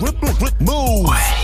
Move. 0.00 1.37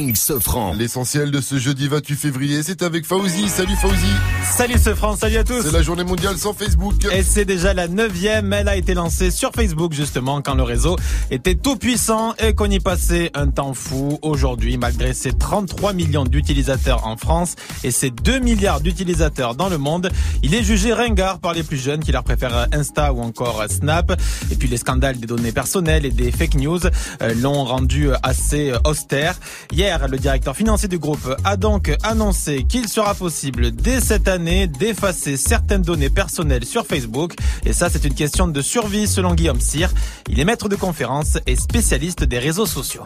Morning, 0.00 0.14
Sofran. 0.14 0.72
L'essentiel 0.72 1.30
de 1.30 1.40
ce 1.40 1.58
jeudi 1.58 1.88
28 1.88 2.16
février, 2.16 2.62
c'est 2.62 2.82
avec 2.82 3.04
Fauzi. 3.04 3.48
Salut 3.48 3.76
Fauzi. 3.76 4.12
Salut 4.44 4.78
ce 4.78 4.94
France, 4.94 5.18
salut 5.20 5.36
à 5.36 5.44
tous 5.44 5.62
C'est 5.62 5.72
la 5.72 5.82
journée 5.82 6.04
mondiale 6.04 6.36
sans 6.36 6.54
Facebook. 6.54 6.94
Et 7.12 7.22
c'est 7.22 7.44
déjà 7.44 7.74
la 7.74 7.86
neuvième, 7.86 8.52
elle 8.52 8.68
a 8.68 8.76
été 8.76 8.94
lancée 8.94 9.30
sur 9.30 9.52
Facebook 9.52 9.92
justement 9.92 10.40
quand 10.40 10.54
le 10.54 10.62
réseau 10.62 10.96
était 11.30 11.54
tout 11.54 11.76
puissant 11.76 12.34
et 12.38 12.54
qu'on 12.54 12.70
y 12.70 12.80
passait 12.80 13.30
un 13.34 13.48
temps 13.48 13.74
fou. 13.74 14.18
Aujourd'hui, 14.22 14.78
malgré 14.78 15.12
ses 15.12 15.32
33 15.32 15.92
millions 15.92 16.24
d'utilisateurs 16.24 17.06
en 17.06 17.16
France 17.16 17.54
et 17.84 17.90
ses 17.90 18.10
2 18.10 18.38
milliards 18.38 18.80
d'utilisateurs 18.80 19.54
dans 19.54 19.68
le 19.68 19.78
monde, 19.78 20.10
il 20.42 20.54
est 20.54 20.62
jugé 20.62 20.92
ringard 20.92 21.40
par 21.40 21.52
les 21.52 21.62
plus 21.62 21.78
jeunes 21.78 22.00
qui 22.00 22.12
leur 22.12 22.24
préfèrent 22.24 22.68
Insta 22.72 23.12
ou 23.12 23.20
encore 23.20 23.64
Snap. 23.68 24.18
Et 24.50 24.54
puis 24.54 24.68
les 24.68 24.78
scandales 24.78 25.18
des 25.18 25.26
données 25.26 25.52
personnelles 25.52 26.06
et 26.06 26.10
des 26.10 26.32
fake 26.32 26.54
news 26.54 26.80
euh, 26.86 27.34
l'ont 27.34 27.64
rendu 27.64 28.08
assez 28.22 28.72
austère. 28.84 29.38
Hier, 29.72 29.89
le 29.98 30.18
directeur 30.18 30.54
financier 30.54 30.86
du 30.86 30.98
groupe 30.98 31.34
a 31.42 31.56
donc 31.56 31.90
annoncé 32.04 32.62
qu'il 32.62 32.88
sera 32.88 33.14
possible 33.14 33.72
dès 33.72 34.00
cette 34.00 34.28
année 34.28 34.68
d'effacer 34.68 35.36
certaines 35.36 35.82
données 35.82 36.10
personnelles 36.10 36.64
sur 36.64 36.86
Facebook. 36.86 37.34
Et 37.66 37.72
ça, 37.72 37.90
c'est 37.90 38.04
une 38.04 38.14
question 38.14 38.46
de 38.46 38.62
survie 38.62 39.08
selon 39.08 39.34
Guillaume 39.34 39.60
Cyr. 39.60 39.90
Il 40.28 40.38
est 40.38 40.44
maître 40.44 40.68
de 40.68 40.76
conférence 40.76 41.38
et 41.46 41.56
spécialiste 41.56 42.22
des 42.22 42.38
réseaux 42.38 42.66
sociaux. 42.66 43.02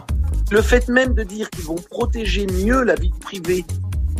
Le 0.51 0.61
fait 0.61 0.87
même 0.87 1.15
de 1.15 1.23
dire 1.23 1.49
qu'ils 1.49 1.63
vont 1.63 1.81
protéger 1.89 2.45
mieux 2.45 2.83
la 2.83 2.93
vie 2.93 3.13
privée 3.19 3.65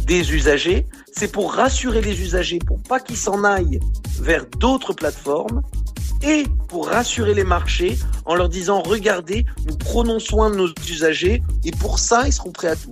des 0.07 0.33
usagers, 0.33 0.88
c'est 1.11 1.31
pour 1.31 1.53
rassurer 1.53 2.02
les 2.02 2.19
usagers, 2.19 2.59
pour 2.59 2.81
pas 2.81 3.00
qu'ils 3.00 3.17
s'en 3.17 3.44
aillent 3.44 3.79
vers 4.19 4.45
d'autres 4.59 4.94
plateformes 4.94 5.61
et 6.26 6.45
pour 6.68 6.88
rassurer 6.88 7.34
les 7.34 7.44
marchés 7.44 7.98
en 8.26 8.36
leur 8.36 8.50
disant 8.50 8.81
regardez, 8.81 9.45
nous 9.68 9.78
prenons 9.78 10.20
soin 10.20 10.50
de 10.50 10.56
nos 10.56 10.70
usagers 10.90 11.42
et 11.64 11.72
pour 11.72 12.00
ça, 12.00 12.23
ils 12.26 12.34
seront 12.34 12.52
prêts 12.52 12.70
à 12.70 12.76
tout. 12.76 12.92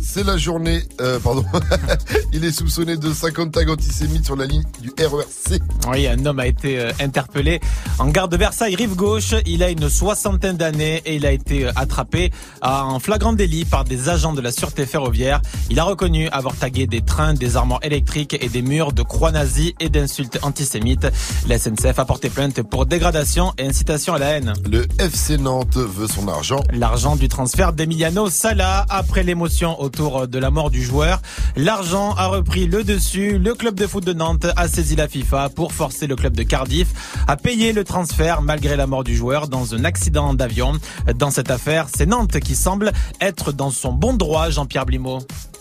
C'est 0.00 0.24
la 0.24 0.36
journée, 0.36 0.82
euh, 1.00 1.18
pardon, 1.18 1.44
il 2.32 2.44
est 2.44 2.52
soupçonné 2.52 2.96
de 2.96 3.12
50 3.12 3.52
tags 3.52 3.68
antisémites 3.68 4.24
sur 4.24 4.36
la 4.36 4.46
ligne 4.46 4.62
du 4.80 4.90
RERC. 4.98 5.60
Oui, 5.90 6.06
un 6.06 6.24
homme 6.24 6.38
a 6.38 6.46
été 6.46 6.78
euh, 6.78 6.92
interpellé 7.00 7.60
en 7.98 8.08
gare 8.08 8.28
de 8.28 8.36
Versailles, 8.36 8.74
rive 8.74 8.94
gauche. 8.94 9.34
Il 9.46 9.62
a 9.62 9.70
une 9.70 9.88
soixantaine 9.88 10.56
d'années 10.56 11.02
et 11.04 11.16
il 11.16 11.26
a 11.26 11.32
été 11.32 11.66
euh, 11.66 11.72
attrapé 11.76 12.30
en 12.62 12.98
flagrant 13.00 13.32
délit 13.32 13.64
par 13.64 13.84
des 13.84 14.08
agents 14.08 14.32
de 14.32 14.40
la 14.40 14.52
sûreté 14.52 14.86
ferroviaire. 14.86 15.40
Il 15.70 15.78
a 15.78 15.84
reconnu 15.84 16.28
avoir 16.28 16.54
tagué 16.56 16.86
des 16.86 17.00
trains, 17.00 17.34
des 17.34 17.56
armoires 17.56 17.80
électriques 17.82 18.36
et 18.40 18.48
des 18.48 18.62
murs 18.62 18.92
de 18.92 19.02
croix 19.02 19.32
nazies 19.32 19.74
et 19.80 19.88
d'insultes 19.88 20.38
antisémites. 20.42 21.08
La 21.48 21.58
SNCF 21.58 21.98
a 21.98 22.04
porté 22.04 22.30
plainte 22.30 22.62
pour 22.62 22.86
dégradation 22.86 23.52
et 23.58 23.66
incitation 23.66 24.14
à 24.14 24.18
la 24.18 24.26
haine. 24.30 24.52
Le 24.70 24.86
FC 24.98 25.38
Nantes 25.38 25.76
veut 25.76 26.08
son 26.08 26.28
argent. 26.28 26.62
L'argent 26.72 27.16
du 27.16 27.28
transfert 27.28 27.72
d'Emiliano 27.72 28.30
Sala 28.30 28.86
après 28.88 29.22
l'émotion 29.22 29.80
autour 29.88 30.28
de 30.28 30.38
la 30.38 30.50
mort 30.50 30.70
du 30.70 30.82
joueur. 30.82 31.22
L'argent 31.56 32.12
a 32.14 32.26
repris 32.26 32.66
le 32.66 32.84
dessus. 32.84 33.38
Le 33.38 33.54
club 33.54 33.74
de 33.74 33.86
foot 33.86 34.04
de 34.04 34.12
Nantes 34.12 34.46
a 34.54 34.68
saisi 34.68 34.96
la 34.96 35.08
FIFA 35.08 35.48
pour 35.48 35.72
forcer 35.72 36.06
le 36.06 36.14
club 36.14 36.36
de 36.36 36.42
Cardiff 36.42 36.88
à 37.26 37.38
payer 37.38 37.72
le 37.72 37.84
transfert 37.84 38.42
malgré 38.42 38.76
la 38.76 38.86
mort 38.86 39.02
du 39.02 39.16
joueur 39.16 39.48
dans 39.48 39.74
un 39.74 39.84
accident 39.84 40.34
d'avion. 40.34 40.72
Dans 41.16 41.30
cette 41.30 41.50
affaire, 41.50 41.86
c'est 41.88 42.04
Nantes 42.04 42.38
qui 42.40 42.54
semble 42.54 42.92
être 43.22 43.50
dans 43.50 43.70
son 43.70 43.92
bon 43.92 44.12
droit, 44.12 44.50
Jean-Pierre 44.50 44.84
Blimaud. 44.84 45.20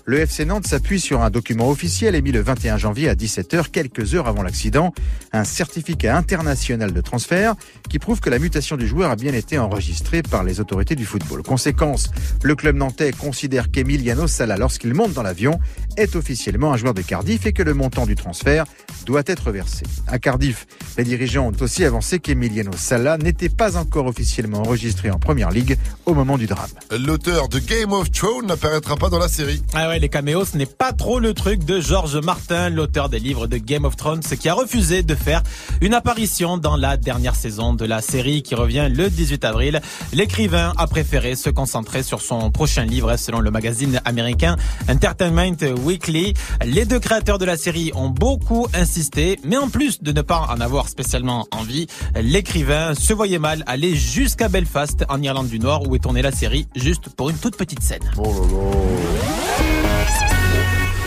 Le 0.10 0.22
FC 0.22 0.46
Nantes 0.46 0.66
s'appuie 0.66 1.02
sur 1.02 1.22
un 1.22 1.30
document 1.30 1.70
officiel 1.70 2.16
émis 2.16 2.32
le 2.32 2.40
21 2.40 2.78
janvier 2.78 3.10
à 3.10 3.14
17h, 3.14 3.70
quelques 3.72 4.16
heures 4.16 4.30
avant 4.30 4.42
l'accident, 4.42 4.94
un 5.34 5.44
certificat 5.44 6.16
international 6.16 6.94
de 6.94 7.02
transfert 7.02 7.56
qui 7.90 8.00
prouve 8.00 8.22
que 8.22 8.30
la 8.30 8.40
mutation 8.40 8.78
du 8.78 8.88
joueur 8.88 9.12
a 9.12 9.18
bien 9.18 9.34
été 9.34 9.60
enregistrée 9.60 10.24
par 10.24 10.46
les 10.46 10.62
autorités 10.62 10.96
du 10.96 11.04
football. 11.06 11.44
Conséquence, 11.44 12.10
le 12.42 12.56
club 12.56 12.78
nantais 12.78 13.12
considère 13.12 13.70
qu'Emiliano 13.70 14.28
Sala, 14.28 14.56
lorsqu'il 14.56 14.94
monte 14.94 15.12
dans 15.12 15.24
l'avion, 15.24 15.60
est 15.98 16.16
officiellement 16.16 16.72
un 16.72 16.78
joueur 16.78 16.94
de 16.94 17.02
Cardiff 17.02 17.46
et 17.46 17.54
que 17.54 17.64
le 17.64 17.74
montant 17.74 18.06
du 18.06 18.16
transfert 18.16 18.66
doit 19.06 19.24
être 19.26 19.52
versé. 19.52 19.84
À 20.08 20.20
Cardiff, 20.20 20.68
les 20.98 21.04
dirigeants 21.04 21.48
ont 21.48 21.62
aussi 21.62 21.86
avancé 21.86 22.20
qu'Emiliano 22.20 22.72
Sala 22.76 23.18
n'était 23.18 23.50
pas 23.50 23.78
encore 23.78 24.06
officiellement 24.06 24.60
enregistré 24.60 25.12
en 25.12 25.18
première 25.18 25.50
ligue 25.50 25.78
au 26.06 26.14
moment 26.14 26.38
du 26.38 26.46
drame. 26.46 26.70
L'auteur 26.92 27.48
de 27.48 27.60
Game 27.60 27.94
of 27.94 28.12
Thrones 28.12 28.48
n'apparaîtra 28.48 28.96
pas 28.98 29.10
dans 29.10 29.20
la 29.20 29.30
série. 29.30 29.62
Ah 29.74 29.90
ouais, 29.90 30.00
les 30.00 30.10
caméos, 30.10 30.46
ce 30.46 30.58
n'est 30.58 30.66
pas 30.66 30.94
trop 30.94 31.20
le 31.20 31.34
truc 31.34 31.64
de 31.64 31.80
George 31.80 32.18
Martin, 32.18 32.70
l'auteur 32.70 33.10
des 33.10 33.20
livres 33.20 33.48
de 33.48 33.58
Game 33.58 33.86
of 33.86 33.96
Thrones, 33.96 34.22
qui 34.22 34.50
a 34.50 34.54
refusé 34.54 35.04
de 35.04 35.16
faire 35.16 35.42
une 35.82 35.94
apparition 35.94 36.58
dans 36.58 36.76
la 36.76 36.98
dernière 36.98 37.36
saison 37.36 37.74
de 37.74 37.86
la 37.86 38.02
série 38.02 38.44
qui 38.44 38.56
revient 38.56 38.90
le 38.92 39.10
18 39.10 39.46
avril. 39.46 39.82
L'écrivain 40.14 40.74
a 40.78 40.88
préféré 40.88 41.36
se 41.36 41.50
concentrer 41.50 42.04
sur 42.04 42.22
son 42.22 42.52
prochain 42.52 42.86
livre 42.86 43.16
selon 43.18 43.40
le 43.40 43.52
magazine 43.52 44.02
américain 44.06 44.58
Entertainment 44.90 45.56
Weekly. 45.88 46.34
Les 46.66 46.84
deux 46.84 47.00
créateurs 47.00 47.38
de 47.38 47.46
la 47.46 47.56
série 47.56 47.92
ont 47.96 48.10
beaucoup 48.10 48.68
insisté, 48.74 49.40
mais 49.46 49.56
en 49.56 49.70
plus 49.70 50.04
de 50.04 50.12
ne 50.12 50.22
pas 50.22 50.46
en 50.50 50.60
avoir 50.60 50.90
spécialement 50.90 51.48
envie, 51.52 51.88
l'écrivain 52.16 52.94
se 52.94 53.14
voyait 53.14 53.40
mal 53.40 53.64
aller 53.68 53.96
jusqu'à 53.96 54.50
Belfast 54.50 55.06
en 55.08 55.22
Irlande 55.22 55.48
du 55.48 55.60
Nord 55.60 55.88
où 55.88 55.96
est 55.96 56.00
tournée 56.00 56.22
la 56.22 56.34
série 56.34 56.68
juste 56.76 57.08
pour 57.10 57.30
une 57.30 57.38
toute 57.38 57.56
petite 57.56 57.82
scène. 57.82 58.04
Oh 58.18 58.24
là 58.24 58.32
là. 58.32 58.88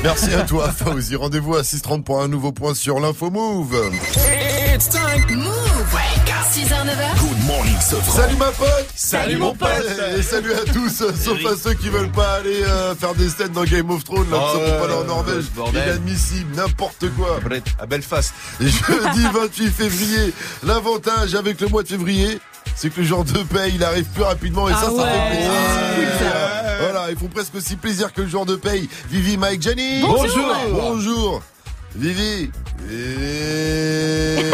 Merci 0.02 0.32
à 0.32 0.44
toi, 0.44 0.70
Fauzi. 0.76 1.14
Rendez-vous 1.14 1.56
à 1.56 1.60
6h30 1.60 2.02
pour 2.02 2.22
un 2.22 2.28
nouveau 2.28 2.52
point 2.52 2.74
sur 2.74 3.00
l'info 3.00 3.30
Move. 3.30 3.76
It's 4.74 4.88
time. 4.88 5.36
Move. 5.36 5.96
6h, 6.50 6.84
9h. 6.84 7.20
Good 7.20 7.46
morning. 7.46 7.76
Salut 7.80 8.36
ma 8.36 8.50
pote 8.50 8.79
Salut, 9.02 9.38
mon 9.38 9.54
pote. 9.54 9.68
Et 10.18 10.22
salut 10.22 10.52
à 10.52 10.60
tous, 10.70 11.00
euh, 11.00 11.12
sauf 11.24 11.38
à 11.46 11.56
ceux 11.56 11.72
qui 11.72 11.88
veulent 11.88 12.12
pas 12.12 12.34
aller 12.34 12.62
euh, 12.62 12.94
faire 12.94 13.14
des 13.14 13.30
scènes 13.30 13.52
dans 13.52 13.64
Game 13.64 13.90
of 13.90 14.04
Thrones, 14.04 14.30
là, 14.30 14.36
Oh, 14.38 14.58
qui 14.58 14.62
sont 14.70 14.78
pas 14.78 14.84
aller 14.84 14.92
en 14.92 15.04
Norvège. 15.04 15.44
bordel. 15.56 15.82
Inadmissible, 15.86 16.54
n'importe 16.54 17.06
quoi. 17.16 17.40
à 17.78 17.86
Belfast. 17.86 18.34
Jeudi 18.60 19.26
28 19.32 19.70
février, 19.70 20.34
l'avantage 20.62 21.34
avec 21.34 21.62
le 21.62 21.68
mois 21.68 21.82
de 21.82 21.88
février, 21.88 22.38
c'est 22.76 22.90
que 22.92 23.00
le 23.00 23.06
genre 23.06 23.24
de 23.24 23.38
paye, 23.38 23.72
il 23.74 23.82
arrive 23.84 24.04
plus 24.04 24.22
rapidement 24.22 24.68
et 24.68 24.72
ça, 24.74 24.82
ça 24.82 24.92
ouais. 24.92 25.02
fait 25.04 25.30
plaisir. 25.30 25.50
Ah, 25.50 26.18
ça. 26.18 26.76
Voilà, 26.80 27.10
ils 27.10 27.16
font 27.16 27.28
presque 27.28 27.54
aussi 27.54 27.76
plaisir 27.76 28.12
que 28.12 28.20
le 28.20 28.28
genre 28.28 28.44
de 28.44 28.56
paye. 28.56 28.86
Vivi, 29.10 29.38
Mike, 29.38 29.62
Jenny. 29.62 30.02
Bonjour. 30.02 30.54
Bonjour. 30.72 31.42
Vivi. 31.96 32.50
Vivi. 32.86 34.52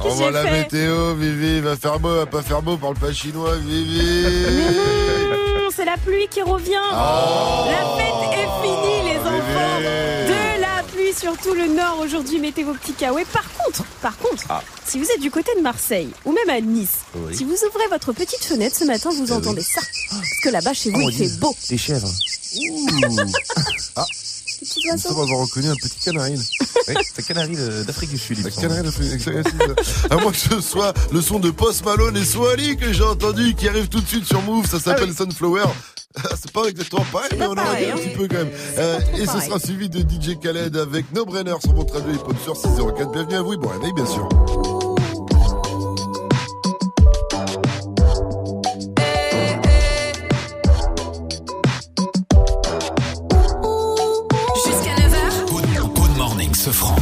Envoie 0.00 0.30
la 0.30 0.44
météo, 0.44 1.14
Vivi. 1.14 1.60
Va 1.60 1.76
faire 1.76 1.98
beau, 2.00 2.14
va 2.14 2.26
pas 2.26 2.42
faire 2.42 2.62
beau, 2.62 2.76
parle 2.76 2.96
pas 2.96 3.12
chinois, 3.12 3.56
Vivi. 3.56 4.00
Mmh, 4.02 5.70
c'est 5.74 5.84
la 5.84 5.96
pluie 5.96 6.28
qui 6.28 6.42
revient. 6.42 6.74
Oh. 6.92 7.66
La 7.70 7.86
fête 7.96 8.30
est 8.32 8.48
finie, 8.62 9.12
les 9.12 9.18
enfants. 9.20 9.80
De 10.26 10.60
la 10.60 10.82
pluie 10.92 11.14
sur 11.18 11.36
tout 11.38 11.54
le 11.54 11.66
nord 11.74 11.98
aujourd'hui. 12.02 12.38
Mettez 12.40 12.64
vos 12.64 12.74
petits 12.74 12.92
kawaii. 12.94 13.24
Par 13.32 13.44
contre, 13.52 13.84
par 14.02 14.16
contre, 14.18 14.44
Ah. 14.48 14.62
si 14.86 14.98
vous 14.98 15.06
êtes 15.14 15.20
du 15.20 15.30
côté 15.30 15.52
de 15.56 15.60
Marseille 15.62 16.10
ou 16.24 16.32
même 16.32 16.50
à 16.50 16.60
Nice, 16.60 16.98
si 17.32 17.44
vous 17.44 17.54
ouvrez 17.68 17.86
votre 17.90 18.12
petite 18.12 18.44
fenêtre 18.44 18.76
ce 18.76 18.84
matin, 18.84 19.10
Eh 19.12 19.16
vous 19.20 19.32
entendez 19.32 19.62
ça. 19.62 19.80
Parce 20.10 20.40
que 20.42 20.48
là-bas, 20.50 20.74
chez 20.74 20.90
vous, 20.90 21.00
il 21.00 21.14
fait 21.16 21.38
beau. 21.38 21.54
Des 21.68 21.78
chèvres. 21.78 22.08
Des 22.08 22.66
petits 23.06 24.29
Nous 24.60 24.66
sommes 24.66 25.16
oiseaux. 25.16 25.22
avoir 25.22 25.38
reconnu 25.40 25.68
un 25.68 25.74
petit 25.76 25.98
canari. 26.04 26.36
là. 26.36 26.42
Oui, 26.88 26.94
c'est 27.14 27.24
Canary 27.24 27.54
de- 27.56 27.84
d'Afrique 27.84 28.10
du 28.10 28.18
Sud. 28.18 28.44
Un 28.44 28.50
canari 28.50 28.82
d'Afrique- 28.82 29.28
À 30.10 30.16
moins 30.16 30.32
que 30.32 30.38
ce 30.38 30.60
soit 30.60 30.92
le 31.12 31.20
son 31.20 31.38
de 31.38 31.50
Post 31.50 31.84
Malone 31.84 32.16
et 32.16 32.24
Swally 32.24 32.76
que 32.76 32.92
j'ai 32.92 33.04
entendu 33.04 33.54
qui 33.54 33.68
arrive 33.68 33.88
tout 33.88 34.00
de 34.00 34.06
suite 34.08 34.24
sur 34.24 34.42
Move. 34.42 34.66
Ça 34.68 34.80
s'appelle 34.80 35.14
Sunflower. 35.14 35.64
C'est 36.40 36.50
pas 36.50 36.64
exactement 36.64 37.04
pareil, 37.12 37.30
mais 37.38 37.46
on 37.46 37.52
en 37.52 37.58
a 37.58 37.76
dit 37.76 37.84
un 37.84 37.94
hein. 37.94 37.96
petit 37.96 38.16
peu 38.16 38.26
quand 38.26 38.38
même. 38.38 38.50
Euh, 38.78 38.98
et 39.16 39.26
ce 39.26 39.38
sera 39.40 39.60
suivi 39.60 39.88
de 39.88 40.00
DJ 40.00 40.36
Khaled 40.42 40.74
avec 40.76 41.12
No 41.14 41.24
Brainer 41.24 41.54
sur 41.62 41.72
votre 41.74 41.94
radio 41.94 42.12
hip-hop 42.12 42.34
sur 42.42 42.56
604. 42.56 43.12
Bienvenue 43.12 43.36
à 43.36 43.42
vous 43.42 43.52
et 43.52 43.56
bon 43.56 43.68
réveil, 43.68 43.92
bien 43.92 44.06
sûr. 44.06 44.28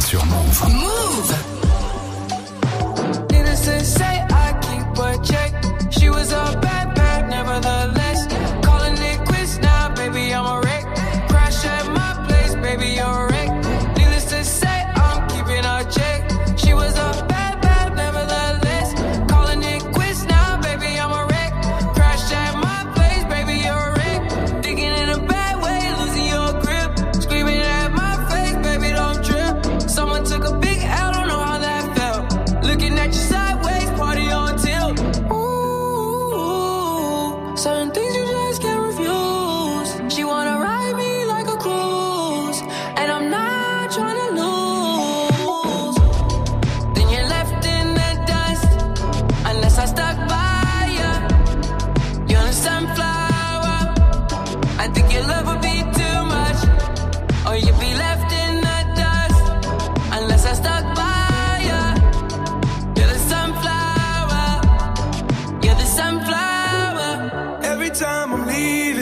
Sur 0.09 0.25
Move. 0.25 0.63
Move. 0.69 1.38
sunflower. 65.97 67.59
Every 67.63 67.89
time 67.89 68.33
I'm 68.33 68.45
leaving. 68.47 68.98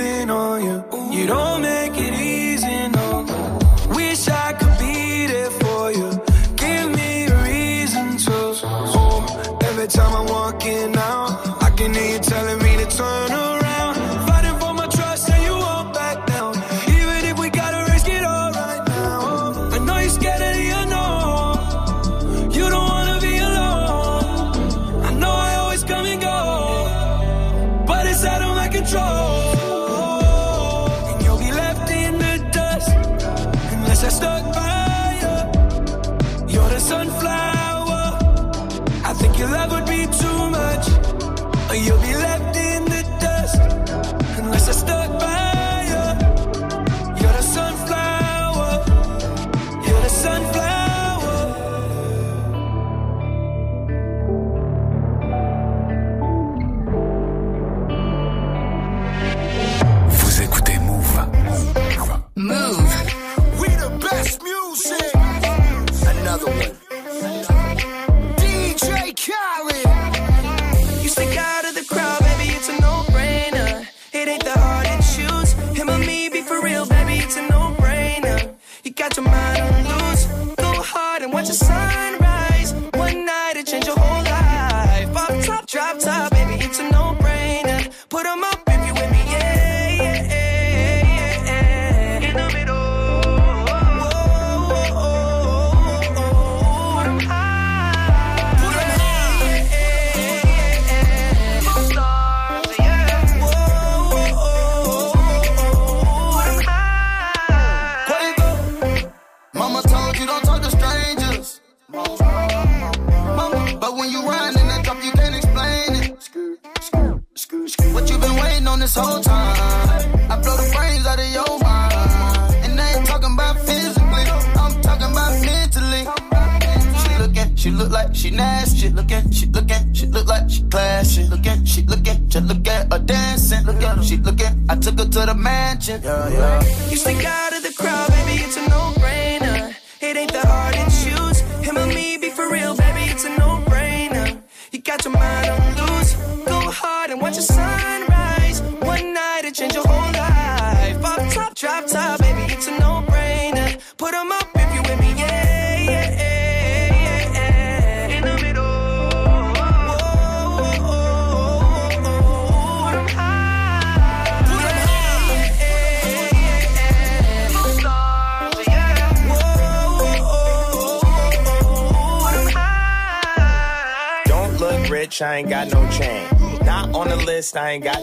I 177.57 177.71
ain't 177.71 177.83
got 177.83 177.96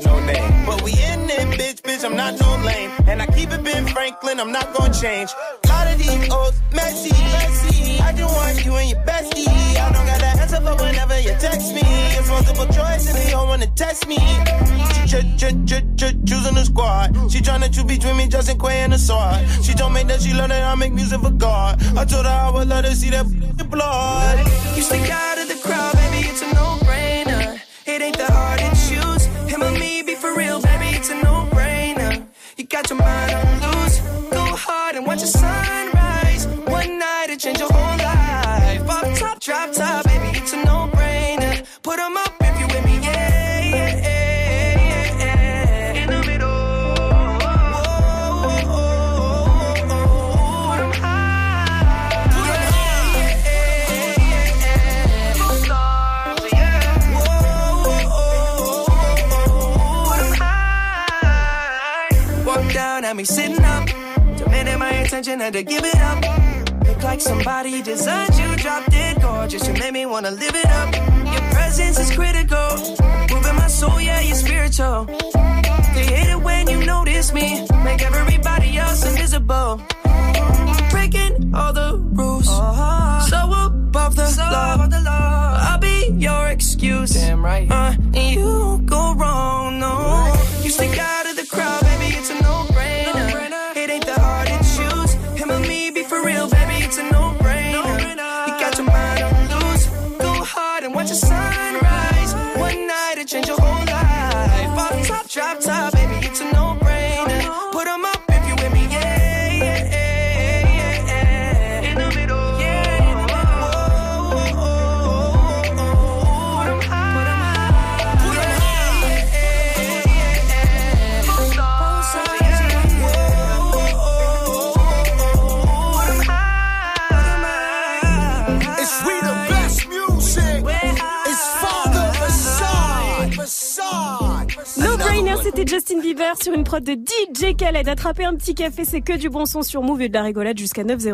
Khaled. 137.64 137.88
Attraper 137.88 138.26
un 138.26 138.34
petit 138.34 138.54
café, 138.54 138.84
c'est 138.84 139.00
que 139.00 139.16
du 139.16 139.30
bon 139.30 139.46
son 139.46 139.62
sur 139.62 139.82
Move 139.82 140.02
et 140.02 140.08
de 140.10 140.14
la 140.14 140.22
rigolade 140.22 140.58
jusqu'à 140.58 140.84
900. 140.84 141.08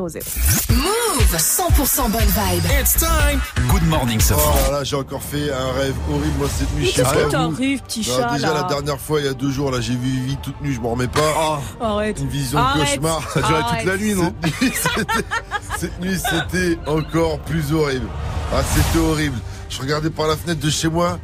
Move 0.71 1.37
100% 1.37 2.11
bonne 2.11 2.21
vibe. 2.23 2.64
It's 2.80 2.95
time. 2.97 3.40
Good 3.69 3.85
morning, 3.85 4.19
Oh 4.21 4.25
Safran. 4.25 4.73
là 4.73 4.78
là, 4.78 4.85
j'ai 4.85 4.97
encore 4.97 5.23
fait 5.23 5.52
un 5.52 5.73
rêve 5.78 5.95
horrible 6.11 6.35
moi 6.38 6.49
cette 6.52 6.75
nuit. 6.75 6.92
Qu'est-ce 6.92 7.02
pas 7.02 7.14
qui 7.14 7.23
vous. 7.25 7.30
t'arrive, 7.30 7.83
petit 7.83 8.02
chat, 8.02 8.33
déjà 8.33 8.49
là 8.49 8.62
la 8.62 8.69
dernière 8.69 8.99
fois, 8.99 9.21
il 9.21 9.26
y 9.26 9.28
a 9.28 9.33
deux 9.35 9.50
jours, 9.50 9.71
là, 9.71 9.80
j'ai 9.80 9.95
vu 9.95 10.09
Vivi 10.09 10.37
toute 10.42 10.61
nue, 10.61 10.73
je 10.73 10.80
m'en 10.80 10.90
remets 10.90 11.07
pas. 11.07 11.61
Arrête. 11.80 12.19
Une 12.19 12.28
vision 12.28 12.59
Arrête. 12.59 12.88
cauchemar. 12.88 13.30
Ça 13.30 13.42
duré 13.42 13.62
toute 13.71 13.85
la 13.85 13.97
nuit, 13.97 14.14
non 14.14 14.35
Cette 15.78 16.00
nuit, 16.00 16.19
c'était 16.19 16.78
encore 16.87 17.38
plus 17.40 17.73
horrible. 17.73 18.09
Ah, 18.52 18.62
c'était 18.75 19.04
horrible. 19.04 19.38
Je 19.69 19.80
regardais 19.80 20.11
par 20.11 20.26
la 20.26 20.37
fenêtre 20.37 20.61
de 20.61 20.71
chez 20.71 20.88
moi. 20.88 21.21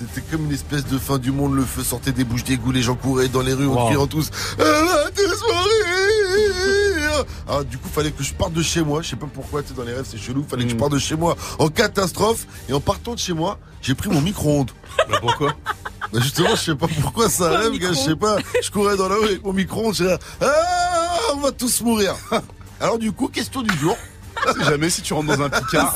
C'était 0.00 0.22
comme 0.30 0.46
une 0.46 0.52
espèce 0.52 0.86
de 0.86 0.96
fin 0.98 1.18
du 1.18 1.30
monde. 1.30 1.54
Le 1.54 1.64
feu 1.64 1.82
sortait 1.82 2.12
des 2.12 2.24
bouches 2.24 2.44
d'égout. 2.44 2.72
Les 2.72 2.80
gens 2.82 2.94
couraient 2.94 3.28
dans 3.28 3.42
les 3.42 3.52
rues 3.52 3.66
en 3.66 3.86
criant 3.86 4.06
tous. 4.06 4.30
Elle 4.58 4.64
va 4.64 5.10
tous 5.14 5.42
mourir 5.52 7.24
Alors, 7.46 7.64
du 7.66 7.76
coup, 7.76 7.88
fallait 7.92 8.10
que 8.10 8.22
je 8.22 8.32
parte 8.32 8.54
de 8.54 8.62
chez 8.62 8.82
moi. 8.82 9.02
Je 9.02 9.08
sais 9.10 9.16
pas 9.16 9.26
pourquoi, 9.32 9.62
tu 9.62 9.74
dans 9.74 9.82
les 9.84 9.92
rêves, 9.92 10.06
c'est 10.10 10.16
chelou. 10.18 10.42
Fallait 10.48 10.64
Mm. 10.64 10.68
que 10.68 10.72
je 10.72 10.76
parte 10.78 10.92
de 10.92 10.98
chez 10.98 11.16
moi 11.16 11.36
en 11.58 11.68
catastrophe. 11.68 12.46
Et 12.68 12.72
en 12.72 12.80
partant 12.80 13.12
de 13.14 13.18
chez 13.18 13.34
moi, 13.34 13.58
j'ai 13.82 13.94
pris 13.94 14.08
mon 14.08 14.22
micro-ondes. 14.22 14.70
Bah, 15.08 15.18
pourquoi? 15.20 15.52
Bah 16.12 16.18
justement, 16.20 16.50
je 16.56 16.60
sais 16.60 16.74
pas 16.74 16.88
pourquoi 17.00 17.28
ça 17.28 17.48
Pourquoi 17.50 17.58
rêve, 17.70 17.78
gars, 17.78 17.88
je 17.92 17.94
sais 17.98 18.16
pas. 18.16 18.38
Je 18.62 18.70
courais 18.70 18.96
dans 18.96 19.08
la 19.08 19.14
rue 19.16 19.24
avec 19.26 19.44
mon 19.44 19.52
micro-ondes, 19.52 19.94
je 19.94 20.04
là, 20.04 20.18
ah, 20.40 20.46
on 21.34 21.40
va 21.40 21.52
tous 21.52 21.82
mourir. 21.82 22.16
Alors 22.80 22.98
du 22.98 23.12
coup, 23.12 23.28
question 23.28 23.62
du 23.62 23.76
jour. 23.78 23.96
Si 24.58 24.64
jamais 24.64 24.88
si 24.90 25.02
tu 25.02 25.12
rentres 25.12 25.36
dans 25.36 25.42
un 25.44 25.50
picard. 25.50 25.94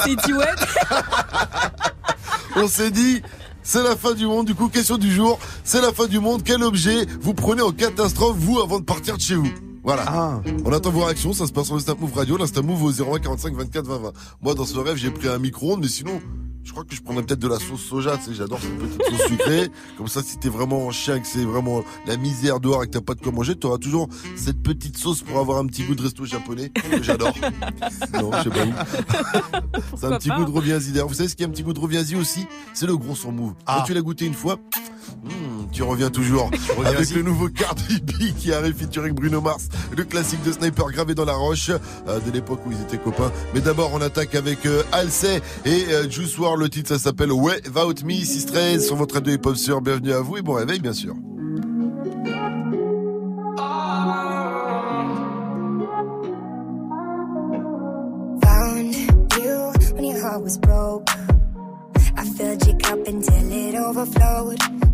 On 2.56 2.68
s'est 2.68 2.90
dit, 2.92 3.22
c'est 3.64 3.82
la 3.82 3.96
fin 3.96 4.14
du 4.14 4.26
monde. 4.26 4.46
Du 4.46 4.54
coup, 4.54 4.68
question 4.68 4.98
du 4.98 5.10
jour, 5.10 5.40
c'est 5.64 5.80
la 5.80 5.92
fin 5.92 6.06
du 6.06 6.20
monde. 6.20 6.42
Quel 6.44 6.62
objet 6.62 7.06
vous 7.20 7.34
prenez 7.34 7.62
en 7.62 7.72
catastrophe, 7.72 8.36
vous, 8.38 8.60
avant 8.60 8.78
de 8.78 8.84
partir 8.84 9.16
de 9.16 9.22
chez 9.22 9.34
vous 9.34 9.50
voilà. 9.84 10.04
Ah. 10.06 10.40
On 10.64 10.72
attend 10.72 10.90
vos 10.90 11.04
réactions, 11.04 11.34
ça 11.34 11.46
se 11.46 11.52
passe 11.52 11.66
sur 11.66 11.74
l'Instant 11.74 11.94
Move 12.00 12.14
Radio, 12.14 12.38
l'Instant 12.38 12.62
Move 12.62 12.84
au 12.84 12.90
01 12.90 13.18
45 13.18 13.54
24 13.54 13.86
20 13.86 13.98
20. 13.98 14.12
Moi, 14.40 14.54
dans 14.54 14.64
ce 14.64 14.78
rêve, 14.78 14.96
j'ai 14.96 15.10
pris 15.10 15.28
un 15.28 15.38
micro-ondes, 15.38 15.80
mais 15.82 15.88
sinon, 15.88 16.22
je 16.64 16.72
crois 16.72 16.84
que 16.84 16.94
je 16.94 17.02
prendrais 17.02 17.22
peut-être 17.24 17.40
de 17.40 17.48
la 17.48 17.58
sauce 17.58 17.82
soja, 17.82 18.16
tu 18.16 18.24
sais, 18.24 18.34
j'adore 18.34 18.58
cette 18.58 18.78
petite 18.78 19.02
sauce 19.04 19.26
sucrée. 19.28 19.70
Comme 19.98 20.08
ça, 20.08 20.22
si 20.22 20.38
t'es 20.38 20.48
vraiment 20.48 20.86
en 20.86 20.90
chien, 20.90 21.20
que 21.20 21.26
c'est 21.26 21.44
vraiment 21.44 21.84
la 22.06 22.16
misère 22.16 22.58
dehors 22.58 22.82
et 22.82 22.86
que 22.86 22.92
t'as 22.92 23.00
pas 23.00 23.14
de 23.14 23.20
quoi 23.20 23.32
manger, 23.32 23.54
t'auras 23.54 23.78
toujours 23.78 24.08
cette 24.36 24.62
petite 24.62 24.96
sauce 24.96 25.22
pour 25.22 25.38
avoir 25.38 25.58
un 25.58 25.66
petit 25.66 25.84
goût 25.84 25.94
de 25.94 26.02
resto 26.02 26.24
japonais, 26.24 26.70
que 26.70 27.02
j'adore. 27.02 27.34
non, 28.14 28.30
je 28.32 28.42
sais 28.42 28.50
pas 28.50 28.64
où. 28.64 28.72
C'est 29.96 30.06
un 30.06 30.18
petit 30.18 30.28
pas 30.28 30.38
goût 30.38 30.44
de 30.46 30.50
reviens-y. 30.50 30.92
D'ailleurs, 30.92 31.08
vous 31.08 31.14
savez 31.14 31.28
ce 31.28 31.36
qui 31.36 31.42
est 31.42 31.46
un 31.46 31.50
petit 31.50 31.62
goût 31.62 31.74
de 31.74 31.80
reviens-y 31.80 32.16
aussi? 32.16 32.46
C'est 32.72 32.86
le 32.86 32.96
gros 32.96 33.14
son 33.14 33.32
move. 33.32 33.54
Quand 33.66 33.82
tu 33.82 33.94
l'as 33.94 34.02
goûté 34.02 34.24
une 34.24 34.34
fois, 34.34 34.58
hmm, 35.24 35.70
tu 35.72 35.82
reviens 35.82 36.10
toujours. 36.10 36.50
Avec 36.84 37.10
le 37.10 37.22
nouveau 37.22 37.48
Cardi 37.48 38.00
B 38.00 38.34
qui 38.36 38.52
arrive 38.52 38.74
featuring 38.74 39.14
Bruno 39.14 39.40
Mars, 39.40 39.68
le 39.96 40.04
classique 40.04 40.42
de 40.44 40.52
Sniper 40.52 40.90
gravé 40.90 41.14
dans 41.14 41.24
la 41.24 41.34
roche, 41.34 41.70
euh, 42.08 42.20
de 42.20 42.30
l'époque 42.30 42.60
où 42.66 42.72
ils 42.72 42.80
étaient 42.80 42.98
copains. 42.98 43.32
Mais 43.54 43.60
d'abord, 43.60 43.90
on 43.94 44.00
attaque 44.00 44.34
avec 44.34 44.66
euh, 44.66 44.82
Halsey 44.92 45.40
et 45.64 45.86
euh, 45.90 46.08
Juice 46.08 46.36
WRLD. 46.38 46.60
Le 46.64 46.68
titre, 46.68 46.88
ça 46.90 46.98
s'appelle 46.98 47.32
Without 47.32 48.04
Me, 48.04 48.14
613 48.24 48.86
sur 48.86 48.96
votre 48.96 49.14
radio 49.16 49.34
hip-hop 49.34 49.56
sur. 49.56 49.80
Bienvenue 49.80 50.12
à 50.12 50.20
vous 50.20 50.36
et 50.36 50.42
bon 50.42 50.54
réveil, 50.54 50.80
bien 50.80 50.92
sûr. 50.92 51.14
Found 58.42 58.94
you 58.94 59.72
when 59.94 60.04
your 60.04 60.20
heart 60.22 60.42
was 60.42 60.58
broke. 60.58 61.08
I 62.16 62.24
filled 62.24 62.66
your 62.66 62.78
cup 62.78 63.06
until 63.06 63.52
it 63.52 63.74
overflowed. 63.74 64.93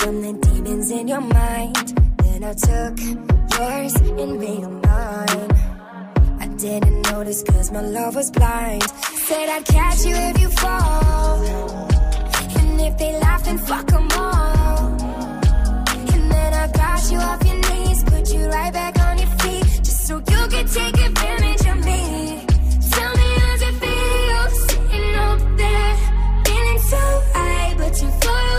from 0.00 0.22
the 0.22 0.32
demons 0.32 0.90
in 0.90 1.08
your 1.08 1.20
mind. 1.20 1.86
Then 2.24 2.42
I 2.42 2.54
took 2.54 2.94
yours 3.54 3.94
and 4.20 4.40
made 4.40 4.62
them 4.62 4.80
mine. 4.80 5.48
I 6.44 6.46
didn't 6.56 7.02
notice 7.10 7.42
cause 7.42 7.70
my 7.70 7.82
love 7.82 8.14
was 8.14 8.30
blind. 8.30 8.82
Said 9.28 9.48
I'd 9.50 9.64
catch 9.66 10.00
you 10.06 10.16
if 10.30 10.40
you 10.40 10.48
fall. 10.62 11.36
And 12.58 12.80
if 12.80 12.96
they 12.96 13.12
laugh, 13.20 13.44
then 13.44 13.58
fuck 13.58 13.86
them 13.88 14.08
all. 14.12 14.86
And 16.14 16.24
then 16.34 16.50
I 16.62 16.66
got 16.72 17.00
you 17.12 17.18
off 17.18 17.44
your 17.44 17.60
knees, 17.68 18.02
put 18.04 18.32
you 18.32 18.46
right 18.48 18.72
back 18.72 18.98
on 19.06 19.18
your 19.18 19.32
feet, 19.40 19.66
just 19.84 20.06
so 20.06 20.14
you 20.16 20.42
could 20.52 20.68
take 20.78 20.96
advantage 21.08 21.64
of 21.72 21.78
me. 21.84 22.46
Tell 22.94 23.12
me 23.20 23.28
how's 23.40 23.62
it 23.68 23.76
feel 23.82 24.44
sitting 24.66 25.14
up 25.26 25.40
there, 25.62 25.94
feeling 26.46 26.80
so 26.92 27.02
high, 27.34 27.74
but 27.76 27.92
too 27.94 28.12
far 28.22 28.49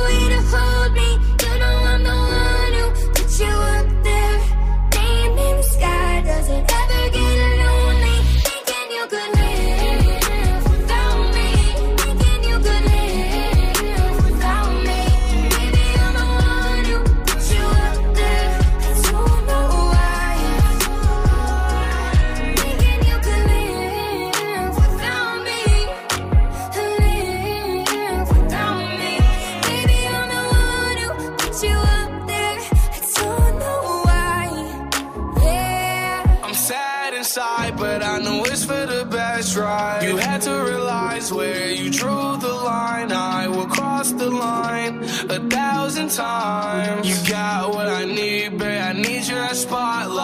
thousand 46.12 47.06
times. 47.06 47.08
You 47.08 47.30
got 47.30 47.74
what 47.74 47.88
I 47.88 48.06
need, 48.06 48.58
babe. 48.58 48.82
I 48.82 48.94
need 48.94 49.28
your 49.28 49.48
spotlight. 49.54 50.21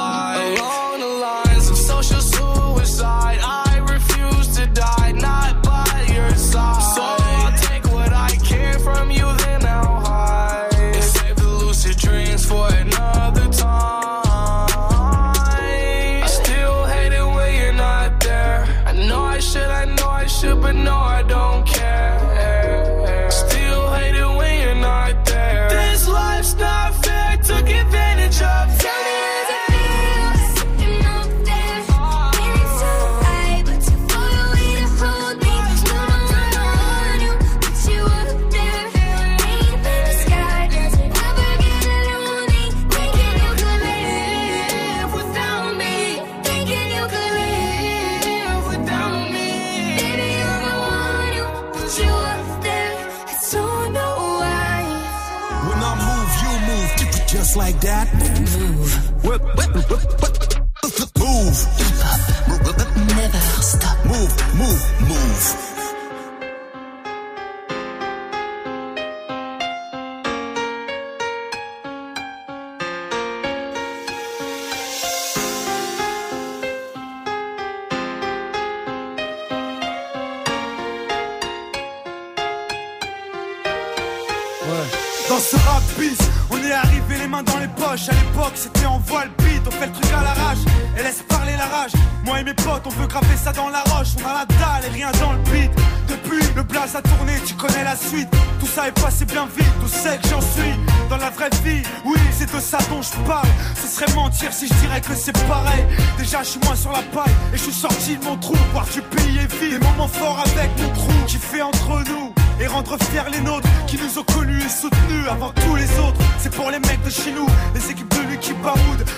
À 87.97 88.11
l'époque, 88.11 88.53
c'était 88.53 88.85
en 88.85 88.99
voile 88.99 89.31
beat, 89.39 89.63
on 89.65 89.71
fait 89.71 89.87
le 89.87 89.91
truc 89.91 90.05
à 90.13 90.21
l'arrache 90.21 90.59
et 90.95 91.01
laisse 91.01 91.23
parler 91.27 91.53
la 91.57 91.65
rage. 91.65 91.93
Moi 92.23 92.41
et 92.41 92.43
mes 92.43 92.53
potes, 92.53 92.83
on 92.85 92.89
veut 92.89 93.07
graver 93.07 93.35
ça 93.35 93.51
dans 93.51 93.69
la 93.69 93.81
roche. 93.81 94.09
On 94.23 94.29
a 94.29 94.33
la 94.33 94.45
dalle 94.45 94.85
et 94.85 94.93
rien 94.93 95.11
dans 95.19 95.33
le 95.33 95.39
beat. 95.49 95.71
Depuis, 96.07 96.45
le 96.55 96.61
blaze 96.61 96.95
a 96.95 97.01
tourné, 97.01 97.33
tu 97.43 97.55
connais 97.55 97.83
la 97.83 97.95
suite. 97.95 98.29
Tout 98.59 98.67
ça 98.67 98.87
est 98.87 99.01
passé 99.01 99.25
bien 99.25 99.47
vite, 99.47 99.73
tout 99.81 99.87
sait 99.87 100.19
que 100.21 100.27
j'en 100.29 100.41
suis. 100.41 100.73
Dans 101.09 101.17
la 101.17 101.31
vraie 101.31 101.49
vie, 101.63 101.81
oui, 102.05 102.19
c'est 102.31 102.53
de 102.53 102.59
ça 102.59 102.77
dont 102.91 103.01
je 103.01 103.17
parle. 103.27 103.47
Ce 103.75 103.87
serait 103.87 104.13
mentir 104.13 104.53
si 104.53 104.67
je 104.67 104.73
dirais 104.75 105.01
que 105.01 105.15
c'est 105.15 105.35
pareil. 105.47 105.83
Déjà, 106.19 106.43
je 106.43 106.49
suis 106.49 106.59
moins 106.65 106.75
sur 106.75 106.91
la 106.91 107.01
paille 107.01 107.33
et 107.51 107.57
je 107.57 107.63
suis 107.63 107.73
sorti 107.73 108.15
de 108.15 108.23
mon 108.23 108.37
trou. 108.37 108.55
Voir 108.73 108.85
du 108.93 109.01
pays 109.01 109.39
et 109.39 109.47
vie, 109.57 109.71
des 109.71 109.79
moments 109.79 110.07
forts 110.07 110.43
avec 110.45 110.69
mon 110.79 110.89
crew 110.91 111.25
qui 111.25 111.37
fait 111.37 111.63
entre 111.63 112.03
nous 112.07 112.26
et 112.59 112.67
rendre 112.67 112.97
fiers 113.03 113.29
les 113.31 113.41
nôtres 113.41 113.67
qui 113.87 113.97
nous 113.97 114.19
ont 114.19 114.23
connus 114.23 114.61
et 114.63 114.69
soutenus 114.69 115.27
avant 115.29 115.51
tous 115.51 115.75
les 115.75 115.89
autres. 115.99 116.17
C'est 116.39 116.53
pour 116.53 116.69
les 116.71 116.79
mecs 116.79 117.03
de 117.03 117.09
chez 117.09 117.31
nous, 117.31 117.47
les 117.73 117.91
équipes 117.91 118.13
de 118.15 118.29
lui 118.29 118.37
qui 118.37 118.53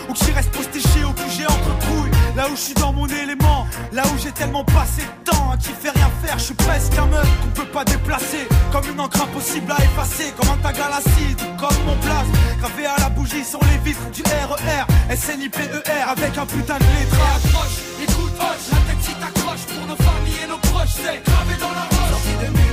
ou 0.09 0.13
qui 0.13 0.31
restent 0.31 0.51
postichés 0.51 1.03
ou 1.05 1.13
qui 1.13 1.29
j'ai 1.37 1.45
entre 1.45 1.77
couilles. 1.79 2.11
Là 2.35 2.47
où 2.51 2.55
je 2.55 2.61
suis 2.61 2.73
dans 2.73 2.93
mon 2.93 3.07
élément, 3.07 3.67
là 3.91 4.03
où 4.05 4.17
j'ai 4.17 4.31
tellement 4.31 4.63
passé 4.63 5.01
de 5.03 5.31
temps 5.31 5.51
à 5.51 5.57
qui 5.57 5.69
fait 5.69 5.89
rien 5.89 6.09
faire, 6.23 6.37
je 6.37 6.43
suis 6.45 6.53
presque 6.53 6.97
un 6.97 7.05
meuf 7.07 7.27
qu'on 7.41 7.61
peut 7.61 7.71
pas 7.71 7.85
déplacer. 7.85 8.47
Comme 8.71 8.85
une 8.91 8.99
encre 8.99 9.21
impossible 9.21 9.71
à 9.71 9.83
effacer, 9.83 10.33
comme 10.37 10.49
un 10.49 10.57
tag 10.57 10.75
à 10.79 10.89
l'acide, 10.89 11.39
comme 11.57 11.85
mon 11.85 11.95
place. 11.97 12.27
Gravé 12.59 12.85
à 12.85 12.99
la 12.99 13.09
bougie 13.09 13.43
sur 13.43 13.59
les 13.61 13.77
vitres 13.83 14.09
du 14.11 14.21
RER, 14.23 15.15
SNIPER 15.15 15.69
avec 16.07 16.37
un 16.37 16.45
putain 16.45 16.77
de 16.77 16.83
lettrage. 16.83 17.73
Écoute, 18.01 18.33
la 18.39 18.77
tête 18.77 19.01
si 19.01 19.13
t'accroche 19.13 19.65
pour 19.73 19.87
nos 19.87 19.95
familles 19.95 20.43
et 20.43 20.47
nos 20.47 20.57
proches, 20.57 20.95
c'est 20.95 21.23
gravé 21.23 21.55
dans 21.59 21.71
la 21.71 21.83
roche. 21.83 22.68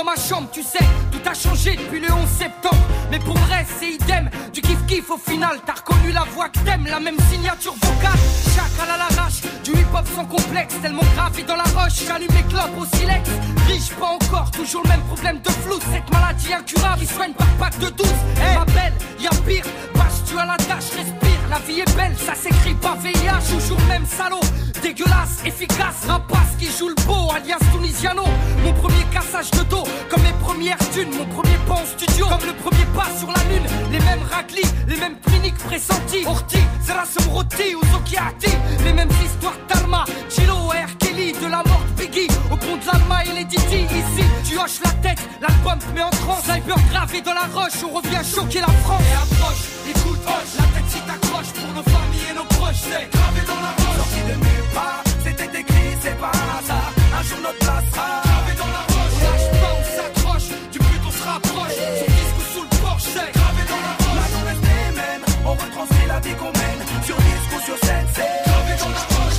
Dans 0.00 0.04
ma 0.04 0.16
chambre, 0.16 0.48
tu 0.52 0.62
sais. 0.62 0.84
Tout 1.12 1.20
a 1.28 1.34
changé 1.34 1.76
depuis 1.76 2.00
le 2.00 2.10
11 2.10 2.28
septembre. 2.28 2.82
Mais 3.10 3.18
pour 3.18 3.36
reste, 3.36 3.72
c'est 3.78 3.92
idem. 3.92 4.30
Du 4.52 4.62
kiff 4.62 4.86
kiff 4.86 5.10
au 5.10 5.18
final, 5.18 5.58
t'as 5.66 5.74
reconnu 5.74 6.12
la 6.12 6.24
voix 6.34 6.48
que 6.48 6.58
t'aimes, 6.60 6.86
la 6.88 7.00
même 7.00 7.18
signature 7.30 7.74
vocale. 7.74 8.18
Chacal 8.54 8.94
à 8.94 8.96
l'arrache, 8.96 9.42
du 9.64 9.72
hip 9.72 9.92
hop 9.94 10.06
sans 10.14 10.24
complexe, 10.24 10.74
tellement 10.80 11.04
gravé 11.14 11.42
dans 11.42 11.56
la 11.56 11.64
roche. 11.64 12.04
J'allume 12.06 12.32
mes 12.32 12.44
clopes 12.44 12.78
au 12.78 12.96
silex. 12.96 13.28
Riche 13.66 13.90
pas 14.00 14.06
encore, 14.06 14.50
toujours 14.52 14.82
le 14.84 14.88
même 14.88 15.02
problème 15.02 15.40
de 15.40 15.50
flou. 15.50 15.78
Cette 15.92 16.10
maladie 16.10 16.54
incurable 16.54 17.00
qui 17.00 17.06
soigne 17.06 17.32
par 17.34 17.48
pack 17.58 17.78
de 17.78 17.90
12. 17.90 18.06
Eh, 18.08 18.58
ma 18.58 18.64
belle, 18.64 18.94
y'a 19.18 19.30
pire. 19.46 19.64
Bâche, 19.94 20.24
tu 20.26 20.38
as 20.38 20.46
la 20.46 20.56
tâche, 20.56 20.90
respire. 20.96 21.39
La 21.50 21.58
vie 21.58 21.80
est 21.80 21.96
belle, 21.96 22.14
ça 22.16 22.36
s'écrit 22.36 22.74
pas 22.74 22.96
VIH. 23.02 23.50
Toujours 23.50 23.80
même 23.88 24.06
salaud. 24.06 24.38
Dégueulasse, 24.82 25.42
efficace, 25.44 26.06
rapace 26.06 26.54
qui 26.60 26.66
joue 26.66 26.88
le 26.88 26.94
beau, 27.04 27.28
alias 27.34 27.58
Tunisiano. 27.72 28.22
Mon 28.62 28.72
premier 28.74 29.02
cassage 29.12 29.50
de 29.50 29.64
dos, 29.64 29.82
comme 30.08 30.22
mes 30.22 30.32
premières 30.44 30.78
thunes. 30.92 31.10
Mon 31.10 31.26
premier 31.26 31.58
pas 31.66 31.74
en 31.74 31.84
studio, 31.84 32.26
comme 32.26 32.46
le 32.46 32.54
premier 32.54 32.86
pas 32.94 33.08
sur 33.18 33.26
la 33.26 33.42
lune. 33.50 33.66
Les 33.90 33.98
mêmes 33.98 34.22
raclis, 34.30 34.70
les 34.86 34.96
mêmes 34.96 35.18
cliniques 35.26 35.58
pressentis. 35.58 36.24
Orti, 36.24 36.58
Zerasum 36.84 37.32
Roti 37.32 37.74
ou 37.74 37.80
Zokiati. 37.92 38.54
Les 38.84 38.92
mêmes 38.92 39.10
histoires 39.24 39.58
d'Alma, 39.68 40.04
Chilo, 40.28 40.54
R. 40.54 40.96
Kelly, 41.00 41.32
de 41.32 41.48
la 41.50 41.64
mort 41.66 41.84
Biggie. 41.98 42.28
Au 42.52 42.56
pont 42.56 42.76
de 42.76 42.86
l'Alma 42.86 43.24
et 43.24 43.32
les 43.38 43.44
Didi. 43.44 43.86
Ici, 43.90 44.24
tu 44.48 44.56
hoches 44.56 44.80
la 44.84 44.92
tête, 45.02 45.18
l'album 45.40 45.80
te 45.80 45.92
met 45.96 46.02
en 46.02 46.10
transe. 46.10 46.44
Sniper 46.44 46.76
gravé 46.92 47.20
dans 47.22 47.34
la 47.34 47.48
roche, 47.52 47.82
on 47.84 47.96
revient 47.96 48.22
choquer 48.22 48.60
la 48.60 48.72
France. 48.84 49.02
Et 49.02 49.34
approche, 49.34 49.64
écoute, 49.88 50.20
hoche, 50.24 50.54
la 50.56 50.64
tête 50.64 50.79
t'accroches 51.10 51.52
pour 51.58 51.70
nos 51.74 51.82
familles 51.82 52.28
et 52.30 52.34
nos 52.34 52.44
proches. 52.44 52.82
C'est 52.90 53.06
gravé 53.10 53.40
dans 53.46 53.60
la 53.66 53.72
roche. 53.78 53.96
Sorti 54.00 54.20
de 54.30 54.34
nulle 54.44 54.68
part, 54.74 55.02
c'était 55.24 55.50
écrit, 55.60 55.90
c'est 56.02 56.18
pas 56.18 56.32
un 56.40 56.48
hasard. 56.58 56.90
Un 57.18 57.22
jour 57.28 57.38
notre 57.42 57.58
place 57.58 57.86
sera 57.90 58.08
gravé 58.26 58.52
dans 58.62 58.72
la 58.76 58.82
roche. 58.92 59.16
On 59.16 59.22
lâche 59.26 59.48
pas, 59.62 59.72
on 59.80 59.84
s'accroche, 59.96 60.48
du 60.72 60.78
but 60.78 61.02
on 61.08 61.12
se 61.18 61.24
rapproche. 61.30 61.76
Sur 61.98 62.08
disque 62.18 62.38
ou 62.40 62.44
sous 62.52 62.64
le 62.68 62.74
porche, 62.84 63.06
c'est 63.14 63.30
gravé 63.38 63.62
dans 63.72 63.82
la 63.86 63.94
roche. 64.00 64.18
Là, 64.18 64.24
on 64.38 64.42
reste 64.48 64.64
les 64.70 64.90
mêmes, 65.00 65.24
on 65.50 65.54
retranscrit 65.62 66.06
la 66.14 66.20
vie 66.20 66.36
qu'on 66.40 66.52
mène. 66.60 66.80
Sur 67.06 67.18
disque 67.28 67.52
ou 67.56 67.60
sur 67.68 67.78
scène, 67.84 68.06
c'est 68.14 68.34
gravé 68.46 68.72
dans 68.82 68.92
la 68.98 69.04
roche. 69.14 69.38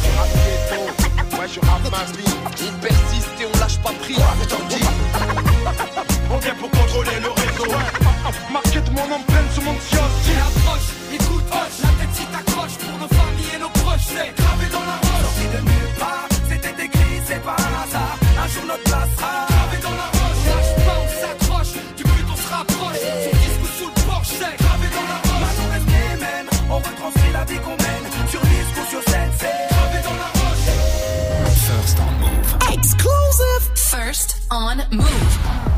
Ouais, 1.37 1.47
je 1.53 1.59
rappe 1.67 1.87
ma 1.95 2.03
vie. 2.17 2.33
On 2.67 2.73
persiste 2.83 3.35
et 3.41 3.45
on 3.51 3.55
lâche 3.59 3.79
pas 3.79 3.93
prise. 4.03 4.19
On 6.33 6.37
vient 6.37 6.55
pour 6.55 6.71
contrôler 6.71 7.19
le 7.21 7.29
réseau. 7.29 7.71
Marquez 8.51 8.79
de 8.79 8.89
mon 8.91 9.03
empreinte 9.03 9.51
sur 9.53 9.63
mon 9.63 9.73
kiosque. 9.73 10.20
La 11.51 11.89
tête 11.99 12.13
si 12.13 12.25
t'accroches 12.25 12.77
pour 12.77 12.97
nos 12.99 13.07
familles 13.07 13.55
et 13.55 13.59
nos 13.59 13.69
proches. 13.69 14.07
C'est 14.07 14.31
gravé 14.39 14.65
dans 14.71 14.85
la 14.91 14.97
roche. 15.03 15.23
Sorti 15.25 15.45
de 15.55 15.61
nulle 15.69 15.93
part, 15.99 16.27
c'était 16.49 16.85
écrit, 16.85 17.15
c'est 17.27 17.43
pas 17.43 17.55
un 17.67 17.73
hasard. 17.83 18.15
Un 18.43 18.47
jour 18.47 18.65
notre 18.67 18.83
place 18.83 19.09
sera 19.17 19.33
gravé 19.51 19.77
dans 19.83 19.95
la 20.01 20.07
roche. 20.17 20.41
Lâche 20.47 20.73
pas, 20.85 20.99
on 21.03 21.09
s'accroche, 21.21 21.73
du 21.97 22.03
but 22.03 22.27
on 22.31 22.35
se 22.35 22.47
rapproche. 22.53 23.01
Sur 23.23 23.33
disque 23.43 23.63
ou 23.63 23.69
sous 23.77 23.91
le 23.95 24.01
porche, 24.09 24.31
c'est 24.39 24.55
gravé 24.63 24.87
dans 24.95 25.07
la 25.13 25.19
roche. 25.27 25.57
On 25.63 25.67
reste 25.73 25.89
les 25.95 26.15
mêmes, 26.25 26.49
on 26.69 26.77
retranscrit 26.77 27.31
la 27.33 27.43
vie 27.45 27.59
qu'on 27.59 27.77
mène. 27.85 28.05
Sur 28.31 28.41
disque 28.41 28.77
ou 28.81 28.85
sur 28.89 29.03
scène, 29.09 29.31
c'est 29.39 29.59
gravé 29.71 29.99
dans 30.07 30.17
la 30.23 30.29
roche. 30.39 30.67
First 31.67 31.97
on 31.99 32.11
move. 32.23 32.49
Exclusive. 32.77 33.63
First 33.75 34.29
on 34.49 34.77
move. 34.95 35.70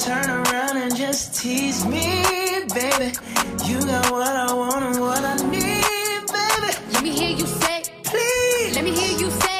Turn 0.00 0.30
around 0.30 0.78
and 0.78 0.96
just 0.96 1.42
tease 1.42 1.84
me, 1.84 2.00
baby. 2.74 3.12
You 3.66 3.80
got 3.82 4.10
what 4.10 4.28
I 4.28 4.54
want 4.54 4.84
and 4.84 5.00
what 5.00 5.22
I 5.22 5.36
need, 5.50 6.26
baby. 6.32 6.72
Let 6.94 7.02
me 7.02 7.10
hear 7.10 7.36
you 7.36 7.46
say, 7.46 7.82
Please, 8.04 8.76
let 8.76 8.84
me 8.84 8.92
hear 8.92 9.18
you 9.18 9.30
say, 9.30 9.59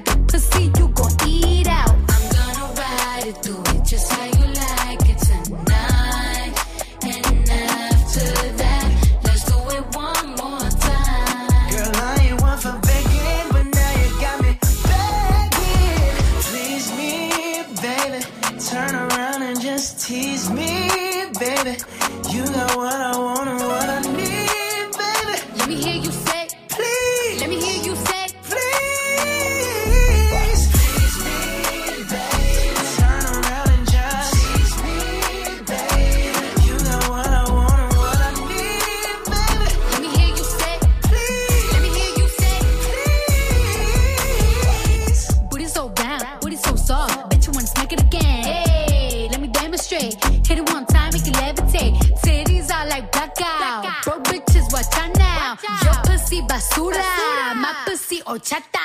찾다. 58.41 58.80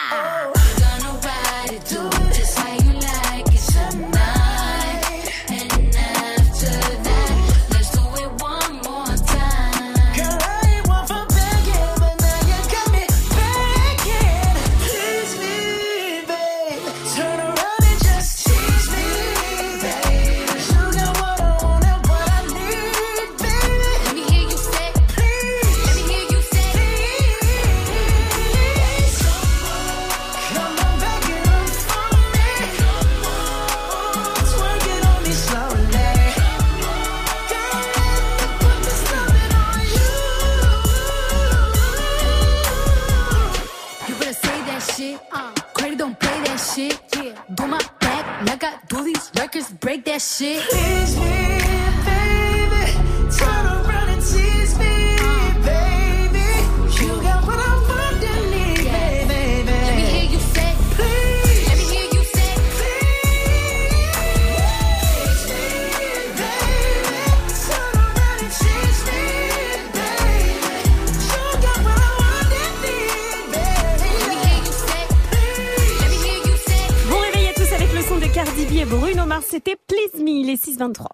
C'était 79.56 79.76
Please 79.88 80.22
Me, 80.22 80.44
les 80.46 80.58
623. 80.58 81.08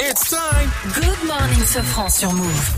It's 0.00 0.28
time. 0.30 0.70
Good 0.94 1.26
morning, 1.26 1.64
Sofran 1.66 2.08
sur 2.08 2.32
Move. 2.32 2.70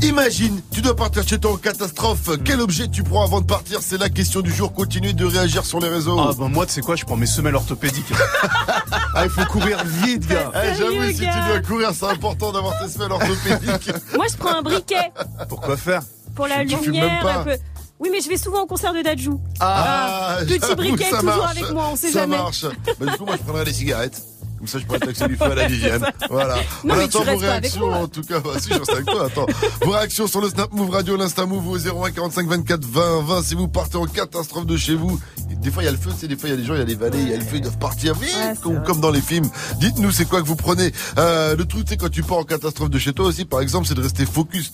Imagine, 0.00 0.62
tu 0.72 0.80
dois 0.80 0.96
partir 0.96 1.28
chez 1.28 1.38
toi 1.38 1.52
en 1.52 1.56
catastrophe. 1.58 2.30
Quel 2.46 2.62
objet 2.62 2.88
tu 2.88 3.02
prends 3.02 3.22
avant 3.24 3.42
de 3.42 3.46
partir? 3.46 3.80
C'est 3.82 3.98
la 3.98 4.08
question 4.08 4.40
du 4.40 4.50
jour. 4.50 4.72
Continuez 4.72 5.12
de 5.12 5.26
réagir 5.26 5.66
sur 5.66 5.80
les 5.80 5.88
réseaux. 5.88 6.18
Ah 6.18 6.32
bah 6.38 6.48
moi 6.48 6.64
tu 6.64 6.72
sais 6.72 6.80
quoi, 6.80 6.96
je 6.96 7.04
prends 7.04 7.16
mes 7.16 7.26
semelles 7.26 7.56
orthopédiques. 7.56 8.10
ah 9.14 9.24
il 9.24 9.30
faut 9.30 9.44
courir 9.44 9.84
vite 9.84 10.26
gars. 10.26 10.50
Eh, 10.54 10.74
J'avoue, 10.76 11.10
si 11.10 11.18
tu 11.18 11.24
dois 11.46 11.60
courir, 11.60 11.90
c'est 11.92 12.06
important 12.06 12.50
d'avoir 12.50 12.78
tes 12.82 12.88
semelles 12.88 13.12
orthopédiques. 13.12 13.90
Moi, 14.14 14.26
je 14.30 14.36
prends 14.38 14.54
un 14.54 14.62
briquet 14.62 15.12
Pourquoi 15.46 15.76
faire? 15.76 16.00
Pour 16.34 16.46
la 16.46 16.64
lumière, 16.64 17.26
un 17.26 17.44
peu. 17.44 17.56
Oui, 18.00 18.08
mais 18.12 18.20
je 18.20 18.28
vais 18.28 18.36
souvent 18.36 18.62
au 18.62 18.66
concert 18.66 18.94
de 18.94 19.02
Dajou. 19.02 19.40
Ah, 19.60 20.38
petit 20.46 20.58
j'avoue, 20.60 20.76
briquet 20.76 21.10
ça 21.10 21.18
toujours 21.18 21.36
marche. 21.36 21.50
avec 21.58 21.70
moi, 21.72 21.88
on 21.92 21.96
sait 21.96 22.10
ça 22.12 22.20
jamais. 22.20 22.36
marche. 22.38 22.64
Bah, 23.00 23.06
du 23.10 23.18
coup, 23.18 23.24
moi, 23.26 23.36
je 23.36 23.42
prendrais 23.42 23.64
les 23.64 23.72
cigarettes. 23.72 24.22
Comme 24.58 24.66
ça, 24.66 24.78
je 24.78 24.84
pourrais 24.84 24.98
taxer 24.98 25.28
du 25.28 25.36
feu 25.36 25.44
à 25.44 25.54
la 25.54 25.66
Vivienne. 25.68 26.04
Voilà. 26.30 26.56
Non, 26.84 26.94
On 26.94 26.98
attend 26.98 27.24
vos 27.24 27.36
réactions, 27.36 27.92
en 27.92 28.08
tout 28.08 28.22
cas. 28.22 28.40
Bah, 28.40 28.50
si, 28.58 28.70
je 28.70 28.78
reste 28.78 28.90
avec 28.90 29.06
toi. 29.06 29.26
Attends. 29.26 29.46
Vos 29.82 29.92
réactions 29.92 30.26
sur 30.26 30.40
le 30.40 30.48
Snap 30.48 30.72
Move 30.72 30.90
Radio, 30.90 31.16
l'Insta 31.16 31.46
Move 31.46 31.68
au 31.68 31.78
01 31.78 32.10
45 32.10 32.48
24 32.48 32.84
20 32.84 33.22
20. 33.22 33.42
Si 33.42 33.54
vous 33.54 33.68
partez 33.68 33.96
en 33.96 34.06
catastrophe 34.06 34.66
de 34.66 34.76
chez 34.76 34.94
vous, 34.94 35.20
des 35.60 35.70
fois, 35.70 35.82
il 35.82 35.86
y 35.86 35.88
a 35.88 35.92
le 35.92 35.98
feu, 35.98 36.10
sais, 36.16 36.28
des 36.28 36.36
fois, 36.36 36.48
il 36.48 36.52
y 36.52 36.54
a 36.54 36.58
des 36.58 36.64
gens, 36.64 36.74
il 36.74 36.78
y 36.78 36.82
a 36.82 36.84
des 36.84 36.94
vallées, 36.94 37.20
il 37.20 37.28
y 37.28 37.34
a 37.34 37.36
le 37.36 37.44
feu, 37.44 37.56
ils 37.56 37.62
doivent 37.62 37.78
partir 37.78 38.14
vite, 38.14 38.60
comme, 38.62 38.82
comme 38.82 39.00
dans 39.00 39.10
les 39.10 39.20
films. 39.20 39.48
Dites-nous, 39.80 40.10
c'est 40.10 40.24
quoi 40.26 40.40
que 40.42 40.46
vous 40.46 40.56
prenez. 40.56 40.92
Euh, 41.18 41.56
le 41.56 41.64
truc, 41.64 41.86
c'est 41.88 41.96
quand 41.96 42.10
tu 42.10 42.22
pars 42.22 42.38
en 42.38 42.44
catastrophe 42.44 42.90
de 42.90 42.98
chez 42.98 43.12
toi 43.12 43.26
aussi, 43.26 43.44
par 43.44 43.60
exemple, 43.60 43.86
c'est 43.86 43.94
de 43.94 44.02
rester 44.02 44.26
focus. 44.26 44.72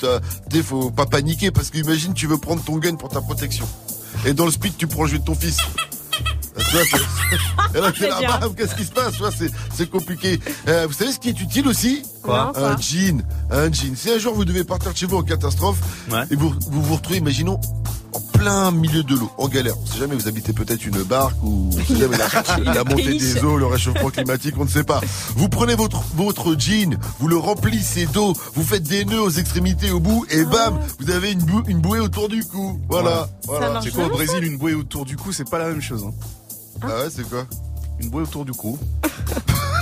sais, 0.51 0.63
faut 0.63 0.91
pas 0.91 1.07
paniquer 1.07 1.51
parce 1.51 1.71
qu'imagine, 1.71 2.15
tu 2.15 2.27
veux 2.27 2.39
prendre 2.39 2.63
ton 2.63 2.79
gun 2.79 2.95
pour 2.95 3.09
ta 3.09 3.21
protection. 3.21 3.69
Et 4.25 4.33
dans 4.33 4.47
le 4.47 4.51
speed, 4.51 4.77
tu 4.77 4.87
prends 4.87 5.05
le 5.05 5.11
jeu 5.11 5.19
de 5.19 5.25
ton 5.25 5.35
fils. 5.35 5.59
Qu'est-ce 8.57 8.75
qui 8.75 8.85
se 8.85 8.93
passe 8.93 9.15
c'est, 9.75 9.91
compliqué. 9.91 10.39
Euh, 10.69 10.87
vous 10.87 10.93
savez 10.93 11.13
ce 11.13 11.19
qui 11.19 11.29
est 11.31 11.41
utile 11.41 11.67
aussi 11.69 12.03
Quoi 12.23 12.39
Non, 12.39 12.49
Un 12.51 12.53
quoi 12.53 12.77
jean. 12.81 13.23
Un 13.51 13.73
jean. 13.73 13.97
Si 13.97 14.11
un 14.11 14.19
jour 14.19 14.35
vous 14.35 14.45
devez 14.45 14.65
partir 14.65 14.93
de 14.93 14.97
chez 14.97 15.07
vous 15.07 15.17
en 15.17 15.23
catastrophe, 15.23 15.79
Ouais. 16.11 16.23
et 16.31 16.37
vous 16.37 16.55
vous, 16.71 16.83
vous 16.83 16.95
retrouvez, 16.95 17.19
imaginons, 17.19 17.61
en 18.15 18.21
plein 18.21 18.71
milieu 18.71 19.03
de 19.03 19.15
l'eau, 19.15 19.31
en 19.39 19.49
galère. 19.49 19.75
On 19.83 19.87
sait 19.87 19.99
jamais, 19.99 20.15
vous 20.15 20.29
habitez 20.29 20.53
peut-être 20.53 20.85
une 20.87 21.03
barque 21.03 21.37
ou 21.43 21.71
on 21.73 21.85
sait 21.85 21.97
jamais 21.97 22.17
la, 22.17 22.29
la 22.75 22.85
montée 22.85 23.19
des 23.19 23.45
eaux, 23.45 23.57
le 23.59 23.67
réchauffement 23.67 24.11
climatique, 24.11 24.55
on 24.59 24.65
ne 24.65 24.71
sait 24.71 24.85
pas. 24.85 25.01
Vous 25.37 25.49
prenez 25.49 25.75
votre, 25.75 26.03
votre 26.17 26.55
jean, 26.59 26.97
vous 27.19 27.29
le 27.29 27.37
remplissez 27.37 28.07
d'eau, 28.07 28.33
vous 28.55 28.63
faites 28.63 28.83
des 28.85 29.05
nœuds 29.05 29.23
aux 29.23 29.31
extrémités 29.31 29.91
au 29.91 30.01
bout, 30.01 30.25
et 30.31 30.45
bam, 30.45 30.79
vous 31.01 31.11
avez 31.11 31.33
une, 31.33 31.43
bou- 31.43 31.63
une 31.67 31.81
bouée 31.81 32.01
autour 32.01 32.29
du 32.29 32.45
cou. 32.45 32.79
Voilà. 32.89 33.29
voilà. 33.47 33.81
C'est 33.83 33.91
quoi 33.93 34.07
au 34.07 34.11
Brésil 34.11 34.45
une 34.45 34.59
bouée 34.59 34.75
autour 34.75 35.05
du 35.05 35.17
cou, 35.17 35.33
c'est 35.33 35.49
pas 35.49 35.59
la 35.59 35.67
même 35.69 35.83
chose. 35.83 36.05
Hein. 36.07 36.13
Ah 36.83 36.87
ouais, 36.87 37.09
c'est 37.15 37.29
quoi? 37.29 37.47
Une 38.01 38.11
bouée 38.11 38.23
autour 38.23 38.45
du 38.45 38.53
cou. 38.53 38.79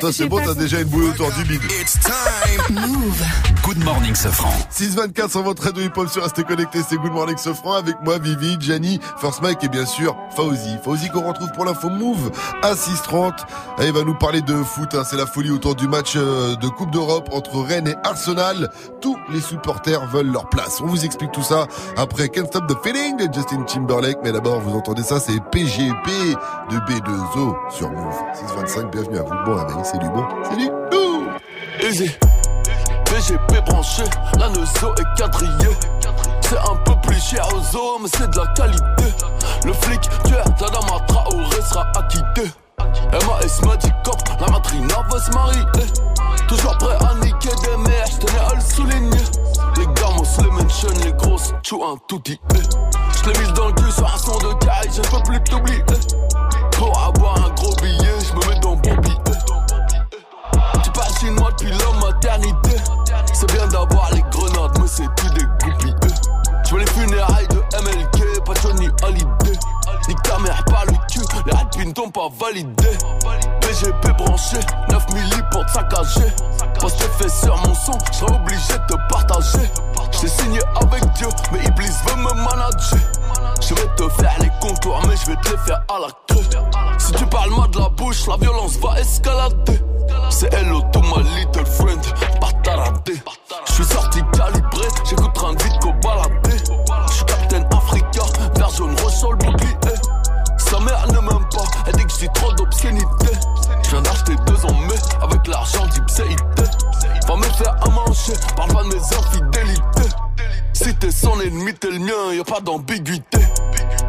Toi, 0.00 0.12
c'est 0.12 0.26
bon, 0.26 0.38
t'as 0.44 0.54
déjà 0.54 0.80
une 0.80 0.88
bouée 0.88 1.08
autour 1.08 1.30
du 1.32 1.44
bide. 1.44 1.62
It's 1.80 1.98
time. 2.00 2.80
Move. 2.80 3.22
Good 3.62 3.84
morning, 3.84 4.14
Sofran. 4.14 4.52
624 4.70 5.30
sur 5.30 5.42
votre 5.42 5.62
radio 5.62 5.84
hip-hop 5.84 6.08
sur 6.08 6.22
Restez 6.22 6.44
Connecté, 6.44 6.80
c'est 6.88 6.96
Good 6.96 7.12
Morning 7.12 7.36
Sofran 7.36 7.74
avec 7.74 7.96
moi, 8.02 8.18
Vivi, 8.18 8.56
Gianni, 8.58 9.00
First 9.20 9.42
Mike 9.42 9.62
et 9.64 9.68
bien 9.68 9.84
sûr 9.84 10.16
Fauzi. 10.34 10.76
Fauzi 10.82 11.08
qu'on 11.10 11.26
retrouve 11.26 11.50
pour 11.52 11.64
l'info 11.64 11.90
Move 11.90 12.30
à 12.62 12.74
6h30. 12.74 13.32
Et 13.80 13.86
il 13.86 13.92
va 13.92 14.04
nous 14.04 14.14
parler 14.14 14.40
de 14.40 14.54
foot, 14.62 14.94
hein. 14.94 15.02
c'est 15.04 15.16
la 15.16 15.26
folie 15.26 15.50
autour 15.50 15.74
du 15.74 15.86
match 15.86 16.14
euh, 16.16 16.56
de 16.56 16.68
Coupe 16.68 16.90
d'Europe 16.90 17.28
entre 17.32 17.60
Rennes 17.60 17.88
et 17.88 17.96
Arsenal. 18.04 18.70
Tous 19.00 19.16
les 19.30 19.40
supporters 19.40 20.06
veulent 20.06 20.32
leur 20.32 20.48
place. 20.48 20.80
On 20.80 20.86
vous 20.86 21.04
explique 21.04 21.32
tout 21.32 21.42
ça 21.42 21.66
après 21.96 22.28
Can't 22.28 22.46
Stop 22.46 22.66
the 22.68 22.76
Feeling 22.82 23.16
de 23.16 23.32
Justin 23.32 23.62
Timberlake. 23.64 24.18
Mais 24.24 24.32
d'abord, 24.32 24.60
vous 24.60 24.76
entendez 24.76 25.02
ça, 25.02 25.20
c'est 25.20 25.38
PGP 25.50 26.10
de 26.70 26.76
B2O 26.76 27.54
sur 27.70 27.90
Move. 27.90 28.14
625, 28.34 28.90
bienvenue 28.90 29.17
à 29.18 29.22
vous. 29.22 29.34
Bon 29.44 29.54
réveil, 29.56 29.84
c'est 29.84 29.98
du 29.98 30.08
bon, 30.08 30.24
c'est 30.48 30.56
du 30.56 30.68
tout. 30.90 31.28
Easy. 31.82 32.10
PGP 33.04 33.60
branché, 33.66 34.04
la 34.38 34.48
Neuzo 34.50 34.94
est 34.98 35.18
quadrillée. 35.18 35.76
C'est 36.42 36.58
un 36.58 36.76
peu 36.84 36.94
plus 37.02 37.20
cher 37.20 37.46
aux 37.54 37.98
mais 38.00 38.08
c'est 38.16 38.30
de 38.30 38.36
la 38.38 38.46
qualité. 38.48 39.14
Le 39.64 39.72
flic, 39.72 40.00
tueur, 40.24 40.44
Tadama 40.56 40.98
Traoré 41.06 41.62
sera 41.62 41.86
acquitté. 41.96 42.50
MAS 43.12 43.66
Magic 43.66 43.92
Cop, 44.04 44.16
la 44.40 44.46
matrina 44.48 44.94
veut 45.10 45.20
se 45.20 45.30
marier. 45.32 45.62
Toujours 46.46 46.76
prêt 46.78 46.96
à 47.00 47.14
niquer 47.24 47.50
des 47.62 47.76
mères, 47.76 48.06
j'tenais 48.06 48.38
à 48.38 48.54
le 48.54 48.60
souligner. 48.60 49.24
Les 49.76 49.86
gamos, 49.86 50.24
les 50.42 50.50
mention, 50.50 50.88
les 51.04 51.12
grosses, 51.12 51.52
tchou 51.62 51.84
un 51.84 51.96
tout 52.06 52.20
dit. 52.24 52.40
J'l'ai 53.22 53.38
mis 53.38 53.52
dans 53.52 53.68
le 53.68 53.72
cul 53.74 53.90
sur 53.90 54.06
un 54.06 54.18
son 54.18 54.38
de 54.38 54.54
caille, 54.64 54.90
je 54.94 55.02
peux 55.02 55.22
plus 55.24 55.40
t'oublier. 55.44 55.84
Pour 56.72 56.98
avoir 56.98 57.36
un 57.44 57.50
gros 57.50 57.74
depuis 61.58 61.70
la 61.70 62.06
maternité. 62.06 62.76
C'est 63.32 63.50
bien 63.52 63.66
d'avoir 63.68 64.12
les 64.12 64.22
grenades, 64.30 64.78
mais 64.80 64.86
c'est 64.86 65.08
tout 65.16 65.28
des 65.30 65.44
groupies. 65.58 65.94
Je 66.66 66.74
veux 66.74 66.80
les 66.80 66.86
funérailles 66.86 67.48
de 67.48 67.56
MLK, 67.56 68.44
pas 68.44 68.54
Johnny 68.62 68.88
Hallyday. 69.02 69.58
Ni 70.08 70.14
caméra 70.16 70.62
par 70.64 70.84
le 70.86 70.92
cul, 71.10 71.20
les 71.46 71.52
rapines 71.52 71.92
t'ont 71.92 72.10
pas 72.10 72.28
validé. 72.40 72.88
PGP 73.60 74.08
branché, 74.16 74.56
9 74.90 75.12
milli 75.12 75.42
pour 75.50 75.64
te. 75.66 76.32
Parce 76.80 76.94
que 76.94 77.04
fait 77.18 77.28
sur 77.28 77.56
mon 77.58 77.74
son, 77.74 77.92
je 78.10 78.18
serais 78.18 78.34
obligé 78.34 78.72
de 78.72 78.94
te 78.94 78.98
partager. 79.08 79.70
J'ai 80.20 80.28
signé 80.28 80.60
avec 80.76 81.04
Dieu, 81.12 81.28
mais 81.52 81.64
Iblis 81.64 81.92
veut 82.06 82.16
me 82.16 82.32
manager. 82.34 82.98
Je 83.60 83.74
vais 83.74 83.88
te 83.96 84.08
faire 84.20 84.34
les 84.40 84.50
contours, 84.60 85.00
mais 85.06 85.16
je 85.16 85.26
vais 85.26 85.36
te 85.36 85.50
les 85.50 85.58
faire 85.58 85.82
à 85.88 86.00
la 86.00 86.08
queue. 86.26 86.44
Si 86.98 87.12
tu 87.12 87.26
parles 87.26 87.50
mal 87.50 87.70
de 87.70 87.78
la 87.78 87.88
bouche, 87.90 88.26
la 88.26 88.36
violence 88.36 88.76
va 88.78 88.98
escalader. 88.98 89.80
C'est 90.30 90.52
hello 90.54 90.80
to 90.92 91.00
my 91.00 91.22
little 91.36 91.66
friend, 91.66 92.00
pas. 92.40 92.48
Je 93.66 93.72
suis 93.72 93.84
sorti 93.84 94.20
calibré, 94.32 94.88
j'écoute 95.08 95.32
de 95.34 95.62
vite 95.62 95.78
qu'au 95.80 95.92
baladé. 95.92 96.56
Je 97.08 97.12
suis 97.12 97.24
Captain 97.24 97.62
Africa, 97.76 98.22
vert 98.56 98.70
jaune 98.70 98.96
sur 99.10 99.32
le 99.32 99.38
bouclier. 99.38 99.76
Sa 100.56 100.78
mère 100.80 101.06
ne 101.08 101.20
m'aime 101.20 101.48
pas, 101.50 101.64
elle 101.86 101.94
dit 101.96 102.04
que 102.04 102.12
j'ai 102.20 102.28
trop 102.28 102.52
d'obscénité. 102.52 103.32
Je 103.82 103.90
viens 103.90 104.02
d'acheter 104.02 104.36
deux 104.46 104.66
en 104.66 104.74
mai 104.74 104.94
avec 105.22 105.46
l'argent 105.46 105.86
d'Ipséité. 105.86 106.62
Va 107.26 107.36
me 107.36 107.42
faire 107.42 107.76
à 107.82 107.90
manger, 107.90 108.32
parle 108.56 108.72
pas 108.72 108.82
de 108.84 108.88
mes 108.88 108.96
infidélités. 108.96 110.16
Si 110.72 110.94
t'es 110.96 111.10
son 111.10 111.40
ennemi, 111.40 111.74
t'es 111.74 111.90
le 111.90 111.98
mien, 111.98 112.32
y 112.34 112.40
a 112.40 112.44
pas 112.44 112.60
d'ambiguïté. 112.60 113.38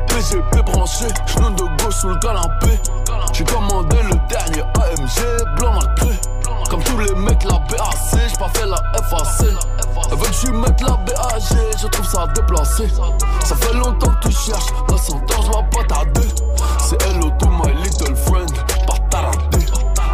PGP 0.08 0.62
branché, 0.66 1.08
genou 1.28 1.50
de 1.52 1.84
gauche 1.84 1.96
sous 1.96 2.10
le 2.10 2.20
canapé. 2.20 2.80
J'ai 3.34 3.44
commandé 3.46 3.98
le 4.04 4.16
dernier 4.28 4.62
AMG, 4.62 5.58
blanc 5.58 5.74
macré. 5.74 6.10
Comme 6.70 6.84
tous 6.84 7.00
les 7.00 7.16
mecs, 7.16 7.44
la 7.46 7.58
BAC, 7.60 7.80
j'ai 8.14 8.38
pas 8.38 8.50
fait 8.50 8.66
la 8.66 8.78
FAC. 9.10 9.48
Elle 10.12 10.18
veut 10.18 10.28
que 10.28 10.34
je 10.34 10.52
mette 10.52 10.82
la 10.82 10.98
BAG, 10.98 11.42
je 11.82 11.88
trouve 11.88 12.06
ça 12.08 12.28
déplacé. 12.36 12.88
Ça 13.44 13.56
fait 13.56 13.74
longtemps 13.74 14.12
que 14.22 14.28
tu 14.28 14.34
cherches, 14.34 14.72
la 14.90 14.98
sentence 14.98 15.48
va 15.48 15.64
pas 15.64 15.84
tarder. 15.88 16.28
C'est 16.78 17.02
hello 17.04 17.32
to 17.40 17.48
my 17.48 17.74
little 17.84 18.16
friend, 18.16 18.52
pas 18.86 18.98
taradé. 19.10 19.66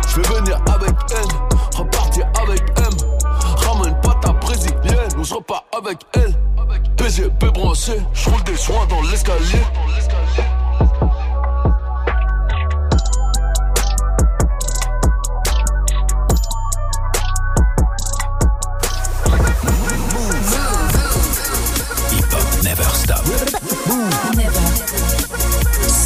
Je 0.07 0.21
vais 0.21 0.39
venir 0.39 0.59
avec 0.73 0.95
elle, 1.11 1.77
repartir 1.77 2.25
avec 2.41 2.61
M. 2.77 2.89
Ramène 3.67 3.99
pas 4.01 4.15
ta 4.21 4.31
brésilienne, 4.31 5.09
ou 5.17 5.23
je 5.23 5.33
repars 5.33 5.65
avec 5.77 5.99
elle. 6.13 6.33
PGP 6.95 7.47
branché, 7.53 8.01
je 8.13 8.29
roule 8.29 8.43
des 8.43 8.55
joints 8.55 8.85
dans 8.89 9.01
l'escalier. 9.01 9.61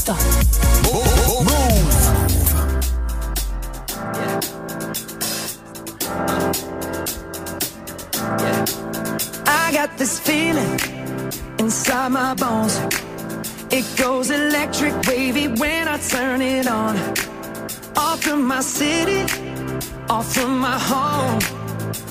Stop. 0.10 0.40
I 9.48 9.72
got 9.72 9.98
this 9.98 10.20
feeling 10.20 10.80
inside 11.60 12.10
my 12.10 12.34
bones. 12.34 12.80
It 13.72 13.86
goes 13.98 14.32
electric 14.32 14.96
wavy 15.08 15.48
when 15.48 15.88
I 15.88 15.98
turn 15.98 16.42
it 16.42 16.68
on. 16.68 16.98
Off 17.96 18.24
from 18.24 18.48
my 18.48 18.62
city, 18.62 19.22
off 20.10 20.34
from 20.34 20.60
my 20.60 20.80
home. 20.80 21.40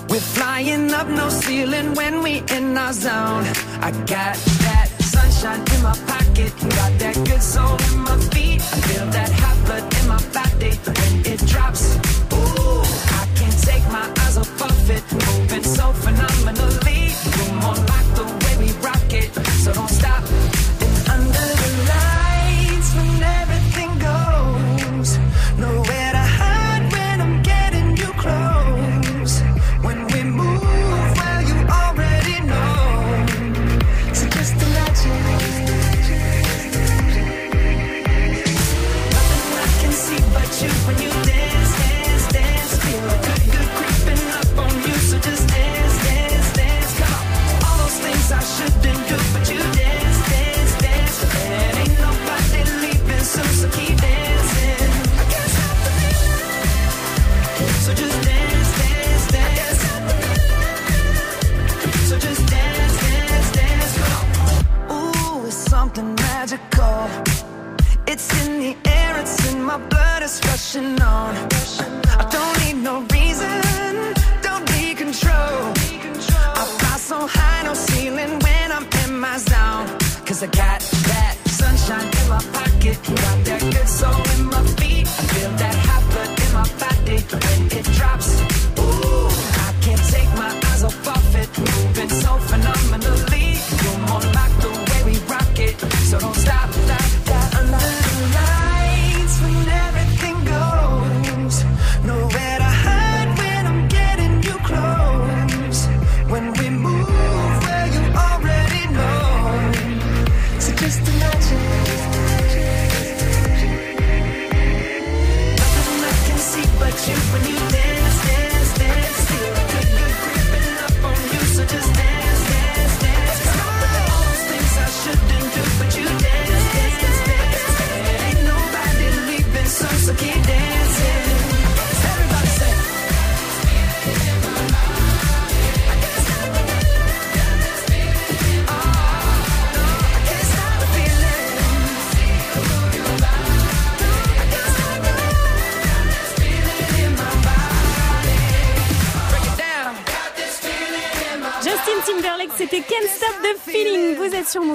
We're 0.09 0.21
flying 0.21 0.93
up 0.93 1.09
no 1.09 1.29
ceiling 1.29 1.95
when 1.95 2.23
we 2.23 2.43
in 2.51 2.77
our 2.77 2.93
zone. 2.93 3.45
I 3.83 3.91
got 4.07 4.37
that 4.65 4.88
sunshine 5.09 5.63
in 5.75 5.83
my 5.83 5.97
pocket, 6.07 6.53
got 6.77 6.93
that 7.03 7.17
good 7.25 7.43
in 7.89 7.99
my 8.01 8.17
feet. 8.33 8.61
Feel 8.61 9.07
that 9.17 9.31
hot 9.41 9.57
blood 9.65 9.85
in 9.99 10.05
my 10.09 10.21
body 10.37 10.73
when 10.97 11.15
it 11.33 11.41
drops. 11.47 11.97
Ooh, 12.33 12.83
I 13.21 13.25
can't 13.39 13.59
take 13.69 13.85
my 13.89 14.07
eyes 14.23 14.37
off 14.37 14.63
of 14.63 14.91
it, 14.91 15.05
moving 15.13 15.65
so 15.65 15.93
phenomenally. 16.05 17.01
You're 17.37 17.55
more 17.65 17.81
like 17.93 18.09
the 18.19 18.27
way 18.43 18.55
we 18.63 18.71
rock 18.85 19.11
it, 19.13 19.31
so 19.63 19.73
don't 19.73 19.98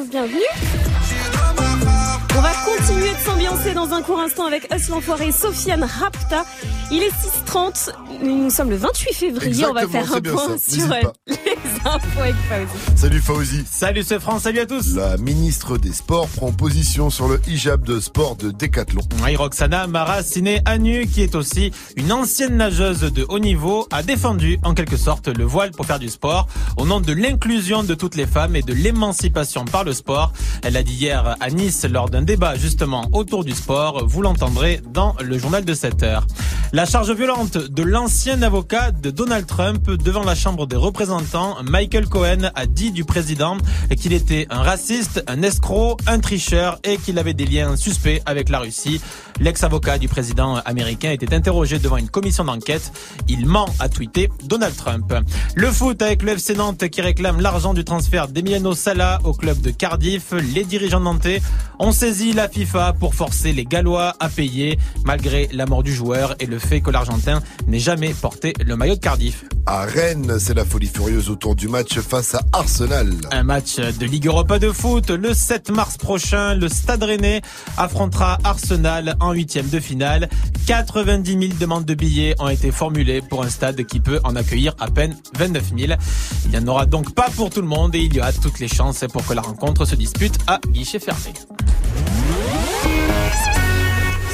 Bienvenue. 0.01 0.39
On 2.35 2.41
va 2.41 2.51
continuer 2.65 3.11
de 3.13 3.19
s'ambiancer 3.19 3.73
dans 3.75 3.93
un 3.93 4.01
court 4.01 4.19
instant 4.19 4.47
avec 4.47 4.67
Us 4.73 4.89
l'Enfoiré 4.89 5.27
et 5.27 5.31
Sofiane 5.31 5.83
Rapta. 5.83 6.45
Il 6.91 7.03
est 7.03 7.09
6h30, 7.09 7.91
nous 8.23 8.49
sommes 8.49 8.71
le 8.71 8.75
28 8.75 9.13
février, 9.13 9.65
on 9.67 9.73
va 9.73 9.87
faire 9.87 10.11
un 10.11 10.19
point 10.19 10.57
sur 10.57 10.87
avec 11.85 12.35
Fauzi. 12.49 12.95
Salut 12.95 13.19
Fauzi. 13.19 13.63
Salut 13.69 14.03
ce 14.03 14.19
France, 14.19 14.43
salut 14.43 14.59
à 14.59 14.65
tous. 14.65 14.95
La 14.95 15.17
ministre 15.17 15.77
des 15.77 15.91
Sports 15.91 16.27
prend 16.29 16.51
position 16.51 17.09
sur 17.09 17.27
le 17.27 17.41
hijab 17.47 17.83
de 17.83 17.99
sport 17.99 18.35
de 18.35 18.51
Décathlon. 18.51 19.01
Oui, 19.23 19.35
Roxana 19.35 19.87
Maraciné 19.87 20.61
Anu, 20.65 21.07
qui 21.07 21.21
est 21.21 21.35
aussi 21.35 21.71
une 21.97 22.11
ancienne 22.11 22.55
nageuse 22.57 23.01
de 23.01 23.25
haut 23.27 23.39
niveau, 23.39 23.87
a 23.91 24.01
défendu 24.03 24.59
en 24.63 24.73
quelque 24.73 24.97
sorte 24.97 25.27
le 25.27 25.43
voile 25.43 25.71
pour 25.71 25.85
faire 25.85 25.99
du 25.99 26.09
sport 26.09 26.47
au 26.77 26.85
nom 26.85 27.01
de 27.01 27.13
l'inclusion 27.13 27.83
de 27.83 27.93
toutes 27.93 28.15
les 28.15 28.27
femmes 28.27 28.55
et 28.55 28.61
de 28.61 28.73
l'émancipation 28.73 29.65
par 29.65 29.83
le 29.83 29.93
sport. 29.93 30.31
Elle 30.63 30.73
l'a 30.73 30.83
dit 30.83 30.93
hier 30.93 31.35
à 31.39 31.49
Nice 31.49 31.85
lors 31.85 32.09
d'un 32.09 32.21
débat 32.21 32.55
justement 32.55 33.09
autour 33.11 33.43
du 33.43 33.51
sport. 33.51 34.07
Vous 34.07 34.21
l'entendrez 34.21 34.81
dans 34.93 35.15
le 35.21 35.37
journal 35.37 35.65
de 35.65 35.73
7 35.73 36.03
heures. 36.03 36.25
La 36.71 36.85
charge 36.85 37.11
violente 37.11 37.57
de 37.57 37.83
l'ancien 37.83 38.41
avocat 38.41 38.91
de 38.91 39.11
Donald 39.11 39.45
Trump 39.45 39.91
devant 39.91 40.23
la 40.23 40.33
Chambre 40.33 40.65
des 40.65 40.75
représentants, 40.75 41.55
Michael 41.73 42.07
Cohen, 42.07 42.51
a 42.53 42.67
dit 42.67 42.91
du 42.91 43.03
président 43.03 43.57
qu'il 43.97 44.13
était 44.13 44.45
un 44.51 44.61
raciste, 44.61 45.23
un 45.25 45.41
escroc, 45.41 45.97
un 46.05 46.19
tricheur 46.19 46.77
et 46.83 46.97
qu'il 46.97 47.17
avait 47.17 47.33
des 47.33 47.47
liens 47.47 47.75
suspects 47.75 48.21
avec 48.27 48.49
la 48.49 48.59
Russie. 48.59 49.01
L'ex-avocat 49.39 49.97
du 49.97 50.07
président 50.07 50.57
américain 50.65 51.09
était 51.09 51.33
interrogé 51.33 51.79
devant 51.79 51.97
une 51.97 52.09
commission 52.09 52.43
d'enquête. 52.43 52.91
Il 53.27 53.47
ment, 53.47 53.65
a 53.79 53.89
tweeté 53.89 54.29
Donald 54.43 54.75
Trump. 54.75 55.11
Le 55.55 55.71
foot 55.71 55.99
avec 56.03 56.21
le 56.21 56.33
FC 56.33 56.53
Nantes 56.53 56.87
qui 56.89 57.01
réclame 57.01 57.41
l'argent 57.41 57.73
du 57.73 57.83
transfert 57.83 58.27
d'Emiliano 58.27 58.75
Sala 58.75 59.19
au 59.23 59.33
club 59.33 59.59
de 59.59 59.71
Cardiff. 59.71 60.31
Les 60.53 60.65
dirigeants 60.65 60.99
nantais 60.99 61.41
ont 61.79 61.91
saisi 61.91 62.33
la 62.33 62.49
FIFA 62.49 62.93
pour 62.99 63.15
forcer 63.15 63.51
les 63.51 63.65
Gallois 63.65 64.13
à 64.19 64.29
payer 64.29 64.77
malgré 65.05 65.49
la 65.51 65.65
mort 65.65 65.81
du 65.81 65.93
joueur 65.93 66.35
et 66.39 66.45
le 66.45 66.59
fait 66.59 66.81
que 66.81 66.91
l'Argentin 66.91 67.41
n'ait 67.65 67.79
jamais 67.79 68.13
porté 68.13 68.53
le 68.63 68.75
maillot 68.75 68.95
de 68.95 68.99
Cardiff. 68.99 69.45
À 69.65 69.85
Rennes, 69.85 70.39
c'est 70.39 70.53
la 70.53 70.65
folie 70.65 70.87
furieuse 70.87 71.29
autour 71.29 71.55
du 71.55 71.62
du 71.63 71.69
match 71.69 71.97
face 71.99 72.35
à 72.35 72.41
Arsenal. 72.51 73.09
Un 73.31 73.43
match 73.43 73.77
de 73.77 74.05
Ligue 74.05 74.27
Europa 74.27 74.59
de 74.59 74.69
foot 74.69 75.11
le 75.11 75.33
7 75.33 75.69
mars 75.71 75.95
prochain. 75.95 76.55
Le 76.55 76.67
Stade 76.67 77.03
Rennais 77.03 77.41
affrontera 77.77 78.37
Arsenal 78.43 79.15
en 79.21 79.31
huitième 79.31 79.69
de 79.69 79.79
finale. 79.79 80.27
90 80.67 81.31
000 81.31 81.53
demandes 81.61 81.85
de 81.85 81.93
billets 81.93 82.35
ont 82.39 82.49
été 82.49 82.69
formulées 82.69 83.21
pour 83.21 83.45
un 83.45 83.49
stade 83.49 83.81
qui 83.85 84.01
peut 84.01 84.19
en 84.25 84.35
accueillir 84.35 84.75
à 84.77 84.91
peine 84.91 85.15
29 85.37 85.71
000. 85.77 85.93
Il 86.43 86.51
n'y 86.51 86.57
en 86.57 86.67
aura 86.67 86.85
donc 86.85 87.15
pas 87.15 87.29
pour 87.33 87.49
tout 87.49 87.61
le 87.61 87.67
monde 87.67 87.95
et 87.95 87.99
il 87.99 88.13
y 88.13 88.19
a 88.19 88.33
toutes 88.33 88.59
les 88.59 88.67
chances 88.67 89.05
pour 89.13 89.25
que 89.25 89.33
la 89.33 89.41
rencontre 89.41 89.85
se 89.85 89.95
dispute 89.95 90.37
à 90.47 90.59
guichet 90.67 90.99
fermé. 90.99 91.33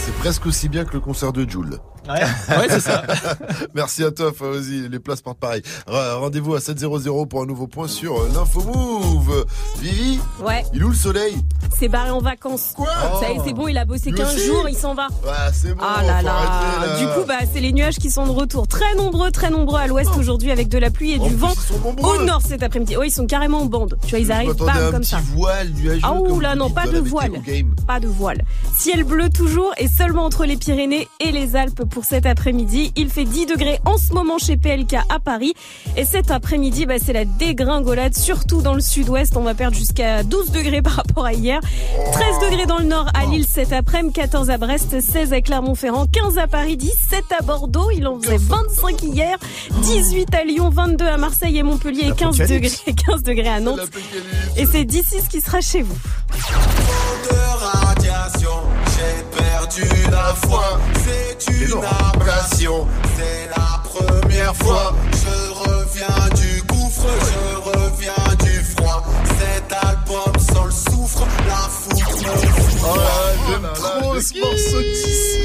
C'est 0.03 0.15
presque 0.15 0.47
aussi 0.47 0.67
bien 0.67 0.83
que 0.83 0.93
le 0.93 0.99
concert 0.99 1.31
de 1.31 1.47
Jules. 1.47 1.77
Ouais, 2.09 2.21
ouais 2.57 2.67
c'est 2.69 2.79
ça. 2.79 3.03
Merci 3.75 4.03
à 4.03 4.11
toi, 4.11 4.31
Fawzi. 4.35 4.89
Les 4.89 4.99
places 4.99 5.21
partent 5.21 5.39
pareil. 5.39 5.61
Re- 5.87 6.15
Rendez-vous 6.19 6.55
à 6.55 6.59
7.00 6.59 7.27
pour 7.27 7.41
un 7.41 7.45
nouveau 7.45 7.67
point 7.67 7.87
sur 7.87 8.19
euh, 8.19 8.29
l'info 8.33 8.61
move. 8.63 9.45
Vivi, 9.79 10.19
Ouais, 10.43 10.63
il 10.73 10.81
est 10.81 10.83
où 10.83 10.89
le 10.89 10.95
soleil 10.95 11.37
c'est 11.77 11.87
barré 11.87 12.09
en 12.09 12.19
vacances. 12.19 12.73
Quoi 12.75 12.87
Ça 13.21 13.29
y 13.31 13.35
est, 13.35 13.39
c'est 13.45 13.53
bon, 13.53 13.67
il 13.69 13.77
a 13.77 13.85
bossé 13.85 14.09
Lui 14.09 14.17
15 14.17 14.35
aussi 14.35 14.45
jours, 14.47 14.67
il 14.67 14.75
s'en 14.75 14.95
va. 14.95 15.07
Ouais, 15.23 15.31
c'est 15.53 15.73
bon. 15.73 15.81
Ah 15.81 16.03
là 16.03 16.21
là. 16.21 16.33
arrêter, 16.33 16.87
là. 16.87 16.99
Du 16.99 17.05
coup, 17.19 17.25
bah, 17.25 17.35
c'est 17.53 17.61
les 17.61 17.71
nuages 17.71 17.95
qui 17.99 18.11
sont 18.11 18.25
de 18.25 18.31
retour. 18.31 18.67
Très 18.67 18.95
nombreux, 18.95 19.31
très 19.31 19.49
nombreux 19.49 19.79
à 19.79 19.87
l'ouest 19.87 20.09
aujourd'hui 20.17 20.51
avec 20.51 20.67
de 20.67 20.77
la 20.77 20.89
pluie 20.89 21.13
et 21.13 21.19
En 21.19 21.27
du 21.27 21.35
vent. 21.35 21.53
ils 21.53 21.73
sont 21.73 21.79
nombreux. 21.79 22.17
Au 22.17 22.23
nord 22.25 22.41
cet 22.45 22.63
après-midi. 22.63 22.95
Oh, 22.97 23.03
ils 23.03 23.11
sont 23.11 23.27
carrément 23.27 23.61
en 23.61 23.65
bande. 23.65 23.97
Tu 24.03 24.09
vois, 24.09 24.19
ils 24.19 24.31
arrivent 24.31 24.55
bam 24.55 24.69
un 24.69 24.91
comme 24.91 25.01
petit 25.01 25.11
ça. 25.11 25.21
voile 25.33 25.69
nuageux. 25.69 26.01
Ah 26.03 26.13
ouh 26.15 26.39
là 26.41 26.55
non, 26.55 26.69
pas 26.69 26.87
de 26.87 26.99
voile. 26.99 27.31
Pas 27.87 27.99
de 28.01 28.07
voile. 28.07 28.43
Ciel 28.77 29.05
bleu 29.05 29.29
toujours 29.29 29.71
et 29.77 29.87
seulement 29.87 30.25
entre 30.25 30.43
les 30.45 30.57
Pyrénées 30.57 31.07
et 31.21 31.31
les 31.31 31.55
Alpes 31.55 31.85
pour 31.85 31.98
cet 32.05 32.25
après-midi. 32.25 32.91
Il 32.95 33.09
fait 33.09 33.25
10 33.25 33.45
degrés 33.47 33.79
en 33.85 33.97
ce 33.97 34.13
moment 34.13 34.37
chez 34.37 34.57
PLK 34.57 34.95
à 35.09 35.19
Paris. 35.19 35.53
Et 35.97 36.05
cet 36.05 36.31
après-midi, 36.31 36.85
bah, 36.85 36.95
c'est 37.03 37.13
la 37.13 37.25
dégringolade, 37.25 38.15
surtout 38.15 38.61
dans 38.61 38.73
le 38.73 38.81
sud-ouest. 38.81 39.35
On 39.37 39.43
va 39.43 39.53
perdre 39.53 39.75
jusqu'à 39.75 40.23
12 40.23 40.51
degrés 40.51 40.81
par 40.81 40.93
rapport 40.93 41.25
à 41.25 41.33
hier. 41.33 41.59
13 42.11 42.49
degrés 42.49 42.65
dans 42.65 42.77
le 42.77 42.85
nord 42.85 43.07
à 43.13 43.25
Lille 43.25 43.45
cet 43.47 43.73
après-midi, 43.73 44.13
14 44.13 44.49
à 44.49 44.57
Brest, 44.57 44.99
16 44.99 45.33
à 45.33 45.41
Clermont-Ferrand, 45.41 46.05
15 46.07 46.37
à 46.37 46.47
Paris, 46.47 46.77
17 46.77 47.23
à 47.39 47.43
Bordeaux. 47.43 47.89
Il 47.95 48.07
en 48.07 48.19
faisait 48.19 48.37
25 48.37 49.01
hier, 49.03 49.37
18 49.81 50.33
à 50.35 50.43
Lyon, 50.43 50.69
22 50.69 51.05
à 51.05 51.17
Marseille 51.17 51.57
et 51.57 51.63
Montpellier 51.63 52.09
et 52.09 52.11
15 52.13 52.37
degrés, 52.37 52.93
15 53.05 53.23
degrés 53.23 53.49
à 53.49 53.59
Nantes. 53.59 53.79
Et 54.57 54.65
c'est 54.65 54.85
d'ici 54.85 55.21
ce 55.21 55.29
qui 55.29 55.41
sera 55.41 55.61
chez 55.61 55.81
vous. 55.81 55.97
Perdu 59.69 60.11
la 60.11 60.35
foi. 60.35 60.79
C'est 61.03 61.51
une 61.51 61.83
ablation, 61.83 62.87
c'est 63.15 63.49
la 63.49 63.81
première 63.83 64.55
fois. 64.55 64.95
Je 65.11 65.69
reviens 65.69 66.29
du 66.35 66.61
gouffre, 66.63 67.07
je 67.07 67.69
reviens 67.69 68.35
du 68.43 68.63
froid. 68.63 69.03
Cet 69.39 69.71
album 69.83 70.33
sans 70.53 70.65
le 70.65 70.71
soufre, 70.71 71.27
la 71.47 71.55
foutre 71.55 72.17
me 72.17 72.47
fout. 72.47 72.99
J'aime 73.49 73.69
trop 73.75 74.19
ce 74.19 74.39
morceau 74.39 74.81
d'ici. 74.81 75.39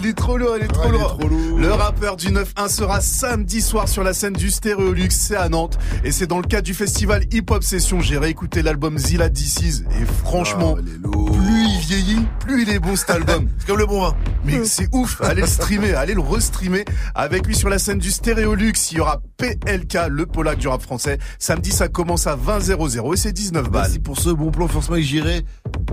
Il 0.00 0.06
est 0.06 0.12
trop 0.12 0.38
lourd, 0.38 0.56
il 0.56 0.64
est 0.64 0.68
trop 0.68 0.90
lourd. 0.90 1.18
Le 1.56 1.72
rappeur 1.72 2.16
du 2.16 2.28
9-1 2.28 2.68
sera 2.68 3.00
samedi 3.00 3.60
soir 3.60 3.88
sur 3.88 4.04
la 4.04 4.14
scène 4.14 4.34
du 4.34 4.48
Stéréolux, 4.48 5.10
c'est 5.10 5.34
à 5.34 5.48
Nantes. 5.48 5.76
Et 6.04 6.12
c'est 6.12 6.28
dans 6.28 6.38
le 6.38 6.46
cadre 6.46 6.62
du 6.62 6.72
festival 6.72 7.24
Hip 7.32 7.46
Hop 7.50 7.64
Session. 7.64 8.00
J'ai 8.00 8.16
réécouté 8.16 8.62
l'album 8.62 8.96
Zilla 8.96 9.28
DC's 9.28 9.82
et 10.00 10.04
franchement, 10.24 10.76
plus 10.76 11.64
il 11.64 11.67
vieillit, 11.88 12.26
plus 12.40 12.62
il 12.62 12.68
est 12.70 12.78
bon 12.78 12.94
cet 12.96 13.10
album. 13.10 13.48
C'est 13.58 13.66
comme 13.66 13.78
le 13.78 13.86
bon 13.86 14.02
vin. 14.02 14.14
Mais 14.44 14.64
c'est 14.64 14.88
ouf, 14.92 15.20
allez 15.22 15.40
le 15.40 15.46
streamer, 15.46 15.94
allez 15.94 16.14
le 16.14 16.20
restreamer. 16.20 16.84
Avec 17.14 17.46
lui 17.46 17.54
sur 17.56 17.68
la 17.68 17.78
scène 17.78 17.98
du 17.98 18.10
Stéréolux, 18.10 18.72
il 18.92 18.98
y 18.98 19.00
aura 19.00 19.20
PLK, 19.36 20.08
le 20.08 20.26
Polac 20.26 20.58
du 20.58 20.68
rap 20.68 20.82
français. 20.82 21.18
Samedi, 21.38 21.70
ça 21.70 21.88
commence 21.88 22.26
à 22.26 22.36
20 22.36 22.60
00 22.60 23.14
et 23.14 23.16
c'est 23.16 23.32
19 23.32 23.70
balles. 23.70 23.82
Merci 23.82 23.98
pour 23.98 24.18
ce 24.18 24.30
bon 24.30 24.50
plan. 24.50 24.68
Forcément, 24.68 24.98
j'irai, 24.98 25.44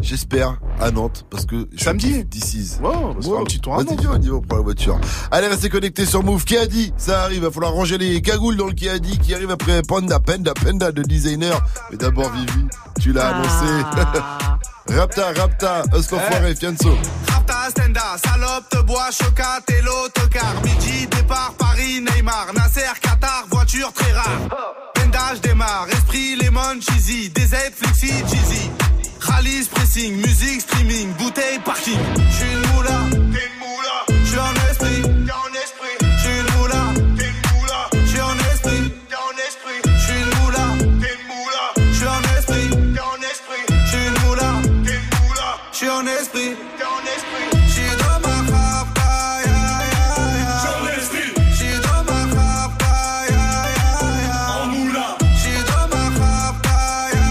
j'espère, 0.01 0.59
à 0.79 0.91
Nantes. 0.91 1.25
Parce 1.29 1.45
que 1.45 1.67
je 1.73 1.83
Samedi 1.83 2.23
D'ici. 2.25 2.77
On 2.83 3.13
va 3.13 3.21
se 3.21 3.27
faire 3.27 3.39
un 3.39 3.43
petit 3.43 3.59
tour 3.59 3.73
à 3.73 3.77
Vas-y, 3.77 3.95
Nantes. 3.95 4.05
on 4.09 4.21
y 4.21 4.27
va 4.29 4.39
pour 4.41 4.57
la 4.57 4.63
voiture. 4.63 4.99
Allez, 5.31 5.47
restez 5.47 5.69
connectés 5.69 6.05
sur 6.05 6.23
Move. 6.23 6.43
Qui 6.43 6.57
a 6.57 6.65
dit 6.67 6.93
Ça 6.97 7.23
arrive, 7.23 7.43
va 7.43 7.51
falloir 7.51 7.73
ranger 7.73 7.97
les 7.97 8.21
cagoules 8.21 8.57
dans 8.57 8.67
le 8.67 8.73
qui 8.73 8.89
a 8.89 8.99
dit 8.99 9.17
qui 9.17 9.33
arrive 9.33 9.51
après 9.51 9.81
Panda, 9.81 10.19
Panda, 10.19 10.53
Panda 10.53 10.91
de 10.91 11.03
designer. 11.03 11.59
Mais 11.91 11.97
d'abord, 11.97 12.31
Vivi, 12.31 12.67
tu 13.01 13.11
l'as 13.13 13.29
annoncé. 13.29 13.65
Rapta, 14.87 15.33
Rapta, 15.33 15.83
Eustofoiré, 15.93 16.55
Fianso. 16.55 16.97
Rapta, 17.27 17.69
Stenda, 17.69 18.17
salope, 18.23 18.69
te 18.69 18.81
bois, 18.83 19.09
chocat 19.11 19.61
et 19.69 19.81
l'autocar. 19.81 20.53
Midi, 20.63 21.07
départ, 21.07 21.53
Paris, 21.57 22.01
Neymar, 22.01 22.53
Nasser, 22.53 22.93
Qatar, 23.01 23.45
voiture 23.49 23.91
très 23.93 24.11
rare. 24.13 24.39
Pendage 24.93 25.41
démarre, 25.41 25.87
esprit, 25.91 26.35
lemon, 26.35 26.79
cheesy, 26.79 27.29
DZ, 27.29 27.71
flexi, 27.75 28.09
cheesy. 28.29 28.69
Rallye, 29.19 29.67
pressing, 29.73 30.15
musique, 30.17 30.61
streaming, 30.61 31.13
bouteille, 31.13 31.59
parking. 31.65 31.97
J'suis 32.29 32.51
une 32.53 32.73
moula, 32.73 32.99
t'es 33.09 33.15
une 33.17 33.59
moula. 33.59 34.23
J'suis 34.23 34.39
en 34.39 34.53
en 45.95 46.05
esprit. 46.07 46.55
J'suis 47.67 47.95
dans 47.99 48.19
ma 48.27 48.35
ya 48.35 49.45
ya. 49.45 49.59
J'suis 50.59 50.73
en 50.75 50.87
esprit. 50.99 51.29
J'suis 51.53 51.77
dans 51.85 52.03
ma 52.03 52.19
ya 52.35 53.35
ya 53.35 53.47
ya. 54.27 54.37
En 54.61 54.67
moula. 54.67 55.07
J'suis 55.37 55.61
dans 55.69 55.87
ma 55.93 56.03
ya 56.03 57.15
ya. 57.15 57.27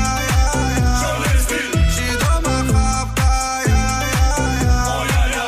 J'suis 0.96 1.12
en 1.12 1.24
esprit. 1.34 1.68
J'suis 1.90 2.14
dans 2.22 2.40
ma 2.48 2.56
rapta, 2.72 3.30
ya 3.66 3.84
ya 4.14 4.64
ya. 4.64 4.76
Oh 4.88 5.02
ya 5.12 5.22
ya. 5.36 5.46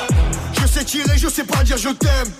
Je 0.60 0.66
sais 0.66 0.84
tirer, 0.84 1.16
je 1.16 1.28
sais 1.28 1.44
pas 1.44 1.62
dire 1.64 1.78
je 1.78 1.90
t'aime. 1.90 2.30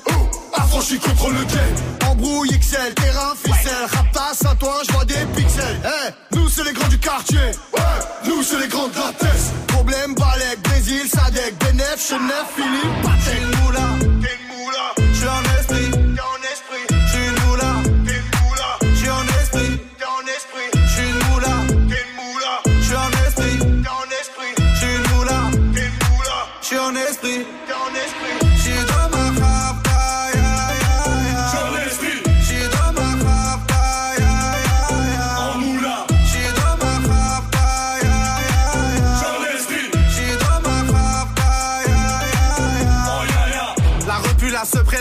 Affranchi 0.53 0.99
contre 0.99 1.31
le 1.31 1.45
game. 1.45 2.11
Embrouille 2.11 2.51
XL, 2.51 2.93
terrain, 2.95 3.35
ficelle. 3.35 3.87
Raptas 3.91 4.49
à 4.51 4.55
toi, 4.57 4.83
je 4.87 4.93
vois 4.93 5.05
des 5.05 5.25
pixels. 5.35 5.81
Eh, 5.85 6.37
nous 6.37 6.49
c'est 6.49 6.65
les 6.65 6.73
grands 6.73 6.89
du 6.89 6.99
quartier. 6.99 7.39
Ouais, 7.73 8.27
nous 8.27 8.43
c'est 8.43 8.61
les 8.61 8.69
grands 8.69 8.89
de 8.89 8.97
la 8.97 9.13
tête. 9.13 9.66
Problème, 10.07 10.15
Balek, 10.15 10.63
Brésil, 10.63 11.09
Sadek, 11.09 11.55
Benef, 11.59 11.99
Chenef, 11.99 12.47
Philippe, 12.55 13.03
Patek. 13.03 13.43
moula, 13.65 13.81
moula. 14.49 14.95
J'suis 15.13 15.29
en 15.29 15.43
esprit, 15.59 15.66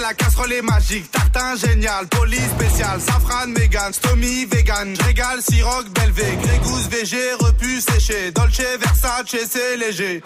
la 0.07 0.13
casserole 0.13 0.53
est 0.53 0.61
magique. 0.61 1.09
Tartin 1.11 1.55
génial, 1.55 2.07
police 2.07 2.49
spécial, 2.57 3.01
safran, 3.01 3.47
mégan, 3.47 3.91
stomy, 3.91 4.45
vegan. 4.45 4.95
J'régale, 4.95 5.41
siroc, 5.41 5.89
belvé, 5.89 6.37
grégousse, 6.43 6.87
VG, 6.89 7.17
repu, 7.39 7.81
séché. 7.81 8.31
Dolce, 8.31 8.61
Versace, 8.79 9.35
c'est 9.49 9.77
léger. 9.77 10.21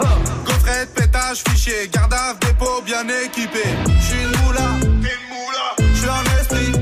Gaufrette, 0.46 0.94
pétage, 0.96 1.44
fichier, 1.48 1.90
garde 1.94 2.14
dépôt 2.42 2.82
bien 2.86 3.06
équipé. 3.26 3.64
J'suis 4.02 4.24
une 4.24 4.44
moula. 4.44 4.70
J'suis 5.94 6.10
en 6.10 6.40
esprit. 6.40 6.79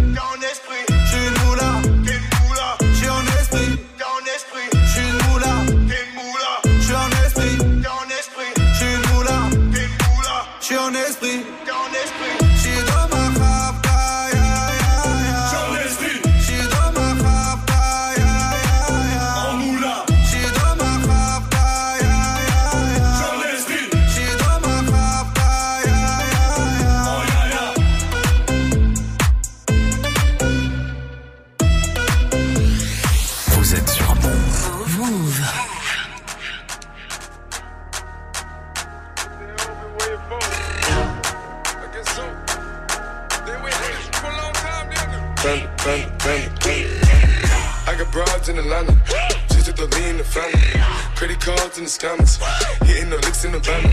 Credit 51.16 51.40
cards 51.40 51.78
in 51.78 51.86
the 51.86 51.90
scammers. 51.90 52.38
Hitting 52.86 53.10
the 53.10 53.18
licks 53.18 53.44
in 53.44 53.52
the 53.52 53.60
van. 53.60 53.84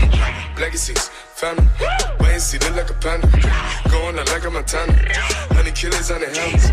Legacies, 0.59 1.09
family. 1.33 1.65
Wait 2.19 2.33
and 2.33 2.41
see, 2.41 2.59
look 2.59 2.75
like 2.75 2.89
a 2.89 2.93
panda. 2.93 3.27
Going 3.89 4.19
out 4.19 4.27
like 4.29 4.45
a 4.45 4.51
Montana. 4.51 4.93
Honey 5.55 5.71
killers 5.71 6.11
on 6.11 6.21
the 6.21 6.27
helmets. 6.27 6.69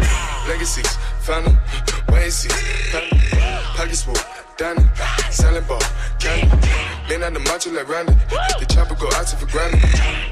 Legacies, 0.49 0.97
family. 1.21 1.57
Wait 2.11 2.25
and 2.25 2.33
see, 2.33 2.49
family. 2.93 3.21
Pockets 3.77 4.03
full. 4.03 4.15
Danny, 4.59 4.85
selling 5.31 5.65
ball, 5.65 5.81
candy. 6.21 6.47
Man 7.09 7.23
on 7.25 7.33
the 7.33 7.41
macho 7.41 7.73
like 7.73 7.89
Randy. 7.89 8.13
The 8.61 8.67
chopper 8.69 8.95
go 8.95 9.09
out 9.17 9.27
to 9.29 9.37
for 9.37 9.47
granted. 9.47 9.81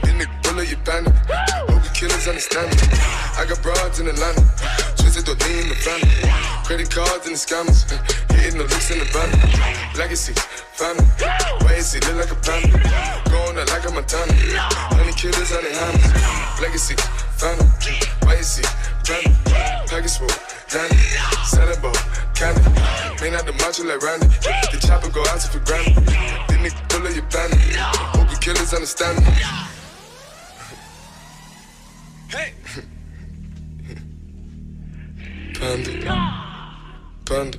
Then 0.03 0.18
the 0.18 0.28
bullet 0.43 0.70
you 0.70 0.76
bandit. 0.84 1.14
Hope 1.16 1.82
the 1.82 1.91
killers 1.95 2.28
understand 2.28 2.68
me. 2.68 2.76
I 3.41 3.47
got 3.49 3.62
broads 3.62 3.99
in 3.99 4.07
Atlanta. 4.07 4.45
Twisted 5.01 5.24
the 5.24 5.34
lean 5.41 5.62
in 5.64 5.68
the 5.70 5.74
family. 5.74 6.64
Credit 6.64 6.91
cards 6.91 7.26
and 7.26 7.34
the 7.34 7.41
scammers. 7.41 8.30
Hitting 8.41 8.59
the 8.59 8.64
looks 8.64 8.91
in 8.91 8.99
the 8.99 9.05
van. 9.12 9.28
Legacy, 9.97 10.32
family. 10.72 11.05
Why 11.61 11.74
is 11.76 11.95
it 11.95 12.07
look 12.09 12.24
like 12.24 12.32
a 12.32 12.38
panda? 12.41 12.80
Going 13.28 13.59
out 13.59 13.68
like 13.68 13.84
a 13.84 13.93
Montana. 13.93 14.32
Honey 14.97 15.12
killers 15.12 15.53
on 15.53 15.62
the 15.62 15.70
hammers. 15.76 16.61
Legacy, 16.61 16.97
family. 17.36 17.68
Why 18.24 18.34
is 18.41 18.59
it 18.59 18.66
family? 19.05 19.36
Package 19.91 20.16
full, 20.16 20.28
Danny. 20.72 20.97
Selling 21.45 21.80
ball, 21.82 21.93
candy. 22.34 22.62
Man 23.20 23.34
out 23.34 23.45
the 23.45 23.53
macho 23.61 23.84
like 23.84 24.01
Randy. 24.01 24.26
The 24.72 24.78
chopper 24.80 25.11
go 25.11 25.20
out 25.28 25.41
to 25.41 25.49
for 25.49 25.59
granted. 25.61 25.97
Then 26.49 26.64
nigga 26.64 26.88
pull 26.88 27.07
up 27.07 27.12
your. 27.12 27.24
Hope 28.16 28.30
the 28.30 28.36
killers 28.41 28.72
understand 28.72 29.18
me. 29.18 29.32
Hey! 32.30 32.55
Panda. 35.61 35.93
Panda. 37.26 37.59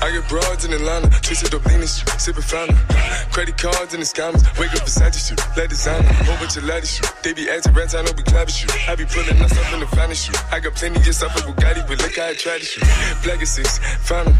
I 0.00 0.10
get 0.12 0.28
broads 0.28 0.64
in 0.64 0.72
Atlanta, 0.72 1.10
twisted 1.22 1.54
up 1.54 1.64
lean 1.66 1.82
sipping 1.86 2.42
fountain. 2.42 2.76
Credit 3.32 3.56
cards 3.58 3.94
in 3.94 4.00
the 4.00 4.06
scammers, 4.06 4.42
wake 4.58 4.72
up 4.74 4.86
Versace 4.86 5.18
shoot, 5.18 5.40
let 5.56 5.70
designer, 5.70 6.06
bunch 6.38 6.56
of 6.56 6.64
laddies 6.64 6.94
shoot. 6.94 7.10
They 7.22 7.32
be 7.32 7.50
acting 7.50 7.74
rats, 7.74 7.94
I 7.94 8.02
know 8.02 8.12
we 8.16 8.22
clapping. 8.22 8.54
I 8.86 8.94
be 8.94 9.04
pulling 9.04 9.42
us 9.42 9.52
up 9.58 9.72
in 9.74 9.80
the 9.80 9.90
finest. 9.90 10.30
I 10.52 10.60
got 10.60 10.74
plenty 10.74 11.00
just 11.00 11.22
off 11.22 11.34
of 11.36 11.42
Bugatti, 11.42 11.82
but 11.86 11.98
look 11.98 12.14
how 12.16 12.30
I 12.30 12.34
try 12.34 12.58
to 12.58 12.64
shoot. 12.64 12.86
Black 13.22 13.42
found 14.06 14.34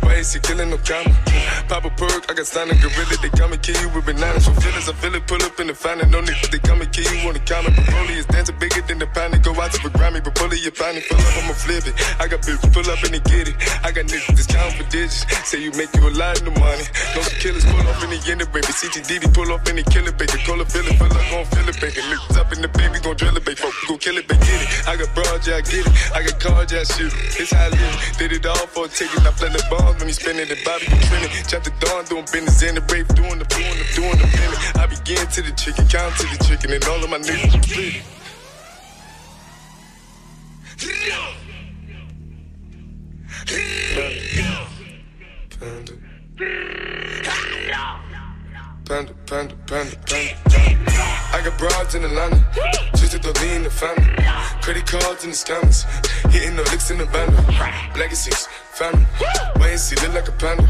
Why 0.00 0.16
is 0.16 0.32
he 0.32 0.40
killing 0.40 0.70
no 0.70 0.78
comma? 0.78 1.12
Pop 1.68 1.84
a 1.84 1.90
perk, 1.90 2.30
I 2.30 2.34
got 2.34 2.48
a 2.48 2.74
gorilla, 2.80 3.16
they 3.20 3.32
come 3.36 3.52
and 3.52 3.62
kill 3.62 3.80
you 3.80 3.88
with 3.94 4.06
bananas. 4.06 4.48
For 4.48 4.54
feelings, 4.60 4.88
I 4.88 4.92
feel 4.94 5.14
it, 5.14 5.26
pull 5.26 5.42
up 5.42 5.60
in 5.60 5.66
the 5.68 5.74
fountain. 5.74 6.10
No 6.10 6.20
niggas, 6.20 6.50
they 6.50 6.58
come 6.58 6.80
and 6.80 6.92
kill 6.92 7.08
you 7.12 7.28
on 7.28 7.34
the 7.34 7.44
comment. 7.44 7.76
Broly 7.76 8.16
is 8.16 8.26
dancing 8.26 8.58
bigger 8.58 8.80
than 8.82 8.98
the 8.98 9.06
pound, 9.08 9.36
go 9.44 9.52
out 9.60 9.72
to 9.72 9.82
the 9.82 9.90
Grammy, 9.92 10.24
but 10.24 10.34
pull 10.34 10.52
you 10.52 10.70
find 10.72 10.96
it, 10.96 11.04
pull 11.08 11.20
up, 11.20 11.44
I'ma 11.44 11.52
flip 11.52 11.86
it. 11.86 11.94
I 12.20 12.28
got 12.28 12.40
bitches, 12.40 12.72
pull 12.72 12.88
up 12.88 13.02
and 13.04 13.14
they 13.14 13.22
get 13.28 13.48
it. 13.48 13.56
I 13.84 13.92
got 13.92 14.06
niggas, 14.06 14.36
discount 14.36 14.72
for 14.74 14.84
digits. 15.02 15.26
Say 15.48 15.62
you 15.62 15.72
make 15.72 15.94
you 15.94 16.08
a 16.08 16.14
lot 16.14 16.40
of 16.40 16.54
money. 16.58 16.84
No 17.14 17.22
some 17.22 17.38
killers 17.38 17.64
pull 17.64 17.86
off 17.88 18.02
in 18.04 18.10
the 18.10 18.20
end 18.30 18.42
of 18.42 18.52
baby. 18.52 18.66
CTDD 18.66 19.34
pull 19.34 19.50
off 19.52 19.68
in 19.68 19.76
the 19.76 19.82
killer 19.82 20.12
baby. 20.12 20.38
Call 20.46 20.60
a 20.60 20.64
feeling, 20.64 20.96
feel 20.96 21.08
like 21.08 21.30
gon' 21.30 21.44
feel 21.46 21.68
it, 21.68 21.80
baby. 21.80 22.00
Niggas 22.02 22.38
up 22.38 22.52
in 22.52 22.62
the 22.62 22.68
baby, 22.68 22.98
gon' 23.00 23.16
drill 23.16 23.36
it, 23.36 23.44
baby. 23.44 23.56
Folk 23.56 23.74
gon' 23.88 23.98
kill 23.98 24.16
it, 24.18 24.28
baby. 24.28 24.44
Get 24.44 24.62
it. 24.62 24.88
I 24.88 24.96
got 24.96 25.14
broad, 25.14 25.46
yeah, 25.46 25.56
I 25.56 25.62
get 25.62 25.86
it. 25.86 25.94
I 26.14 26.22
got 26.22 26.40
cards, 26.40 26.72
yeah, 26.72 26.80
I 26.80 26.84
shoot 26.84 27.12
it. 27.12 27.40
It's 27.40 27.52
how 27.52 27.66
I 27.66 27.68
live. 27.68 28.16
Did 28.18 28.32
it 28.32 28.46
all 28.46 28.66
for 28.70 28.86
a 28.86 28.88
ticket. 28.88 29.26
I 29.26 29.30
play 29.32 29.50
the 29.50 29.62
bombs 29.70 29.98
when 29.98 30.08
you 30.08 30.14
spinning 30.14 30.48
the 30.48 30.58
Bobby, 30.64 30.86
you 30.86 30.98
trending. 31.08 31.30
Chop 31.48 31.62
the 31.64 31.72
dawn, 31.82 32.04
doing 32.06 32.26
business 32.30 32.62
in 32.62 32.74
the 32.74 32.82
brave, 32.82 33.08
doing 33.14 33.38
the 33.38 33.46
doing 33.50 33.76
the 33.78 33.86
doing 33.94 34.18
the 34.18 34.28
minute. 34.38 34.60
I 34.78 34.86
begin 34.86 35.26
to 35.26 35.40
the 35.42 35.52
chicken, 35.58 35.86
count 35.88 36.14
to 36.18 36.26
the 36.30 36.38
chicken, 36.44 36.72
and 36.72 36.84
all 36.86 37.02
of 37.02 37.10
my 37.10 37.18
niggas 37.18 37.52
split. 37.62 38.02
Panda. 45.62 45.92
Panda, 48.84 49.14
panda, 49.26 49.54
panda, 49.68 49.96
panda. 50.06 50.32
I 51.32 51.40
got 51.44 51.56
broads 51.56 51.94
in 51.94 52.02
Atlanta, 52.02 52.44
twisted 52.96 53.22
the 53.22 53.32
lean 53.40 53.58
in 53.58 53.62
the 53.62 53.70
family. 53.70 54.10
Credit 54.60 54.84
cards 54.84 55.22
and 55.22 55.32
the 55.32 55.36
scammers, 55.36 55.84
hitting 56.32 56.56
the 56.56 56.64
licks 56.64 56.90
in 56.90 56.98
the 56.98 57.06
band. 57.06 57.32
Legacies, 57.96 58.48
family. 58.72 59.06
Wait 59.60 59.70
and 59.70 59.78
see, 59.78 59.94
look 60.04 60.14
like 60.14 60.28
a 60.28 60.32
panda. 60.32 60.66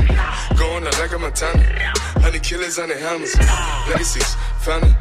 Going 0.58 0.86
out 0.86 0.98
like 0.98 1.12
a 1.12 1.18
Montana. 1.18 1.62
Honey 2.20 2.40
killers 2.40 2.78
on 2.78 2.90
the 2.90 2.94
helmets. 2.96 3.34
Legacies, 3.88 4.36
family. 4.60 4.94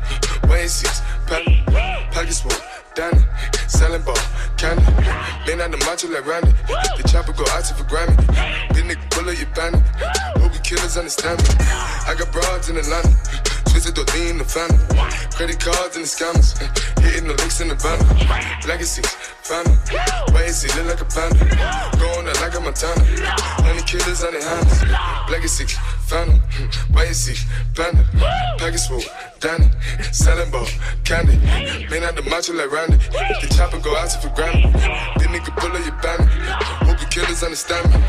Wait 0.48 0.62
and 0.62 0.72
see, 0.72 0.88
panda. 1.28 2.08
Pockets 2.14 2.40
full, 2.40 2.52
Danny. 2.94 3.24
Selling 3.68 4.02
ball, 4.02 4.18
candy. 4.58 4.84
Man 5.48 5.62
on 5.62 5.72
the 5.72 5.78
macho 5.86 6.10
like 6.10 6.26
Randy. 6.26 6.52
The 6.68 7.08
chopper 7.08 7.34
go 7.34 7.46
out 7.52 7.64
to 7.66 7.74
for 7.74 7.84
Grammy. 7.86 8.16
Then 8.74 8.90
nigga 8.90 9.10
pull 9.12 9.30
up 9.30 9.38
your 9.38 9.48
bandit. 9.56 9.82
Hope 10.38 10.54
you 10.54 10.60
killers 10.60 10.98
understand 10.98 11.42
me. 11.42 11.50
I 11.60 12.16
got 12.18 12.32
broads 12.32 12.70
in 12.70 12.78
Atlanta. 12.78 13.10
Twisted 13.72 13.96
the 13.96 14.04
in 14.30 14.38
the 14.38 14.44
family. 14.44 14.84
Credit 15.32 15.58
cards 15.58 15.96
and 15.96 16.04
the 16.04 16.12
scammers. 16.12 16.60
Hitting 17.00 17.28
the 17.28 17.36
licks 17.40 17.62
in 17.62 17.70
the 17.70 17.76
van. 17.76 17.98
Legacy, 18.68 19.02
family. 19.48 19.80
And 20.36 20.54
see, 20.54 20.68
look 20.76 20.92
like 20.92 21.00
a 21.00 21.08
panda. 21.08 21.40
Going 21.96 22.28
out 22.28 22.42
like 22.42 22.54
a 22.54 22.60
Montana. 22.60 23.00
Honey 23.64 23.82
killers 23.88 24.24
on 24.28 24.34
the 24.36 24.44
hands. 24.44 25.32
Legacy, 25.32 25.66
family. 26.04 26.42
And 27.08 27.16
see, 27.16 27.40
panda. 27.74 28.04
Package 28.60 28.88
full, 28.88 29.02
Danny. 29.40 29.72
Selling 30.12 30.52
ball, 30.52 30.68
candy. 31.04 31.38
Man 31.88 32.04
out 32.04 32.16
the 32.16 32.24
macho 32.30 32.54
like 32.54 32.72
Randy. 32.72 32.98
The 32.98 33.48
chopper 33.56 33.80
go 33.80 33.96
out 33.96 34.10
to 34.12 34.20
for 34.20 34.36
granted. 34.36 34.74
Then 35.16 35.32
nigga 35.32 35.56
pull 35.56 35.72
up 35.72 35.84
your 35.84 35.96
bandit. 36.04 36.28
Hope 36.84 37.00
the 37.00 37.06
killers 37.08 37.42
understand 37.42 37.88
me. 37.90 38.00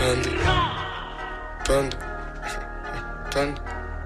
Panda. 0.00 0.30
Panda. 1.64 1.96
Panda. 3.30 3.60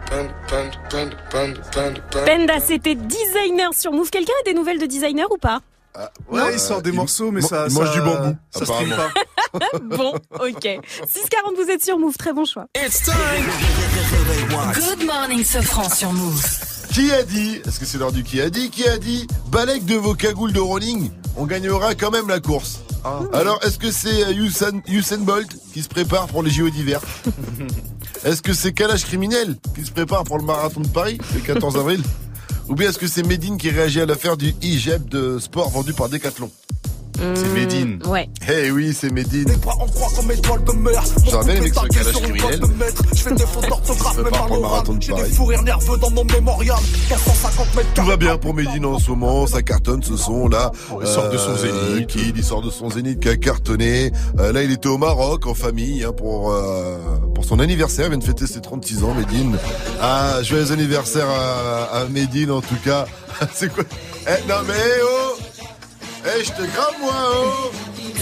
Panda, 0.06 0.34
panda, 0.50 0.70
panda, 0.90 1.16
panda, 1.30 1.60
panda, 1.72 2.00
panda. 2.10 2.24
Penda, 2.26 2.60
c'était 2.60 2.94
designer 2.94 3.72
sur 3.74 3.92
Move. 3.92 4.10
Quelqu'un 4.10 4.32
a 4.40 4.44
des 4.44 4.54
nouvelles 4.54 4.78
de 4.78 4.86
designer 4.86 5.26
ou 5.32 5.38
pas 5.38 5.60
Ouais, 6.28 6.52
il 6.54 6.58
sort 6.58 6.82
des 6.82 6.90
morceaux, 6.92 7.30
mais 7.30 7.40
ça. 7.40 7.66
il 7.68 7.74
mange 7.74 7.86
ça- 7.88 7.94
du 7.94 8.00
bambou, 8.00 8.36
Ça 8.50 8.62
apparemment. 8.64 8.96
pas. 8.96 9.10
Bon, 9.82 10.12
ok. 10.40 10.64
6h40, 11.06 11.54
vous 11.56 11.70
êtes 11.70 11.84
sur 11.84 11.96
Move. 11.98 12.16
Très 12.16 12.32
bon 12.32 12.44
choix. 12.44 12.66
Good 14.74 15.04
morning, 15.06 15.44
Sofran 15.44 15.88
sur 15.88 16.12
Move. 16.12 16.44
Qui 16.92 17.12
a 17.12 17.22
dit 17.22 17.60
Est-ce 17.66 17.78
que 17.78 17.86
c'est 17.86 17.98
l'heure 17.98 18.10
du 18.12 18.24
qui 18.24 18.40
a 18.40 18.50
dit 18.50 18.70
Qui 18.70 18.86
a 18.88 18.98
dit 18.98 19.26
Balek 19.46 19.84
de 19.84 19.94
vos 19.94 20.14
cagoules 20.14 20.52
de 20.52 20.58
rolling, 20.60 21.10
on 21.36 21.46
gagnera 21.46 21.94
quand 21.94 22.10
même 22.10 22.28
la 22.28 22.40
course. 22.40 22.80
Alors, 23.32 23.60
est-ce 23.62 23.78
que 23.78 23.90
c'est 23.90 24.24
euh, 24.24 24.32
Usain, 24.32 24.80
Usain 24.88 25.18
Bolt 25.18 25.48
qui 25.72 25.82
se 25.82 25.88
prépare 25.88 26.26
pour 26.26 26.42
les 26.42 26.50
JO 26.50 26.70
d'hiver 26.70 27.00
Est-ce 28.24 28.40
que 28.40 28.54
c'est 28.54 28.72
Kalash 28.72 29.04
Criminel 29.04 29.56
qui 29.74 29.84
se 29.84 29.90
prépare 29.90 30.24
pour 30.24 30.38
le 30.38 30.44
marathon 30.44 30.80
de 30.80 30.88
Paris 30.88 31.18
le 31.34 31.40
14 31.40 31.76
avril? 31.76 32.02
Ou 32.68 32.74
bien 32.74 32.88
est-ce 32.88 32.98
que 32.98 33.06
c'est 33.06 33.22
Medine 33.22 33.58
qui 33.58 33.68
réagit 33.68 34.00
à 34.00 34.06
l'affaire 34.06 34.38
du 34.38 34.54
hijab 34.62 35.06
de 35.08 35.38
sport 35.38 35.68
vendu 35.68 35.92
par 35.92 36.08
Decathlon? 36.08 36.50
C'est 37.16 37.48
Medine. 37.54 37.98
Ouais. 38.06 38.28
Eh 38.48 38.70
oui, 38.70 38.92
c'est 38.98 39.10
Medine. 39.10 39.46
Soit 41.28 41.44
Tagué 41.44 41.70
Kalash 41.70 42.10
sur 42.12 42.20
criminel. 42.22 42.60
Je 43.14 43.22
fais 43.22 43.34
des 43.34 43.46
fautes 43.46 43.68
d'orthographe, 43.68 44.16
même 44.16 44.26
à 44.26 44.30
le 44.30 44.60
marathon 44.60 44.60
l'oral. 44.60 44.98
de 44.98 45.02
J'ai 45.02 45.12
des 45.14 45.20
Paris. 45.20 45.32
fous 45.32 45.44
rires 45.46 45.62
nerveux 45.62 45.98
dans 45.98 46.10
mon 46.10 46.24
mémorial. 46.24 46.76
Dans 47.10 47.16
150 47.16 47.76
mètres 47.76 47.88
Tout 47.94 48.04
va 48.04 48.16
bien 48.16 48.36
pour 48.36 48.52
Medine 48.54 48.84
en 48.86 48.98
ce 48.98 49.10
moment, 49.10 49.46
ça 49.46 49.62
cartonne 49.62 50.02
ce 50.02 50.16
son 50.16 50.48
là. 50.48 50.72
il 51.00 51.06
sort 51.06 51.28
de 51.30 51.38
son 51.38 51.56
zénith. 51.56 52.06
Qui 52.08 52.32
il 52.34 52.44
sort 52.44 52.62
de 52.62 52.70
son 52.70 52.90
zénith 52.90 53.20
qui 53.20 53.28
a 53.28 53.36
cartonné. 53.36 54.12
Euh, 54.38 54.52
là 54.52 54.62
il 54.62 54.72
était 54.72 54.88
au 54.88 54.98
Maroc 54.98 55.46
en 55.46 55.54
famille 55.54 56.04
hein, 56.04 56.12
pour 56.12 56.52
euh, 56.52 56.98
pour 57.34 57.44
son 57.44 57.58
anniversaire, 57.60 58.06
il 58.06 58.10
vient 58.10 58.18
de 58.18 58.24
fêter 58.24 58.46
ses 58.46 58.60
36 58.60 59.04
ans 59.04 59.14
Medine. 59.14 59.56
Ah, 60.00 60.42
joyeux 60.42 60.72
anniversaire 60.72 61.28
à, 61.28 62.00
à 62.00 62.04
Medine 62.06 62.50
en 62.50 62.60
tout 62.60 62.76
cas. 62.84 63.06
C'est 63.54 63.72
quoi? 63.72 63.84
Eh 64.26 64.48
non 64.48 64.56
mais 64.66 64.74
oh 65.02 65.23
Eh 66.26 66.42
je 66.44 66.50
te 66.52 66.62
grave 66.62 66.94
moi 67.00 67.12
oh 67.34 67.70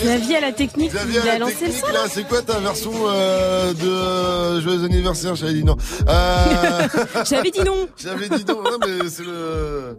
Xavier 0.03 0.37
à 0.39 0.41
la 0.41 0.53
technique, 0.53 0.91
Xavier, 0.91 1.21
il 1.23 1.29
a 1.29 1.33
la 1.35 1.39
lancé 1.39 1.53
le 1.53 1.61
technique, 1.61 1.85
son. 1.87 1.93
là, 1.93 2.01
c'est 2.09 2.27
quoi 2.27 2.43
ta 2.43 2.59
version 2.59 2.91
euh, 3.07 3.73
de 3.73 3.89
euh, 3.89 4.61
joyeux 4.61 4.85
anniversaire 4.85 5.37
J'avais 5.37 5.53
dit 5.53 5.63
non. 5.63 5.77
Euh... 6.09 6.89
J'avais 7.25 7.53
dit 7.53 7.61
non. 7.61 7.87
J'avais 7.97 8.29
dit 8.29 8.45
non, 8.49 8.63
non 8.65 8.79
mais 8.85 9.09
c'est 9.09 9.23
le. 9.23 9.97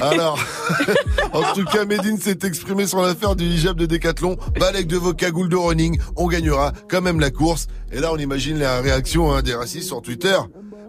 Alors, 0.00 0.38
en 1.32 1.54
tout 1.54 1.64
cas, 1.64 1.84
Medine 1.84 2.18
s'est 2.18 2.38
exprimé 2.44 2.86
sur 2.86 3.02
l'affaire 3.02 3.34
du 3.34 3.44
hijab 3.44 3.76
de 3.76 3.86
Décathlon. 3.86 4.36
Balek 4.60 4.86
de 4.86 4.96
vos 4.96 5.12
cagoules 5.12 5.48
de 5.48 5.56
running, 5.56 5.98
on 6.16 6.28
gagnera 6.28 6.72
quand 6.88 7.00
même 7.00 7.18
la 7.18 7.30
course. 7.30 7.66
Et 7.90 7.98
là, 7.98 8.12
on 8.12 8.16
imagine 8.16 8.58
la 8.58 8.80
réaction 8.80 9.32
hein, 9.32 9.42
des 9.42 9.54
racistes 9.54 9.88
sur 9.88 10.02
Twitter. 10.02 10.36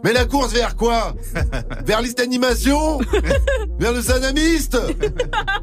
Mais 0.03 0.13
la 0.13 0.25
course 0.25 0.51
vers 0.53 0.75
quoi? 0.75 1.13
Vers 1.85 2.01
liste 2.01 2.19
animation? 2.19 2.99
Vers 3.79 3.93
le 3.93 4.01
sanamiste 4.01 4.77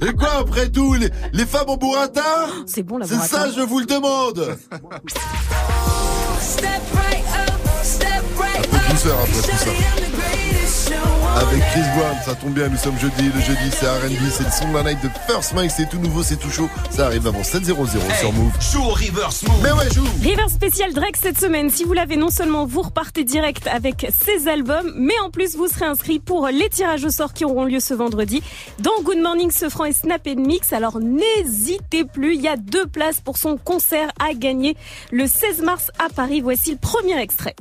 Et 0.01 0.13
quoi 0.13 0.35
après 0.41 0.69
tout 0.69 0.95
les, 0.95 1.11
les 1.33 1.47
femmes 1.47 1.69
en 1.69 1.77
burrata? 1.77 2.47
C'est 2.67 2.83
bon 2.83 2.99
la 2.99 3.07
C'est 3.07 3.19
ça, 3.19 3.51
je 3.51 3.61
vous 3.61 3.81
le 3.81 3.87
demande. 3.87 4.57
Step 6.41 6.83
right 6.95 7.28
douceur 8.99 9.19
après 9.21 9.43
tout 9.43 9.57
ça. 9.57 9.71
Avec 11.37 11.61
Chris 11.71 11.83
Brown, 11.97 12.17
ça 12.25 12.35
tombe 12.35 12.53
bien, 12.53 12.69
nous 12.69 12.77
sommes 12.77 12.99
jeudi. 12.99 13.31
Le 13.33 13.41
jeudi, 13.41 13.71
c'est 13.71 13.87
R&B, 13.87 14.29
c'est 14.29 14.45
le 14.45 14.51
son 14.51 14.69
de 14.71 14.75
la 14.75 14.83
night 14.83 15.01
de 15.05 15.09
First 15.29 15.55
Mike. 15.55 15.71
C'est 15.71 15.89
tout 15.89 15.99
nouveau, 15.99 16.25
c'est 16.25 16.37
tout 16.37 16.51
chaud. 16.51 16.69
Ça 16.91 17.07
arrive 17.07 17.25
avant 17.29 17.43
7-0-0 17.43 17.87
sur 18.19 18.33
Move. 18.33 18.53
Joue 18.61 18.83
au 18.83 18.89
reverse 18.89 19.45
move. 19.45 19.61
Mais 19.63 19.71
ouais, 19.71 19.89
joue. 19.93 20.05
River 20.21 20.49
spécial 20.49 20.93
Drake 20.93 21.17
cette 21.17 21.39
semaine. 21.39 21.71
Si 21.71 21.85
vous 21.85 21.93
l'avez, 21.93 22.17
non 22.17 22.31
seulement 22.31 22.67
vous 22.67 22.83
repartez 22.83 23.23
direct 23.23 23.69
avec 23.69 24.11
ses 24.11 24.49
albums, 24.49 24.93
mais 24.97 25.19
en 25.25 25.31
plus 25.31 25.55
vous 25.55 25.69
serez 25.69 25.85
inscrit 25.85 26.19
pour 26.19 26.49
les 26.49 26.69
tirages 26.69 27.05
au 27.05 27.11
sort 27.11 27.35
qui 27.35 27.45
auront 27.45 27.67
lieu 27.67 27.79
ce 27.79 27.95
vendredi 27.95 28.43
dans 28.81 29.03
Good 29.05 29.19
Morning 29.19 29.53
Sefran 29.53 29.85
et 29.85 29.93
Snap 29.93 30.27
Mix. 30.27 30.73
Alors 30.73 30.99
n'hésitez 30.99 32.05
plus, 32.05 32.35
il 32.35 32.41
y 32.41 32.49
a 32.49 32.57
deux 32.57 32.87
places 32.87 33.21
pour 33.21 33.37
son 33.37 33.59
concert 33.59 34.11
à 34.19 34.35
gagner 34.35 34.77
le 35.13 35.29
16 35.29 35.63
mars 35.63 35.93
à 36.05 36.09
Paris. 36.13 36.41
Voici 36.41 36.73
le 36.73 36.79
premier 36.79 37.21
extrait. 37.21 37.55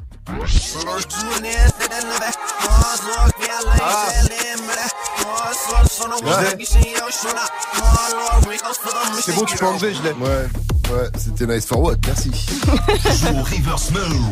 C'est 9.22 9.36
bon, 9.36 9.46
tu 9.46 9.58
peux 9.58 9.66
enlever, 9.66 9.94
je 9.94 10.04
l'ai. 10.04 10.12
Ouais, 10.12 10.48
ouais, 10.92 11.10
c'était 11.18 11.48
nice 11.48 11.66
for 11.66 11.80
what, 11.82 11.96
merci. 12.06 12.32
Joue 12.32 13.42
reverse 13.44 13.92
move. 13.92 14.26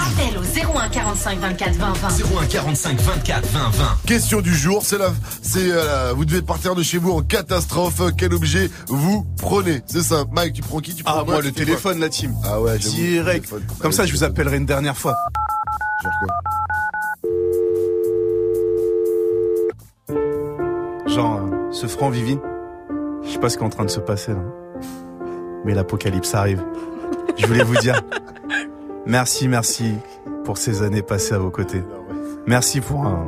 Appel 0.00 0.38
au 0.38 0.76
01 0.78 0.88
45 0.88 1.38
24 1.38 1.74
20 1.76 1.92
20. 1.92 2.08
01 2.42 2.46
45 2.46 3.00
24 3.00 3.46
20 3.46 3.58
20. 3.70 3.84
Question 4.06 4.40
du 4.40 4.54
jour, 4.54 4.82
c'est 4.84 4.98
la, 4.98 5.10
c'est, 5.42 5.60
euh, 5.70 6.12
vous 6.16 6.24
devez 6.24 6.42
partir 6.42 6.74
de 6.74 6.82
chez 6.82 6.98
vous 6.98 7.12
en 7.12 7.22
catastrophe. 7.22 8.00
Quel 8.16 8.34
objet 8.34 8.70
vous 8.88 9.26
prenez? 9.38 9.82
C'est 9.86 10.02
ça. 10.02 10.24
Mike, 10.32 10.54
tu 10.54 10.62
prends 10.62 10.80
qui? 10.80 10.94
Tu 10.94 11.02
prends 11.04 11.20
Ah, 11.20 11.24
moi, 11.24 11.38
tu 11.38 11.44
le 11.46 11.52
téléphone, 11.52 11.98
la 12.00 12.08
team. 12.08 12.34
Ah 12.44 12.60
ouais, 12.60 12.78
Direct. 12.78 13.48
Comme 13.80 13.92
ça, 13.92 14.06
je 14.06 14.12
vous 14.12 14.24
appellerai 14.24 14.56
une 14.58 14.66
dernière 14.66 14.87
fois. 14.96 15.14
Genre 16.02 16.12
quoi? 16.20 16.28
Genre, 21.06 21.40
euh, 21.40 21.72
ce 21.72 21.86
franc 21.86 22.10
Vivi. 22.10 22.38
Je 23.24 23.30
sais 23.30 23.38
pas 23.38 23.48
ce 23.48 23.58
qui 23.58 23.64
est 23.64 23.66
en 23.66 23.70
train 23.70 23.84
de 23.84 23.90
se 23.90 24.00
passer 24.00 24.32
là. 24.32 24.42
Mais 25.64 25.74
l'apocalypse 25.74 26.34
arrive. 26.34 26.64
Je 27.36 27.46
voulais 27.46 27.64
vous 27.64 27.76
dire. 27.76 28.00
Merci, 29.06 29.48
merci 29.48 29.94
pour 30.44 30.58
ces 30.58 30.82
années 30.82 31.02
passées 31.02 31.34
à 31.34 31.38
vos 31.38 31.50
côtés. 31.50 31.82
Merci 32.46 32.80
pour 32.80 33.04
un. 33.04 33.26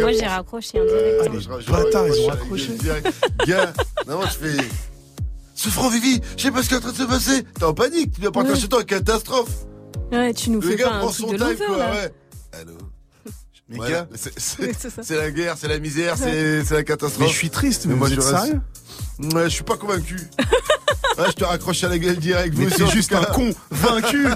Moi 0.00 0.12
j'ai 0.12 0.26
raccroché 0.26 0.80
en 0.80 0.84
direct. 0.84 1.22
Ah, 1.24 1.56
les 1.58 1.72
bâtards, 1.72 2.08
ils 2.08 2.24
ont 2.24 2.28
raccroché. 2.28 2.76
Gars, 3.46 3.72
non, 4.06 4.20
je 4.22 4.46
fais. 4.46 4.68
Ce 5.54 5.68
franc 5.68 5.88
Vivi, 5.88 6.20
je 6.36 6.42
sais 6.42 6.50
pas 6.50 6.62
ce 6.62 6.68
qui 6.68 6.74
est 6.74 6.76
en 6.76 6.80
train 6.80 6.92
de 6.92 6.96
se 6.96 7.02
passer. 7.04 7.44
T'es 7.54 7.64
en 7.64 7.72
panique, 7.72 8.12
tu 8.12 8.20
dois 8.20 8.32
partir 8.32 8.56
chez 8.56 8.68
toi 8.68 8.80
en 8.80 8.84
catastrophe. 8.84 9.66
Ouais, 10.12 10.32
tu 10.34 10.50
nous 10.50 10.60
Le 10.60 10.68
fais 10.70 10.76
gars 10.76 10.88
pas 10.88 10.94
un 10.96 10.98
prend 11.00 11.10
truc 11.10 11.26
son 11.26 11.32
de 11.32 11.38
time, 11.38 11.66
quoi, 11.66 11.76
là. 11.78 11.90
ouais. 11.92 12.12
Allô 12.52 12.72
Mais 13.68 13.78
Ouais, 13.80 13.90
gars, 13.90 14.06
c'est- 14.14 14.30
Ouais, 14.60 14.72
c'est 14.72 14.80
c'est 14.80 14.90
ça. 14.90 15.02
c'est 15.02 15.16
la 15.16 15.30
guerre, 15.32 15.56
c'est 15.58 15.66
la 15.68 15.78
misère, 15.80 16.16
c'est 16.16 16.64
c'est 16.64 16.74
la 16.74 16.84
catastrophe. 16.84 17.20
mais 17.26 17.28
je 17.32 17.36
suis 17.36 17.50
triste, 17.50 17.86
mais, 17.86 17.94
moi, 17.94 18.08
vous 18.08 18.14
je 18.14 18.20
reste- 18.20 18.30
sérieux? 18.44 18.60
Ouais, 19.18 19.44
je 19.44 19.48
suis 19.48 19.64
pas 19.64 19.76
convaincu. 19.76 20.16
ouais, 21.18 21.24
je 21.28 21.32
te 21.32 21.44
raccroche 21.44 21.82
à 21.84 21.88
la 21.88 21.98
gueule 21.98 22.16
direct. 22.16 22.54
Mais 22.56 22.82
en 22.82 22.86
juste 22.90 23.14
un 23.14 23.22
con 23.24 23.50
vaincu. 23.70 24.26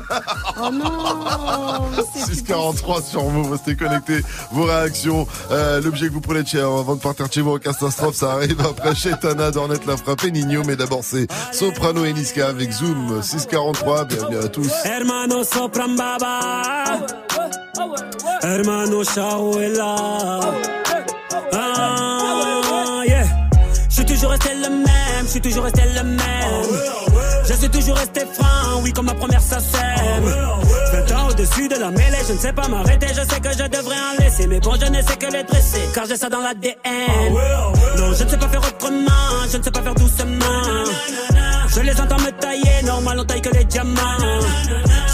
Oh 0.63 0.71
non 0.73 1.91
mais 1.91 2.03
c'est 2.15 2.35
643 2.35 3.03
sur 3.03 3.23
vous, 3.23 3.51
restez 3.51 3.77
connectés. 3.77 4.21
Vos 4.53 4.65
réactions, 4.65 5.27
euh, 5.51 5.81
l'objet 5.81 6.09
que 6.09 6.13
vous 6.13 6.21
prenez 6.21 6.43
de 6.43 6.49
chez 6.49 6.61
avant 6.61 6.95
de 6.95 7.01
partir 7.01 7.29
de 7.29 7.33
chez 7.33 7.41
vous 7.43 7.53
en 7.53 7.59
catastrophe, 7.59 8.15
ça 8.15 8.33
arrive 8.33 8.61
après 8.61 8.95
chez 8.95 9.13
Tana, 9.21 9.51
Dornet 9.51 9.77
l'a 9.87 9.97
frappé, 9.97 10.31
Nino, 10.31 10.63
mais 10.67 10.77
d'abord 10.77 11.01
c'est 11.03 11.27
Soprano 11.53 12.05
et 12.05 12.13
Niska 12.13 12.49
avec 12.49 12.71
Zoom 12.73 13.23
643. 13.23 14.05
Bienvenue 14.07 14.39
à 14.39 14.49
tous. 14.49 14.71
Hermano 14.85 15.45
sopran 15.45 15.95
baba 15.97 17.01
Hermano 18.43 19.05
Shahuela 19.05 20.41
Ah 21.53 22.60
toujours 24.21 24.33
resté 24.33 24.55
le 24.55 24.69
même, 24.69 25.25
je 25.25 25.29
suis 25.29 25.41
toujours 25.41 25.65
resté 25.65 25.83
le 25.97 26.03
même. 26.03 26.19
Je 27.49 27.55
suis 27.55 27.71
toujours 27.71 27.97
resté 27.97 28.21
franc, 28.35 28.83
oui 28.83 28.93
comme 28.93 29.07
ma 29.07 29.15
première 29.15 29.41
ça 29.41 29.59
sème 29.61 30.25
20 30.93 31.17
ans 31.17 31.29
au-dessus 31.31 31.69
de 31.69 31.77
la 31.77 31.91
mêlée, 31.91 32.19
je 32.29 32.35
ne 32.35 32.39
sais 32.39 32.53
pas 32.53 32.69
m'arrêter 32.69 33.07
Je 33.09 33.23
sais 33.23 33.41
que 33.41 33.51
je 33.51 33.67
devrais 33.67 33.97
en 33.97 34.23
laisser 34.23 34.47
Mais 34.47 34.61
bon 34.61 34.75
je 34.79 34.87
ne 34.91 35.01
sais 35.01 35.17
que 35.17 35.33
les 35.33 35.43
dresser 35.43 35.81
Car 35.95 36.05
j'ai 36.05 36.17
ça 36.17 36.29
dans 36.29 36.41
l'ADN 36.41 37.33
Non 37.97 38.13
je 38.13 38.25
ne 38.25 38.29
sais 38.29 38.37
pas 38.37 38.49
faire 38.49 38.61
autrement 38.61 39.47
Je 39.51 39.57
ne 39.57 39.63
sais 39.63 39.71
pas 39.71 39.83
faire 39.83 39.95
doucement. 39.95 40.85
Je 41.69 41.81
les 41.81 42.01
entends 42.01 42.19
me 42.19 42.31
tailler 42.31 42.83
Normal 42.85 43.21
on 43.21 43.25
taille 43.25 43.41
que 43.41 43.57
les 43.57 43.65
diamants. 43.65 44.19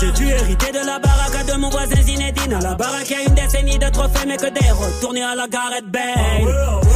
J'ai 0.00 0.10
dû 0.12 0.28
hériter 0.28 0.72
de 0.72 0.84
la 0.84 0.98
baraque 0.98 1.46
de 1.46 1.54
mon 1.54 1.70
voisin 1.70 2.02
Zinedine 2.02 2.54
À 2.54 2.60
la 2.60 2.74
baraque 2.74 3.08
y 3.08 3.14
a 3.14 3.22
une 3.22 3.34
décennie 3.34 3.78
de 3.78 3.88
trophées 3.88 4.26
Mais 4.26 4.36
que 4.36 4.50
des 4.50 4.70
retournés 4.70 5.22
à 5.22 5.36
la 5.36 5.46
Gareth 5.46 5.86
Bale 5.90 6.95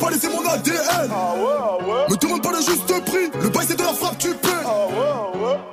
pas 0.00 0.10
laissé 0.10 0.28
mon 0.28 0.44
ADN. 0.48 1.10
Me 2.08 2.16
demande 2.16 2.42
pas 2.42 2.52
le 2.52 2.58
juste 2.58 3.04
prix, 3.04 3.30
le 3.40 3.48
bail 3.50 3.66
c'est 3.68 3.76
de 3.76 3.82
la 3.82 3.92
frappe, 3.92 4.18
tu 4.18 4.30
paies. 4.34 4.48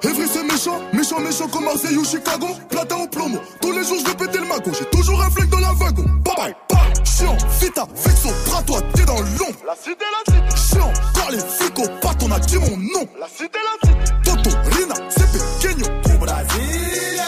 Evry 0.03 0.27
c'est 0.27 0.43
méchant, 0.43 0.79
méchant, 0.93 1.19
méchant 1.19 1.47
comme 1.47 1.65
Marseille 1.65 1.97
ou 1.97 2.05
Chicago. 2.05 2.47
Platin 2.69 2.97
au 2.97 3.07
plomo, 3.07 3.39
tous 3.61 3.71
les 3.71 3.83
jours 3.83 3.97
je 3.99 4.05
vais 4.11 4.15
péter 4.15 4.39
le 4.39 4.45
magot. 4.45 4.71
J'ai 4.77 4.85
toujours 4.85 5.21
un 5.21 5.29
flingue 5.29 5.49
dans 5.49 5.59
la 5.59 5.73
wagon. 5.73 6.03
Bye 6.23 6.35
bye, 6.35 6.55
bye. 6.69 7.05
Chiant, 7.05 7.37
vita, 7.59 7.87
vexo, 7.95 8.29
bras 8.47 8.61
toi, 8.63 8.79
t'es 8.93 9.05
dans 9.05 9.19
l'ombre. 9.19 9.59
La 9.65 9.75
cité, 9.75 10.05
la 10.11 10.33
cité. 10.33 10.75
Chiant, 10.75 10.91
quand 11.15 11.29
les 11.31 11.39
flics 11.39 11.79
au 11.79 11.87
pattes, 12.01 12.23
on 12.23 12.31
a 12.31 12.39
dit 12.39 12.57
mon 12.57 12.77
nom. 12.77 13.07
La 13.19 13.27
cité, 13.27 13.59
la 13.63 13.89
cité. 13.89 14.13
Toto, 14.23 14.49
Rina, 14.75 14.95
c'est 15.09 15.31
pequeño. 15.31 15.85
Du 16.05 16.17
Brasilia. 16.17 17.23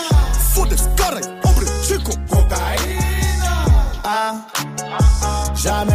Fodes, 0.53 0.75
caray, 0.95 1.23
hombre, 1.43 1.63
chico. 1.83 2.11
Cocaïna. 2.29 3.53
Ah, 4.03 4.35
jamais 5.55 5.93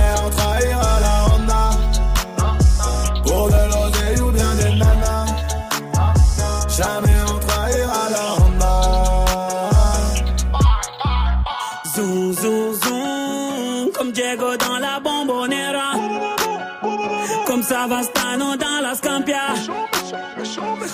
Comme 17.85 17.91
Savastano 17.91 18.57
dans 18.57 18.81
la 18.81 18.95
Scampia. 18.95 19.55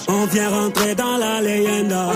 On 0.08 0.24
vient 0.26 0.48
rentrer 0.50 0.94
dans 0.96 1.18
la 1.18 1.40
leyenda. 1.40 2.10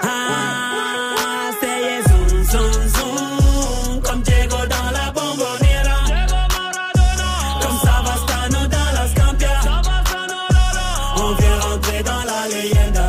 Ah, 0.00 1.50
c'est 1.60 2.08
zoom, 2.08 2.44
zoom, 2.44 2.72
zoom, 2.94 4.00
comme 4.00 4.22
Diego 4.22 4.58
dans 4.70 4.90
la 4.92 5.10
bombonera. 5.10 5.98
Comme 7.62 7.78
Savastano 7.82 8.60
dans 8.68 8.90
la 8.94 9.08
Scampia. 9.08 9.58
On 11.16 11.34
vient 11.34 11.58
rentrer 11.68 12.02
dans 12.04 12.24
la 12.30 12.46
leyenda. 12.54 13.08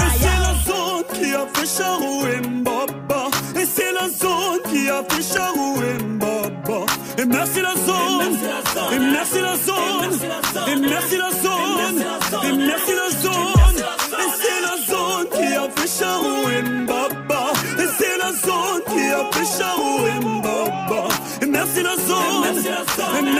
Et 0.00 0.12
c'est 0.20 0.38
la 0.38 0.54
zone 0.66 1.04
qui 1.14 1.34
a 1.34 1.46
fait 1.54 1.82
Charou 1.82 2.26
et 2.26 2.46
Mbaba. 2.46 3.30
Et 3.56 3.64
c'est 3.64 3.92
la 3.94 4.06
zone 4.10 4.60
qui 4.70 4.90
a 4.90 5.02
fait 5.08 5.22
Charou 5.34 5.80
et 5.80 5.94
Mbaba. 5.94 6.11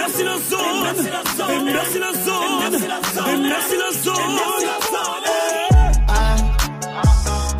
merci 0.03 0.23
la 0.25 0.37
zone, 0.51 0.87
et 1.51 1.61
merci 1.63 1.99
la 1.99 2.13
zone, 2.13 3.43
merci 3.43 3.77
la 3.77 3.91
zone. 4.03 4.15
Ah, 6.09 6.37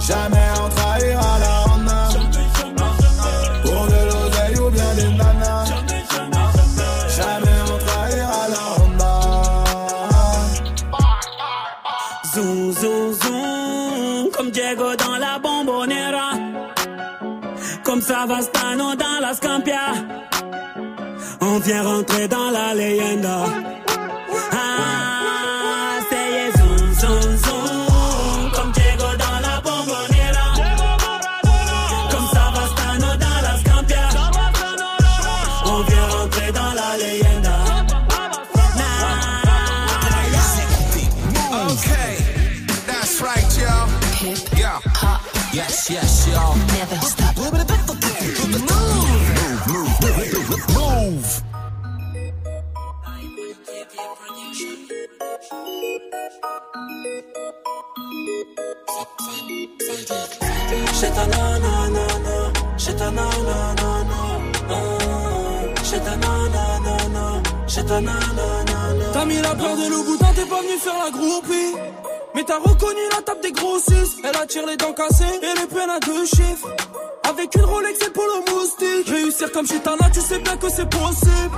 jamais 0.01 0.49
on 0.63 0.69
trahira 0.75 1.33
la 1.45 1.55
honte. 1.67 1.91
Pour 3.65 3.83
de 3.93 4.01
l'oseille 4.09 4.59
ou 4.59 4.69
bien 4.71 4.91
des 4.97 5.11
nanas. 5.21 5.67
Jamais 7.17 7.59
on 7.73 7.79
trahira 7.87 8.43
la 8.55 8.65
honte. 8.79 9.03
Zoom, 12.35 12.73
zoom, 12.73 13.13
zoom, 13.23 14.31
comme 14.33 14.51
Diego 14.51 14.89
dans 14.97 15.17
la 15.19 15.39
bombonera. 15.39 16.31
Comme 17.85 18.01
ça 18.01 18.27
va 18.27 18.43
On 21.73 21.75
vient 21.75 21.83
rentrer 21.85 22.29
dans 22.29 22.51
la 22.51 22.75
leyenda. 22.75 23.72
J'ai 59.81 61.11
ta 61.11 61.27
nanana, 61.27 62.07
j'ai 62.77 62.95
ta 62.95 63.11
nanana, 63.11 63.75
j'ai 65.85 65.99
ta 66.01 66.17
nanana, 66.17 67.43
j'ai 67.67 67.85
ta 67.85 68.01
nanana. 68.01 69.13
T'as 69.13 69.25
mis 69.25 69.37
la 69.41 69.55
peur 69.55 69.77
de 69.77 69.89
loup 69.91 70.05
boutin, 70.05 70.33
t'es 70.35 70.47
pas 70.47 70.61
venu 70.61 70.79
faire 70.79 70.99
la 71.05 71.11
groupie. 71.11 71.75
Mais 72.35 72.45
t'as 72.45 72.59
reconnu 72.59 73.01
la 73.15 73.23
table 73.23 73.41
des 73.43 73.53
grossistes. 73.53 74.19
Elle 74.25 74.37
attire 74.37 74.67
les 74.67 74.77
dents 74.77 74.95
cassées 74.95 75.25
et 75.43 75.61
les 75.61 75.67
peines 75.67 75.91
à 75.91 76.01
deux 76.01 76.25
chiffres. 76.27 76.69
Avec 77.29 77.55
une 77.55 77.65
Rolex 77.65 77.99
et 78.07 78.11
polo 78.11 78.45
moustique. 78.51 79.09
Réussir 79.09 79.53
comme 79.53 79.67
chez 79.67 79.81
Tana, 79.81 80.09
tu 80.13 80.21
sais 80.21 80.39
bien 80.39 80.57
que 80.57 80.71
c'est 80.71 80.89
possible. 80.89 81.57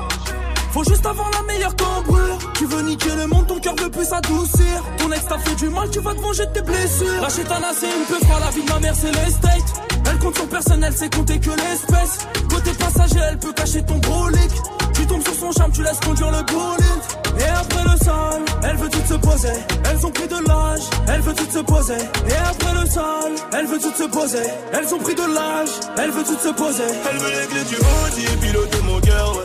Faut 0.72 0.84
juste 0.84 1.06
avoir 1.06 1.30
la 1.30 1.42
meilleure 1.42 1.76
cambrure. 1.76 2.33
Tu 2.64 2.70
veux 2.70 2.82
niquer 2.82 3.14
le 3.14 3.26
monde, 3.26 3.46
ton 3.46 3.58
cœur 3.60 3.74
veut 3.76 3.90
plus 3.90 4.06
s'adoucir. 4.06 4.82
Ton 4.96 5.12
ex 5.12 5.26
t'a 5.26 5.36
fait 5.36 5.54
du 5.56 5.68
mal, 5.68 5.90
tu 5.90 6.00
vas 6.00 6.14
te 6.14 6.20
venger 6.20 6.46
de 6.46 6.52
tes 6.52 6.62
blessures. 6.62 7.20
La 7.20 7.28
chétana, 7.28 7.72
c'est 7.78 7.84
une 7.84 8.06
peu 8.06 8.16
la 8.40 8.50
vie 8.50 8.62
de 8.62 8.72
ma 8.72 8.80
mère, 8.80 8.94
c'est 8.98 9.12
l'estate. 9.12 9.82
Elle 10.10 10.18
compte 10.18 10.38
son 10.38 10.46
personnel, 10.46 10.94
c'est 10.96 11.14
compter 11.14 11.38
que 11.38 11.50
l'espèce. 11.50 12.26
Côté 12.48 12.70
passager, 12.72 13.20
elle 13.30 13.38
peut 13.38 13.52
cacher 13.52 13.82
ton 13.82 13.98
brolic. 13.98 14.50
Tu 14.94 15.06
tombes 15.06 15.22
sur 15.22 15.34
son 15.34 15.52
charme, 15.52 15.72
tu 15.72 15.82
laisses 15.82 16.00
conduire 16.00 16.30
le 16.30 16.42
bolide. 16.44 17.02
Et 17.38 17.50
après 17.50 17.82
le 17.84 18.02
sol, 18.02 18.42
elle 18.62 18.76
veut 18.76 18.88
tout 18.88 19.06
se 19.08 19.14
poser. 19.14 19.52
Elles 19.90 20.06
ont 20.06 20.10
pris 20.10 20.28
de 20.28 20.48
l'âge, 20.48 20.82
elle 21.08 21.20
veut 21.20 21.34
tout 21.34 21.50
se 21.50 21.58
poser. 21.58 21.98
Et 22.28 22.36
après 22.48 22.80
le 22.80 22.90
sol, 22.90 23.32
elle 23.52 23.66
veut 23.66 23.78
tout 23.78 23.92
se 23.92 24.08
poser. 24.08 24.46
Elles 24.72 24.94
ont 24.94 24.98
pris 24.98 25.14
de 25.14 25.34
l'âge, 25.34 25.68
elle 25.98 26.10
veut 26.12 26.24
tout 26.24 26.38
se 26.38 26.54
poser. 26.54 26.84
Elle 27.10 27.18
veut 27.18 27.30
les 27.30 27.46
clés 27.46 27.64
du 27.64 27.76
Audi, 27.76 28.24
piloter 28.40 28.80
mon 28.84 29.00
cœur, 29.00 29.43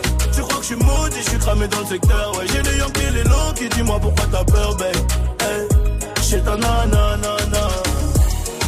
suis 0.69 0.85
maudit, 0.85 1.21
je 1.23 1.29
suis 1.29 1.39
cramé 1.39 1.67
dans 1.67 1.79
le 1.79 1.85
secteur, 1.85 2.31
ouais. 2.37 2.45
J'ai 2.47 2.61
les 2.61 2.77
Yankees, 2.77 3.11
les 3.13 3.23
longs 3.23 3.53
qui 3.55 3.69
dis-moi 3.69 3.97
pourquoi 3.99 4.25
t'as 4.31 4.43
peur, 4.43 4.75
babe. 4.75 4.95
Hey, 5.41 5.67
j'ai 6.29 6.41
ta 6.41 6.55
nanana, 6.55 7.67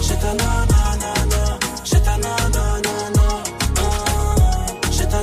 J'ai 0.01 0.15
ta 0.15 0.33
nanana, 0.41 1.41
j'ai 1.83 2.01
ta 2.01 2.17
nanana, 2.17 3.27
j'ai 4.91 5.05
ta 5.05 5.19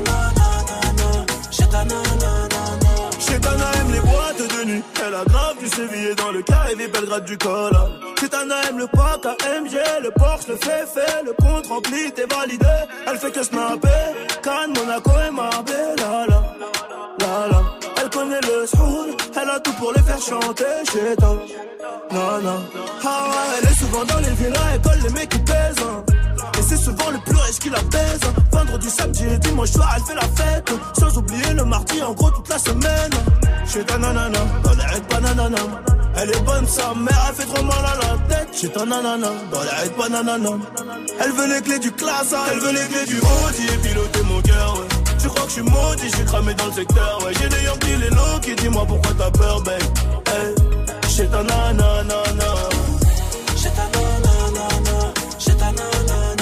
j'ai 1.50 1.68
ta. 1.68 1.84
Chétana 3.26 3.64
aime 3.80 3.92
les 3.92 4.00
boîtes 4.00 4.38
de 4.38 4.64
nuit. 4.70 4.82
Elle 5.04 5.14
a 5.14 5.24
grave 5.24 5.58
du 5.58 5.68
sévillé 5.68 6.14
dans 6.14 6.30
le 6.30 6.42
carré 6.42 6.76
des 6.76 6.86
Belgrade 6.86 7.24
du 7.24 7.36
col. 7.38 7.72
Chétana 8.20 8.54
aime 8.68 8.78
le 8.78 8.86
pack 8.86 9.26
AMG, 9.26 9.74
le 10.04 10.10
Porsche, 10.12 10.48
le 10.48 10.56
fait 10.56 10.86
fait, 10.94 11.24
le 11.24 11.32
compte 11.32 11.66
rempli, 11.66 12.12
t'es 12.14 12.26
validé. 12.26 12.66
Elle 13.06 13.18
fait 13.18 13.32
que 13.32 13.42
snapper, 13.42 13.88
Cannes, 14.42 14.74
Monaco 14.76 15.10
et 15.26 15.32
Marbella. 15.32 16.27
Elle 18.42 19.50
a 19.50 19.60
tout 19.60 19.72
pour 19.74 19.92
les 19.92 20.02
faire 20.02 20.20
chanter. 20.20 20.64
Chétana, 20.92 21.34
non, 22.10 22.42
non. 22.42 22.60
Ah 23.04 23.26
elle 23.58 23.68
est 23.68 23.74
souvent 23.78 24.04
dans 24.04 24.18
les 24.18 24.30
villas, 24.30 24.60
elle 24.74 24.80
colle 24.80 24.98
les 25.02 25.10
mecs 25.10 25.28
qui 25.28 25.38
pèsent. 25.38 25.74
hein. 25.82 26.04
Et 26.58 26.62
c'est 26.62 26.76
souvent 26.76 27.10
le 27.10 27.18
plus 27.18 27.36
riche 27.36 27.58
qui 27.58 27.70
la 27.70 27.80
baise. 27.82 28.20
Vendredi, 28.52 28.90
samedi 28.90 29.24
et 29.32 29.38
dimanche 29.38 29.70
soir, 29.70 29.92
elle 29.96 30.02
fait 30.02 30.14
la 30.14 30.22
fête. 30.22 30.70
Sans 30.98 31.18
oublier 31.18 31.52
le 31.54 31.64
mardi, 31.64 32.02
en 32.02 32.12
gros, 32.12 32.30
toute 32.30 32.48
la 32.48 32.58
semaine. 32.58 33.10
Chez 33.66 33.84
ta 33.84 33.98
nanana, 33.98 34.38
dans 34.64 34.72
les 34.72 34.84
raids 34.84 35.02
bananana. 35.10 35.58
Elle 36.20 36.30
est 36.30 36.40
bonne, 36.42 36.66
sa 36.66 36.94
mère, 36.94 37.26
elle 37.28 37.34
fait 37.34 37.52
trop 37.54 37.62
mal 37.64 37.76
à 37.78 37.96
la 37.96 38.34
tête. 38.34 38.48
Chez 38.52 38.68
ta 38.70 38.84
nanana, 38.84 39.28
dans 39.52 39.62
les 39.62 39.68
raids 39.68 39.92
bananana. 39.98 40.50
Elle 41.20 41.32
veut 41.32 41.54
les 41.54 41.60
clés 41.62 41.78
du 41.78 41.92
classe, 41.92 42.34
elle 42.52 42.58
veut 42.58 42.72
les 42.72 42.86
clés 42.88 43.06
du 43.06 43.18
Audi 43.18 43.66
et 43.72 43.78
piloter 43.88 44.22
mon 44.22 44.40
cœur, 44.42 44.74
ouais. 44.78 44.86
Tu 45.20 45.28
crois 45.28 45.42
que 45.42 45.48
je 45.48 45.52
suis 45.54 45.62
maudit, 45.62 46.08
je 46.10 46.16
suis 46.16 46.24
cramé 46.24 46.54
dans 46.54 46.66
le 46.66 46.72
secteur, 46.72 47.18
ouais. 47.24 47.32
J'ai 47.40 47.48
des 47.48 47.62
Yankees, 47.64 47.96
les 48.00 48.10
low 48.10 48.38
qui 48.42 48.54
dis-moi 48.54 48.84
pourquoi 48.86 49.12
t'as 49.18 49.30
peur, 49.30 49.60
babe? 49.62 49.82
Hey, 50.26 50.54
chez 51.08 51.26
ta 51.26 51.42
nanana, 51.42 52.04
J'ai 53.56 53.70
ta 53.70 53.82
nanana, 53.94 54.68
j'ai 55.38 55.54
ta 55.56 55.72
nanana, 55.72 56.38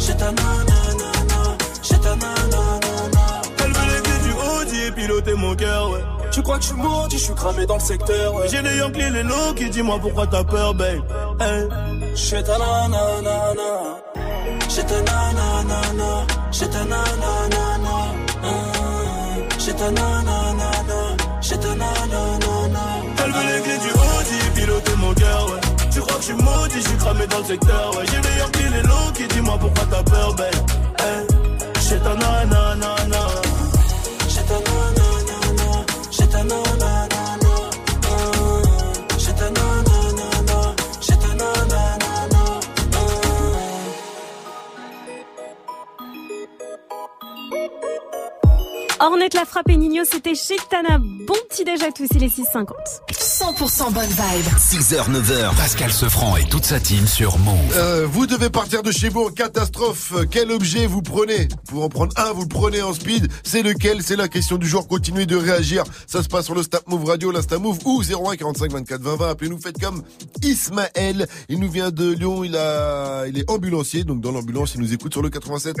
j'ai 0.00 0.16
ta 0.16 0.32
nanana, 0.32 1.56
j'ai 1.82 1.98
ta 1.98 2.16
nanana. 2.16 3.42
Elle 3.64 3.72
veut 3.72 3.86
les 3.92 4.00
du 4.24 4.32
Audi 4.32 4.82
et 4.86 4.92
piloter 4.92 5.34
mon 5.34 5.54
cœur. 5.54 5.90
Tu 6.30 6.40
crois 6.42 6.56
que 6.56 6.62
je 6.62 6.68
suis 6.68 6.76
maudit, 6.76 7.18
je 7.18 7.24
suis 7.24 7.34
cramé 7.34 7.66
dans 7.66 7.74
le 7.74 7.80
secteur. 7.80 8.34
ouais. 8.34 8.48
J'ai 8.48 8.62
des 8.62 8.76
Yankees, 8.78 9.10
les 9.12 9.22
low 9.22 9.52
qui 9.54 9.68
dis-moi 9.68 9.98
pourquoi 10.00 10.26
t'as 10.26 10.44
peur, 10.44 10.72
babe? 10.72 11.02
Hey. 11.38 11.68
J'ai 12.14 12.42
ta 12.42 12.56
ta 14.92 14.98
nanana, 15.00 15.78
ta 16.52 16.84
nanana, 16.84 17.94
ta 19.78 19.90
nanana, 19.90 20.66
ta 21.48 21.74
nanana. 21.74 22.84
Elle 23.24 23.32
veut 23.32 23.46
les 23.46 23.62
clés 23.62 23.78
du 23.78 23.90
Audi 23.90 24.38
piloter 24.54 24.96
mon 24.98 25.14
cœur, 25.14 25.46
ouais. 25.50 25.60
Tu 25.92 26.00
crois 26.00 26.16
que 26.16 26.20
je 26.20 26.26
suis 26.26 26.34
maudit, 26.34 26.82
je 26.82 26.88
suis 26.88 26.96
cramé 26.98 27.26
dans 27.26 27.38
le 27.38 27.44
secteur, 27.44 27.96
ouais. 27.96 28.04
J'ai 28.10 28.20
des 28.20 28.38
Yankees, 28.38 28.70
les 28.72 28.82
low 28.82 29.12
qui 29.14 29.26
dis-moi 29.34 29.58
pourquoi 29.58 29.84
t'as 29.90 30.02
peur. 30.02 30.34
Hey. 30.98 31.26
J'ai 31.88 31.98
ta 31.98 32.14
nanana, 32.14 32.96
Ornette 49.02 49.34
la 49.34 49.44
frappe 49.44 49.68
et 49.68 49.76
Nino, 49.76 50.04
c'était 50.08 50.36
chez 50.36 50.54
Tana. 50.70 50.98
Bon 50.98 51.34
petit 51.50 51.64
déj 51.64 51.82
à 51.82 51.90
tous, 51.90 52.06
il 52.14 52.22
est 52.22 52.28
6h50. 52.28 52.68
100% 53.10 53.92
bonne 53.92 54.04
vibe. 54.06 54.46
6h, 54.56 55.10
9h, 55.10 55.56
Pascal 55.56 55.90
Sefranc 55.90 56.36
et 56.36 56.44
toute 56.44 56.64
sa 56.64 56.78
team 56.78 57.04
sur 57.08 57.36
Move. 57.38 57.56
Euh, 57.74 58.06
vous 58.08 58.28
devez 58.28 58.48
partir 58.48 58.84
de 58.84 58.92
chez 58.92 59.08
vous 59.08 59.22
en 59.22 59.30
catastrophe. 59.30 60.14
Quel 60.30 60.52
objet 60.52 60.86
vous 60.86 61.02
prenez? 61.02 61.48
Pour 61.68 61.82
en 61.82 61.88
prendre 61.88 62.12
un, 62.16 62.30
vous 62.32 62.42
le 62.42 62.48
prenez 62.48 62.80
en 62.80 62.94
speed. 62.94 63.26
C'est 63.42 63.62
lequel? 63.62 64.04
C'est 64.04 64.14
la 64.14 64.28
question 64.28 64.56
du 64.56 64.68
jour. 64.68 64.86
Continuez 64.86 65.26
de 65.26 65.36
réagir. 65.36 65.82
Ça 66.06 66.22
se 66.22 66.28
passe 66.28 66.44
sur 66.44 66.54
le 66.54 66.62
Snap 66.62 66.86
Move 66.86 67.04
Radio, 67.06 67.32
l'Insta 67.32 67.58
Move 67.58 67.80
ou 67.84 68.02
01 68.04 68.36
45 68.36 68.70
24 68.70 69.00
20 69.00 69.16
20. 69.16 69.30
Appelez-nous, 69.30 69.60
faites 69.60 69.80
comme 69.80 70.04
Ismaël. 70.44 71.26
Il 71.48 71.58
nous 71.58 71.70
vient 71.70 71.90
de 71.90 72.12
Lyon. 72.12 72.44
Il 72.44 72.56
a, 72.56 73.26
il 73.26 73.36
est 73.36 73.50
ambulancier. 73.50 74.04
Donc 74.04 74.20
dans 74.20 74.30
l'ambulance, 74.30 74.76
il 74.76 74.80
nous 74.80 74.94
écoute 74.94 75.12
sur 75.12 75.22
le 75.22 75.28
87.8. 75.28 75.74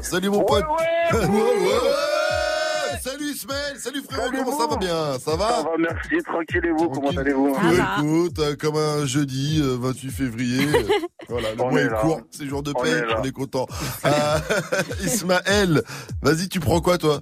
Salut 0.00 0.30
mon 0.30 0.44
pote. 0.44 0.62
Ouais, 1.12 1.26
ouais. 1.26 1.87
Salut 3.00 3.26
Ismaël, 3.26 3.76
salut 3.78 4.02
frérot, 4.02 4.30
comment 4.30 4.58
ça 4.58 4.66
va 4.66 4.76
bien? 4.76 5.18
Ça 5.18 5.36
va? 5.36 5.48
Ça 5.48 5.62
va, 5.62 5.70
merci, 5.78 6.22
tranquille 6.24 6.64
et 6.64 6.70
vous, 6.70 6.88
comment 6.90 7.10
allez-vous? 7.10 7.56
Écoute, 7.98 8.38
euh, 8.40 8.56
comme 8.56 8.76
un 8.76 9.06
jeudi, 9.06 9.60
euh, 9.62 9.76
28 9.80 10.10
février, 10.10 10.64
euh, 10.66 10.82
voilà, 11.28 11.54
le 11.54 11.62
On 11.62 11.70
mois 11.70 11.80
est 11.80 11.88
court, 12.00 12.20
c'est 12.30 12.46
jour 12.46 12.62
de 12.62 12.72
On 12.76 12.82
paix, 12.82 12.90
est 12.90 13.14
on 13.18 13.22
est 13.22 13.32
content. 13.32 13.66
Euh, 14.04 14.10
Ismaël, 15.04 15.82
vas-y, 16.22 16.48
tu 16.48 16.60
prends 16.60 16.80
quoi 16.80 16.98
toi? 16.98 17.20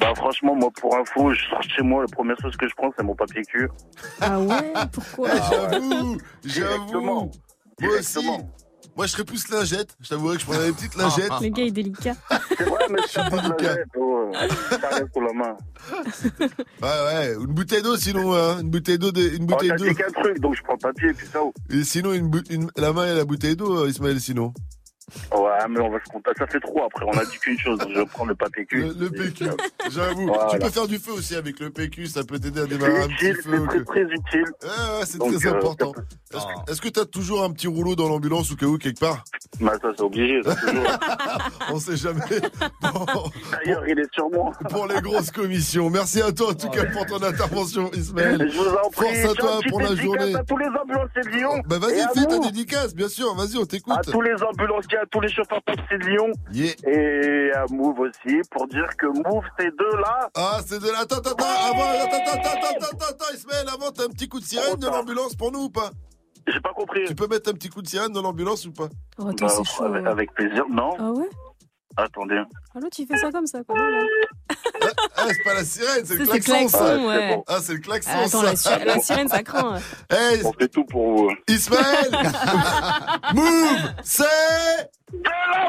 Bah 0.00 0.12
franchement, 0.16 0.54
moi 0.54 0.70
pour 0.80 0.96
info, 0.96 1.32
je 1.34 1.44
sors 1.50 1.58
de 1.60 1.68
chez 1.68 1.82
moi, 1.82 2.02
la 2.02 2.08
première 2.08 2.36
chose 2.40 2.56
que 2.56 2.66
je 2.68 2.74
prends, 2.76 2.90
c'est 2.96 3.04
mon 3.04 3.14
papier 3.14 3.42
cul. 3.42 3.68
Ah 4.20 4.38
ouais? 4.40 4.72
Pourquoi? 4.92 5.28
J'avoue, 5.50 6.18
j'avoue. 6.44 6.86
Directement. 6.86 7.30
Moi 7.80 7.92
aussi. 7.98 8.26
Moi, 9.00 9.06
je 9.06 9.12
serais 9.12 9.24
plus 9.24 9.48
lingette. 9.48 9.96
Je 9.98 10.10
t'avouerais 10.10 10.34
que 10.34 10.42
je 10.42 10.46
prendrais 10.46 10.66
des 10.66 10.72
petites 10.74 10.94
lingettes. 10.94 11.30
Le 11.40 11.48
gars 11.48 11.62
est 11.62 11.70
délicat. 11.70 12.12
C'est 12.58 12.64
vrai, 12.64 12.84
mais 12.90 12.98
je 13.00 13.06
suis 13.08 13.14
pas 13.30 13.30
de 13.30 13.48
la 13.48 13.54
tête, 13.54 13.78
oh, 13.96 14.30
pour 15.14 15.22
la 15.22 15.32
main. 15.32 15.56
Ouais, 16.82 16.88
ouais. 17.06 17.34
Une 17.40 17.46
bouteille 17.46 17.80
d'eau, 17.80 17.96
sinon, 17.96 18.34
hein. 18.34 18.60
Une 18.60 18.68
bouteille 18.68 18.98
d'eau, 18.98 19.10
de- 19.10 19.22
une 19.22 19.44
Oh, 19.44 19.46
bouteille 19.46 19.70
t'as 19.70 19.76
d'eau. 19.78 19.94
qu'un 19.94 20.10
truc, 20.22 20.38
donc 20.40 20.54
je 20.54 20.62
prends 20.62 20.76
papier 20.76 21.08
et 21.08 21.14
puis 21.14 21.26
ça. 21.26 21.38
oh. 21.42 21.54
Et 21.70 21.82
sinon, 21.82 22.12
une- 22.12 22.70
la 22.76 22.92
main 22.92 23.10
et 23.10 23.14
la 23.16 23.24
bouteille 23.24 23.56
d'eau, 23.56 23.84
euh, 23.84 23.88
Ismaël, 23.88 24.20
sinon. 24.20 24.52
Ouais, 25.32 25.68
mais 25.68 25.80
on 25.80 25.90
va 25.90 25.98
se 25.98 26.08
compter. 26.10 26.30
Ça 26.38 26.46
fait 26.46 26.60
trop 26.60 26.84
après. 26.84 27.04
On 27.06 27.18
a 27.18 27.24
dit 27.24 27.38
qu'une 27.38 27.58
chose. 27.58 27.78
Je 27.88 27.98
vais 28.00 28.06
prendre 28.06 28.28
le 28.30 28.34
papier 28.34 28.66
cul. 28.66 28.80
Le, 28.82 28.94
le 28.98 29.10
PQ, 29.10 29.44
j'avoue. 29.90 30.26
Voilà. 30.26 30.48
Tu 30.52 30.58
peux 30.58 30.70
faire 30.70 30.86
du 30.88 30.98
feu 30.98 31.12
aussi 31.12 31.34
avec 31.36 31.58
le 31.60 31.70
PQ, 31.70 32.06
ça 32.06 32.24
peut 32.24 32.38
t'aider 32.38 32.60
à 32.60 32.66
démarrer 32.66 33.02
un 33.02 33.08
petit 33.08 33.32
feu. 33.34 33.66
c'est 33.72 33.84
très, 33.84 33.84
très 33.84 34.02
utile. 34.02 34.44
Ouais, 34.62 34.68
ouais, 34.98 35.04
c'est 35.06 35.18
très 35.18 35.46
euh, 35.46 35.56
important. 35.56 35.92
Est-ce 36.34 36.38
que- 36.44 36.70
Est-ce 36.72 36.80
que 36.80 36.88
t'as 36.88 37.04
toujours 37.04 37.44
un 37.44 37.50
petit 37.52 37.66
rouleau 37.66 37.96
dans 37.96 38.08
l'ambulance 38.08 38.50
au 38.52 38.56
cas 38.56 38.66
où 38.66 38.78
quelque 38.78 39.00
part? 39.00 39.24
Bah, 39.60 39.72
ça, 39.80 39.88
c'est 39.94 40.02
obligé. 40.02 40.42
ça, 40.42 40.54
toujours. 40.54 40.84
On 41.72 41.78
sait 41.78 41.96
jamais. 41.96 42.20
D'ailleurs, 42.80 43.86
il 43.88 43.98
est 43.98 44.14
sur 44.14 44.30
moi. 44.30 44.52
Pour 44.70 44.86
les 44.86 45.00
grosses 45.00 45.30
commissions. 45.30 45.90
Merci 45.90 46.22
à 46.22 46.32
toi 46.32 46.50
en 46.50 46.54
tout 46.54 46.70
cas 46.70 46.84
pour 46.86 47.06
ton 47.06 47.22
intervention, 47.22 47.90
Ismaël. 47.92 48.50
Je 48.50 48.56
vous 48.56 48.68
en 48.68 48.90
prie. 48.90 49.14
Force 49.14 49.32
à 49.32 49.34
toi 49.34 49.60
pour 49.68 49.80
la 49.80 49.94
journée. 49.94 50.34
à 50.34 50.44
tous 50.44 50.56
les 50.56 50.66
ambulanciers 50.66 51.22
de 51.22 51.28
Lyon. 51.28 51.62
Bah 51.66 51.78
vas-y, 51.78 52.00
fais 52.14 52.26
ta 52.26 52.38
dédicace, 52.38 52.94
bien 52.94 53.08
sûr. 53.08 53.34
Vas-y, 53.34 53.56
on 53.58 53.66
t'écoute. 53.66 53.94
À 53.98 54.02
tous 54.02 54.22
les 54.22 54.42
ambulanciers, 54.42 54.98
à 54.98 55.06
tous 55.06 55.20
les 55.20 55.28
chauffeurs 55.28 55.62
taxis 55.64 55.98
de 55.98 56.06
Lyon. 56.06 56.32
Et 56.86 57.52
à 57.54 57.66
Move 57.70 58.00
aussi, 58.00 58.40
pour 58.50 58.66
dire 58.68 58.88
que 58.96 59.06
Move, 59.06 59.44
c'est 59.58 59.70
de 59.70 59.96
là. 60.00 60.30
Ah, 60.36 60.60
c'est 60.64 60.80
de 60.80 60.86
là. 60.86 61.00
Attends, 61.02 61.16
attends, 61.18 61.30
attends, 61.32 61.44
avant, 61.72 61.82
attends, 61.82 62.16
attends, 62.16 62.40
attends, 62.40 62.50
attends, 62.50 62.86
attends, 62.92 63.06
attends, 63.10 63.34
Ismaël, 63.34 63.66
avant, 63.72 63.90
t'as 63.90 64.04
un 64.04 64.08
petit 64.08 64.28
coup 64.28 64.40
de 64.40 64.44
sirène 64.44 64.76
de 64.76 64.86
l'ambulance 64.86 65.34
pour 65.34 65.52
nous 65.52 65.64
ou 65.64 65.70
pas? 65.70 65.90
J'ai 66.52 66.60
pas 66.60 66.72
compris. 66.72 67.04
Tu 67.06 67.14
peux 67.14 67.26
mettre 67.26 67.50
un 67.50 67.54
petit 67.54 67.68
coup 67.68 67.82
de 67.82 67.88
sirène 67.88 68.12
dans 68.12 68.22
l'ambulance 68.22 68.64
ou 68.66 68.72
pas 68.72 68.88
Oh, 69.18 69.28
attends, 69.28 69.46
Bah, 69.46 69.62
chaud. 69.64 69.84
avec, 69.84 70.06
avec 70.06 70.34
plaisir. 70.34 70.64
Non 70.70 70.90
Ah 70.98 71.10
ouais? 71.12 71.28
Attendez. 71.96 72.40
Ah 72.74 72.78
l'autre, 72.80 72.96
il 73.00 73.06
fait 73.06 73.16
ça 73.16 73.30
comme 73.32 73.46
ça, 73.46 73.62
quoi. 73.64 73.74
Voilà. 73.76 74.04
Ah, 75.16 75.24
c'est 75.28 75.42
pas 75.44 75.54
la 75.54 75.64
sirène, 75.64 76.04
c'est 76.06 76.14
le 76.14 76.24
klaxon, 76.24 76.68
ça. 76.68 76.78
klaxon, 76.78 77.08
ouais. 77.08 77.42
Ah, 77.48 77.58
c'est 77.60 77.72
le 77.74 77.78
klaxon, 77.80 78.10
Ah, 78.14 78.20
attends, 78.20 78.40
ça. 78.40 78.44
la, 78.44 78.56
si- 78.56 78.84
la 78.86 78.98
sirène, 79.00 79.28
ça 79.28 79.42
craint. 79.42 79.78
Hey, 80.10 80.40
On 80.44 80.52
fait 80.52 80.68
tout 80.68 80.84
pour 80.84 81.16
vous. 81.16 81.30
Ismaël 81.48 82.10
Move 83.34 83.92
C'est 84.04 84.22
de 85.12 85.18
la 85.24 85.68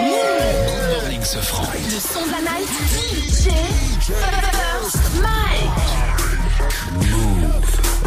Good 0.00 1.02
morning, 1.02 1.22
ce 1.22 1.38
franc. 1.38 1.70
Le 1.72 2.00
son 2.00 2.26
de 2.26 2.32
la 2.32 2.40
night. 2.40 2.68
DJ 2.68 3.50
First 4.02 5.22
Mike. 5.22 5.93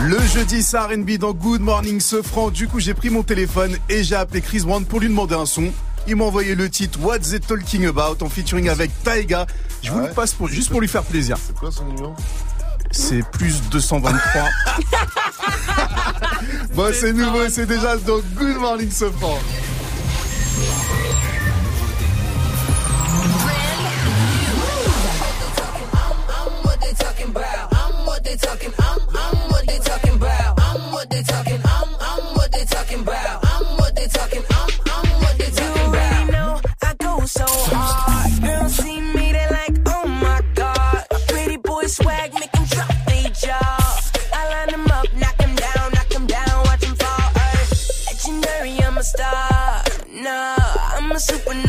Le 0.08 0.22
jeudi, 0.22 0.64
c'est 0.64 0.78
R&B 0.78 1.18
dans 1.18 1.34
Good 1.34 1.60
Morning 1.60 2.00
Sofran. 2.00 2.50
Du 2.50 2.70
coup, 2.70 2.80
j'ai 2.80 2.94
pris 2.94 3.10
mon 3.10 3.24
téléphone 3.24 3.76
et 3.90 4.06
j'ai 4.06 4.16
appelé 4.16 4.40
Chris 4.40 4.62
Brown 4.62 4.86
pour 4.86 5.02
lui 5.02 5.10
demander 5.10 5.36
un 5.36 5.46
son. 5.46 5.70
Il 6.08 6.16
m'a 6.16 6.24
envoyé 6.24 6.56
le 6.56 6.70
titre 6.70 6.98
What's 7.02 7.32
They 7.32 7.42
Talking 7.42 7.88
About 7.88 8.24
en 8.24 8.30
featuring 8.30 8.70
avec 8.70 8.90
Taiga. 9.04 9.46
Je 9.84 9.92
vous 9.92 10.00
le 10.00 10.08
passe 10.08 10.32
pour, 10.32 10.48
juste 10.48 10.70
pour 10.70 10.80
lui 10.80 10.88
faire 10.88 11.04
plaisir. 11.04 11.36
C'est 11.46 11.54
quoi 11.58 11.74
son 11.74 11.84
numéro? 11.88 12.16
C'est 12.90 13.22
plus 13.32 13.62
223. 13.70 14.44
bon, 16.74 16.94
c'est 16.94 17.12
nouveau, 17.12 17.50
c'est 17.50 17.66
déjà 17.66 17.98
dans 17.98 18.20
Good 18.38 18.56
Morning 18.62 18.90
Sofran. 18.90 19.38
So 37.28 37.46
hard. 37.48 38.42
Girls 38.42 38.76
see 38.76 39.02
me, 39.02 39.32
they 39.34 39.48
like, 39.52 39.78
oh 39.88 40.08
my 40.08 40.42
god. 40.56 41.06
Pretty 41.28 41.58
boy 41.58 41.86
swag, 41.88 42.34
make 42.34 42.56
'em 42.56 42.66
drop 42.66 42.90
their 43.08 43.30
jaw. 43.30 43.78
I 44.34 44.42
line 44.52 44.74
'em 44.74 44.86
up, 44.98 45.08
knock 45.20 45.36
'em 45.44 45.54
down, 45.56 45.92
knock 45.94 46.14
'em 46.16 46.26
down, 46.26 46.64
watch 46.68 46.84
'em 46.88 46.96
fall. 46.96 47.32
Legendary, 48.08 48.80
I'm 48.86 48.98
a 48.98 49.04
star. 49.04 49.84
Nah, 50.24 50.56
I'm 50.96 51.12
a 51.12 51.20
supernova. 51.20 51.67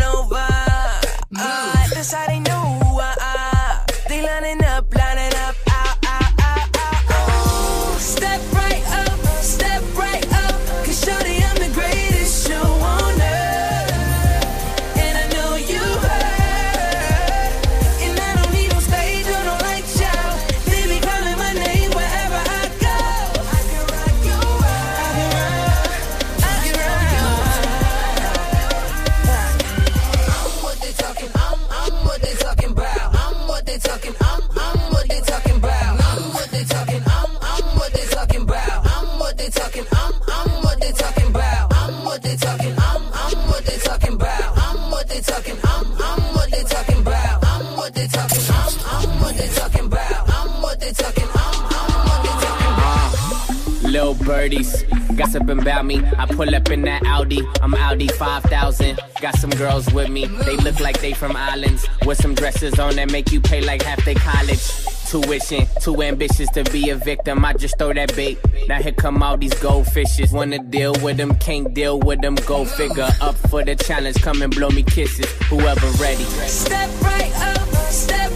Birdies, 54.29 54.85
gossiping 55.17 55.59
about 55.59 55.87
me. 55.87 56.03
I 56.19 56.27
pull 56.27 56.55
up 56.55 56.69
in 56.71 56.83
that 56.83 57.03
Audi, 57.07 57.41
I'm 57.63 57.75
Audi 57.75 58.09
5000. 58.09 59.01
Got 59.23 59.35
some 59.39 59.51
girls 59.51 59.91
with 59.95 60.11
me, 60.11 60.27
they 60.27 60.57
look 60.59 60.79
like 60.81 61.01
they 61.01 61.15
from 61.15 61.35
islands. 61.35 61.89
With 62.05 62.19
some 62.19 62.35
dresses 62.35 62.79
on 62.79 62.97
that 62.97 63.11
make 63.11 63.33
you 63.33 63.41
pay 63.41 63.63
like 63.63 63.83
half 63.83 64.05
their 64.05 64.17
college. 64.17 64.63
Tuition, 65.09 65.67
too 65.81 66.03
ambitious 66.03 66.51
to 66.51 66.63
be 66.65 66.91
a 66.91 66.97
victim. 66.97 67.43
I 67.43 67.55
just 67.55 67.79
throw 67.79 67.95
that 67.95 68.15
bait. 68.15 68.39
Now 68.69 68.83
here 68.83 68.93
come 68.93 69.23
all 69.23 69.39
these 69.39 69.55
goldfishes. 69.55 70.31
Wanna 70.31 70.59
deal 70.59 70.93
with 71.03 71.17
them, 71.17 71.35
can't 71.39 71.73
deal 71.73 71.99
with 71.99 72.21
them. 72.21 72.35
Go 72.47 72.67
figure. 72.67 73.09
Up 73.23 73.35
for 73.49 73.65
the 73.65 73.77
challenge, 73.77 74.21
come 74.21 74.43
and 74.43 74.55
blow 74.55 74.69
me 74.69 74.83
kisses. 74.83 75.31
Whoever 75.49 75.87
ready. 76.03 76.25
Step 76.25 76.91
right 77.01 77.33
up, 77.57 77.69
step 77.91 78.28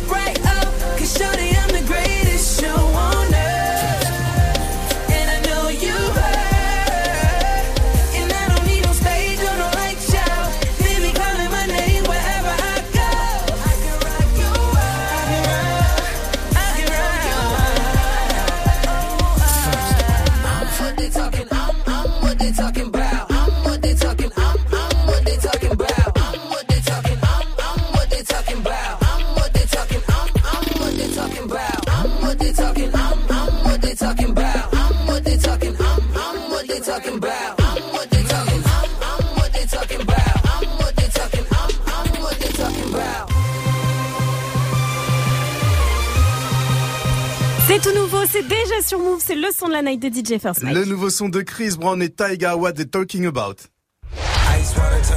c'est 48.32 48.48
déjà 48.48 48.80
sur 48.82 48.98
Move, 48.98 49.22
c'est 49.24 49.34
le 49.34 49.48
son 49.56 49.68
de 49.68 49.72
la 49.72 49.82
night 49.82 50.00
de 50.00 50.08
DJ 50.08 50.40
First 50.40 50.62
Mike. 50.62 50.74
Le 50.74 50.86
nouveau 50.86 51.10
son 51.10 51.28
de 51.28 51.42
Chris 51.42 51.74
Brown 51.78 52.00
et 52.02 52.08
Taiga, 52.08 52.56
What 52.56 52.72
They 52.72 52.88
Talking 52.88 53.26
About. 53.26 53.56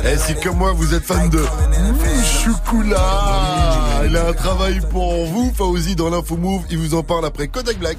Eh, 0.04 0.18
si 0.18 0.36
comme 0.36 0.58
moi 0.58 0.74
vous 0.74 0.94
êtes 0.94 1.04
fan 1.04 1.30
de 1.30 1.40
chocolat, 2.44 3.95
il 4.08 4.18
a 4.18 4.28
un 4.28 4.34
travail 4.34 4.80
pour 4.92 5.26
vous, 5.26 5.52
Fauzi 5.56 5.96
dans 5.96 6.10
l'info 6.10 6.38
Move, 6.38 6.64
il 6.70 6.78
vous 6.78 6.94
en 6.96 7.04
parle 7.04 7.26
après 7.26 7.48
Kodak 7.48 7.80
Black. 7.80 7.98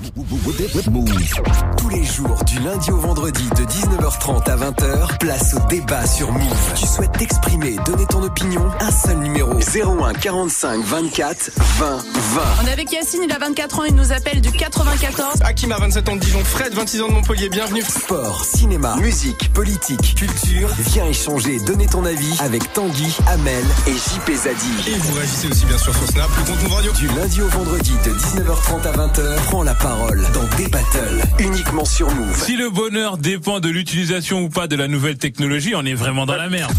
Tous 1.76 1.88
les 1.88 2.04
jours, 2.04 2.42
du 2.44 2.59
lundi 2.61 2.90
au 2.90 2.98
vendredi, 2.98 3.42
de 3.57 3.64
19h30 3.64 4.50
à 4.50 4.57
20h, 4.57 5.18
place 5.18 5.54
au 5.54 5.66
débat 5.68 6.07
sur 6.07 6.30
Move. 6.32 6.72
Tu 6.74 6.86
souhaites 6.86 7.12
t'exprimer, 7.12 7.76
donner 7.84 8.07
ton 8.07 8.22
opinion? 8.22 8.62
Un 8.80 8.90
seul 8.90 9.18
numéro 9.18 9.52
01 9.54 10.14
45 10.14 10.84
24 10.84 11.50
20 11.57 11.96
20. 11.96 12.42
On 12.62 12.66
est 12.66 12.72
avec 12.72 12.92
Yacine, 12.92 13.22
il 13.24 13.32
a 13.32 13.38
24 13.38 13.80
ans, 13.80 13.84
il 13.84 13.94
nous 13.94 14.12
appelle 14.12 14.40
du 14.40 14.52
94. 14.52 15.42
Hakim 15.42 15.72
a 15.72 15.78
27 15.78 16.09
ans 16.09 16.16
de 16.16 16.20
Dijon, 16.20 16.44
Fred 16.44 16.74
26 16.74 17.02
ans 17.02 17.09
de 17.09 17.12
Montpellier, 17.14 17.48
bienvenue. 17.48 17.82
Sport, 17.82 18.44
cinéma, 18.44 18.96
musique, 18.96 19.52
politique, 19.52 20.14
culture. 20.14 20.68
Viens 20.78 21.07
échanger, 21.07 21.59
donner 21.61 21.86
ton 21.86 22.04
avis 22.04 22.36
avec 22.40 22.72
Tanguy, 22.72 23.16
Amel 23.28 23.64
et 23.86 23.92
JP 23.92 24.32
Zadi. 24.34 24.90
Et 24.90 24.98
vous 24.98 25.14
réagissez 25.14 25.48
aussi 25.48 25.66
bien 25.66 25.78
sûr 25.78 25.95
sur 25.97 26.07
Snap, 26.09 26.30
le 26.38 26.44
compte 26.44 26.62
Move 26.62 26.72
Radio. 26.74 26.92
Du 26.92 27.07
lundi 27.09 27.40
au 27.40 27.49
vendredi 27.49 27.92
de 28.05 28.11
19h30 28.11 28.86
à 28.86 28.92
20h, 28.92 29.36
prends 29.47 29.62
la 29.62 29.74
parole 29.74 30.26
dans 30.32 30.57
des 30.57 30.68
battles 30.68 31.22
uniquement 31.38 31.84
sur 31.84 32.11
Move. 32.11 32.36
Si 32.44 32.57
le 32.57 32.70
bonheur 32.70 33.18
dépend 33.18 33.61
de 33.61 33.68
l'utilisation 33.68 34.42
ou 34.42 34.49
pas 34.49 34.66
de 34.66 34.76
la 34.76 34.88
nouvelle 34.88 35.18
technologie, 35.18 35.74
on 35.74 35.84
est 35.84 35.94
vraiment 35.94 36.26
dans 36.26 36.36
la 36.36 36.49
merde. 36.49 36.72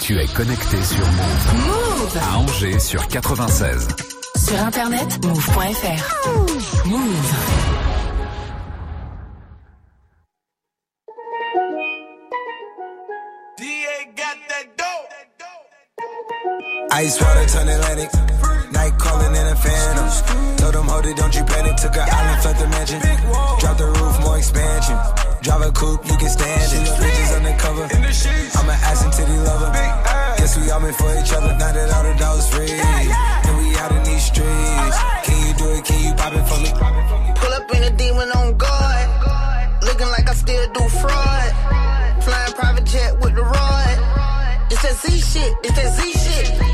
Tu 0.00 0.18
es 0.18 0.26
connecté 0.26 0.82
sur 0.82 1.06
Move. 1.06 1.66
Move 1.66 2.18
À 2.18 2.38
Angers 2.38 2.78
sur 2.78 3.06
96. 3.08 3.88
Sur 4.36 4.60
internet, 4.60 5.24
move.fr. 5.24 6.86
Move. 6.86 7.00
Ice 16.96 17.20
water 17.20 17.46
turn 17.46 17.68
Atlantic. 17.68 18.33
Night 18.74 18.98
calling 18.98 19.30
in 19.30 19.46
a 19.46 19.54
phantom. 19.54 20.56
Told 20.58 20.74
them, 20.74 20.88
hold 20.88 21.06
it, 21.06 21.16
don't 21.16 21.34
you 21.34 21.44
panic. 21.44 21.76
Took 21.76 21.94
an 21.94 22.10
island, 22.10 22.44
left 22.44 22.58
the 22.58 22.66
mansion. 22.68 22.98
Drop 23.62 23.78
the 23.78 23.86
roof, 23.86 24.18
more 24.20 24.36
expansion. 24.36 24.98
Drive 25.42 25.62
a 25.62 25.70
coupe, 25.70 26.04
you 26.10 26.16
can 26.18 26.28
stand 26.28 26.72
it. 26.74 26.90
Bridges 26.98 27.30
undercover. 27.38 27.84
I'm 27.86 28.68
an 28.68 28.78
ass 28.82 29.04
and 29.04 29.12
titty 29.12 29.38
lover. 29.46 29.70
Guess 30.38 30.58
we 30.58 30.70
all 30.70 30.80
meant 30.80 30.96
for 30.96 31.06
each 31.14 31.32
other. 31.32 31.54
Now 31.54 31.70
that 31.70 31.88
all 31.94 32.02
the 32.02 32.18
dogs 32.18 32.50
free. 32.50 32.66
And 32.74 33.54
we 33.58 33.76
out 33.78 33.92
in 33.92 34.02
these 34.02 34.26
streets. 34.26 34.98
Can 35.22 35.38
you 35.46 35.54
do 35.54 35.70
it? 35.78 35.84
Can 35.84 35.98
you 36.02 36.12
pop 36.18 36.34
it 36.34 36.44
for 36.50 36.58
me? 36.58 36.70
Pull 37.38 37.52
up 37.54 37.70
in 37.70 37.82
a 37.84 37.90
demon 37.94 38.30
on 38.32 38.56
guard. 38.58 39.06
Looking 39.84 40.08
like 40.08 40.28
I 40.28 40.34
still 40.34 40.66
do 40.72 40.82
fraud. 40.98 41.50
Flying 42.24 42.52
private 42.58 42.86
jet 42.86 43.20
with 43.20 43.34
the 43.36 43.42
rod. 43.42 43.96
It's 44.72 44.82
that 44.82 44.96
Z 44.98 45.14
shit. 45.20 45.52
It's 45.62 45.76
that 45.78 45.94
Z 45.94 46.10
shit. 46.10 46.73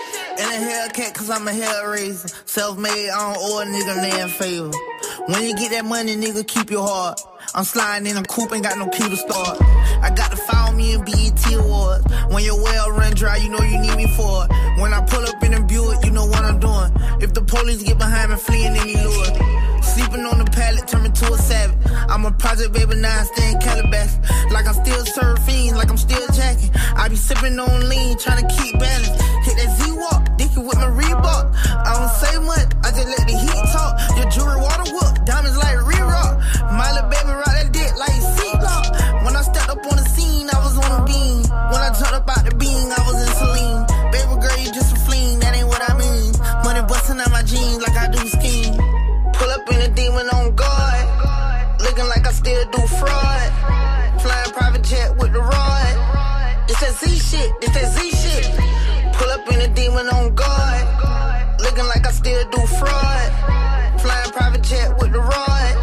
In 0.41 0.47
a 0.47 0.57
Hellcat, 0.57 1.13
cause 1.13 1.29
I'm 1.29 1.47
a 1.47 1.51
hellraiser. 1.51 2.33
Self 2.49 2.75
made, 2.79 3.11
I 3.11 3.33
don't 3.33 3.37
owe 3.37 3.61
a 3.61 3.65
nigga 3.65 4.01
name 4.01 4.27
favor. 4.27 4.71
When 5.27 5.43
you 5.45 5.55
get 5.55 5.69
that 5.69 5.85
money, 5.85 6.15
nigga, 6.15 6.47
keep 6.47 6.71
your 6.71 6.87
heart. 6.87 7.21
I'm 7.53 7.63
sliding 7.63 8.09
in 8.09 8.17
a 8.17 8.23
coupe, 8.23 8.51
ain't 8.51 8.63
got 8.63 8.75
no 8.79 8.87
key 8.87 9.07
to 9.07 9.17
start. 9.17 9.61
I 10.01 10.09
got 10.09 10.31
to 10.31 10.37
follow 10.37 10.73
me 10.73 10.93
in 10.93 11.05
BET 11.05 11.53
Awards. 11.53 12.05
When 12.33 12.43
your 12.43 12.57
well 12.57 12.89
run 12.89 13.13
dry, 13.13 13.37
you 13.37 13.49
know 13.49 13.61
you 13.61 13.77
need 13.77 13.95
me 13.95 14.07
for 14.17 14.45
it. 14.45 14.81
When 14.81 14.91
I 14.93 15.05
pull 15.05 15.21
up 15.21 15.43
in 15.43 15.53
a 15.53 15.61
Buick, 15.61 16.03
you 16.05 16.11
know 16.11 16.25
what 16.25 16.43
I'm 16.43 16.59
doing. 16.59 16.91
If 17.21 17.35
the 17.35 17.43
police 17.43 17.83
get 17.83 17.99
behind 17.99 18.31
me, 18.31 18.37
fleeing 18.37 18.75
any 18.75 18.95
lure. 18.97 19.61
Sleeping 19.83 20.25
on 20.25 20.39
the 20.39 20.49
pallet, 20.49 20.87
turn 20.87 21.03
me 21.03 21.11
to 21.11 21.33
a 21.33 21.37
savage. 21.37 21.77
I'm 22.09 22.25
a 22.25 22.31
project 22.31 22.73
baby, 22.73 22.95
now 22.95 23.19
I 23.19 23.23
stay 23.23 23.51
in 23.51 23.59
Calabash. 23.59 24.17
Like 24.51 24.65
I'm 24.65 24.73
still 24.73 25.03
surfing, 25.05 25.75
like 25.75 25.89
I'm 25.89 25.97
still 25.97 26.25
jacking. 26.33 26.71
I 26.95 27.09
be 27.09 27.15
sipping 27.15 27.59
on 27.59 27.89
lean, 27.89 28.17
trying 28.17 28.47
to 28.47 28.55
keep 28.55 28.79
balance. 28.79 29.21
Hit 29.45 29.57
that 29.57 29.77
Z-Walk, 29.81 30.30
dicky 30.41 30.61
with 30.65 30.77
my 30.77 30.89
Reebok. 30.89 31.53
I 31.85 31.91
don't 31.93 32.13
say 32.17 32.33
much, 32.41 32.69
I 32.81 32.89
just 32.89 33.09
let 33.13 33.23
the 33.29 33.35
heat 33.37 33.63
talk. 33.73 33.93
Your 34.17 34.27
jewelry 34.33 34.59
water 34.61 34.87
whoop, 34.89 35.13
diamonds 35.25 35.57
like 35.57 35.77
re-rock. 35.85 36.41
My 36.73 36.89
little 36.93 37.09
baby 37.09 37.29
rock 37.29 37.53
that 37.53 37.69
dick 37.69 37.91
like 37.97 38.17
seatlock. 38.35 39.23
When 39.23 39.35
I 39.35 39.41
stepped 39.41 39.69
up 39.69 39.85
on 39.85 39.97
the 40.01 40.07
scene, 40.09 40.49
I 40.49 40.57
was 40.65 40.75
on 40.81 40.91
a 40.97 41.01
beam. 41.05 41.45
When 41.69 41.81
I 41.81 41.93
jumped 41.93 42.17
up 42.17 42.29
out 42.29 42.43
the 42.45 42.55
beam, 42.57 42.89
I 42.89 43.01
was 43.05 43.17
in 43.21 43.29
saline. 43.37 43.81
Baby 44.09 44.33
girl, 44.41 44.57
you 44.57 44.69
just 44.73 44.97
a 44.97 44.99
fleen, 45.05 45.39
that 45.41 45.53
ain't 45.53 45.67
what 45.67 45.81
I 45.85 45.93
mean. 45.97 46.33
Money 46.65 46.81
busting 46.89 47.19
out 47.21 47.31
my 47.31 47.43
jeans 47.43 47.81
like 47.85 47.97
I 47.97 48.09
do 48.09 48.21
skiing. 48.25 48.75
Pull 49.37 49.49
up 49.49 49.65
in 49.69 49.79
a 49.85 49.89
demon 49.93 50.27
on 50.33 50.55
guard. 50.55 51.05
Looking 51.85 52.07
like 52.09 52.25
I 52.25 52.33
still 52.33 52.65
do 52.71 52.81
fraud. 52.97 53.49
Flying 54.21 54.51
private 54.57 54.83
jet 54.83 55.17
with 55.17 55.33
the 55.33 55.41
rod. 55.41 55.93
It's 56.69 56.79
that 56.81 56.93
Z 56.97 57.09
shit. 57.29 57.49
It's 57.61 57.73
that 57.77 57.87
Z 57.93 58.09
shit. 58.09 58.20
Pull 59.91 59.99
up 59.99 60.05
in 60.05 60.07
a 60.07 60.11
demon 60.11 60.15
on 60.15 60.35
guard. 60.35 61.61
Looking 61.61 61.85
like 61.85 62.07
I 62.07 62.11
still 62.11 62.49
do 62.49 62.65
fraud. 62.65 63.31
Flying 64.01 64.31
private 64.31 64.63
jet 64.63 64.97
with 64.99 65.11
the 65.11 65.19
rod. 65.19 65.75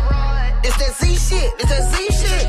It's 0.64 0.76
that 0.78 0.94
Z 0.94 1.16
shit. 1.16 1.52
It's 1.59 1.68
that 1.68 1.82
Z 1.90 1.96
shit. 2.12 2.48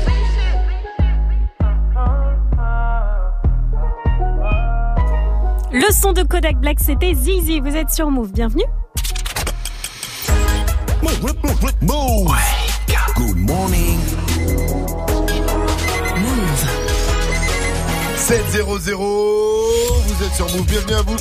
Le 5.72 5.92
son 5.92 6.12
de 6.12 6.22
Kodak 6.24 6.56
Black, 6.56 6.80
c'était 6.80 7.14
Zizi. 7.14 7.60
Vous 7.60 7.76
êtes 7.76 7.90
sur 7.90 8.10
Move. 8.10 8.32
Bienvenue. 8.32 8.64
Move. 11.82 12.32
Good 13.16 13.36
morning. 13.36 13.98
7-0-0, 18.30 18.94
vous 18.94 20.24
êtes 20.24 20.34
sur 20.34 20.46
Move, 20.54 20.64
bienvenue 20.64 20.94
à 20.94 21.02
vous. 21.02 21.16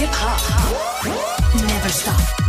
Hip 0.00 0.08
hop. 0.14 1.62
Never 1.66 1.90
stop. 1.90 2.39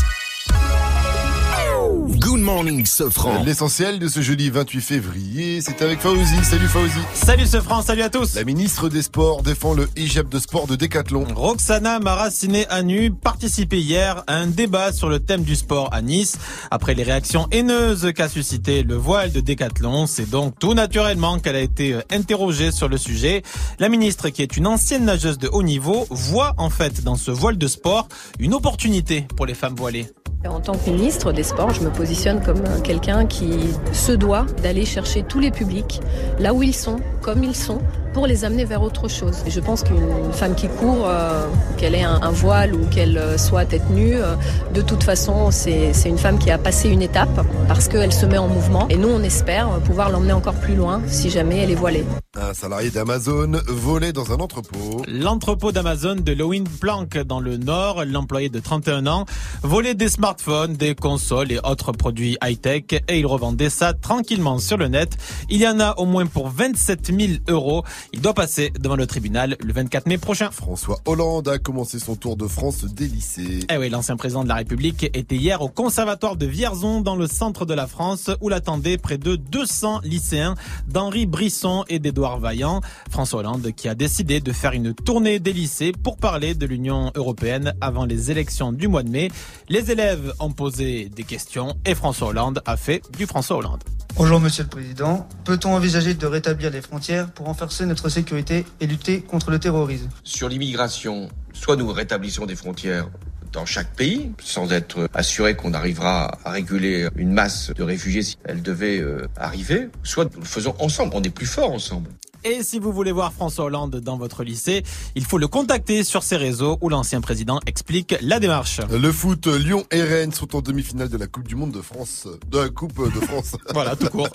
Good 2.31 2.39
morning, 2.39 2.85
Sofran. 2.85 3.43
L'essentiel 3.43 3.99
de 3.99 4.07
ce 4.07 4.21
jeudi 4.21 4.49
28 4.49 4.79
février, 4.79 5.59
c'est 5.59 5.81
avec 5.81 5.99
Fauzi. 5.99 6.41
Salut 6.45 6.67
Fauzi. 6.69 6.99
Salut 7.13 7.45
ce 7.45 7.59
France, 7.59 7.87
salut 7.87 8.03
à 8.03 8.09
tous. 8.09 8.35
La 8.35 8.45
ministre 8.45 8.87
des 8.87 9.01
Sports 9.01 9.43
défend 9.43 9.73
le 9.73 9.89
hijab 9.97 10.29
de 10.29 10.39
sport 10.39 10.65
de 10.65 10.77
Décathlon. 10.77 11.25
Roxana 11.35 11.99
Maraciné 11.99 12.65
Anu 12.69 13.11
participé 13.11 13.81
hier 13.81 14.23
à 14.27 14.37
un 14.37 14.47
débat 14.47 14.93
sur 14.93 15.09
le 15.09 15.19
thème 15.19 15.43
du 15.43 15.57
sport 15.57 15.89
à 15.91 16.01
Nice. 16.01 16.37
Après 16.71 16.93
les 16.93 17.03
réactions 17.03 17.49
haineuses 17.51 18.13
qu'a 18.15 18.29
suscité 18.29 18.83
le 18.83 18.95
voile 18.95 19.33
de 19.33 19.41
Décathlon, 19.41 20.07
c'est 20.07 20.29
donc 20.29 20.57
tout 20.57 20.73
naturellement 20.73 21.37
qu'elle 21.37 21.57
a 21.57 21.59
été 21.59 21.99
interrogée 22.11 22.71
sur 22.71 22.87
le 22.87 22.95
sujet. 22.95 23.41
La 23.77 23.89
ministre, 23.89 24.29
qui 24.29 24.41
est 24.41 24.55
une 24.55 24.67
ancienne 24.67 25.03
nageuse 25.03 25.37
de 25.37 25.49
haut 25.49 25.63
niveau, 25.63 26.07
voit 26.09 26.53
en 26.57 26.69
fait 26.69 27.03
dans 27.03 27.17
ce 27.17 27.29
voile 27.29 27.57
de 27.57 27.67
sport 27.67 28.07
une 28.39 28.53
opportunité 28.53 29.27
pour 29.35 29.45
les 29.45 29.53
femmes 29.53 29.75
voilées. 29.75 30.07
En 30.47 30.59
tant 30.59 30.73
que 30.73 30.89
ministre 30.89 31.31
des 31.31 31.43
Sports, 31.43 31.71
je 31.71 31.81
me 31.81 31.91
positionne 31.91 32.20
comme 32.21 32.59
euh, 32.67 32.79
quelqu'un 32.83 33.25
qui 33.25 33.51
se 33.93 34.11
doit 34.11 34.45
d'aller 34.61 34.85
chercher 34.85 35.23
tous 35.23 35.39
les 35.39 35.49
publics 35.49 35.99
là 36.39 36.53
où 36.53 36.61
ils 36.61 36.75
sont, 36.75 36.97
comme 37.21 37.43
ils 37.43 37.55
sont, 37.55 37.81
pour 38.13 38.27
les 38.27 38.45
amener 38.45 38.65
vers 38.65 38.81
autre 38.81 39.07
chose. 39.07 39.37
Et 39.45 39.51
je 39.51 39.59
pense 39.59 39.83
qu'une 39.83 40.31
femme 40.33 40.55
qui 40.55 40.67
court, 40.67 41.07
euh, 41.07 41.47
qu'elle 41.77 41.95
ait 41.95 42.03
un, 42.03 42.19
un 42.21 42.31
voile 42.31 42.73
ou 42.73 42.85
qu'elle 42.87 43.17
euh, 43.17 43.37
soit 43.37 43.65
tête 43.65 43.89
nue, 43.89 44.15
euh, 44.15 44.35
de 44.73 44.81
toute 44.81 45.03
façon, 45.03 45.51
c'est 45.51 45.93
c'est 45.93 46.09
une 46.09 46.17
femme 46.17 46.37
qui 46.39 46.51
a 46.51 46.57
passé 46.57 46.89
une 46.89 47.01
étape 47.01 47.45
parce 47.67 47.87
qu'elle 47.87 48.13
se 48.13 48.25
met 48.25 48.37
en 48.37 48.47
mouvement. 48.47 48.87
Et 48.89 48.97
nous, 48.97 49.09
on 49.09 49.23
espère 49.23 49.69
pouvoir 49.81 50.09
l'emmener 50.09 50.33
encore 50.33 50.55
plus 50.55 50.75
loin 50.75 51.01
si 51.07 51.29
jamais 51.29 51.59
elle 51.59 51.71
est 51.71 51.75
voilée. 51.75 52.05
Un 52.35 52.53
salarié 52.53 52.89
d'Amazon 52.89 53.51
volé 53.67 54.13
dans 54.13 54.31
un 54.31 54.37
entrepôt. 54.37 55.01
L'entrepôt 55.07 55.71
d'Amazon 55.71 56.15
de 56.15 56.31
Lowin 56.33 56.63
Plank 56.79 57.17
dans 57.17 57.39
le 57.39 57.57
Nord, 57.57 58.03
l'employé 58.05 58.49
de 58.49 58.59
31 58.59 59.07
ans, 59.07 59.25
volait 59.63 59.95
des 59.95 60.09
smartphones, 60.09 60.73
des 60.73 60.95
consoles 60.95 61.51
et 61.51 61.59
autres 61.63 61.91
produits 61.91 62.10
high-tech 62.19 62.83
et 63.07 63.19
il 63.19 63.25
revendait 63.25 63.69
ça 63.69 63.93
tranquillement 63.93 64.59
sur 64.59 64.77
le 64.77 64.87
net. 64.87 65.17
Il 65.49 65.61
y 65.61 65.67
en 65.67 65.79
a 65.79 65.93
au 65.97 66.05
moins 66.05 66.25
pour 66.25 66.49
27 66.49 67.11
000 67.17 67.33
euros. 67.47 67.83
Il 68.13 68.21
doit 68.21 68.33
passer 68.33 68.71
devant 68.79 68.95
le 68.95 69.07
tribunal 69.07 69.57
le 69.59 69.73
24 69.73 70.07
mai 70.07 70.17
prochain. 70.17 70.51
François 70.51 70.99
Hollande 71.05 71.47
a 71.47 71.57
commencé 71.57 71.99
son 71.99 72.15
tour 72.15 72.37
de 72.37 72.47
France 72.47 72.85
des 72.85 73.07
lycées. 73.07 73.59
Eh 73.71 73.77
oui, 73.77 73.89
l'ancien 73.89 74.17
président 74.17 74.43
de 74.43 74.49
la 74.49 74.55
République 74.55 75.03
était 75.13 75.35
hier 75.35 75.61
au 75.61 75.69
conservatoire 75.69 76.35
de 76.35 76.45
Vierzon 76.45 77.01
dans 77.01 77.15
le 77.15 77.27
centre 77.27 77.65
de 77.65 77.73
la 77.73 77.87
France 77.87 78.29
où 78.41 78.49
l'attendaient 78.49 78.97
près 78.97 79.17
de 79.17 79.35
200 79.35 80.01
lycéens 80.03 80.55
d'Henri 80.87 81.25
Brisson 81.25 81.85
et 81.89 81.99
d'Edouard 81.99 82.39
Vaillant. 82.39 82.81
François 83.09 83.39
Hollande 83.39 83.71
qui 83.75 83.87
a 83.87 83.95
décidé 83.95 84.39
de 84.39 84.51
faire 84.51 84.73
une 84.73 84.93
tournée 84.93 85.39
des 85.39 85.53
lycées 85.53 85.91
pour 85.91 86.17
parler 86.17 86.55
de 86.55 86.65
l'Union 86.65 87.11
européenne 87.15 87.73
avant 87.81 88.05
les 88.05 88.31
élections 88.31 88.71
du 88.71 88.87
mois 88.87 89.03
de 89.03 89.09
mai. 89.09 89.29
Les 89.69 89.91
élèves 89.91 90.33
ont 90.39 90.51
posé 90.51 91.09
des 91.09 91.23
questions 91.23 91.75
et 91.85 91.95
François 92.01 92.29
Hollande 92.29 92.63
a 92.65 92.77
fait 92.77 93.03
du 93.15 93.27
François 93.27 93.57
Hollande. 93.57 93.83
Bonjour 94.15 94.39
Monsieur 94.39 94.63
le 94.63 94.69
Président. 94.69 95.29
Peut-on 95.45 95.75
envisager 95.75 96.15
de 96.15 96.25
rétablir 96.25 96.71
les 96.71 96.81
frontières 96.81 97.29
pour 97.29 97.45
renforcer 97.45 97.85
notre 97.85 98.09
sécurité 98.09 98.65
et 98.79 98.87
lutter 98.87 99.21
contre 99.21 99.51
le 99.51 99.59
terrorisme? 99.59 100.09
Sur 100.23 100.49
l'immigration, 100.49 101.29
soit 101.53 101.75
nous 101.75 101.91
rétablissons 101.91 102.47
des 102.47 102.55
frontières 102.55 103.07
dans 103.53 103.67
chaque 103.67 103.93
pays, 103.93 104.31
sans 104.41 104.71
être 104.71 105.07
assuré 105.13 105.55
qu'on 105.55 105.75
arrivera 105.75 106.39
à 106.43 106.49
réguler 106.49 107.07
une 107.17 107.33
masse 107.33 107.71
de 107.75 107.83
réfugiés 107.83 108.23
si 108.23 108.37
elle 108.45 108.63
devait 108.63 108.99
euh, 108.99 109.27
arriver, 109.37 109.89
soit 110.01 110.25
nous 110.33 110.39
le 110.39 110.47
faisons 110.47 110.73
ensemble, 110.79 111.11
on 111.13 111.21
est 111.21 111.29
plus 111.29 111.45
forts 111.45 111.71
ensemble. 111.71 112.09
Et 112.43 112.63
si 112.63 112.79
vous 112.79 112.91
voulez 112.91 113.11
voir 113.11 113.33
François 113.33 113.65
Hollande 113.65 113.97
dans 113.97 114.17
votre 114.17 114.43
lycée, 114.43 114.81
il 115.15 115.25
faut 115.25 115.37
le 115.37 115.47
contacter 115.47 116.03
sur 116.03 116.23
ses 116.23 116.37
réseaux 116.37 116.79
où 116.81 116.89
l'ancien 116.89 117.21
président 117.21 117.59
explique 117.67 118.15
la 118.21 118.39
démarche. 118.39 118.79
Le 118.89 119.11
foot, 119.11 119.45
Lyon 119.45 119.85
et 119.91 120.01
Rennes 120.01 120.31
sont 120.31 120.55
en 120.55 120.61
demi-finale 120.61 121.09
de 121.09 121.17
la 121.17 121.27
Coupe 121.27 121.47
du 121.47 121.55
Monde 121.55 121.71
de 121.71 121.81
France. 121.81 122.27
De 122.49 122.57
la 122.59 122.69
Coupe 122.69 122.97
de 123.13 123.19
France. 123.19 123.55
voilà, 123.73 123.95
tout 123.95 124.07
court. 124.07 124.29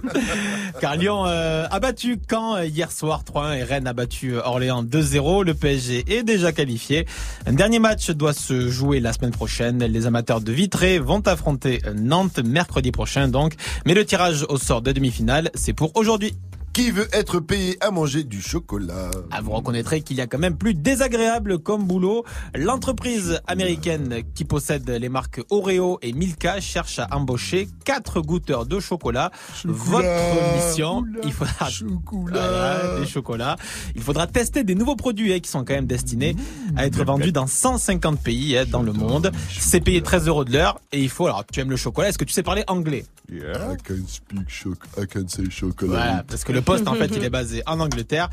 Car 0.80 0.96
Lyon 0.96 1.24
euh, 1.26 1.66
a 1.70 1.80
battu 1.80 2.18
Caen 2.30 2.60
hier 2.62 2.92
soir 2.92 3.22
3-1 3.24 3.56
et 3.56 3.62
Rennes 3.62 3.86
a 3.86 3.94
battu 3.94 4.36
Orléans 4.36 4.84
2-0. 4.84 5.44
Le 5.44 5.54
PSG 5.54 6.04
est 6.08 6.24
déjà 6.24 6.52
qualifié. 6.52 7.06
Un 7.46 7.54
dernier 7.54 7.78
match 7.78 8.10
doit 8.10 8.34
se 8.34 8.68
jouer 8.68 9.00
la 9.00 9.14
semaine 9.14 9.30
prochaine. 9.30 9.82
Les 9.82 10.06
amateurs 10.06 10.42
de 10.42 10.52
Vitré 10.52 10.98
vont 10.98 11.20
affronter 11.26 11.80
Nantes 11.94 12.40
mercredi 12.44 12.92
prochain 12.92 13.28
donc. 13.28 13.54
Mais 13.86 13.94
le 13.94 14.04
tirage 14.04 14.44
au 14.50 14.58
sort 14.58 14.82
de 14.82 14.92
demi-finale, 14.92 15.50
c'est 15.54 15.72
pour 15.72 15.96
aujourd'hui. 15.96 16.34
Qui 16.72 16.90
veut 16.90 17.06
être 17.12 17.38
payé 17.38 17.76
à 17.82 17.90
manger 17.90 18.24
du 18.24 18.40
chocolat 18.40 19.10
Ah, 19.30 19.42
vous 19.42 19.50
reconnaîtrez 19.50 20.00
qu'il 20.00 20.16
y 20.16 20.22
a 20.22 20.26
quand 20.26 20.38
même 20.38 20.56
plus 20.56 20.72
désagréable 20.72 21.58
comme 21.58 21.84
boulot. 21.84 22.24
L'entreprise 22.54 23.40
américaine 23.46 24.22
qui 24.34 24.46
possède 24.46 24.88
les 24.88 25.10
marques 25.10 25.42
Oreo 25.50 25.98
et 26.00 26.14
Milka 26.14 26.60
cherche 26.60 26.98
à 26.98 27.08
embaucher 27.14 27.68
quatre 27.84 28.22
goûteurs 28.22 28.64
de 28.64 28.80
chocolat. 28.80 29.30
Votre 29.64 30.08
mission, 30.56 31.04
il 31.24 31.32
faudra 31.32 31.68
Voilà, 32.10 33.00
des 33.00 33.06
chocolats. 33.06 33.56
Il 33.94 34.00
faudra 34.00 34.26
tester 34.26 34.64
des 34.64 34.74
nouveaux 34.74 34.96
produits 34.96 35.34
hein, 35.34 35.40
qui 35.40 35.50
sont 35.50 35.66
quand 35.66 35.74
même 35.74 35.86
destinés 35.86 36.34
à 36.76 36.86
être 36.86 37.04
vendus 37.04 37.32
dans 37.32 37.46
150 37.46 38.18
pays 38.18 38.56
hein, 38.56 38.64
dans 38.66 38.82
le 38.82 38.94
monde. 38.94 39.30
C'est 39.50 39.80
payé 39.82 40.00
13 40.00 40.26
euros 40.26 40.46
de 40.46 40.52
l'heure 40.54 40.80
et 40.90 41.02
il 41.02 41.10
faut. 41.10 41.26
Alors, 41.26 41.44
tu 41.52 41.60
aimes 41.60 41.70
le 41.70 41.76
chocolat 41.76 42.08
Est-ce 42.08 42.18
que 42.18 42.24
tu 42.24 42.32
sais 42.32 42.42
parler 42.42 42.64
anglais? 42.66 43.04
I 43.30 43.76
can 43.86 43.94
speak 44.06 44.76
I 44.98 45.06
can 45.06 45.28
say 45.28 45.48
chocolat. 45.50 45.88
Voilà, 45.88 46.24
parce 46.26 46.44
que 46.44 46.52
le 46.52 46.61
poste 46.62 46.88
en 46.88 46.94
fait 46.94 47.10
il 47.14 47.24
est 47.24 47.30
basé 47.30 47.62
en 47.66 47.80
Angleterre 47.80 48.28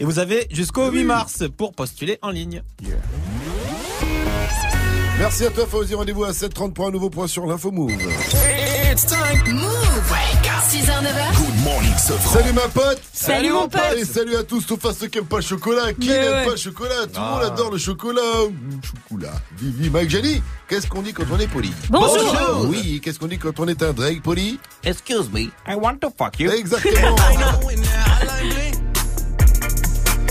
et 0.00 0.04
vous 0.04 0.18
avez 0.18 0.46
jusqu'au 0.50 0.90
8 0.90 1.04
mars 1.04 1.44
pour 1.56 1.74
postuler 1.74 2.18
en 2.22 2.30
ligne. 2.30 2.62
Merci 5.18 5.46
à 5.46 5.50
toi 5.50 5.66
Fauzi, 5.66 5.94
rendez-vous 5.94 6.24
à 6.24 6.32
7h30 6.32 6.72
pour 6.72 6.86
un 6.86 6.90
nouveau 6.90 7.10
point 7.10 7.26
sur 7.26 7.46
l'info 7.46 7.70
Move. 7.70 7.92
It's 8.94 9.04
time. 9.06 9.42
Move. 9.56 10.06
6h, 10.70 10.86
9h. 10.86 11.34
Good 11.36 11.64
morning, 11.64 11.92
Salut 11.96 12.52
ma 12.52 12.68
pote 12.68 13.00
Salut, 13.12 13.50
mon 13.50 13.68
pote. 13.68 13.96
Et 13.96 14.04
salut 14.04 14.36
à 14.36 14.44
tous, 14.44 14.60
sauf 14.60 14.84
à 14.84 14.92
ceux 14.92 15.08
qui 15.08 15.18
n'aiment 15.18 15.26
pas 15.26 15.38
le 15.38 15.42
chocolat. 15.42 15.92
Qui 16.00 16.06
n'aime 16.06 16.32
ouais. 16.32 16.44
pas 16.44 16.50
le 16.52 16.56
chocolat? 16.56 17.06
Tout 17.12 17.18
le 17.18 17.26
monde 17.26 17.40
Ah. 17.42 17.46
adore 17.46 17.72
le 17.72 17.78
chocolat. 17.78 18.20
Mmh, 18.48 18.80
chocolat. 18.84 19.32
Vivi, 19.58 19.90
Mike 19.90 20.10
Jali, 20.10 20.40
qu'est-ce 20.68 20.86
qu'on 20.86 21.02
dit 21.02 21.12
quand 21.12 21.24
on 21.32 21.40
est 21.40 21.48
poli? 21.48 21.72
Bonjour. 21.90 22.66
Oui, 22.68 23.00
qu'est-ce 23.02 23.18
qu'on 23.18 23.26
dit 23.26 23.38
quand 23.38 23.58
on 23.58 23.66
est 23.66 23.82
un 23.82 23.92
Drake 23.92 24.22
poli? 24.22 24.60
Excuse 24.84 25.28
me, 25.32 25.50
I 25.66 25.74
want 25.74 25.96
to 25.96 26.10
fuck 26.16 26.38
you. 26.38 26.52
Exactement. 26.52 27.16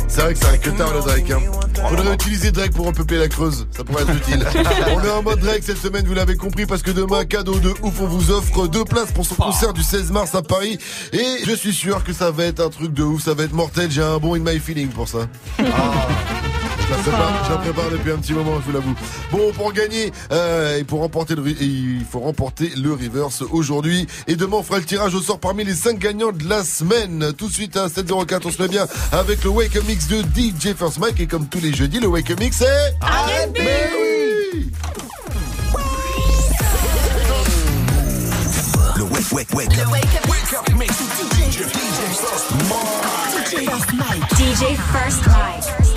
C'est 0.08 0.22
vrai 0.22 0.34
que 0.36 0.40
ça 0.40 0.48
arrive 0.48 0.62
que 0.62 0.70
tard 0.70 0.94
le 0.94 1.02
Drake. 1.02 1.32
Hein. 1.32 1.63
Faudrait 1.90 2.14
utiliser 2.14 2.52
Drake 2.52 2.72
pour 2.72 2.86
repeupler 2.86 3.18
la 3.18 3.28
Creuse. 3.28 3.68
Ça 3.72 3.84
pourrait 3.84 4.04
être 4.04 4.16
utile. 4.16 4.46
on 4.96 5.04
est 5.04 5.10
en 5.10 5.22
mode 5.24 5.40
Drake 5.40 5.64
cette 5.64 5.78
semaine, 5.78 6.06
vous 6.06 6.14
l'avez 6.14 6.36
compris, 6.36 6.66
parce 6.66 6.82
que 6.82 6.92
demain, 6.92 7.26
cadeau 7.26 7.60
de 7.60 7.70
ouf, 7.82 8.00
on 8.00 8.08
vous 8.08 8.32
offre 8.32 8.68
deux 8.68 8.86
places 8.86 9.12
pour 9.12 9.26
son 9.26 9.36
concert 9.36 9.74
du 9.74 9.84
16 9.84 10.12
mars 10.12 10.34
à 10.36 10.42
Paris. 10.42 10.78
Et 11.12 11.46
je 11.46 11.54
suis 11.54 11.74
sûr 11.74 12.04
que 12.04 12.14
ça 12.14 12.32
va 12.32 12.46
être 12.46 12.60
un 12.60 12.70
truc 12.70 12.94
de 12.94 13.04
ouf, 13.04 13.24
ça 13.24 13.34
va 13.34 13.44
être 13.44 13.54
mortel. 13.54 13.92
J'ai 13.92 14.04
un 14.04 14.18
bon 14.18 14.36
in 14.36 14.40
my 14.40 14.60
feeling 14.60 14.90
pour 14.90 15.08
ça. 15.08 15.28
Ah. 15.60 15.64
Je 16.94 16.98
la 16.98 17.18
prépare, 17.18 17.46
je 17.46 17.52
la 17.52 17.58
prépare 17.58 17.90
depuis 17.90 18.12
un 18.12 18.18
petit 18.18 18.34
moment, 18.34 18.60
je 18.60 18.66
vous 18.66 18.72
l'avoue. 18.72 18.96
Bon, 19.32 19.52
pour 19.54 19.74
gagner 19.74 20.12
euh, 20.32 20.78
et 20.78 20.84
pour 20.84 21.00
remporter 21.00 21.34
le, 21.36 21.44
il 21.48 22.06
faut 22.10 22.20
remporter 22.20 22.72
le 22.78 22.92
reverse 22.94 23.42
aujourd'hui. 23.50 24.06
Et 24.28 24.36
demain, 24.36 24.58
on 24.58 24.64
fera 24.64 24.78
le 24.78 24.86
tirage 24.86 25.16
au 25.16 25.22
sort 25.22 25.40
parmi 25.40 25.64
les 25.64 25.74
5 25.74 25.98
gagnants 25.98 26.32
de 26.32 26.48
la 26.48 26.64
semaine. 26.64 27.34
Tout 27.36 27.48
de 27.48 27.54
suite 27.54 27.76
à 27.78 27.90
704, 27.90 28.46
on 28.46 28.52
se 28.52 28.62
met 28.62 28.68
bien 28.68 28.86
avec 29.12 29.44
le 29.44 29.50
Wake 29.50 29.76
Up 29.76 29.84
Mix 29.88 30.08
de 30.08 30.22
DJ 30.22 30.76
First 30.78 31.00
Mike. 31.00 31.20
Et 31.20 31.26
comme 31.28 31.48
tous 31.48 31.60
les 31.60 31.74
jeudis, 31.74 32.00
le 32.00 32.08
Wake 32.08 32.30
Up 32.30 32.40
Mix 32.40 32.58
c'est... 32.58 32.66
R&B. 33.02 33.58
Mais 33.58 33.90
oui 34.54 34.72
Le 38.98 39.04
wake, 39.04 39.32
wake, 39.32 39.54
wake. 39.54 39.76
Le 39.76 39.92
wake 39.92 40.04
up. 40.16 40.30
Wake 40.30 40.54
up 40.54 40.70
mix. 40.78 40.94
DJ, 43.50 43.66
First 43.66 43.94
Mike. 43.94 44.22
DJ 44.36 44.76
First 44.92 45.28
Mike. 45.28 45.93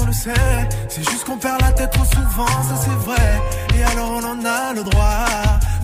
On 0.00 0.06
le 0.06 0.12
sait. 0.12 0.68
C'est 0.88 1.08
juste 1.10 1.24
qu'on 1.24 1.36
perd 1.36 1.60
la 1.60 1.72
tête 1.72 1.90
trop 1.90 2.04
souvent, 2.04 2.46
ça 2.46 2.76
c'est 2.84 2.98
vrai. 3.06 3.40
Et 3.76 3.82
alors 3.82 4.10
on 4.10 4.24
en 4.24 4.44
a 4.44 4.74
le 4.74 4.82
droit. 4.84 5.26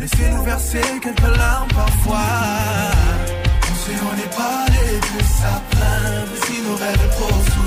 Laissez-nous 0.01 0.43
verser 0.43 0.83
quelques 1.03 1.37
larmes 1.37 1.69
parfois. 1.75 2.19
On 3.71 3.75
sait 3.85 3.99
on 4.11 4.17
n'est 4.17 4.37
pas 4.37 4.65
les 4.69 4.99
plus 4.99 5.33
à 5.45 5.61
plaindre. 5.71 6.35
Si 6.47 6.63
nos 6.63 6.77
rêves 6.77 7.11
trop 7.17 7.29
souvent 7.29 7.64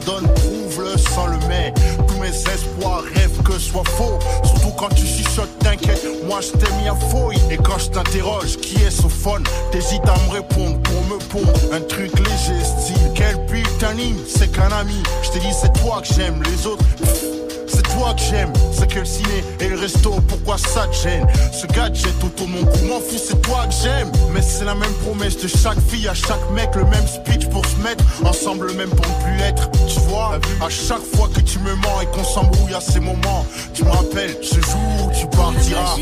donne, 0.00 0.26
prouve-le 0.34 0.96
sans 0.98 1.26
le 1.26 1.36
mais. 1.48 1.72
Tous 2.06 2.16
mes 2.16 2.28
espoirs 2.28 3.02
rêvent 3.14 3.42
que 3.42 3.58
soit 3.58 3.84
faux. 3.96 4.18
Surtout 4.44 4.72
quand 4.76 4.88
tu 4.94 5.06
chuchotes, 5.06 5.58
t'inquiète, 5.60 6.04
moi 6.26 6.40
je 6.40 6.52
t'ai 6.52 6.72
mis 6.80 6.88
à 6.88 6.94
fouille. 6.94 7.38
Et 7.50 7.56
quand 7.56 7.78
je 7.78 7.90
t'interroge, 7.90 8.56
qui 8.56 8.76
est 8.82 8.90
ce 8.90 9.08
phone? 9.08 9.44
T'hésites 9.72 10.06
à 10.06 10.16
me 10.26 10.32
répondre 10.32 10.78
pour 10.80 11.04
me 11.04 11.18
pondre 11.28 11.60
un 11.72 11.80
truc 11.80 12.12
léger, 12.18 12.64
style. 12.64 13.10
Quel 13.14 13.44
putain 13.46 13.90
c'est 14.26 14.52
qu'un 14.52 14.70
ami. 14.72 15.02
Je 15.22 15.30
t'ai 15.30 15.40
dit, 15.40 15.52
c'est 15.52 15.72
toi 15.82 16.00
que 16.00 16.14
j'aime, 16.14 16.42
les 16.42 16.66
autres. 16.66 16.84
C'est 17.72 17.82
toi 17.82 18.14
que 18.14 18.20
j'aime, 18.20 18.52
c'est 18.72 18.88
que 18.88 18.98
le 19.00 19.04
ciné 19.04 19.44
et 19.60 19.68
le 19.68 19.76
resto, 19.78 20.10
pourquoi 20.28 20.58
ça 20.58 20.86
te 20.88 20.96
gêne 20.96 21.26
Ce 21.52 21.66
gadget 21.66 22.12
autour 22.24 22.48
mon 22.48 22.64
cou, 22.64 22.84
m'en 22.88 23.00
fous, 23.00 23.18
c'est 23.22 23.40
toi 23.42 23.66
que 23.66 23.74
j'aime. 23.82 24.10
Mais 24.32 24.42
c'est 24.42 24.64
la 24.64 24.74
même 24.74 24.92
promesse 25.04 25.36
de 25.36 25.48
chaque 25.48 25.80
fille 25.88 26.08
à 26.08 26.14
chaque 26.14 26.50
mec 26.52 26.70
Le 26.74 26.84
même 26.84 27.06
speech 27.06 27.48
pour 27.48 27.64
se 27.66 27.76
mettre 27.76 28.04
ensemble, 28.24 28.72
même 28.72 28.90
pour 28.90 29.06
ne 29.06 29.24
plus 29.24 29.40
être 29.42 29.70
Tu 29.86 30.00
vois, 30.00 30.38
à 30.60 30.68
chaque 30.68 31.04
fois 31.14 31.28
que 31.34 31.40
tu 31.40 31.58
me 31.60 31.74
mens 31.76 32.00
et 32.02 32.06
qu'on 32.06 32.24
s'embrouille 32.24 32.74
à 32.74 32.80
ces 32.80 33.00
moments 33.00 33.46
Tu 33.74 33.84
me 33.84 33.90
rappelles 33.90 34.36
ce 34.42 34.56
jour 34.56 35.06
où 35.06 35.10
tu 35.18 35.26
partiras 35.26 35.96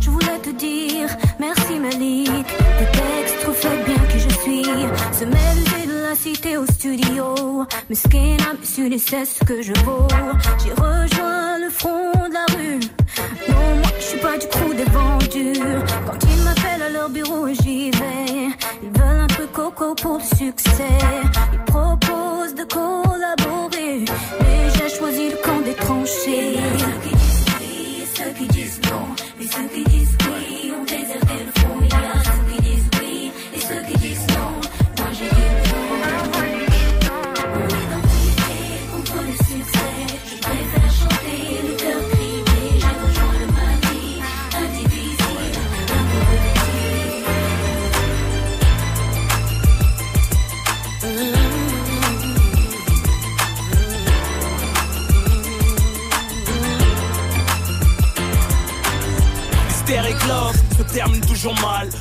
Je 0.00 0.10
voulais 0.10 0.38
te 0.42 0.50
dire 0.50 1.08
merci 1.38 1.78
Malik, 1.78 2.46
tes 2.46 2.98
textes 2.98 3.44
reflètent 3.46 3.84
bien 3.84 3.98
qui 4.10 4.18
je 4.18 4.28
suis. 4.40 4.64
Se 5.12 5.24
mêler 5.24 5.86
de 5.86 6.02
la 6.02 6.14
cité 6.16 6.56
au 6.56 6.66
studio, 6.66 7.66
mais 7.88 7.94
ce 7.94 8.08
qui 8.08 8.32
n'a 8.32 8.54
su 8.64 8.98
c'est 8.98 9.24
ce 9.26 9.44
que 9.44 9.62
je 9.62 9.72
vaux. 9.84 10.08
J'ai 10.64 10.72
rejoint 10.72 11.58
le 11.58 11.70
front 11.70 12.10
de 12.28 12.34
la 12.34 12.46
rue. 12.56 12.80
Non, 13.48 13.76
moi 13.76 13.92
je 13.96 14.04
suis 14.04 14.18
pas 14.18 14.38
du 14.38 14.48
crew 14.48 14.74
des 14.74 14.90
vendus. 14.90 15.60
Quand 16.06 16.28
ils 16.28 16.42
m'appellent 16.42 16.82
à 16.82 16.90
leur 16.90 17.10
bureau, 17.10 17.46
j'y 17.46 17.92
vais. 17.92 18.48
Ils 18.82 18.90
veulent 18.98 19.20
un 19.20 19.26
truc 19.28 19.52
coco 19.52 19.94
pour 19.94 20.18
le 20.18 20.36
succès. 20.36 20.98
Ils 21.52 21.60
proposent 21.60 22.56
de 22.56 22.64
collaborer, 22.64 24.04
mais 24.40 24.70
j'ai 24.74 24.88
choisi 24.88 25.30
le 25.30 25.36
camp 25.44 25.60
des 25.64 25.74
tranchées. 25.74 26.58
Non. 29.56 30.03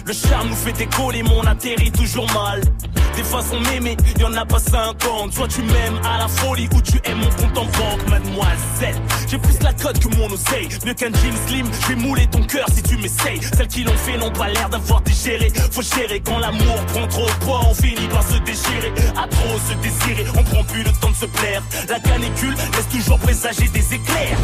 Le 0.06 0.14
charme 0.14 0.48
nous 0.48 0.56
fait 0.56 0.72
décoller, 0.72 1.22
mais 1.22 1.32
on 1.36 1.46
atterrit 1.46 1.92
toujours 1.92 2.32
mal. 2.32 2.62
Des 3.16 3.24
façons 3.24 3.60
m'aimer, 3.60 3.96
y'en 4.20 4.34
a 4.34 4.46
pas 4.46 4.60
50. 4.60 5.34
Soit 5.34 5.48
tu 5.48 5.62
m'aimes 5.62 6.00
à 6.04 6.18
la 6.18 6.28
folie 6.28 6.68
ou 6.76 6.82
tu 6.82 7.00
aimes 7.04 7.20
mon 7.20 7.30
compte 7.30 7.58
en 7.58 7.66
banque, 7.66 8.08
mademoiselle. 8.10 8.96
J'ai 9.30 9.38
plus 9.38 9.60
la 9.62 9.74
cote 9.74 10.00
que 10.00 10.16
mon 10.18 10.32
oseille. 10.32 10.70
Mieux 10.86 10.94
qu'un 10.94 11.12
jean 11.12 11.48
slim, 11.48 11.68
je 11.82 11.88
vais 11.88 11.96
mouler 11.96 12.28
ton 12.28 12.44
cœur 12.44 12.66
si 12.74 12.82
tu 12.82 12.98
m'essayes. 12.98 13.42
Celles 13.56 13.68
qui 13.68 13.84
l'ont 13.84 13.98
fait 13.98 14.18
n'ont 14.18 14.32
pas 14.32 14.50
l'air 14.50 14.70
d'avoir 14.70 15.02
digéré. 15.02 15.52
Faut 15.72 15.82
gérer 15.82 16.22
quand 16.22 16.40
l'amour 16.40 16.76
prend 16.88 17.08
trop 17.08 17.26
de 17.26 17.46
poids, 17.46 17.62
on 17.70 17.74
finit 17.74 18.08
par 18.08 18.24
se 18.24 18.38
déchirer. 18.40 18.94
À 19.16 19.28
trop 19.28 19.58
se 19.70 19.74
désirer, 19.76 20.26
on 20.38 20.44
prend 20.44 20.64
plus 20.64 20.84
le 20.84 20.92
temps 20.94 21.12
de 21.12 21.16
se 21.16 21.26
plaire. 21.26 21.62
La 21.90 22.00
canicule 22.00 22.56
laisse 22.56 22.90
toujours 22.90 23.20
présager 23.20 23.68
des 23.70 23.94
éclairs. 23.94 24.38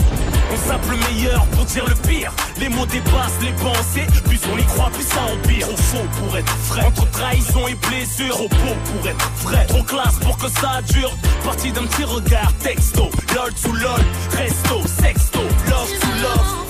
On 0.51 0.69
zappe 0.69 0.85
le 0.89 0.97
meilleur 1.13 1.45
pour 1.47 1.65
dire 1.65 1.85
le 1.87 1.95
pire. 2.07 2.31
Les 2.59 2.69
mots 2.69 2.85
dépassent 2.85 3.39
les 3.41 3.53
pensées, 3.53 4.07
plus 4.25 4.39
on 4.51 4.57
y 4.57 4.65
croit, 4.65 4.89
plus 4.91 5.03
ça 5.03 5.21
empire. 5.33 5.67
Trop 5.67 5.77
faux 5.77 6.07
pour 6.19 6.37
être 6.37 6.55
vrai. 6.67 6.85
Entre 6.85 7.09
trahison 7.11 7.67
et 7.67 7.75
blessure, 7.75 8.37
trop 8.59 8.75
pour 8.85 9.07
être 9.07 9.31
vrai. 9.43 9.65
Trop 9.67 9.83
classe 9.83 10.19
pour 10.19 10.37
que 10.37 10.49
ça 10.49 10.81
dure. 10.93 11.11
Parti 11.43 11.71
d'un 11.71 11.85
petit 11.85 12.03
regard, 12.03 12.53
texto. 12.61 13.09
Lol 13.35 13.53
to 13.53 13.71
lol, 13.73 14.01
resto, 14.37 14.87
sexto, 14.87 15.39
love 15.69 15.89
to 15.99 16.07
love. 16.21 16.68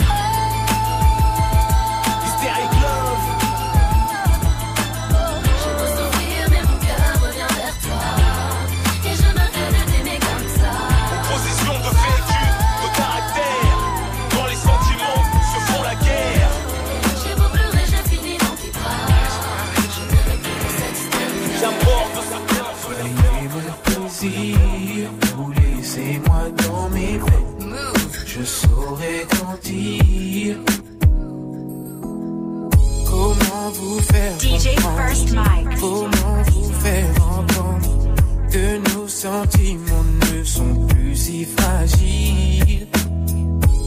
Vous 33.71 33.99
faire 33.99 34.33
DJ? 34.39 34.69
First 34.79 35.31
Mike. 35.33 35.79
Comment 35.79 36.43
vous 36.51 36.71
faire 36.73 37.09
entendre 37.37 38.13
que 38.51 38.77
nos 38.93 39.07
sentiments 39.07 40.05
ne 40.33 40.43
sont 40.43 40.87
plus 40.87 41.15
si 41.15 41.45
fragiles? 41.45 42.87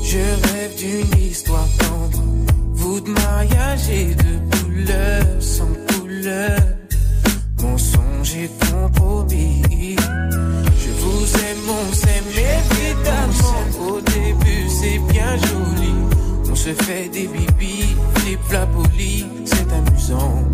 Je 0.02 0.18
rêve 0.18 0.76
d'une 0.76 1.22
histoire 1.22 1.68
tendre. 1.78 2.22
Vous 2.74 3.00
de 3.00 3.10
mariage 3.10 3.88
et 3.90 4.14
de 4.14 4.56
douleur 4.56 5.24
sans 5.40 5.72
couleur. 5.88 6.58
Mensonge 7.62 8.34
et 8.36 8.50
compromis. 8.70 9.96
Je 10.78 10.90
vous 11.00 11.24
aime, 11.36 11.68
on 11.68 11.92
s'aime 11.94 12.30
évidemment. 12.30 13.88
Au 13.88 14.00
début, 14.00 14.68
c'est 14.68 14.98
bien 15.12 15.36
joli. 15.36 16.01
Se 16.64 16.72
fait 16.84 17.08
des 17.08 17.26
bibis, 17.26 17.96
flip 18.18 18.38
la 18.52 18.64
poli, 18.66 19.26
c'est 19.44 19.66
amusant. 19.72 20.44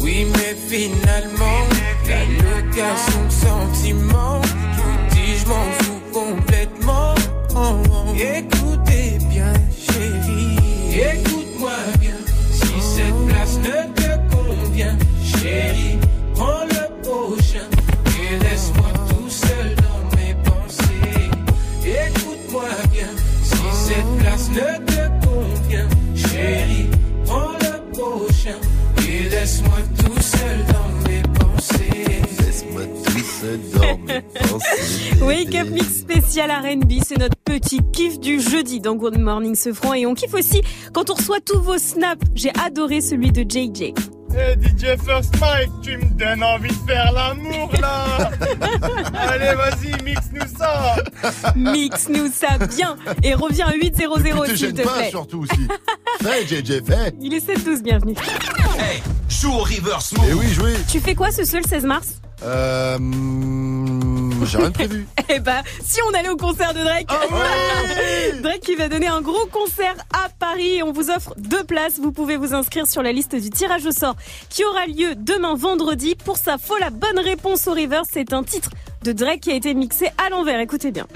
Oui, 0.00 0.26
mais 0.32 0.56
finalement, 0.66 1.60
la 2.08 2.24
location 2.24 3.22
de 3.26 3.30
sentiments. 3.30 4.40
Je 4.42 4.80
vous 4.80 4.98
dis, 5.10 5.36
je 5.36 5.46
m'en 5.46 5.66
fous 5.78 6.00
complètement. 6.14 7.14
Écoutez 8.16 9.18
bien, 9.28 9.52
chérie. 9.78 11.31
Ne 24.52 24.84
te 24.84 25.26
convient, 25.26 25.88
chérie, 26.14 26.88
prends 27.24 27.52
le 27.52 27.92
prochain. 27.92 28.56
Et 29.08 29.28
laisse-moi 29.28 29.78
tout 29.98 30.20
seul 30.20 30.58
dans 30.68 31.08
mes 31.08 31.22
pensées. 31.38 32.20
Laisse-moi 32.44 32.82
tout 33.04 33.18
seul 33.18 33.60
dans 33.74 33.98
mes 34.06 34.20
pensées. 34.48 35.22
Wake 35.22 35.54
Up 35.54 35.68
Mix 35.70 36.00
spécial 36.00 36.50
R&B, 36.50 36.92
c'est 37.04 37.18
notre 37.18 37.36
petit 37.44 37.80
kiff 37.92 38.20
du 38.20 38.40
jeudi 38.40 38.80
dans 38.80 38.94
Good 38.94 39.18
Morning 39.18 39.54
Sefran 39.54 39.94
et 39.94 40.06
on 40.06 40.14
kiffe 40.14 40.34
aussi 40.34 40.62
quand 40.92 41.10
on 41.10 41.14
reçoit 41.14 41.40
tous 41.40 41.60
vos 41.60 41.78
snaps. 41.78 42.26
J'ai 42.34 42.52
adoré 42.62 43.00
celui 43.00 43.32
de 43.32 43.42
JJ. 43.42 43.94
Eh 44.34 44.56
DJ 44.56 44.96
First 45.04 45.38
Mike, 45.40 45.70
tu 45.82 45.96
me 45.98 46.04
donnes 46.18 46.42
envie 46.42 46.68
de 46.68 46.90
faire 46.90 47.12
l'amour 47.12 47.70
là 47.80 48.30
Allez 49.28 49.54
vas-y, 49.54 50.02
mixe-nous 50.02 50.56
ça 50.58 50.96
Mix-nous 51.54 52.28
ça 52.32 52.58
bien 52.76 52.96
et 53.22 53.34
reviens 53.34 53.68
à 53.68 53.74
800 53.74 53.92
Puis 54.44 54.52
te 54.52 54.56
s'il 54.56 54.74
te 54.74 54.82
pas 54.82 54.94
plaît. 54.94 55.10
surtout 55.10 55.40
aussi. 55.42 55.68
Fais 56.22 56.46
JJ, 56.46 56.82
fais. 56.84 57.14
Il 57.20 57.34
est 57.34 57.46
7-12, 57.46 57.82
bienvenue. 57.82 58.14
Hey, 58.78 59.02
joue 59.28 59.52
au 59.52 59.58
reverse 59.62 60.12
move. 60.16 60.26
Eh 60.30 60.34
oui, 60.34 60.48
jouez. 60.48 60.76
Tu 60.90 61.00
fais 61.00 61.14
quoi 61.14 61.30
ce 61.30 61.44
seul 61.44 61.64
16 61.66 61.84
mars? 61.84 62.08
Euh, 62.44 62.98
j'ai 64.44 64.58
rien 64.58 64.70
prévu. 64.70 65.06
Eh 65.34 65.40
bah, 65.40 65.62
si 65.82 65.98
on 66.10 66.14
allait 66.14 66.28
au 66.28 66.36
concert 66.36 66.74
de 66.74 66.80
Drake. 66.80 67.06
Ah 67.08 67.14
Drake 68.42 68.60
qui 68.60 68.74
va 68.74 68.88
donner 68.88 69.06
un 69.06 69.22
gros 69.22 69.46
concert 69.46 69.94
à 70.12 70.28
Paris 70.28 70.76
et 70.76 70.82
on 70.82 70.92
vous 70.92 71.10
offre 71.10 71.34
deux 71.38 71.64
places. 71.64 71.98
Vous 71.98 72.12
pouvez 72.12 72.36
vous 72.36 72.52
inscrire 72.52 72.86
sur 72.86 73.02
la 73.02 73.12
liste 73.12 73.34
du 73.34 73.48
tirage 73.48 73.86
au 73.86 73.92
sort 73.92 74.16
qui 74.50 74.64
aura 74.64 74.86
lieu 74.86 75.14
demain 75.16 75.54
vendredi. 75.54 76.16
Pour 76.16 76.36
ça, 76.36 76.56
faut 76.58 76.76
la 76.78 76.90
bonne 76.90 77.18
réponse 77.18 77.66
au 77.66 77.72
River. 77.72 78.02
C'est 78.10 78.32
un 78.34 78.42
titre 78.42 78.70
de 79.04 79.12
Drake 79.12 79.40
qui 79.40 79.50
a 79.52 79.54
été 79.54 79.72
mixé 79.74 80.10
à 80.18 80.28
l'envers. 80.28 80.60
Écoutez 80.60 80.90
bien. 80.90 81.06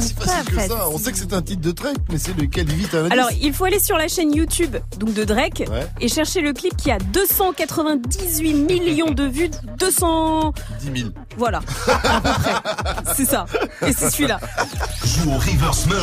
Pas 0.00 0.22
si 0.24 0.28
facile 0.28 0.54
que 0.54 0.60
ça. 0.68 0.88
On 0.90 0.98
sait 0.98 1.12
que 1.12 1.18
c'est 1.18 1.32
un 1.32 1.42
titre 1.42 1.60
de 1.62 1.70
Drake, 1.72 1.96
mais 2.10 2.18
c'est 2.18 2.36
lequel 2.36 2.68
il 2.68 2.74
vite 2.76 2.94
un. 2.94 3.10
Alors, 3.10 3.28
il 3.40 3.52
faut 3.52 3.64
aller 3.64 3.80
sur 3.80 3.96
la 3.96 4.08
chaîne 4.08 4.34
YouTube 4.34 4.76
donc 4.98 5.14
de 5.14 5.24
Drake 5.24 5.64
Ouais. 5.70 5.86
et 6.00 6.08
chercher 6.08 6.40
le 6.40 6.52
clip 6.52 6.76
qui 6.76 6.90
a 6.90 6.98
298 6.98 8.54
millions 8.54 9.10
de 9.10 9.24
vues. 9.24 9.50
200. 9.78 10.52
10 10.80 11.00
000. 11.02 11.10
Voilà. 11.36 11.60
C'est 13.14 13.24
ça. 13.24 13.46
Et 13.86 13.92
c'est 13.92 14.10
celui-là. 14.10 14.40
Joue 15.04 15.30
au 15.30 15.34
reverse 15.38 15.86
mode. 15.86 15.98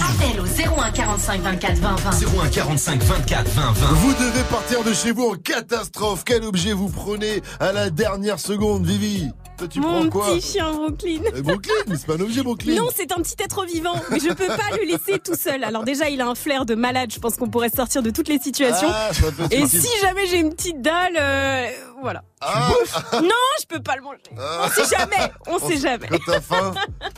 Appel 0.00 0.40
au 0.40 0.44
01 0.80 0.90
45 0.90 1.40
24 1.42 1.78
20 1.78 1.96
20. 1.96 2.10
01 2.44 2.48
45 2.48 3.02
24 3.02 3.48
20 3.50 3.72
20. 3.72 3.86
Vous 3.94 4.12
devez 4.14 4.42
partir 4.50 4.82
de 4.84 4.92
chez 4.92 5.12
vous 5.12 5.30
en 5.30 5.34
catastrophe. 5.34 6.22
Quel 6.24 6.44
objet 6.44 6.72
vous 6.72 6.88
prenez 6.88 7.42
à 7.60 7.72
la 7.72 7.90
dernière 7.90 8.38
seconde, 8.38 8.84
Vivi? 8.86 9.28
Toi, 9.58 9.66
tu 9.68 9.80
Mon 9.80 10.08
prends 10.08 10.08
quoi 10.10 10.34
petit 10.36 10.52
chien 10.52 10.70
Brooklyn. 10.72 11.20
Eh, 11.36 11.42
Brooklyn, 11.42 11.74
mais 11.88 11.96
c'est 11.96 12.06
pas 12.06 12.14
un 12.14 12.20
objet, 12.20 12.42
Brooklyn. 12.42 12.76
Non, 12.76 12.88
c'est 12.94 13.10
un 13.12 13.16
petit 13.20 13.34
être 13.42 13.64
vivant, 13.66 13.94
mais 14.10 14.20
je 14.20 14.28
peux 14.28 14.46
pas 14.46 14.76
le 14.76 14.84
laisser 14.84 15.18
tout 15.18 15.34
seul. 15.34 15.64
Alors 15.64 15.82
déjà, 15.84 16.08
il 16.08 16.20
a 16.20 16.28
un 16.28 16.34
flair 16.36 16.64
de 16.64 16.74
malade. 16.76 17.10
Je 17.12 17.18
pense 17.18 17.36
qu'on 17.36 17.48
pourrait 17.48 17.70
sortir 17.70 18.02
de 18.02 18.10
toutes 18.10 18.28
les 18.28 18.38
situations. 18.38 18.88
Ah, 18.90 19.10
ça 19.12 19.32
peut 19.32 19.42
être 19.44 19.52
Et 19.52 19.60
utile. 19.62 19.80
si 19.82 19.88
jamais 20.00 20.26
j'ai 20.28 20.38
une 20.38 20.50
petite 20.54 20.80
dalle, 20.80 21.16
euh, 21.18 21.66
voilà. 22.02 22.22
Ah. 22.40 22.70
Non, 23.12 23.30
je 23.60 23.66
peux 23.66 23.82
pas 23.82 23.96
le 23.96 24.02
manger. 24.02 24.18
On 24.36 24.68
sait 24.68 24.96
jamais. 24.96 25.32
On 25.46 25.58
sait 25.68 25.76
jamais. 25.78 26.06
Quand 26.08 26.18
t'as 26.26 26.40
faim, 26.40 26.72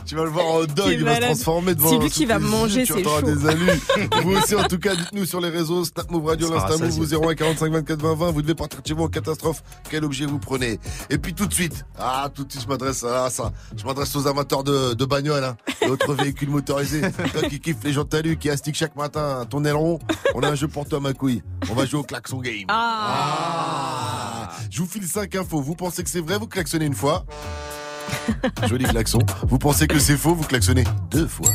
tu 0.06 0.14
vas 0.16 0.24
le 0.24 0.30
voir 0.30 0.46
en 0.46 0.56
hot 0.58 0.66
dog, 0.66 0.88
il 0.90 1.04
va 1.04 1.16
se 1.16 1.20
transformer 1.20 1.74
devant 1.74 1.90
C'est 1.90 1.98
lui 1.98 2.10
qui 2.10 2.24
va 2.26 2.38
manger, 2.38 2.86
c'est 2.86 3.02
chaud. 3.02 3.22
des 3.22 3.46
alus. 3.46 3.80
vous 4.22 4.36
aussi, 4.36 4.54
en 4.54 4.64
tout 4.64 4.78
cas, 4.78 4.94
dites-nous 4.94 5.24
sur 5.26 5.40
les 5.40 5.48
réseaux, 5.50 5.84
Snap 5.84 6.10
Move 6.10 6.26
Radio, 6.26 6.48
Ça 6.48 6.54
sera 6.54 6.68
l'Insta 6.68 6.84
Move, 6.84 6.90
rassasié. 6.98 7.16
vous 7.18 7.28
01 7.28 7.34
45 7.34 7.72
24 7.72 8.00
20 8.02 8.14
20. 8.14 8.30
Vous 8.32 8.42
devez 8.42 8.54
partir 8.54 8.80
de 8.82 8.86
chez 8.86 8.94
vous 8.94 9.04
en 9.04 9.08
catastrophe. 9.08 9.62
Quel 9.90 10.04
objet 10.04 10.26
vous 10.26 10.38
prenez? 10.38 10.78
Et 11.10 11.18
puis 11.18 11.34
tout 11.34 11.46
de 11.46 11.52
suite, 11.54 11.84
ah, 11.98 12.28
tout 12.34 12.44
de 12.44 12.50
suite, 12.52 12.62
je 12.64 12.68
m'adresse 12.68 13.04
à 13.04 13.28
ça. 13.30 13.52
Je 13.76 13.84
m'adresse 13.84 14.14
aux 14.16 14.26
amateurs 14.26 14.64
de, 14.64 14.94
de 14.94 15.04
bagnoles, 15.04 15.44
hein, 15.44 15.56
d'autres 15.86 16.14
véhicules 16.14 16.50
motorisés. 16.50 17.02
Toi 17.32 17.42
qui 17.48 17.60
kiffes 17.60 17.82
les 17.84 17.92
gens 17.92 18.04
de 18.04 18.08
talus, 18.08 18.36
qui 18.36 18.48
astiquent 18.50 18.76
chaque 18.76 18.96
matin 18.96 19.44
ton 19.48 19.64
aileron, 19.64 19.98
on 20.34 20.42
a 20.42 20.48
un 20.48 20.54
jeu 20.54 20.68
pour 20.68 20.88
toi, 20.88 21.00
ma 21.00 21.12
couille. 21.12 21.42
On 21.70 21.74
va 21.74 21.84
jouer 21.86 22.00
au 22.00 22.04
klaxon 22.04 22.38
game. 22.38 22.64
Ah. 22.68 24.48
Je 24.70 24.80
vous 24.80 24.86
file 24.86 25.06
5 25.06 25.34
infos. 25.34 25.60
Vous 25.60 25.74
pensez 25.74 26.04
que 26.04 26.08
c'est 26.08 26.20
vrai, 26.20 26.38
vous 26.38 26.46
klaxonnez 26.46 26.86
une 26.86 26.94
fois. 26.94 27.24
Joli 28.68 28.84
klaxon. 28.84 29.18
Vous 29.48 29.58
pensez 29.58 29.86
que 29.86 29.98
c'est 29.98 30.16
faux, 30.16 30.34
vous 30.34 30.44
klaxonnez 30.44 30.84
deux 31.10 31.26
fois. 31.26 31.48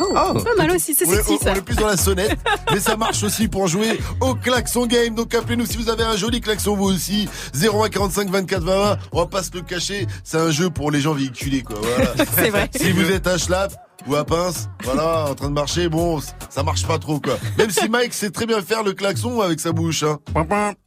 Oh, 0.00 0.12
pas 0.12 0.54
mal 0.56 0.70
aussi, 0.70 0.94
c'est 0.94 1.04
sexy 1.04 1.32
on, 1.32 1.38
ça. 1.44 1.50
on 1.52 1.54
est 1.56 1.60
plus 1.60 1.74
dans 1.74 1.88
la 1.88 1.96
sonnette, 1.96 2.38
mais 2.72 2.78
ça 2.78 2.96
marche 2.96 3.24
aussi 3.24 3.48
pour 3.48 3.66
jouer 3.66 3.98
au 4.20 4.36
klaxon 4.36 4.86
game. 4.86 5.16
Donc 5.16 5.34
appelez-nous 5.34 5.66
si 5.66 5.76
vous 5.76 5.88
avez 5.88 6.04
un 6.04 6.16
joli 6.16 6.40
klaxon 6.40 6.76
vous 6.76 6.84
aussi. 6.84 7.28
01 7.54 7.88
45 7.88 8.30
24 8.30 8.62
20 8.62 8.78
20. 8.78 8.98
On 9.10 9.18
va 9.18 9.26
pas 9.26 9.42
se 9.42 9.50
le 9.54 9.62
cacher, 9.62 10.06
c'est 10.22 10.38
un 10.38 10.52
jeu 10.52 10.70
pour 10.70 10.92
les 10.92 11.00
gens 11.00 11.14
véhiculés 11.14 11.62
quoi. 11.62 11.80
Voilà. 11.82 12.14
C'est 12.36 12.50
vrai. 12.50 12.70
Si 12.76 12.92
vous 12.92 13.10
êtes 13.10 13.26
à 13.26 13.38
Schlapp 13.38 13.72
ou 14.08 14.16
à 14.16 14.24
Pince, 14.24 14.68
voilà, 14.84 15.26
en 15.30 15.34
train 15.34 15.48
de 15.48 15.54
marcher, 15.54 15.88
bon, 15.88 16.20
ça 16.48 16.62
marche 16.62 16.86
pas 16.86 16.98
trop 16.98 17.20
quoi. 17.20 17.36
Même 17.58 17.70
si 17.70 17.88
Mike 17.88 18.14
sait 18.14 18.30
très 18.30 18.46
bien 18.46 18.62
faire 18.62 18.82
le 18.82 18.92
klaxon 18.92 19.40
avec 19.40 19.60
sa 19.60 19.72
bouche, 19.72 20.02
hein. 20.02 20.18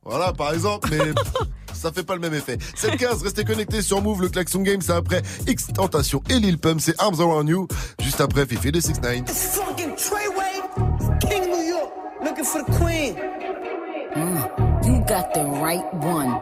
Voilà, 0.04 0.34
par 0.34 0.54
exemple, 0.54 0.90
mais 0.92 1.12
ça 1.74 1.92
fait 1.92 2.04
pas 2.04 2.16
le 2.16 2.22
même 2.22 2.34
effet. 2.34 2.58
7-15, 2.76 3.24
restez 3.24 3.44
connectés 3.44 3.82
sur 3.82 4.02
Move, 4.02 4.22
le 4.24 4.30
klaxon 4.30 4.62
game, 4.62 4.82
c'est 4.82 4.94
après 4.94 5.22
X 5.48 5.68
Tentation 5.74 6.24
et 6.30 6.40
Lil 6.40 6.58
Pump, 6.58 6.80
c'est 6.82 7.00
Arms 7.00 7.20
Around 7.20 7.50
You. 7.50 7.68
Juste 8.02 8.22
après 8.22 8.46
Fifi 8.46 8.72
de 8.72 8.80
6 8.80 9.02
9 9.02 9.24
Fucking 9.28 9.96
Treyway, 9.96 11.20
King 11.20 11.50
New 11.52 11.68
York, 11.70 11.92
looking 12.24 12.46
for 12.46 12.64
the 12.64 12.72
queen. 12.78 13.16
Mm, 14.16 14.86
you 14.86 15.00
got 15.06 15.34
the 15.34 15.44
right 15.62 15.86
one. 16.04 16.42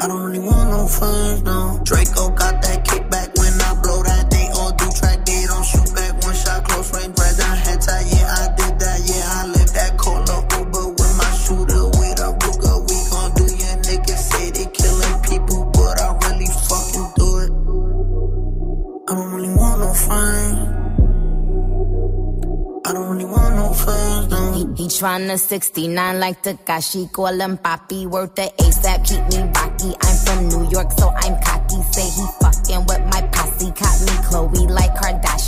I 0.00 0.06
don't 0.06 0.22
really 0.22 0.38
want 0.38 0.70
no 0.70 0.86
friends 0.86 1.42
no. 1.42 1.80
Draco 1.82 2.07
tryna 24.88 25.38
69 25.38 26.20
like 26.20 26.42
Takashi, 26.42 27.12
call 27.12 27.40
him 27.40 27.58
Papi, 27.58 28.06
worth 28.06 28.34
the 28.34 28.50
ASAP, 28.58 29.04
keep 29.06 29.22
me 29.32 29.40
rocky. 29.54 29.94
I'm 30.00 30.16
from 30.24 30.48
New 30.48 30.70
York, 30.70 30.90
so 30.92 31.10
I'm 31.14 31.36
cocky. 31.42 31.80
Say 31.92 32.08
he 32.08 32.24
fucking 32.40 32.84
with 32.88 33.04
my 33.12 33.22
posse, 33.32 33.70
caught 33.72 34.00
me 34.06 34.14
Chloe 34.28 34.66
like 34.68 34.94
Kardashian. 34.94 35.47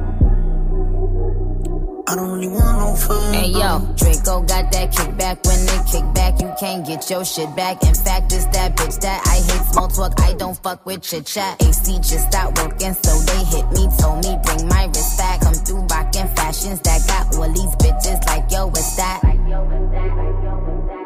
I 2.11 2.15
don't 2.15 2.29
really 2.29 2.49
want 2.49 2.77
no 2.77 2.93
friend. 2.93 3.35
Hey 3.35 3.47
yo, 3.51 3.79
Draco 3.95 4.41
got 4.41 4.69
that 4.73 4.91
kickback. 4.91 5.47
When 5.47 5.65
they 5.65 5.79
kick 5.89 6.13
back, 6.13 6.41
you 6.41 6.51
can't 6.59 6.85
get 6.85 7.09
your 7.09 7.23
shit 7.23 7.55
back. 7.55 7.81
In 7.83 7.95
fact, 7.95 8.33
it's 8.33 8.43
that 8.47 8.75
bitch 8.75 8.99
that 8.99 9.23
I 9.25 9.35
hate 9.39 9.71
small 9.71 9.87
talk. 9.87 10.19
I 10.19 10.33
don't 10.33 10.61
fuck 10.61 10.85
with 10.85 11.03
chit 11.03 11.25
chat. 11.25 11.63
AC 11.63 11.99
just 11.99 12.27
stopped 12.27 12.61
working, 12.61 12.93
so 12.95 13.17
they 13.31 13.43
hit 13.45 13.65
me. 13.71 13.87
Told 13.97 14.25
me 14.25 14.37
bring 14.43 14.67
my 14.67 14.87
wrist 14.87 15.17
back. 15.17 15.39
Come 15.39 15.53
through 15.53 15.87
rockin' 15.87 16.27
fashions 16.35 16.81
that 16.81 17.07
got 17.07 17.33
all 17.37 17.47
these 17.47 17.75
bitches 17.79 18.25
like 18.27 18.51
yo, 18.51 18.67
what's 18.67 18.97
that? 18.97 19.21
I 19.23 19.31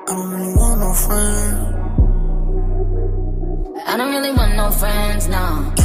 don't 0.07 0.31
really 0.31 0.55
want 0.55 0.79
no 0.79 0.93
friend. 1.05 1.85
I 3.85 3.95
don't 3.95 4.11
really 4.11 4.31
want 4.31 4.55
no 4.55 4.71
friends, 4.71 5.27
no. 5.27 5.84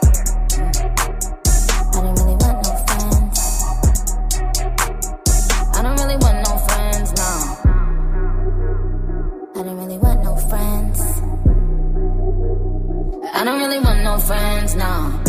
I 13.33 13.43
don't 13.43 13.59
really 13.59 13.79
want 13.79 14.03
no 14.03 14.19
friends, 14.19 14.75
no. 14.75 15.19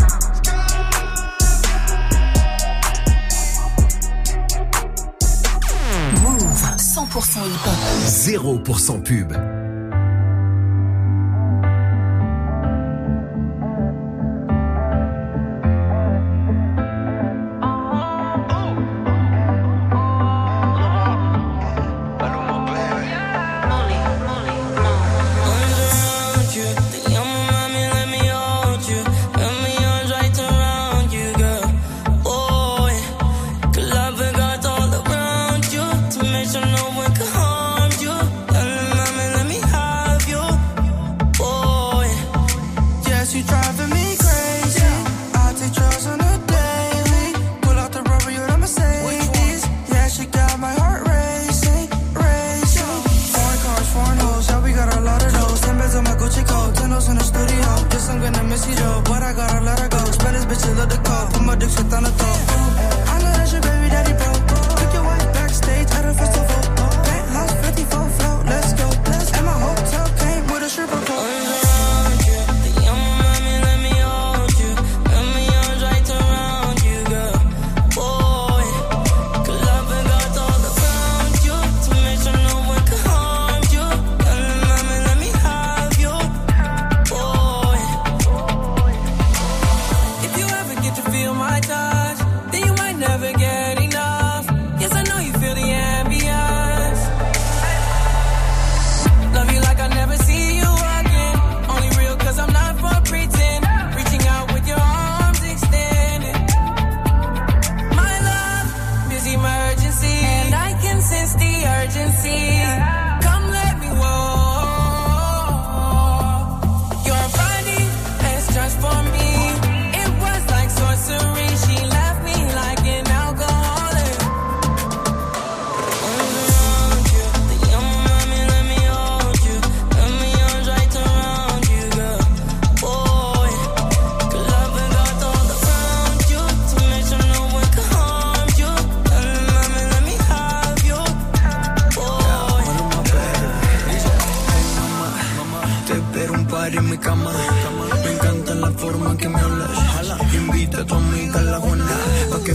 Move 6.23 6.43
100% 6.43 7.43
hip-hop. 7.49 7.79
0% 8.07 9.31
pub. 9.31 9.72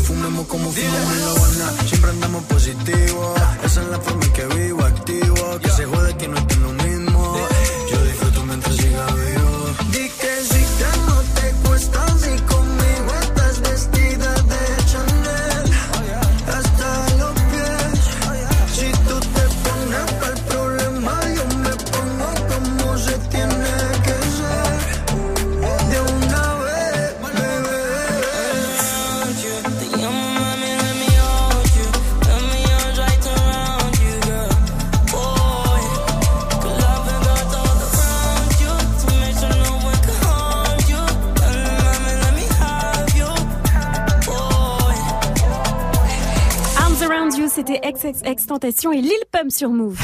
Fumemos 0.08 0.48
como 0.48 0.72
fumamos 0.72 1.14
en 1.14 1.26
la 1.26 1.32
Habana. 1.32 1.84
Siempre 1.86 2.12
andamos 2.12 2.44
positivo. 2.46 3.36
Esa 3.64 3.82
es 3.82 3.88
la 3.90 4.00
forma 4.00 4.27
Tentation 48.60 48.92
et 48.92 49.02
Lil 49.02 49.12
Pump 49.32 49.52
sur 49.52 49.70
Move. 49.70 50.00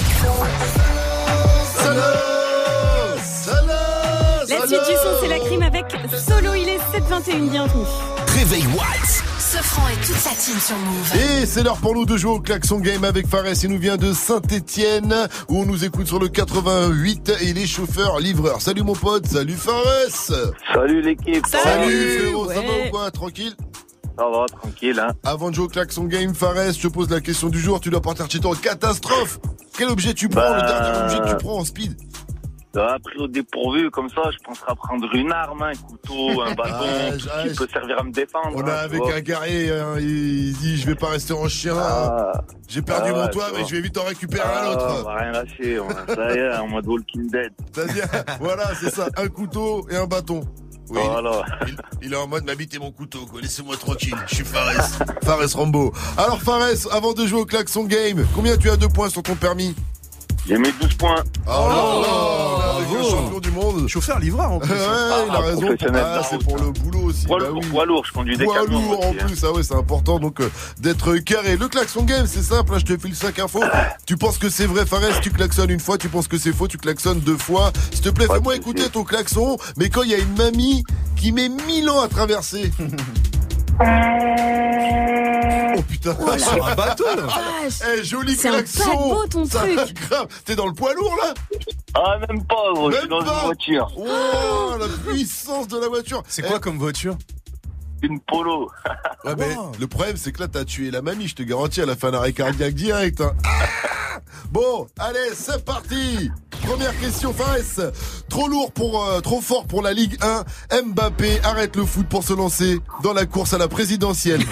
La 4.47 4.67
suite 4.67 4.69
du 4.69 4.93
son, 4.93 5.09
c'est 5.21 5.27
la 5.27 5.39
crime 5.39 5.63
avec 5.63 5.85
Solo. 6.11 6.53
Il 6.53 6.69
est 6.69 6.77
721. 6.93 7.47
Bienvenue. 7.49 7.83
Réveil 8.27 8.67
Watts, 8.67 9.23
Sofran 9.39 9.87
et 9.89 9.95
toute 10.05 10.17
sa 10.17 10.29
team 10.35 10.59
sur 10.59 10.77
Move. 10.77 11.15
Et 11.15 11.47
c'est 11.47 11.63
l'heure 11.63 11.77
pour 11.77 11.95
nous 11.95 12.05
de 12.05 12.15
jouer 12.15 12.33
au 12.33 12.39
klaxon 12.39 12.77
game 12.77 13.03
avec 13.03 13.25
Fares. 13.27 13.63
Il 13.63 13.71
nous 13.71 13.79
vient 13.79 13.97
de 13.97 14.13
Saint-Etienne 14.13 15.15
où 15.49 15.61
on 15.61 15.65
nous 15.65 15.83
écoute 15.83 16.05
sur 16.05 16.19
le 16.19 16.27
88 16.27 17.31
et 17.41 17.53
les 17.53 17.65
chauffeurs 17.65 18.19
livreurs. 18.19 18.61
Salut 18.61 18.83
mon 18.83 18.93
pote, 18.93 19.25
salut 19.25 19.57
Fares. 19.57 20.11
Salut 20.75 21.01
l'équipe. 21.01 21.43
Salut, 21.47 22.19
frérot, 22.19 22.49
ça 22.49 22.61
va 22.61 22.85
ou 22.85 22.91
quoi? 22.91 23.09
Tranquille? 23.09 23.55
Ça 24.17 24.29
va, 24.29 24.45
tranquille, 24.45 24.99
hein. 24.99 25.09
Avant 25.23 25.49
de 25.49 25.55
jouer 25.55 25.65
au 25.65 25.69
klaxon 25.69 26.03
game, 26.05 26.35
Fares, 26.35 26.71
je 26.73 26.81
te 26.87 26.87
pose 26.87 27.09
la 27.09 27.19
question 27.21 27.49
du 27.49 27.59
jour. 27.59 27.79
Tu 27.79 27.89
dois 27.89 28.01
partir 28.01 28.29
chez 28.29 28.39
toi 28.39 28.51
en 28.51 28.55
catastrophe. 28.55 29.39
Quel 29.77 29.89
objet 29.89 30.13
tu 30.13 30.29
prends 30.29 30.41
Bah, 30.41 30.61
Le 30.61 30.67
dernier 30.67 31.03
objet 31.03 31.19
que 31.19 31.37
tu 31.37 31.43
prends 31.43 31.57
en 31.57 31.65
speed? 31.65 31.95
Euh, 32.75 32.87
Après 32.89 33.15
au 33.19 33.27
dépourvu, 33.27 33.91
comme 33.91 34.09
ça, 34.09 34.21
je 34.31 34.37
penserais 34.43 34.71
à 34.71 34.75
prendre 34.75 35.07
une 35.13 35.31
arme, 35.31 35.61
un 35.61 35.73
couteau, 35.75 36.41
un 36.45 36.53
bâton, 36.55 36.85
Ah, 36.87 37.11
ah, 37.37 37.47
qui 37.47 37.55
peut 37.55 37.67
servir 37.71 37.99
à 37.99 38.03
me 38.03 38.11
défendre. 38.11 38.49
On 38.55 38.61
hein, 38.61 38.67
a 38.67 38.77
avec 38.79 39.01
un 39.01 39.19
guerrier, 39.21 39.71
hein, 39.71 39.95
il 39.99 40.53
dit 40.57 40.77
je 40.77 40.87
vais 40.87 40.95
pas 40.95 41.09
rester 41.09 41.33
en 41.33 41.47
chien. 41.47 41.75
J'ai 42.67 42.81
perdu 42.81 43.11
Ah 43.13 43.17
mon 43.19 43.27
toit, 43.27 43.49
mais 43.55 43.63
je 43.65 43.75
vais 43.75 43.81
vite 43.81 43.95
en 43.99 44.03
récupérer 44.05 44.43
Ah, 44.43 44.65
un 44.65 44.71
autre. 44.71 44.95
On 45.01 45.03
va 45.03 45.15
rien 45.17 45.31
lâcher, 45.33 45.79
on- 45.79 45.89
ça 45.89 46.33
y 46.33 46.37
est, 46.39 46.55
en 46.57 46.67
mode 46.67 46.87
Walking 46.87 47.29
Dead. 47.29 47.51
Voilà, 48.39 48.71
c'est 48.79 48.89
ça, 48.89 49.07
un 49.17 49.27
couteau 49.27 49.87
et 49.91 49.95
un 49.95 50.07
bâton. 50.07 50.41
Oui, 50.89 50.99
Voilà. 51.03 51.43
il, 51.67 51.77
il 52.03 52.13
est 52.13 52.17
en 52.17 52.27
mode 52.27 52.43
m'habitez 52.45 52.77
mon 52.79 52.91
couteau, 52.91 53.25
quoi. 53.25 53.41
Laissez-moi 53.41 53.77
tranquille. 53.77 54.15
Je 54.27 54.35
suis 54.35 54.43
Fares. 54.45 54.89
Fares 55.23 55.53
Rambo. 55.55 55.93
Alors 56.17 56.41
Fares, 56.41 56.91
avant 56.91 57.13
de 57.13 57.25
jouer 57.25 57.39
au 57.41 57.45
klaxon 57.45 57.85
game, 57.85 58.25
combien 58.35 58.57
tu 58.57 58.69
as 58.69 58.77
de 58.77 58.87
points 58.87 59.09
sur 59.09 59.23
ton 59.23 59.35
permis? 59.35 59.73
J'ai 60.45 60.57
mis 60.57 60.69
12 60.81 60.93
points. 60.95 61.23
Oh 61.47 61.49
là 61.49 62.01
là, 62.01 62.75
avec 62.75 62.91
le 62.91 63.09
champion 63.09 63.39
du 63.39 63.51
monde. 63.51 63.87
Chauffeur 63.87 64.19
livreur 64.19 64.51
en 64.51 64.59
plus. 64.59 64.71
Ouais, 64.71 64.77
il 64.77 65.31
a 65.31 65.35
Ah, 65.35 65.39
raison. 65.39 65.61
professionnel 65.61 66.03
Ah, 66.05 66.21
c'est 66.29 66.43
pour 66.43 66.57
hein. 66.57 66.65
le 66.65 66.71
boulot 66.81 67.03
aussi. 67.05 67.25
Poids 67.25 67.39
bah 67.39 67.47
lourd, 67.47 67.59
oui. 67.63 67.69
poids 67.69 67.85
lourd, 67.85 68.05
je 68.05 68.11
conduis 68.11 68.37
des 68.37 68.43
Poids 68.43 68.55
camions. 68.55 68.71
lourd 68.81 68.81
moi 68.89 68.95
en 68.97 69.09
aussi, 69.11 69.19
hein. 69.21 69.25
plus, 69.25 69.43
ah 69.45 69.51
ouais, 69.53 69.63
c'est 69.63 69.75
important 69.75 70.19
donc 70.19 70.41
euh, 70.41 70.49
d'être 70.81 71.15
carré. 71.19 71.55
Le 71.55 71.69
klaxon 71.69 72.03
game, 72.03 72.25
c'est 72.27 72.41
simple, 72.43 72.73
là, 72.73 72.79
je 72.79 72.85
te 72.85 72.97
file 72.97 73.15
5 73.15 73.39
infos. 73.39 73.63
Tu 74.05 74.17
penses 74.17 74.37
que 74.37 74.49
c'est 74.49 74.65
vrai, 74.65 74.85
Fares, 74.85 75.21
tu 75.21 75.31
klaxonnes 75.31 75.69
une 75.69 75.79
fois, 75.79 75.97
tu 75.97 76.09
penses 76.09 76.27
que 76.27 76.37
c'est 76.37 76.51
faux, 76.51 76.67
tu 76.67 76.77
klaxonnes 76.77 77.21
deux 77.21 77.37
fois. 77.37 77.71
S'il 77.91 78.01
te 78.01 78.09
plaît, 78.09 78.27
fais-moi 78.27 78.55
écouter 78.57 78.89
ton 78.89 79.05
klaxon, 79.05 79.57
mais 79.77 79.89
quand 79.89 80.03
il 80.03 80.09
y 80.11 80.13
a 80.15 80.17
une 80.19 80.35
mamie 80.35 80.83
qui 81.15 81.31
met 81.31 81.47
1000 81.47 81.89
ans 81.89 82.01
à 82.01 82.09
traverser. 82.09 82.71
Oh 85.75 85.81
putain, 85.89 86.11
Ouais, 86.19 86.37
sur 86.39 86.65
un 86.67 86.75
bateau, 86.75 87.05
là. 87.05 87.27
Eh, 87.97 88.03
joli 88.03 88.35
C'est 88.35 88.49
un 88.49 88.53
klaxon 88.61 88.83
paquebot, 88.85 89.27
ton 89.27 89.45
Ça, 89.45 89.59
truc. 89.61 89.93
T'es 90.45 90.55
dans 90.55 90.67
le 90.67 90.73
poids 90.73 90.93
lourd 90.93 91.15
là 91.21 91.33
Ah, 91.95 92.17
même 92.27 92.43
pas, 92.45 92.55
gros, 92.73 92.91
je 92.91 92.97
suis 92.97 93.07
Même 93.09 93.19
dans 93.19 93.25
pas. 93.25 93.33
une 93.39 93.45
voiture. 93.45 93.91
Oh, 93.97 94.75
la 94.79 94.87
puissance 95.11 95.67
de 95.67 95.79
la 95.79 95.87
voiture 95.87 96.21
C'est 96.27 96.43
quoi 96.43 96.59
comme 96.59 96.77
voiture 96.77 97.17
Une 98.03 98.19
polo. 98.19 98.69
Ouais, 99.25 99.33
mais 99.37 99.55
le 99.79 99.87
problème, 99.87 100.17
c'est 100.17 100.31
que 100.31 100.41
là, 100.41 100.47
t'as 100.47 100.65
tué 100.65 100.91
la 100.91 101.01
mamie, 101.01 101.27
je 101.27 101.35
te 101.35 101.43
garantis, 101.43 101.79
elle 101.81 101.89
a 101.89 101.95
fait 101.95 102.07
un 102.07 102.13
arrêt 102.13 102.33
cardiaque 102.33 102.73
direct. 102.75 103.21
hein. 103.21 103.33
Ah 103.45 104.19
bon, 104.51 104.87
allez, 104.99 105.33
c'est 105.33 105.63
parti 105.65 106.29
Première 106.67 106.97
question, 106.99 107.33
Fares. 107.33 107.91
Trop 108.29 108.47
lourd 108.47 108.71
pour, 108.71 109.03
euh, 109.05 109.19
trop 109.21 109.41
fort 109.41 109.65
pour 109.67 109.81
la 109.81 109.91
Ligue 109.93 110.17
1. 110.21 110.81
Mbappé 110.83 111.39
arrête 111.43 111.75
le 111.75 111.85
foot 111.85 112.07
pour 112.07 112.23
se 112.23 112.33
lancer 112.33 112.79
dans 113.03 113.13
la 113.13 113.25
course 113.25 113.53
à 113.53 113.57
la 113.57 113.67
présidentielle. 113.67 114.41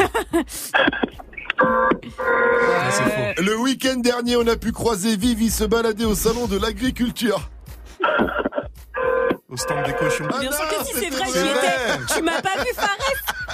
Le 3.37 3.57
week-end 3.59 3.97
dernier, 3.97 4.35
on 4.35 4.47
a 4.47 4.55
pu 4.55 4.71
croiser 4.71 5.15
Vivi 5.15 5.49
se 5.49 5.63
balader 5.63 6.05
au 6.05 6.15
salon 6.15 6.47
de 6.47 6.57
l'agriculture. 6.57 7.49
Au 9.51 9.57
stand 9.57 9.85
des 9.85 9.93
cochons. 9.93 10.27
Bien 10.39 10.51
sûr 10.51 10.67
que 10.69 10.85
si 10.85 10.93
c'est 10.93 11.09
vrai, 11.09 11.25
j'y 11.25 11.39
étais. 11.39 12.15
Tu 12.15 12.21
m'as 12.21 12.41
pas 12.41 12.63
vu, 12.63 12.73
Fares 12.73 12.97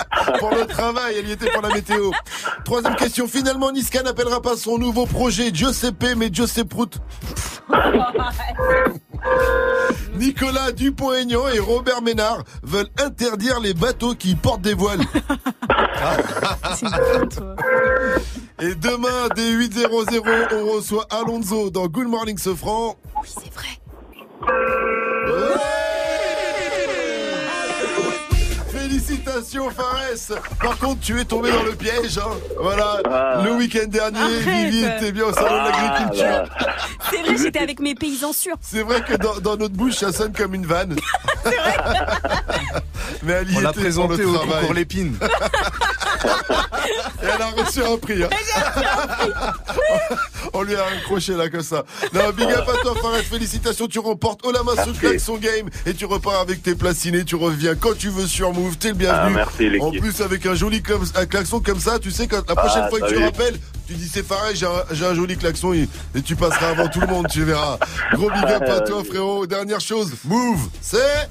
pour 0.40 0.52
le 0.52 0.66
travail, 0.68 1.16
elle 1.18 1.28
y 1.28 1.32
était 1.32 1.50
pour 1.50 1.64
la 1.64 1.70
météo. 1.70 2.12
Troisième 2.64 2.96
question, 2.96 3.28
finalement 3.28 3.72
Niska 3.72 4.04
n'appellera 4.04 4.42
pas 4.42 4.56
son 4.56 4.78
nouveau 4.78 5.08
projet 5.08 5.50
Giuseppe 5.54 6.06
mais 6.16 6.30
Giuseppe 6.32 6.70
Prout. 6.70 7.00
Nicolas 10.16 10.72
Dupont-Aignan 10.72 11.48
et 11.48 11.60
Robert 11.60 12.02
Ménard 12.02 12.44
veulent 12.64 12.90
interdire 13.00 13.60
les 13.60 13.74
bateaux 13.74 14.14
qui 14.16 14.36
portent 14.36 14.62
des 14.62 14.74
voiles. 14.74 15.02
Et 18.60 18.74
demain, 18.74 19.30
dès 19.36 19.52
8.00, 19.52 20.48
on 20.54 20.74
reçoit 20.74 21.06
Alonso 21.12 21.70
dans 21.70 21.86
Good 21.88 22.08
Morning 22.08 22.38
Sofran. 22.38 22.96
Oui, 23.22 23.30
c'est 23.30 23.54
vrai. 23.54 23.70
Félicitations 29.08 29.70
Fares 29.72 30.38
Par 30.62 30.78
contre 30.78 31.00
tu 31.00 31.18
es 31.20 31.24
tombé 31.26 31.50
dans 31.52 31.64
le 31.64 31.72
piège 31.76 32.18
hein. 32.18 32.30
Voilà 32.60 32.98
Ah. 33.10 33.42
Le 33.46 33.54
week-end 33.54 33.88
dernier 33.88 34.20
Arrête. 34.20 34.40
Vivi 34.44 34.84
était 34.84 35.12
bien 35.14 35.26
au 35.26 35.34
salon 35.34 35.48
de 35.64 35.70
Ah, 35.72 35.82
l'agriculture 35.82 36.28
bah. 36.60 36.68
C'est 37.10 37.22
vrai, 37.24 37.38
j'étais 37.38 37.60
avec 37.60 37.80
mes 37.80 37.96
paysans 37.96 38.34
sûrs. 38.34 38.58
C'est 38.60 38.82
vrai 38.84 39.02
que 39.02 39.14
dans, 39.16 39.40
dans 39.40 39.56
notre 39.56 39.76
bouche 39.76 39.94
ça 39.96 40.12
sonne 40.12 40.34
comme 40.34 40.54
une 40.56 40.66
vanne 40.66 40.96
Mais 43.24 43.34
elle 43.34 43.52
y 43.52 43.58
On 43.58 43.60
l'a 43.60 43.74
présenté 43.74 44.24
au 44.26 44.34
concours 44.40 44.74
Lépine. 44.74 45.18
Et 47.22 47.26
elle 47.26 47.42
a 47.42 47.48
reçu 47.64 47.84
un 47.84 47.98
prix 47.98 48.24
hein. 48.24 48.30
On 50.54 50.62
lui 50.64 50.76
a 50.76 50.86
accroché 50.86 51.34
là 51.34 51.50
comme 51.50 51.62
ça. 51.62 51.84
Non 52.14 52.30
big 52.36 52.48
up 52.50 52.64
à 52.68 52.78
toi 52.82 52.94
Fares 53.02 53.18
Félicitations 53.30 53.88
tu 53.88 54.00
remportes 54.00 54.46
Olama 54.46 54.72
Merci. 54.76 54.94
klaxon 54.94 55.38
game. 55.38 55.70
Et 55.86 55.94
tu 55.94 56.06
repars 56.06 56.40
avec 56.40 56.64
tes 56.64 56.76
placinés 56.76 57.26
Tu 57.26 57.36
reviens 57.36 57.76
quand 57.76 57.96
tu 57.98 58.10
veux 58.10 58.26
sur 58.26 58.54
Move. 58.54 58.78
T'es 58.78 58.90
le 58.90 58.94
bienvenu. 58.96 59.20
Ah, 59.26 59.30
merci, 59.30 59.70
l'équipe. 59.70 59.84
En 59.84 59.92
plus 59.92 60.22
avec 60.22 60.46
un 60.46 60.56
joli 60.56 60.82
un 61.16 61.26
klaxon 61.26 61.60
comme 61.60 61.80
ça 61.80 62.00
Tu 62.00 62.12
sais 62.12 62.28
quand 62.28 62.48
la 62.48 62.56
prochaine 62.56 62.84
Ah, 62.86 62.90
fois 62.90 63.00
que 63.02 63.14
tu 63.14 63.18
rappelles 63.24 63.60
Tu 63.88 63.94
dis 63.94 64.10
c'est 64.12 64.24
pareil 64.24 64.56
j'ai 64.56 64.66
un, 64.66 64.84
j'ai 64.92 65.06
un 65.06 65.14
joli 65.14 65.38
klaxon 65.38 65.74
et, 65.74 65.88
et 66.16 66.22
tu 66.22 66.36
passeras 66.36 66.70
avant 66.70 66.88
tout 66.88 67.02
le 67.02 67.08
monde 67.08 67.28
Tu 67.30 67.44
verras. 67.44 67.78
Gros 68.14 68.30
big 68.32 68.46
up 68.46 68.64
à 68.64 68.80
toi 68.82 69.04
frérot. 69.04 69.46
Dernière 69.48 69.82
chose 69.82 70.12
Move 70.26 70.70
C'est 70.82 71.30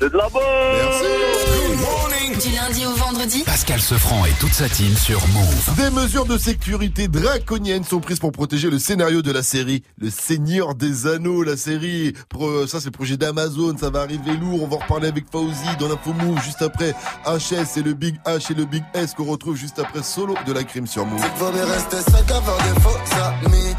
C'est 0.00 0.12
de 0.12 0.16
la 0.16 0.28
bonne 0.28 0.42
Merci 0.74 2.48
Du 2.48 2.54
lundi 2.54 2.86
au 2.86 2.94
vendredi 2.94 3.42
Pascal 3.44 3.80
Sefranc 3.80 4.24
et 4.26 4.32
toute 4.40 4.52
sa 4.52 4.68
team 4.68 4.94
sur 4.96 5.26
Move. 5.28 5.76
Des 5.76 5.90
mesures 5.90 6.26
de 6.26 6.36
sécurité 6.36 7.08
draconiennes 7.08 7.84
sont 7.84 8.00
prises 8.00 8.18
pour 8.18 8.32
protéger 8.32 8.70
le 8.70 8.78
scénario 8.78 9.22
de 9.22 9.30
la 9.30 9.42
série 9.42 9.82
Le 9.98 10.10
Seigneur 10.10 10.74
des 10.74 11.06
Anneaux, 11.06 11.42
la 11.42 11.56
série, 11.56 12.14
ça 12.66 12.80
c'est 12.80 12.86
le 12.86 12.90
projet 12.90 13.16
d'Amazon, 13.16 13.76
ça 13.78 13.90
va 13.90 14.00
arriver 14.00 14.36
lourd, 14.36 14.64
on 14.64 14.66
va 14.66 14.76
en 14.76 14.78
reparler 14.80 15.08
avec 15.08 15.24
Fauzi 15.30 15.76
dans 15.78 15.88
l'info 15.88 16.12
move 16.12 16.42
juste 16.42 16.62
après 16.62 16.94
HS 17.26 17.78
et 17.78 17.82
le 17.82 17.94
Big 17.94 18.16
H 18.26 18.50
et 18.50 18.54
le 18.54 18.64
Big 18.64 18.82
S 18.94 19.14
qu'on 19.14 19.24
retrouve 19.24 19.56
juste 19.56 19.78
après 19.78 20.02
Solo 20.02 20.34
de 20.46 20.52
la 20.52 20.64
crime 20.64 20.86
sur 20.86 21.06
Move. 21.06 21.20
Rester 21.20 21.96
des 21.96 22.80
faux 22.80 22.98
amis. 23.22 23.74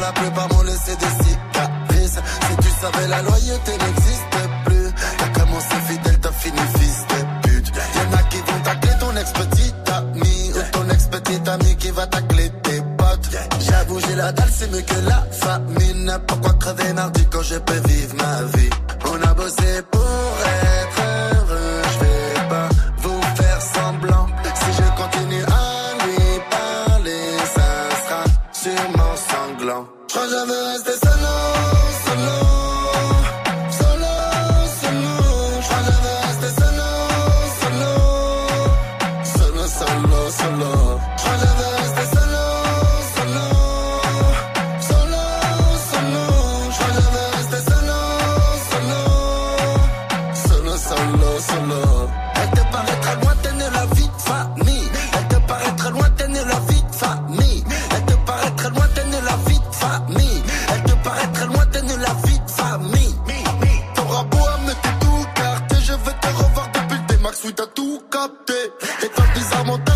La 0.00 0.12
plupart 0.12 0.48
m'ont 0.48 0.62
laissé 0.62 0.96
des 0.96 1.24
cicatrices. 1.24 2.18
Si 2.48 2.56
tu 2.56 2.70
savais, 2.80 3.06
la 3.08 3.22
loyauté 3.22 3.72
n'existe 3.72 4.24
plus. 4.64 4.69
Ex-petit 11.40 11.50
ami 11.50 11.76
qui 11.76 11.90
va 11.90 12.06
tacler 12.06 12.50
tes 12.62 12.80
potes. 12.96 13.30
J'avoue, 13.60 14.00
j'ai 14.00 14.14
la 14.16 14.32
dalle, 14.32 14.50
c'est 14.52 14.70
mieux 14.70 14.82
que 14.82 15.08
la 15.08 15.26
famine. 15.30 16.18
Pourquoi 16.26 16.52
crever 16.54 16.92
mardi 16.92 17.24
quand 17.30 17.42
je 17.42 17.56
peux 17.56 17.88
vivre 17.88 18.14
ma 18.16 18.42
vie? 18.56 18.70
On 19.06 19.28
a 19.28 19.34
bossé 19.34 19.82
pour 19.90 20.29
Des 69.00 69.08
temps 69.08 69.22
bizarres 69.34 69.64
m'ont 69.64 69.89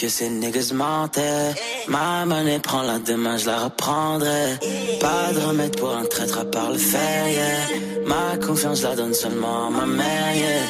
que 0.00 0.08
ces 0.08 0.30
niggas 0.30 0.72
mentaient. 0.72 1.54
Ma 1.88 2.24
monnaie 2.24 2.58
prend 2.58 2.80
la 2.82 2.98
demain, 2.98 3.36
je 3.36 3.46
la 3.46 3.64
reprendrai. 3.64 4.58
Pas 4.98 5.32
de 5.34 5.40
remède 5.46 5.76
pour 5.76 5.94
un 5.94 6.04
traître 6.06 6.38
à 6.38 6.44
part 6.46 6.70
le 6.70 6.78
fer, 6.78 7.28
yeah. 7.28 8.06
Ma 8.06 8.38
confiance, 8.38 8.82
la 8.82 8.96
donne 8.96 9.12
seulement 9.12 9.66
à 9.66 9.70
ma 9.70 9.84
mère, 9.84 10.34
yeah. 10.34 10.62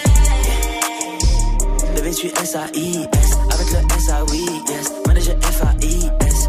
Bébé, 1.94 2.11
tu 2.12 2.27
S-A-I-S. 2.27 3.31
Avec 3.55 3.70
le 3.70 3.78
S-A-Oui, 3.98 4.47
yes. 4.69 4.93
Manager 5.07 5.36
F-A-I-S. 5.43 6.48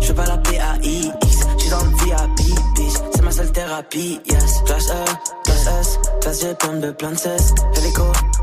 Je 0.00 0.06
fais 0.06 0.14
pas 0.14 0.26
la 0.26 0.36
P-A-I-X. 0.36 1.38
Je 1.56 1.62
suis 1.62 1.70
dans 1.70 1.84
le 1.84 1.90
VIP, 2.04 2.54
bitch. 2.74 2.96
C'est 3.14 3.22
ma 3.22 3.30
seule 3.30 3.52
thérapie. 3.52 4.20
E, 6.34 6.36
G, 6.36 6.54
plein 6.54 6.80
de 6.80 6.90
plein 6.90 7.12
de 7.12 7.16
cesse. 7.16 7.54
Hélico, 7.76 8.02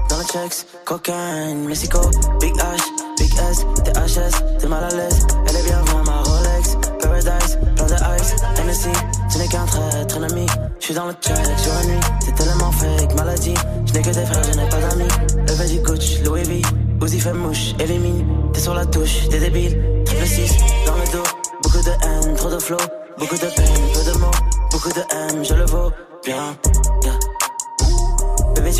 dans 0.09 0.17
le 0.17 0.23
checks. 0.23 0.65
Cocaine, 0.85 1.65
Mexico. 1.67 1.99
Big 2.39 2.53
H, 2.55 2.79
Big 3.17 3.33
S. 3.33 3.65
THS, 3.83 4.59
t'es 4.59 4.67
mal 4.67 4.83
à 4.83 4.89
l'aise. 4.89 5.27
Elle 5.49 5.55
est 5.57 5.63
bien 5.63 5.81
vraiment 5.81 6.03
ma 6.05 6.21
Rolex. 6.21 6.77
Paradise, 7.01 7.59
plein 7.75 7.85
de 7.85 8.21
ice. 8.21 8.35
NSC, 8.65 8.89
ce 9.29 9.37
n'est 9.39 9.47
qu'un 9.47 9.65
traître 9.65 10.17
ennemi. 10.17 10.45
Je 10.79 10.85
suis 10.85 10.93
dans 10.93 11.07
le 11.07 11.13
check 11.21 11.35
sur 11.57 11.73
la 11.73 11.83
nuit. 11.85 11.99
C'est 12.23 12.35
tellement 12.35 12.71
fake, 12.71 13.13
maladie. 13.15 13.55
Je 13.85 13.93
n'ai 13.93 14.01
que 14.01 14.09
des 14.09 14.25
frères, 14.25 14.43
je 14.43 14.57
n'ai 14.57 14.69
pas 14.69 14.79
d'amis. 14.79 15.11
Levé 15.49 15.67
du 15.67 15.83
coach, 15.83 16.21
Louis 16.23 16.43
V. 16.43 16.61
Uzi 17.03 17.19
fait 17.19 17.33
mouche, 17.33 17.73
élimine. 17.79 18.25
T'es 18.53 18.61
sur 18.61 18.73
la 18.73 18.85
touche, 18.85 19.27
t'es 19.29 19.39
débile. 19.39 20.03
Triple 20.05 20.27
6, 20.27 20.57
dans 20.85 20.95
le 20.95 21.11
dos. 21.11 21.29
Beaucoup 21.63 21.83
de 21.83 21.91
haine, 21.91 22.35
trop 22.35 22.49
de 22.49 22.59
flow. 22.59 22.77
Beaucoup 23.17 23.35
de 23.35 23.47
peine, 23.53 23.81
peu 23.93 24.11
de 24.11 24.17
mots. 24.17 24.31
Beaucoup 24.71 24.89
de 24.89 25.01
haine, 25.13 25.43
je 25.43 25.53
le 25.55 25.65
vaux 25.65 25.91
bien. 26.23 26.55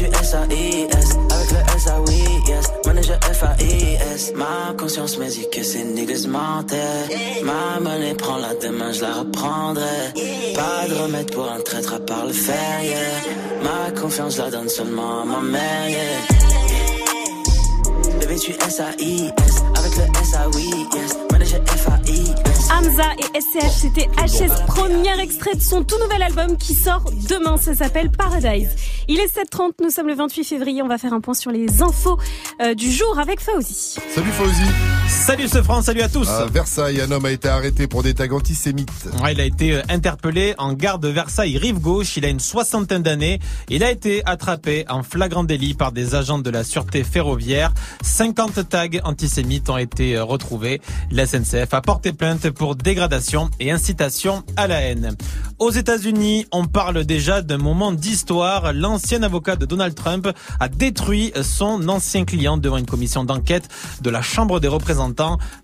Tu 0.01 0.07
S-A-I-S. 0.07 1.09
Avec 1.29 1.51
le 1.51 1.59
S-A-Oui, 1.77 2.23
yes. 2.47 2.65
Manager 2.87 3.19
F-A-I-S. 3.21 4.33
Ma 4.35 4.73
conscience 4.75 5.19
me 5.19 5.27
dit 5.29 5.47
que 5.53 5.61
ces 5.61 5.83
niggas 5.83 6.25
mentaient. 6.27 7.43
Ma 7.43 7.79
monnaie 7.79 8.15
prend 8.15 8.37
la 8.37 8.55
demain, 8.55 8.91
je 8.91 9.01
la 9.01 9.13
reprendrai. 9.19 9.83
Pas 10.55 10.87
de 10.89 10.95
remède 10.95 11.31
pour 11.31 11.47
un 11.51 11.59
traître 11.59 11.93
à 11.93 11.99
part 11.99 12.25
le 12.25 12.33
fer, 12.33 12.81
yeah. 12.83 12.97
Ma 13.61 13.91
confiance, 13.91 14.39
la 14.39 14.49
donne 14.49 14.69
seulement 14.69 15.21
à 15.21 15.25
ma 15.25 15.39
mère, 15.41 15.87
yeah. 15.87 15.99
Bébé, 18.19 18.37
tu 18.39 18.53
S-A-I-S. 18.53 19.55
Avec 19.77 19.97
le 19.97 20.03
S-A-Oui, 20.19 20.87
yes. 20.95 21.15
Manager 21.31 21.61
F-A-I-S. 21.67 22.50
Hamza 22.71 23.03
et 23.17 23.41
SCH, 23.41 23.69
c'était 23.69 24.09
HS, 24.17 24.65
premier 24.65 25.19
extrait 25.19 25.55
de 25.55 25.61
son 25.61 25.83
tout 25.83 25.97
nouvel 25.99 26.23
album 26.23 26.57
qui 26.57 26.73
sort 26.73 27.03
demain. 27.29 27.57
Ça 27.57 27.73
s'appelle 27.73 28.09
Paradise. 28.09 28.69
Il 29.07 29.19
est 29.19 29.35
7h30, 29.35 29.73
nous 29.83 29.89
sommes 29.89 30.07
le 30.07 30.15
28 30.15 30.43
février. 30.45 30.81
On 30.81 30.87
va 30.87 30.97
faire 30.97 31.13
un 31.13 31.21
point 31.21 31.33
sur 31.33 31.51
les 31.51 31.81
infos 31.81 32.17
euh, 32.61 32.73
du 32.73 32.89
jour 32.89 33.19
avec 33.19 33.41
Fauzi. 33.41 33.97
Salut 34.09 34.31
Fauzi. 34.31 35.00
Salut 35.11 35.49
ce 35.49 35.61
France, 35.61 35.85
salut 35.85 36.01
à 36.01 36.09
tous. 36.09 36.27
À 36.29 36.45
Versailles, 36.45 37.01
un 37.01 37.11
homme 37.11 37.25
a 37.25 37.31
été 37.31 37.49
arrêté 37.49 37.85
pour 37.85 38.01
des 38.01 38.13
tags 38.13 38.31
antisémites. 38.31 39.09
Ouais, 39.21 39.33
il 39.33 39.41
a 39.41 39.45
été 39.45 39.73
euh, 39.73 39.81
interpellé 39.89 40.55
en 40.57 40.71
gare 40.71 40.99
de 40.99 41.09
Versailles, 41.09 41.57
rive 41.57 41.79
gauche. 41.79 42.15
Il 42.15 42.23
a 42.23 42.29
une 42.29 42.39
soixantaine 42.39 43.03
d'années. 43.03 43.39
Il 43.69 43.83
a 43.83 43.91
été 43.91 44.23
attrapé 44.25 44.85
en 44.89 45.03
flagrant 45.03 45.43
délit 45.43 45.73
par 45.73 45.91
des 45.91 46.15
agents 46.15 46.39
de 46.39 46.49
la 46.49 46.63
sûreté 46.63 47.03
ferroviaire. 47.03 47.73
50 48.01 48.69
tags 48.69 48.87
antisémites 49.03 49.69
ont 49.69 49.77
été 49.77 50.15
euh, 50.15 50.23
retrouvés. 50.23 50.81
La 51.11 51.27
SNCF 51.27 51.73
a 51.73 51.81
porté 51.81 52.13
plainte 52.13 52.49
pour 52.49 52.75
dégradation 52.75 53.49
et 53.59 53.69
incitation 53.69 54.43
à 54.55 54.67
la 54.67 54.79
haine. 54.81 55.15
Aux 55.59 55.71
États-Unis, 55.71 56.47
on 56.51 56.65
parle 56.65 57.03
déjà 57.03 57.41
d'un 57.41 57.59
moment 57.59 57.91
d'histoire. 57.91 58.73
L'ancien 58.73 59.21
avocat 59.23 59.57
de 59.57 59.65
Donald 59.65 59.93
Trump 59.93 60.29
a 60.59 60.69
détruit 60.69 61.33
son 61.43 61.87
ancien 61.89 62.23
client 62.25 62.57
devant 62.57 62.77
une 62.77 62.87
commission 62.87 63.23
d'enquête 63.25 63.67
de 64.01 64.09
la 64.09 64.21
Chambre 64.21 64.59
des 64.59 64.69
représentants 64.69 65.00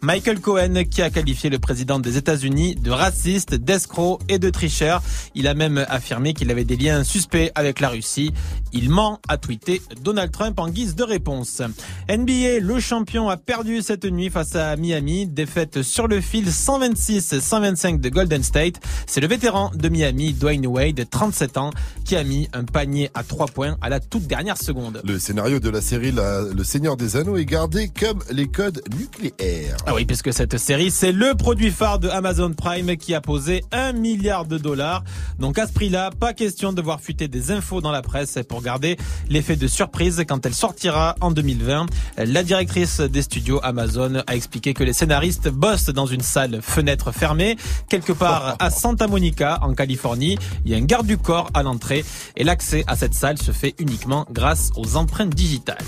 Michael 0.01 0.39
Cohen 0.39 0.84
qui 0.89 1.01
a 1.01 1.09
qualifié 1.09 1.49
le 1.49 1.59
président 1.59 1.99
des 1.99 2.18
États-Unis 2.18 2.76
de 2.76 2.91
raciste, 2.91 3.53
d'escroc 3.55 4.19
et 4.30 4.39
de 4.39 4.49
tricheur. 4.49 5.01
Il 5.35 5.47
a 5.47 5.53
même 5.53 5.85
affirmé 5.89 6.34
qu'il 6.34 6.49
avait 6.49 6.64
des 6.64 6.76
liens 6.76 7.03
suspects 7.03 7.51
avec 7.55 7.80
la 7.80 7.89
Russie. 7.89 8.34
Il 8.73 8.89
ment, 8.89 9.19
a 9.27 9.38
tweeté 9.38 9.81
Donald 10.01 10.31
Trump 10.31 10.59
en 10.59 10.69
guise 10.69 10.95
de 10.95 11.03
réponse. 11.03 11.61
NBA, 12.09 12.59
le 12.61 12.80
champion 12.80 13.30
a 13.30 13.38
perdu 13.38 13.81
cette 13.81 14.05
nuit 14.05 14.30
face 14.30 14.55
à 14.55 14.76
Miami. 14.76 15.27
Défaite 15.27 15.84
sur 15.84 16.07
le 16.07 16.19
fil 16.22 16.49
126-125 16.49 17.99
de 17.99 18.09
Golden 18.09 18.43
State. 18.43 18.76
C'est 19.05 19.22
le 19.22 19.27
vétéran 19.27 19.72
de 19.73 19.89
Miami, 19.89 20.34
Dwayne 20.34 20.65
Wade, 20.68 21.05
37 21.09 21.57
ans, 21.57 21.72
qui 22.05 22.15
a 22.15 22.23
mis 22.23 22.49
un 22.53 22.64
panier 22.64 23.09
à 23.14 23.23
3 23.23 23.47
points 23.47 23.77
à 23.81 23.89
la 23.89 23.99
toute 23.99 24.27
dernière 24.27 24.57
seconde. 24.57 25.01
Le 25.03 25.19
scénario 25.19 25.59
de 25.59 25.69
la 25.69 25.81
série 25.81 26.11
Le 26.11 26.64
Seigneur 26.64 26.97
des 26.97 27.15
Anneaux 27.15 27.38
est 27.38 27.45
gardé 27.45 27.89
comme 27.89 28.19
les 28.31 28.47
codes 28.47 28.81
nucléaires. 28.97 29.27
Ah 29.86 29.94
oui, 29.94 30.06
puisque 30.06 30.34
cette 30.34 30.58
série, 30.58 30.91
c'est 30.91 31.12
le 31.12 31.34
produit 31.36 31.72
phare 31.72 31.99
de 31.99 32.10
Amazon 32.10 32.54
Prime 32.54 32.98
qui 32.98 33.14
a 33.14 33.22
posé 33.22 33.64
un 33.72 33.94
milliard 33.94 34.45
de 34.45 34.58
dollars. 34.58 35.04
Donc 35.40 35.58
à 35.58 35.68
ce 35.68 35.74
prix-là, 35.74 36.12
pas 36.12 36.34
question 36.34 36.74
de 36.74 36.82
voir 36.82 37.02
fuiter 37.02 37.28
des 37.28 37.52
infos 37.52 37.82
dans 37.82 37.91
la 37.91 38.02
presse 38.02 38.40
pour 38.48 38.62
garder 38.62 38.98
l'effet 39.30 39.56
de 39.56 39.68
surprise 39.68 40.24
quand 40.28 40.45
elle 40.45 40.54
sortira 40.54 41.16
en 41.22 41.32
2020. 41.32 41.88
La 42.18 42.44
directrice 42.44 42.99
des 42.99 43.22
studios 43.22 43.60
Amazon 43.64 44.24
a 44.28 44.36
expliqué 44.36 44.74
que 44.74 44.84
les 44.84 44.94
scénaristes 44.94 45.49
bossent 45.49 45.90
dans 45.90 46.06
une 46.06 46.22
salle 46.22 46.60
fenêtre 46.62 47.12
fermée, 47.12 47.58
quelque 47.90 48.14
part 48.14 48.56
à 48.60 48.70
Santa 48.70 49.08
Monica, 49.08 49.60
en 49.62 49.74
Californie. 49.74 50.38
Il 50.66 50.72
y 50.72 50.76
a 50.76 50.78
un 50.78 50.86
garde 50.86 51.08
du 51.08 51.18
corps 51.18 51.49
à 51.54 51.64
l'entrée 51.64 52.04
et 52.36 52.44
l'accès 52.44 52.84
à 52.88 52.95
cette 52.95 53.14
salle 53.14 53.38
se 53.38 53.52
fait 53.52 53.76
uniquement 53.80 54.26
grâce 54.32 54.72
aux 54.76 54.95
empreintes 54.95 55.36
digitales. 55.36 55.86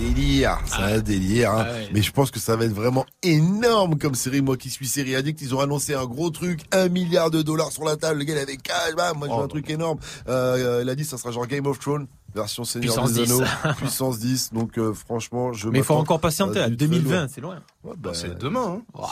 Oh, 0.00 0.14
délire, 0.14 0.58
c'est 0.66 0.76
un 0.82 0.98
délire. 1.00 1.50
hein. 1.52 1.64
Ah 1.68 1.72
ouais. 1.72 1.88
Mais 1.92 2.02
je 2.02 2.10
pense 2.12 2.30
que 2.30 2.38
ça 2.40 2.56
va 2.56 2.64
être 2.64 2.72
vraiment 2.72 3.04
énorme 3.22 3.98
comme 3.98 4.14
série. 4.14 4.40
Moi 4.40 4.56
qui 4.56 4.70
suis 4.70 4.86
série 4.86 5.14
addict, 5.16 5.40
ils 5.42 5.54
ont 5.54 5.60
annoncé 5.60 5.94
un 5.94 6.04
gros 6.06 6.30
truc, 6.30 6.60
un 6.72 6.88
milliard 6.88 7.30
de 7.30 7.42
dollars 7.42 7.72
sur 7.72 7.84
la 7.84 7.96
table. 7.96 8.18
Le 8.18 8.24
gars 8.24 8.34
il 8.34 8.38
avait 8.40 8.56
cash, 8.56 8.94
bam, 8.96 9.18
moi 9.18 9.28
je 9.28 9.34
veux 9.34 9.42
un 9.44 9.48
truc 9.48 9.68
énorme. 9.70 9.98
Euh, 10.28 10.80
il 10.82 10.88
a 10.88 10.94
dit 10.94 11.04
ça 11.04 11.18
sera 11.18 11.30
genre 11.30 11.46
Game 11.46 11.66
of 11.66 11.78
Thrones. 11.78 12.06
Version 12.32 12.62
Seigneur 12.62 12.94
Puissance 12.94 13.12
des 13.12 13.24
10. 13.24 13.32
Anneaux, 13.32 13.74
puissance 13.76 14.18
10. 14.20 14.52
Donc 14.52 14.78
euh, 14.78 14.94
franchement, 14.94 15.52
je 15.52 15.68
Mais 15.68 15.78
il 15.78 15.84
faut 15.84 15.94
encore 15.94 16.20
patienter 16.20 16.60
à 16.60 16.64
à 16.64 16.68
du 16.68 16.76
très 16.76 16.86
2020, 16.86 17.20
lourd. 17.22 17.28
c'est 17.34 17.40
loin. 17.40 17.58
Ouais, 17.82 17.94
bah, 17.96 18.10
C'est 18.12 18.36
demain. 18.38 18.82
Hein. 18.98 19.06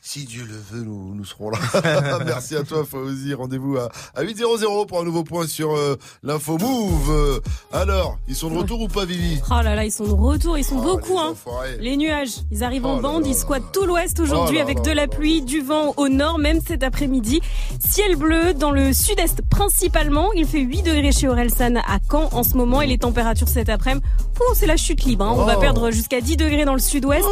si, 0.00 0.20
si 0.20 0.24
Dieu 0.26 0.44
le 0.44 0.54
veut, 0.54 0.84
nous, 0.84 1.16
nous 1.16 1.24
serons 1.24 1.50
là. 1.50 1.58
Merci 2.24 2.54
à 2.54 2.62
toi, 2.62 2.84
Fauzi. 2.88 3.34
Rendez-vous 3.34 3.76
à, 3.76 3.88
à 4.14 4.22
8.00 4.22 4.86
pour 4.86 5.00
un 5.00 5.04
nouveau 5.04 5.24
point 5.24 5.48
sur 5.48 5.74
euh, 5.74 5.96
l'info 6.22 6.56
Move. 6.56 7.10
Euh, 7.10 7.40
alors, 7.72 8.16
ils 8.28 8.36
sont 8.36 8.50
de 8.50 8.56
retour 8.58 8.80
ou 8.82 8.86
pas, 8.86 9.04
Vivi? 9.04 9.40
Oh 9.50 9.54
là 9.64 9.74
là, 9.74 9.84
ils 9.84 9.90
sont 9.90 10.04
de 10.06 10.12
retour, 10.12 10.56
ils 10.56 10.62
sont 10.64 10.80
beaucoup. 10.80 11.14
les 11.14 11.18
Hein. 11.18 11.34
Les 11.80 11.96
nuages, 11.96 12.34
ils 12.52 12.62
arrivent 12.62 12.86
en 12.86 12.98
Oh 12.98 13.02
bande, 13.02 13.22
là 13.24 13.28
ils 13.30 13.34
squattent 13.34 13.72
tout 13.72 13.84
l'ouest 13.84 14.20
aujourd'hui 14.20 14.58
Oh 14.58 14.62
avec 14.62 14.76
là 14.78 14.84
de 14.84 14.90
la 14.92 15.08
pluie, 15.08 15.42
du 15.42 15.60
vent 15.60 15.92
au 15.96 16.08
nord, 16.08 16.38
même 16.38 16.60
cet 16.64 16.84
après-midi. 16.84 17.40
Ciel 17.80 18.14
bleu 18.14 18.54
dans 18.54 18.70
le 18.70 18.92
sud-est 18.92 19.42
principalement. 19.42 20.32
Il 20.34 20.46
fait 20.46 20.60
8 20.60 20.82
degrés 20.82 21.10
chez 21.10 21.26
Orelsan 21.26 21.76
à 21.84 21.98
Caen 22.08 22.28
en 22.30 22.44
ce 22.44 22.56
moment 22.56 22.80
et 22.80 22.86
les 22.86 22.98
températures 22.98 23.48
cet 23.48 23.68
après-midi, 23.68 24.06
oh, 24.40 24.52
c'est 24.54 24.66
la 24.66 24.76
chute 24.76 25.02
libre. 25.02 25.24
hein. 25.24 25.34
On 25.36 25.44
va 25.44 25.54
Oh. 25.56 25.60
perdre 25.60 25.90
jusqu'à 25.90 26.20
10 26.20 26.36
degrés 26.36 26.64
dans 26.64 26.74
le 26.74 26.78
sud-ouest. 26.80 27.26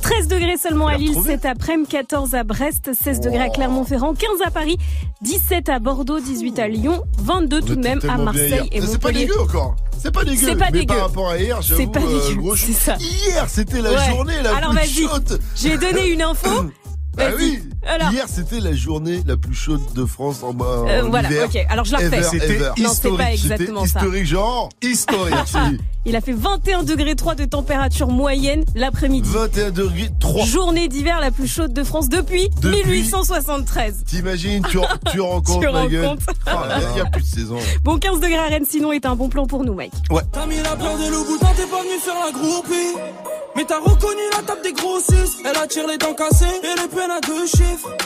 13 0.00 0.21
degrés 0.28 0.56
seulement 0.56 0.86
à 0.88 0.96
Lille 0.96 1.16
cet 1.24 1.44
après-midi, 1.44 1.88
14 1.90 2.34
à 2.34 2.44
Brest, 2.44 2.90
16 2.94 3.20
degrés 3.20 3.40
à 3.40 3.48
Clermont-Ferrand, 3.48 4.14
15 4.14 4.30
à 4.44 4.50
Paris, 4.50 4.76
17 5.22 5.68
à 5.68 5.78
Bordeaux, 5.78 6.20
18 6.20 6.58
à 6.58 6.68
Lyon, 6.68 7.02
22 7.18 7.60
tout 7.60 7.76
de 7.76 7.80
même 7.82 8.00
à 8.08 8.16
Marseille 8.18 8.68
et 8.72 8.80
Mais 8.80 8.86
C'est 8.86 8.98
pas 8.98 9.08
Montpellier. 9.08 9.26
dégueu 9.26 9.40
encore. 9.40 9.76
C'est 9.98 10.10
pas 10.12 10.24
dégueu. 10.24 10.46
C'est 10.48 10.56
pas 10.56 10.66
mais 10.72 10.80
dégueu. 10.80 10.86
par 10.94 11.00
rapport 11.06 11.28
à 11.30 11.38
hier, 11.38 11.58
C'est 11.62 11.76
j'avoue, 11.76 11.90
pas 11.92 12.00
euh, 12.00 12.20
c'est 12.56 12.66
chou- 12.66 12.72
ça. 12.74 12.96
Hier, 12.98 13.46
c'était 13.48 13.80
la 13.80 13.90
Ouais. 13.92 14.08
journée 14.10 14.34
la 14.42 14.56
Alors 14.56 14.70
plus 14.70 14.78
vas-y, 14.80 15.06
chaude. 15.08 15.40
j'ai 15.54 15.76
donné 15.78 16.08
une 16.08 16.22
info. 16.22 16.48
Bah 17.16 17.24
oui. 17.36 17.62
Alors. 17.86 18.10
Hier, 18.12 18.24
c'était 18.28 18.60
la 18.60 18.74
journée 18.74 19.22
la 19.26 19.36
plus 19.36 19.54
chaude 19.54 19.80
de 19.94 20.04
France 20.06 20.42
en, 20.42 20.50
en 20.50 20.88
Euh, 20.88 21.02
voilà, 21.02 21.30
hiver. 21.30 21.46
ok. 21.52 21.66
Alors 21.68 21.84
je 21.84 21.92
la 21.92 21.98
refais. 21.98 22.22
C'était 22.22 22.58
c'est 22.94 23.16
pas 23.16 23.32
exactement 23.32 23.80
C'était 23.84 23.92
ça. 23.92 23.98
historique, 24.00 24.26
genre 24.26 24.68
historique. 24.82 25.34
Il 26.04 26.16
a 26.16 26.20
fait 26.20 26.32
21 26.32 26.82
degrés 26.82 27.14
3 27.14 27.36
de 27.36 27.44
température 27.44 28.08
moyenne 28.08 28.64
l'après-midi. 28.74 29.28
21 29.32 29.70
degrés 29.70 30.10
3. 30.18 30.46
Journée 30.46 30.88
d'hiver 30.88 31.20
la 31.20 31.30
plus 31.30 31.46
chaude 31.46 31.72
de 31.72 31.84
France 31.84 32.08
depuis, 32.08 32.48
Depuis 32.60 32.82
1873. 32.90 34.04
T'imagines, 34.06 34.64
tu, 34.68 34.78
compte, 34.78 35.60
Tu 35.60 35.70
ma 35.70 35.86
gueule. 35.86 36.04
compte. 36.08 36.20
Il 36.46 36.94
n'y 36.94 37.00
a, 37.00 37.04
plus 37.04 37.22
de 37.22 37.26
saison. 37.26 37.58
Bon, 37.84 37.98
15 37.98 38.18
degrés 38.18 38.34
à 38.38 38.46
Rennes, 38.46 38.64
sinon 38.68 38.90
est 38.90 39.06
un 39.06 39.14
bon 39.14 39.28
plan 39.28 39.46
pour 39.46 39.64
nous, 39.64 39.74
Mike. 39.74 39.92
T'as 40.32 40.46
mis 40.46 40.56
la 40.56 40.74
peur 40.76 40.98
de 40.98 41.08
loup 41.10 41.24
boutin, 41.24 41.48
t'es 41.56 41.66
pas 41.66 41.82
venu 41.82 41.98
faire 42.00 42.14
la 42.26 42.32
groupie. 42.32 42.98
Mais 43.54 43.64
t'as 43.64 43.78
reconnu 43.80 44.22
la 44.36 44.42
table 44.42 44.62
des 44.64 44.72
grossistes. 44.72 45.40
Elle 45.44 45.56
attire 45.62 45.86
les 45.86 45.98
dents 45.98 46.14
cassées 46.14 46.46
et 46.46 46.80
les 46.80 46.88
deux 47.20 47.46
chiffres. 47.46 47.96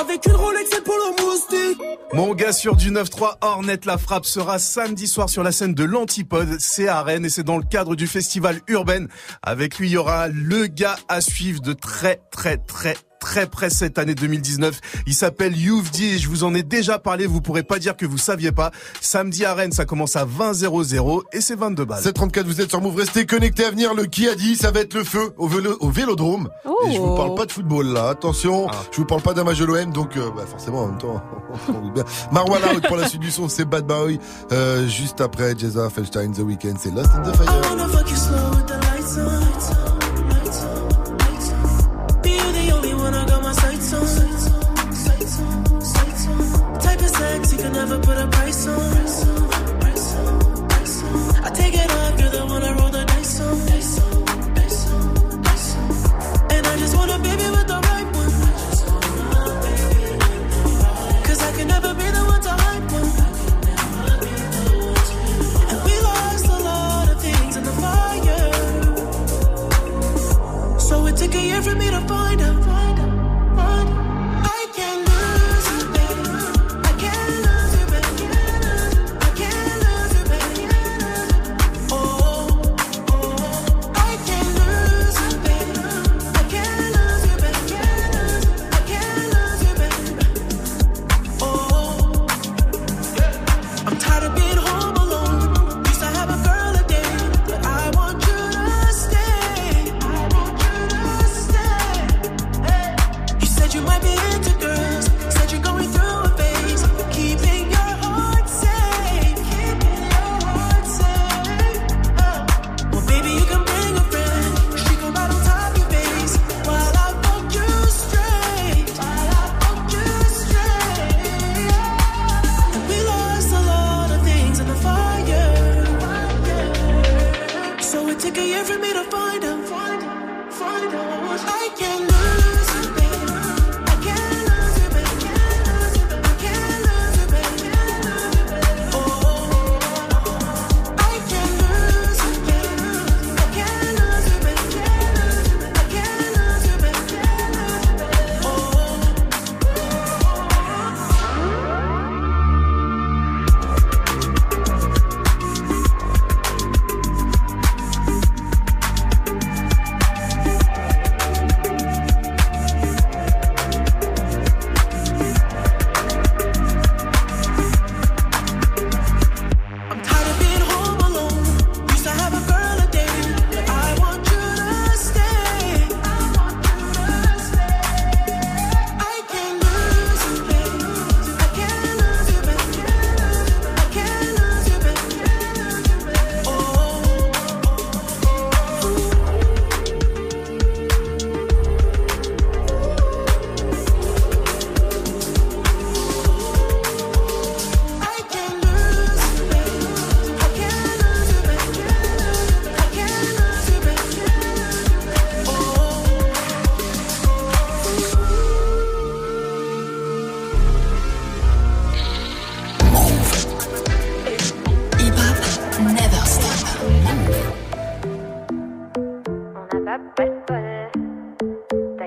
Avec 0.00 0.26
une 0.26 0.34
Rolex 0.34 0.70
et 0.76 0.80
polo 0.82 1.10
moustique. 1.20 1.80
Mon 2.12 2.34
gars 2.34 2.52
sur 2.52 2.76
du 2.76 2.90
9-3, 2.90 3.36
Ornette 3.40 3.84
la 3.84 3.98
frappe 3.98 4.26
sera 4.26 4.58
samedi 4.58 5.06
soir 5.06 5.28
sur 5.28 5.42
la 5.42 5.52
scène 5.52 5.74
de 5.74 5.84
l'Antipode. 5.84 6.56
C'est 6.58 6.88
à 6.88 7.02
Rennes 7.02 7.24
et 7.24 7.30
c'est 7.30 7.42
dans 7.42 7.58
le 7.58 7.64
cadre 7.64 7.94
du 7.94 8.06
festival 8.06 8.60
Urbaine. 8.68 9.08
Avec 9.42 9.78
lui, 9.78 9.88
il 9.88 9.92
y 9.92 9.96
aura 9.96 10.28
le 10.28 10.66
gars 10.66 10.96
à 11.08 11.20
suivre 11.20 11.60
de 11.60 11.72
très, 11.72 12.20
très, 12.30 12.56
très, 12.58 12.96
très 13.22 13.46
près 13.46 13.70
cette 13.70 13.98
année 13.98 14.16
2019. 14.16 14.80
Il 15.06 15.14
s'appelle 15.14 15.56
Youvdi 15.56 16.14
et 16.14 16.18
je 16.18 16.28
vous 16.28 16.42
en 16.42 16.54
ai 16.54 16.64
déjà 16.64 16.98
parlé. 16.98 17.26
Vous 17.26 17.40
pourrez 17.40 17.62
pas 17.62 17.78
dire 17.78 17.96
que 17.96 18.04
vous 18.04 18.18
saviez 18.18 18.50
pas. 18.50 18.72
Samedi 19.00 19.44
à 19.44 19.54
Rennes, 19.54 19.70
ça 19.70 19.84
commence 19.84 20.16
à 20.16 20.24
20 20.24 20.52
00 20.54 21.22
et 21.32 21.40
c'est 21.40 21.54
22 21.54 21.84
balles. 21.84 22.02
734, 22.02 22.46
vous 22.46 22.60
êtes 22.60 22.70
sur 22.70 22.80
Move, 22.80 22.96
restez 22.96 23.24
connectés 23.24 23.64
à 23.64 23.70
venir. 23.70 23.94
Le 23.94 24.06
qui 24.06 24.28
a 24.28 24.34
dit, 24.34 24.56
ça 24.56 24.72
va 24.72 24.80
être 24.80 24.94
le 24.94 25.04
feu 25.04 25.32
au, 25.38 25.46
vélo, 25.46 25.76
au 25.78 25.88
vélodrome. 25.88 26.50
Et 26.88 26.94
je 26.94 26.98
vous 26.98 27.14
parle 27.14 27.36
pas 27.36 27.46
de 27.46 27.52
football 27.52 27.86
là, 27.86 28.08
attention. 28.08 28.66
Je 28.90 28.96
vous 28.96 29.06
parle 29.06 29.22
pas 29.22 29.34
d'un 29.34 29.44
match 29.44 29.58
de 29.58 29.66
l'OM, 29.66 29.92
donc 29.92 30.16
euh, 30.16 30.28
bah, 30.34 30.42
forcément 30.44 30.80
en 30.80 30.88
même 30.88 30.98
temps. 30.98 31.22
on 31.68 31.80
doute 31.80 31.94
bien. 31.94 32.04
Marwan 32.32 32.60
Out 32.74 32.86
pour 32.88 32.96
la 32.96 33.08
suite 33.08 33.20
du 33.20 33.30
son, 33.30 33.48
c'est 33.48 33.64
Bad 33.64 33.86
Boy. 33.86 34.18
Euh, 34.50 34.88
juste 34.88 35.20
après, 35.20 35.56
Jeza 35.56 35.88
Felstein, 35.90 36.32
The 36.32 36.40
Weeknd, 36.40 36.74
c'est 36.76 36.92
Lost 36.92 37.10
in 37.14 37.22
the 37.22 37.36
Fire. 37.36 38.41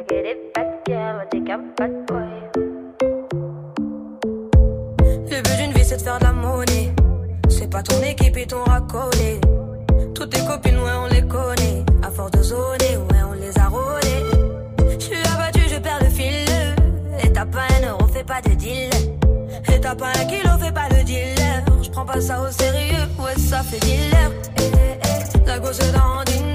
Le 0.08 0.36
but 5.42 5.58
d'une 5.58 5.72
vie, 5.72 5.84
c'est 5.84 5.98
de 5.98 6.02
faire 6.02 6.20
de 6.20 6.24
la 6.26 6.32
monnaie. 6.32 6.94
C'est 7.50 7.70
pas 7.70 7.82
ton 7.82 8.00
équipe 8.04 8.38
et 8.38 8.46
ton 8.46 8.64
racolé. 8.64 9.40
Toutes 10.14 10.30
tes 10.30 10.46
copines, 10.46 10.78
ouais, 10.78 10.92
on 11.04 11.08
les 11.08 11.24
connaît. 11.24 11.84
À 12.04 12.12
force 12.12 12.32
de 12.32 12.44
zoner, 12.44 12.98
ouais, 12.98 13.24
on 13.28 13.34
les 13.34 13.58
a 13.58 13.68
rôlées. 13.68 14.26
Je 15.00 15.06
suis 15.06 15.18
abattu, 15.34 15.62
je 15.70 15.80
perds 15.80 16.00
le 16.02 16.10
fil. 16.10 16.46
Et 17.24 17.34
t'as 17.34 17.46
pas 17.46 17.66
un 17.80 17.90
euro, 17.90 18.06
fais 18.08 18.24
pas 18.24 18.42
de 18.42 18.54
deal. 18.54 18.92
Et 19.74 19.80
t'as 19.80 19.96
pas 19.96 20.10
un 20.10 20.26
kilo, 20.26 20.50
fais 20.60 20.72
pas 20.72 20.88
le 20.90 21.04
dealer. 21.04 21.64
Je 21.82 21.90
prends 21.90 22.06
pas 22.06 22.22
ça 22.22 22.42
au 22.42 22.52
sérieux, 22.52 23.08
ouais, 23.20 23.36
ça 23.38 23.64
fait 23.64 23.80
dealer. 23.80 24.32
Eh, 24.60 24.62
eh, 24.62 25.00
eh. 25.04 25.48
La 25.48 25.60
gauche 25.60 25.80
dans 25.80 26.24
une 26.32 26.55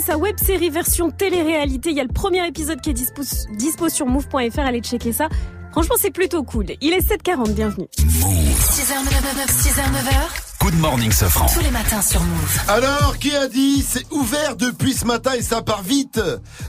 Sa 0.00 0.16
web 0.16 0.38
série 0.38 0.70
version 0.70 1.10
télé-réalité. 1.10 1.90
Il 1.90 1.96
y 1.96 2.00
a 2.00 2.04
le 2.04 2.12
premier 2.12 2.46
épisode 2.46 2.80
qui 2.80 2.90
est 2.90 2.94
dispo, 2.94 3.22
dispo 3.52 3.88
sur 3.88 4.06
move.fr. 4.06 4.60
Allez 4.60 4.80
checker 4.80 5.12
ça. 5.12 5.28
Franchement, 5.72 5.96
c'est 5.98 6.10
plutôt 6.10 6.42
cool. 6.42 6.66
Il 6.80 6.92
est 6.92 7.06
7h40, 7.06 7.52
bienvenue. 7.52 7.86
6h, 7.98 8.94
9h, 9.04 9.46
6h, 9.46 9.82
9h. 9.82 10.49
Good 10.70 10.78
morning, 10.78 11.10
Safran. 11.10 11.46
Tous 11.52 11.64
les 11.64 11.70
matins 11.72 12.00
sur 12.00 12.20
Move. 12.20 12.60
Alors, 12.68 13.18
qui 13.18 13.34
a 13.34 13.48
dit 13.48 13.82
c'est 13.82 14.06
ouvert 14.12 14.54
depuis 14.54 14.92
ce 14.92 15.04
matin 15.04 15.32
et 15.36 15.42
ça 15.42 15.62
part 15.62 15.82
vite 15.82 16.20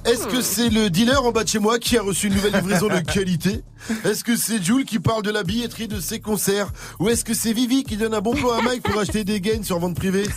Est-ce 0.06 0.26
que 0.26 0.42
c'est 0.42 0.70
le 0.70 0.90
dealer 0.90 1.24
en 1.24 1.32
bas 1.32 1.44
de 1.44 1.50
chez 1.50 1.60
moi 1.60 1.78
qui 1.78 2.00
a 2.00 2.02
reçu 2.02 2.26
une 2.28 2.34
nouvelle 2.34 2.56
livraison 2.56 2.88
de 2.88 2.98
qualité? 3.14 3.64
Est-ce 4.04 4.24
que 4.24 4.36
c'est 4.36 4.64
Jules 4.64 4.86
qui 4.86 5.00
parle 5.00 5.22
de 5.22 5.30
la 5.30 5.44
billetterie 5.44 5.88
de 5.88 6.00
ses 6.00 6.20
concerts? 6.20 6.72
Ou 7.00 7.10
est-ce 7.10 7.24
que 7.24 7.36
c'est 7.36 7.54
Vivi 7.54 7.84
qui 7.84 7.96
donne 7.96 8.16
un 8.16 8.22
bon 8.22 8.34
plan 8.34 8.52
à 8.58 8.62
Mike 8.64 8.82
pour 8.84 9.00
acheter 9.00 9.24
des 9.24 9.40
gains 9.40 9.64
sur 9.64 9.78
vente 9.80 9.96
privée? 9.96 10.28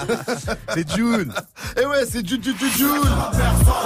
C'est 0.74 0.88
Jules 0.94 1.32
Eh 1.80 1.86
ouais, 1.86 2.04
c'est 2.08 2.26
Jules, 2.26 2.42
Jules, 2.42 2.54
Jules, 2.58 2.70
Jules 2.76 2.88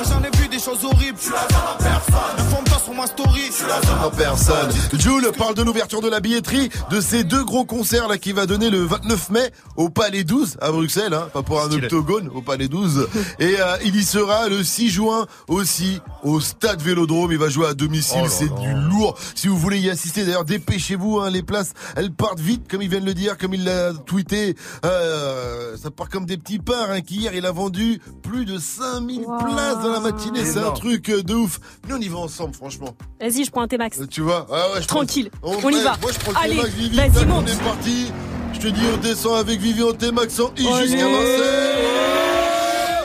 J'en 0.09 0.23
ai 0.23 0.37
vu 0.37 0.49
des 0.49 0.59
choses 0.59 0.85
horribles. 0.85 1.19
Je 1.19 1.25
suis 1.25 1.33
la 1.33 1.77
personne. 1.79 2.63
Sur 2.85 2.95
ma 2.95 3.07
story. 3.07 3.43
Je 3.47 3.53
suis 3.53 3.65
la 3.67 4.11
personne. 4.11 4.71
Jules 4.99 5.31
parle 5.39 5.55
de 5.55 5.63
l'ouverture 5.63 6.01
de 6.01 6.09
la 6.09 6.19
billetterie 6.21 6.69
de 6.91 7.01
ces 7.01 7.23
deux 7.23 7.45
gros 7.45 7.65
concerts 7.65 8.09
là 8.09 8.19
qui 8.19 8.33
va 8.33 8.45
donner 8.47 8.71
le 8.71 8.83
29 9.03 9.31
mai 9.31 9.51
au 9.77 9.89
Palais 9.91 10.23
12 10.25 10.59
à 10.61 10.71
Bruxelles, 10.71 11.13
hein, 11.15 11.29
pas 11.33 11.43
pour 11.43 11.61
un 11.61 11.71
octogone, 11.73 12.29
au 12.35 12.41
Palais 12.43 12.69
12. 12.69 13.09
Et 13.41 13.57
euh, 13.61 13.77
il 13.85 13.97
y 13.97 14.05
sera 14.05 14.49
le 14.49 14.63
6 14.63 14.91
juin 14.91 15.27
aussi 15.49 16.01
au 16.23 16.41
Stade 16.41 16.81
Vélodrome. 16.83 17.33
Il 17.33 17.39
va 17.39 17.49
jouer 17.49 17.67
à 17.67 17.75
domicile, 17.75 18.23
Oh 18.25 18.29
c'est 18.29 18.53
du 18.55 18.73
lourd. 18.91 19.19
Si 19.35 19.49
vous 19.49 19.57
voulez 19.59 19.79
y 19.79 19.91
assister, 19.91 20.25
d'ailleurs, 20.25 20.45
dépêchez-vous. 20.45 21.19
Hein, 21.21 21.31
les 21.31 21.43
places, 21.43 21.73
elles 21.97 22.13
partent 22.13 22.41
vite, 22.41 22.69
comme 22.71 22.83
il 22.83 22.89
vient 22.89 23.01
de 23.01 23.07
le 23.07 23.15
dire, 23.15 23.37
comme 23.39 23.55
il 23.55 23.65
l'a 23.65 23.93
tweeté. 23.93 24.55
Euh, 24.85 25.77
ça 25.77 25.91
part 25.91 26.09
comme 26.09 26.27
des 26.27 26.37
petits 26.37 26.59
pains. 26.59 26.87
Hein, 26.89 27.01
qui 27.01 27.17
hier, 27.17 27.35
il 27.35 27.45
a 27.47 27.53
vendu 27.53 28.01
plus 28.23 28.45
de 28.45 28.59
5000 28.59 29.23
places 29.23 29.83
dans 29.83 29.91
la 29.93 30.01
matinée. 30.01 30.45
C'est 30.45 30.59
un 30.61 30.71
truc 30.73 31.09
euh, 31.11 31.23
de 31.23 31.35
ouf. 31.35 31.59
Nous, 31.89 31.97
on 31.97 32.01
y 32.01 32.09
va 32.09 32.19
ensemble, 32.19 32.55
franchement. 32.55 32.95
Vas-y, 33.21 33.45
je 33.45 33.51
prends 33.51 33.63
un 33.63 33.69
T-Max. 33.69 34.01
Tu 34.11 34.21
vois? 34.21 34.47
Ah 34.51 34.73
ouais, 34.75 34.83
je 34.83 34.87
Tranquille. 34.87 35.31
prends- 35.41 35.53
On 35.65 35.71
y 35.71 35.75
ouais, 35.77 35.83
va. 35.83 35.97
Moi, 36.01 36.11
je 36.13 36.19
prends 36.19 36.33
le 36.33 36.37
Allez, 36.39 36.57
T-Max 36.57 36.71
Vivi. 36.75 36.97
vas-y. 36.97 37.31
On 37.31 37.47
est 37.47 37.63
parti. 37.63 38.13
Je 38.53 38.59
te 38.59 38.69
dis, 38.69 38.83
on 38.93 38.97
descend 38.99 39.39
avec 39.39 39.61
Vivi 39.61 39.83
en 39.83 39.93
T-Max 39.93 40.39
en 40.41 40.53
I 40.57 40.67
jusqu'à 40.83 41.09
Marseille. 41.09 41.43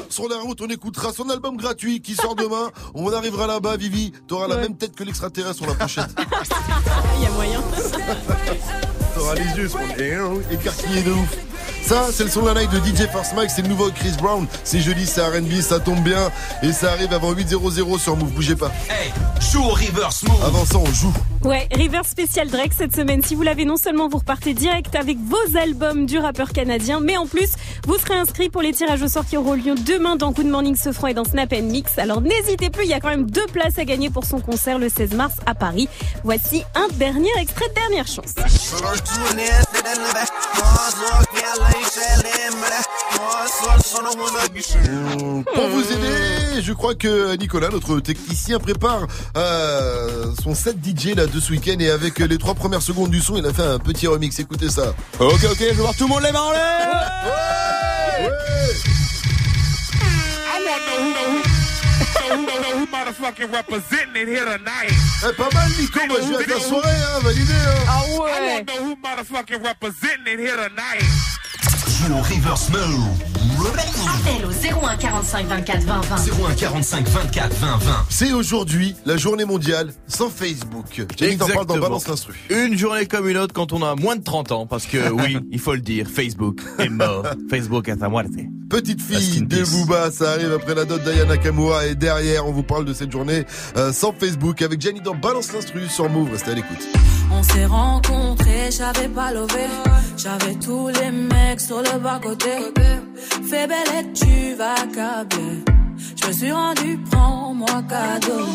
Sur 0.10 0.30
la 0.30 0.38
route, 0.38 0.60
on 0.62 0.68
écoutera 0.68 1.12
son 1.14 1.30
album 1.30 1.58
gratuit 1.58 2.02
qui 2.02 2.16
sort 2.16 2.36
demain. 2.36 2.72
On 2.94 3.12
arrivera 3.12 3.48
là-bas, 3.48 3.78
Vivi. 3.78 4.12
T'auras 4.28 4.48
la 4.48 4.58
même 4.58 4.76
tête 4.76 4.96
que 4.96 5.04
l'extraterrestre 5.04 5.58
sur 5.58 5.68
la 5.68 5.76
pochette. 5.76 6.10
Il 7.18 7.24
y 7.24 7.28
a 7.28 7.32
moyen. 7.32 7.62
T'auras 9.16 9.36
les 9.36 9.62
yeux 9.62 9.70
écarquillés 10.52 11.04
de 11.04 11.12
ouf. 11.12 11.38
Ça, 11.84 12.08
c'est 12.12 12.24
le 12.24 12.30
son 12.30 12.42
de 12.42 12.48
la 12.48 12.54
night 12.54 12.72
de 12.72 12.78
DJ 12.78 13.10
First 13.10 13.34
Mike, 13.36 13.50
c'est 13.50 13.62
le 13.62 13.70
nouveau 13.70 13.90
Chris 13.92 14.14
Brown. 14.22 14.46
C'est 14.64 14.80
joli, 14.80 15.06
c'est 15.06 15.22
R&B, 15.22 15.62
ça 15.62 15.80
tombe 15.80 16.04
bien. 16.04 16.32
Et 16.64 16.72
ça 16.74 16.92
arrive 16.92 17.14
avant 17.14 17.34
8.00 17.34 18.00
sur 18.00 18.18
Move, 18.18 18.32
bougez 18.32 18.56
pas. 18.56 18.72
Hey, 18.90 19.12
joue 19.52 19.64
au 19.64 19.70
reverse 19.70 20.24
move. 20.24 20.44
Avant 20.44 20.66
ça, 20.66 20.78
on 20.78 20.94
joue. 20.94 21.14
Ouais, 21.44 21.68
River 21.72 22.02
spécial 22.04 22.50
Drake 22.50 22.74
cette 22.78 22.96
semaine. 22.96 23.22
Si 23.24 23.36
vous 23.36 23.44
l'avez, 23.44 23.64
non 23.64 23.78
seulement 23.78 24.10
vous 24.10 24.18
repartez 24.18 24.54
direct 24.54 24.96
avec 24.96 25.18
vos 25.18 25.58
albums 25.58 26.06
du 26.06 26.18
rappeur 26.18 26.52
canadien, 26.52 27.00
mais 27.00 27.16
en 27.16 27.28
plus, 27.28 27.52
vous 27.86 27.98
serez 27.98 28.16
inscrit 28.16 28.50
pour 28.50 28.62
les 28.62 28.74
tirages 28.74 29.02
au 29.02 29.08
sort 29.08 29.26
qui 29.26 29.38
auront 29.38 29.54
lieu 29.54 29.76
demain 29.76 30.16
dans 30.16 30.32
Good 30.32 30.48
Morning 30.48 30.76
Sofran 30.76 31.08
et 31.08 31.14
dans 31.14 31.24
Snap 31.24 31.54
Mix. 31.54 31.98
Alors 32.00 32.22
n'hésitez 32.22 32.70
plus, 32.70 32.84
il 32.84 32.90
y 32.90 32.94
a 32.94 33.00
quand 33.00 33.10
même 33.10 33.30
deux 33.30 33.46
places 33.46 33.78
à 33.78 33.86
gagner 33.86 34.10
pour 34.10 34.26
son 34.26 34.40
concert 34.40 34.80
le 34.80 34.90
16 34.90 35.14
mars 35.14 35.36
à 35.46 35.56
Paris. 35.56 35.88
Voici 36.24 36.64
un 36.76 36.88
dernier 36.96 37.30
extrait 37.40 37.70
de 37.70 37.74
dernière 37.76 38.08
chance. 38.08 38.34
Pour 45.54 45.68
vous 45.70 45.92
aider, 45.92 46.62
je 46.62 46.74
crois 46.74 46.96
que 46.96 47.36
Nicolas, 47.38 47.70
notre 47.70 48.00
technicien, 48.00 48.60
prépare 48.60 49.08
euh, 49.36 50.26
son 50.44 50.54
set 50.54 50.78
DJ 50.84 51.16
là 51.16 51.26
de 51.26 51.40
ce 51.40 51.52
week-end 51.52 51.78
et 51.80 51.90
avec 51.90 52.20
les 52.20 52.38
trois 52.38 52.54
premières 52.54 52.82
secondes 52.82 53.10
du 53.10 53.22
son, 53.22 53.38
il 53.38 53.46
a 53.46 53.54
fait 53.54 53.64
un 53.64 53.80
petit 53.80 54.08
remix. 54.08 54.38
Écoutez 54.40 54.70
ça. 54.70 54.94
Ok, 55.20 55.44
ok, 55.44 55.58
je 55.60 55.66
vais 55.66 55.72
voir 55.74 55.96
tout 55.96 56.04
le 56.04 56.10
monde 56.10 56.24
les 56.24 56.32
mains 56.32 56.42
en 56.42 56.52
l'air. 56.52 57.08
Who 62.36 62.86
motherfucking 62.88 63.52
representing 63.52 64.16
it 64.24 64.28
here 64.28 64.46
tonight? 64.46 64.92
Eh, 65.24 65.34
pas 65.34 65.50
mal, 65.54 65.70
Nico, 65.80 66.00
moi 66.08 66.18
je 66.22 66.28
viens 66.28 66.40
de 66.40 66.54
la 66.54 66.60
soirée, 66.60 66.90
hein, 66.90 67.20
validé. 67.24 67.54
Hein. 67.54 67.86
Ah 67.88 68.04
I 68.06 68.12
ouais. 68.12 68.18
wanna 68.20 68.64
know 68.64 68.84
who 68.84 68.96
motherfucking 68.96 69.64
representing 69.64 70.34
it 70.34 70.40
here 70.40 70.58
tonight. 70.58 71.04
Joue 71.98 72.14
au 72.14 72.18
reverse 72.18 72.70
mode. 72.70 72.82
Appel 74.08 74.46
au 74.46 74.86
01 74.86 74.98
45 74.98 75.48
24 75.48 75.84
20 75.84 76.02
20. 76.02 76.16
01 76.50 76.54
45 76.54 77.08
24 77.08 77.56
20 77.56 77.78
20. 77.78 78.06
C'est 78.10 78.34
aujourd'hui 78.34 78.96
la 79.08 79.18
journée 79.18 79.46
mondiale 79.46 79.92
sans 80.08 80.30
Facebook. 80.30 81.04
Jenny 81.18 81.38
t'en 81.38 81.48
parle 81.48 81.66
dans. 81.66 81.78
Balance 81.80 82.08
l'instru. 82.08 82.34
Une 82.52 82.78
journée 82.78 83.08
comme 83.08 83.28
une 83.28 83.38
autre 83.38 83.54
quand 83.54 83.74
on 83.74 83.82
a 83.82 83.96
moins 83.96 84.16
de 84.16 84.24
30 84.24 84.52
ans, 84.52 84.68
parce 84.68 84.86
que 84.86 85.10
oui, 85.10 85.40
il 85.52 85.60
faut 85.60 85.74
le 85.74 85.82
dire, 85.82 86.08
Facebook 86.08 86.62
est 86.78 86.90
mort. 86.90 87.26
Facebook 87.50 87.88
est 87.88 88.04
à 88.04 88.10
muerte. 88.10 88.30
Petite 88.70 89.02
fille 89.02 89.42
de. 89.42 89.64
Booba, 89.64 90.12
ça 90.12 90.34
arrive 90.34 90.54
après 90.54 90.76
la 90.76 90.86
dot 90.86 91.04
d'Ayana 91.04 91.38
Kamura 91.38 91.88
et 91.88 91.96
derrière 91.96 92.46
on 92.46 92.52
vous 92.52 92.64
parle 92.64 92.86
de 92.86 92.94
cette 92.94 93.12
journée 93.12 93.44
euh, 93.76 93.92
sans 93.92 94.14
Facebook 94.14 94.62
avec 94.62 94.80
Jenny 94.80 95.02
dans 95.02 95.16
Balance 95.16 95.52
l'instru 95.52 95.88
sur 95.88 96.08
Move, 96.10 96.32
restez 96.32 96.52
à 96.52 96.54
l'écoute. 96.54 96.88
On 97.32 97.44
s'est 97.44 97.66
rencontrés, 97.66 98.70
j'avais 98.72 99.08
pas 99.10 99.32
levé. 99.32 99.68
J'avais 100.18 100.56
tous 100.56 100.88
les 100.88 101.12
mecs 101.12 101.62
sur 101.62 101.82
le 101.82 102.00
bas-côté. 102.00 102.52
Fais 103.50 103.68
belle 103.68 103.92
et 104.00 104.14
tu 104.14 104.56
vas 104.56 104.76
câbler. 104.94 105.64
Je 106.22 106.28
me 106.28 106.32
suis 106.34 106.52
rendu, 106.52 107.00
prends-moi 107.10 107.84
cadeau. 107.90 108.46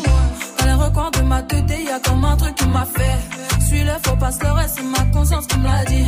Dans 0.59 0.65
les 0.65 0.73
recoins 0.73 1.11
de 1.11 1.21
ma 1.21 1.41
tête, 1.43 1.65
y 1.69 1.89
a 1.89 1.99
comme 1.99 2.25
un 2.25 2.35
truc 2.37 2.55
qui 2.55 2.67
m'a 2.67 2.85
fait. 2.85 3.19
Suis 3.65 3.83
le 3.83 3.93
faux 4.03 4.15
pas 4.17 4.31
se 4.31 4.43
le 4.43 4.51
reste, 4.51 4.75
c'est 4.77 4.83
ma 4.83 5.03
conscience 5.11 5.47
qui 5.47 5.57
me 5.57 5.63
l'a 5.65 5.85
dit. 5.85 6.05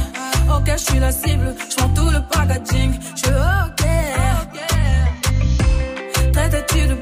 Ok, 0.56 0.72
je 0.72 0.78
suis 0.78 1.00
la 1.00 1.12
cible, 1.12 1.56
je 1.70 1.76
tout 1.76 2.10
le 2.10 2.22
packaging. 2.32 2.94
Je 3.16 3.30
ok. 3.66 3.86
Traite-tu 6.34 6.88
de 6.88 6.94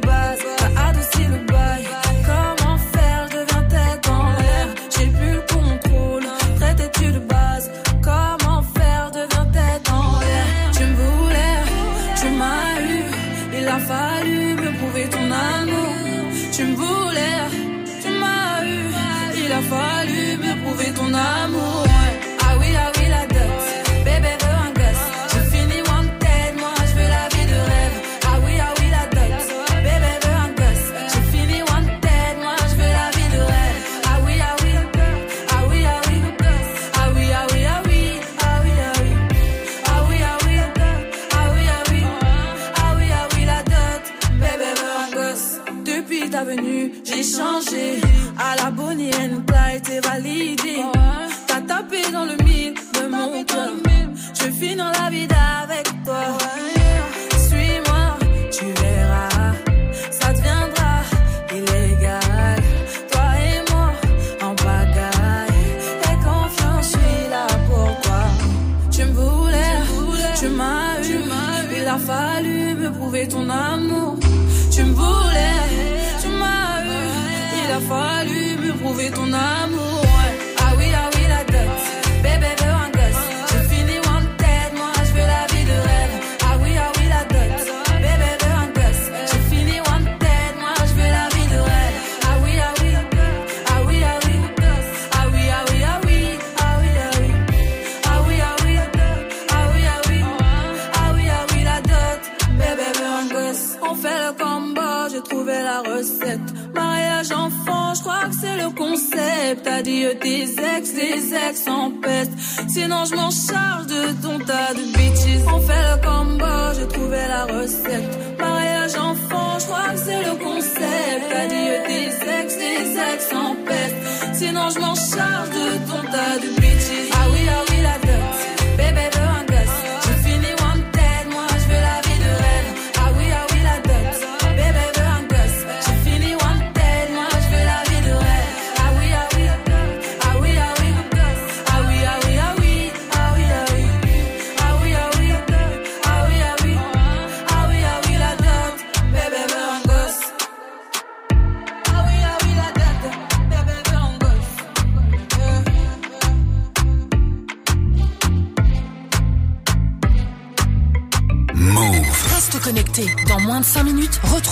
Adieu 109.94 110.16
tes 110.16 110.56
ex, 110.58 110.94
tes 110.96 111.36
ex 111.36 111.68
en 111.68 111.92
peste. 112.02 112.32
Sinon, 112.68 113.06
je 113.06 113.16
m'en 113.16 113.30
charge 113.30 113.86
de 113.86 114.12
ton 114.24 114.40
tas 114.40 114.74
de 114.74 114.82
bitches. 114.98 115.46
On 115.48 115.60
fait 115.60 115.86
le 115.92 116.02
combo, 116.02 116.46
j'ai 116.76 116.88
trouvé 116.88 117.20
la 117.28 117.46
recette. 117.46 118.40
Mariage 118.40 118.96
enfant, 118.96 119.60
je 119.60 119.66
crois 119.66 119.90
que 119.94 120.00
c'est 120.00 120.24
le 120.24 120.36
concept. 120.44 121.26
Adieu 121.42 121.76
tes 121.86 122.08
ex, 122.40 122.58
tes 122.58 123.14
ex 123.14 123.34
en 123.34 123.56
peste. 123.68 123.96
Sinon, 124.34 124.68
je 124.74 124.80
m'en 124.80 124.96
charge 124.96 125.50
de 125.50 125.78
ton 125.88 126.02
tas 126.12 126.40
de 126.42 126.60
bitches. 126.60 127.12
Ah 127.14 127.28
oui, 127.32 127.42
ah 127.48 127.64
oui, 127.70 127.78
la 127.84 127.98
dot. 128.00 128.43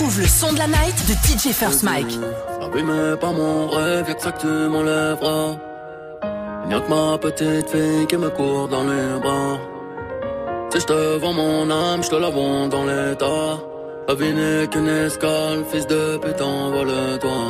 Retrouve 0.02 0.22
le 0.22 0.28
son 0.28 0.54
de 0.54 0.58
la 0.58 0.68
night 0.68 0.96
de 1.08 1.14
DJ 1.14 1.54
First 1.54 1.84
Mike. 1.84 2.18
Abîmé 2.62 3.16
par 3.20 3.34
mon 3.34 3.68
rêve, 3.68 4.06
y'a 4.08 4.14
que 4.16 4.22
ça 4.22 4.32
que 4.32 4.42
tu 4.42 4.48
m'enlèveras. 4.48 5.56
Que 6.70 6.90
ma 6.90 7.18
petite 7.18 7.70
fille 7.70 8.08
qui 8.08 8.18
me 8.18 8.30
court 8.30 8.68
dans 8.68 8.84
les 8.84 9.20
bras. 9.22 9.60
Si 10.72 10.80
je 10.80 10.86
te 10.86 11.18
vends 11.18 11.34
mon 11.34 11.70
âme, 11.70 12.04
je 12.04 12.10
te 12.10 12.16
la 12.16 12.30
vends 12.30 12.68
dans 12.68 12.86
l'état. 12.86 13.60
La 14.08 14.16
vie 14.16 14.34
n'est 14.34 14.68
qu'une 14.68 14.88
escale, 14.88 15.64
fils 15.70 15.86
de 15.86 16.18
pute, 16.18 16.42
envole-toi. 16.42 17.42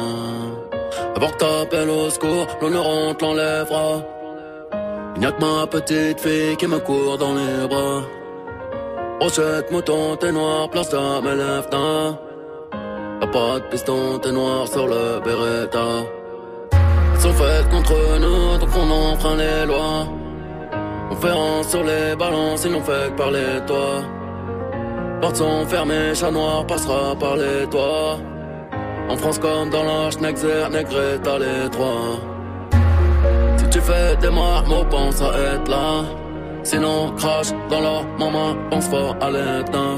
Avant 1.16 1.30
que 1.30 1.38
t'appelles 1.38 1.90
au 1.90 2.10
secours, 2.10 2.48
l'honneur 2.62 2.86
on 2.86 3.14
te 3.14 3.24
l'enlèvera. 3.24 4.02
Y'a 5.22 5.32
que 5.32 5.42
ma 5.42 5.68
petite 5.68 6.20
fille 6.20 6.58
qui 6.58 6.68
me 6.68 6.80
court 6.80 7.18
dans 7.18 7.34
les 7.34 7.68
bras. 7.70 8.02
Brochette, 9.20 9.72
mouton, 9.72 10.18
t'es 10.18 10.32
noir, 10.32 10.70
place 10.70 10.90
ta 10.90 11.22
mes 11.22 11.36
lèvres, 11.36 11.70
Y'a 13.22 13.28
pas 13.28 13.60
de 13.60 13.66
piston, 13.70 14.18
t'es 14.18 14.32
noir 14.32 14.68
sur 14.68 14.88
le 14.88 15.20
Beretta. 15.24 15.86
Ils 17.14 17.22
sont 17.22 17.34
faites 17.34 17.70
contre 17.70 17.94
nous, 18.20 18.58
donc 18.58 18.70
on 18.76 18.90
enfreint 18.90 19.36
les 19.36 19.66
lois. 19.68 20.08
Conférence 21.10 21.68
sur 21.68 21.84
les 21.84 22.16
balances, 22.16 22.64
ils 22.66 22.72
n'ont 22.72 22.82
fait 22.82 23.12
que 23.12 23.18
parler 23.18 23.62
toi. 23.68 24.02
Portes 25.22 25.36
sont 25.36 25.66
fermées, 25.68 26.16
chat 26.16 26.32
noir 26.32 26.66
passera 26.66 27.16
par 27.16 27.36
les 27.36 27.68
toits. 27.70 28.18
En 29.08 29.16
France 29.18 29.38
comme 29.38 29.70
dans 29.70 29.84
l'Arche, 29.84 30.20
Nexer, 30.20 30.70
Negreta, 30.72 31.38
les 31.38 31.70
trois. 31.70 32.18
Si 33.58 33.70
tu 33.70 33.82
fais 33.82 34.16
des 34.16 34.32
marmots, 34.32 34.86
pense 34.90 35.22
à 35.22 35.30
être 35.54 35.70
là. 35.70 36.06
Sinon, 36.64 37.12
crache 37.18 37.52
dans 37.70 37.82
leur 37.82 38.04
maman, 38.18 38.56
pense 38.72 38.88
fort 38.88 39.16
à 39.22 39.30
l'éteint. 39.30 39.98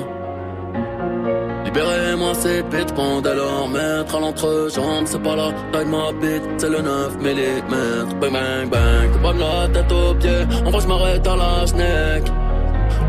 Libérez-moi 1.73 2.35
ces 2.35 2.61
bêtes, 2.61 2.93
pendant 2.93 3.33
leur 3.33 3.67
maître 3.67 4.15
à 4.15 4.19
l'entrejambe, 4.19 5.05
c'est 5.05 5.23
pas 5.23 5.35
la 5.35 5.51
taille 5.71 5.85
de 5.85 5.89
ma 5.89 6.11
bite, 6.11 6.43
c'est 6.57 6.69
le 6.69 6.81
9 6.83 7.17
mm. 7.17 8.19
Bang 8.21 8.31
bang 8.31 8.69
bang, 8.69 9.35
de 9.35 9.39
la 9.39 9.67
tête 9.73 9.91
aux 9.91 10.13
pieds, 10.13 10.45
en 10.63 10.69
vrai 10.69 10.81
je 10.81 10.87
m'arrête 10.87 11.25
à 11.25 11.35
la 11.35 11.65
schneck. 11.65 12.31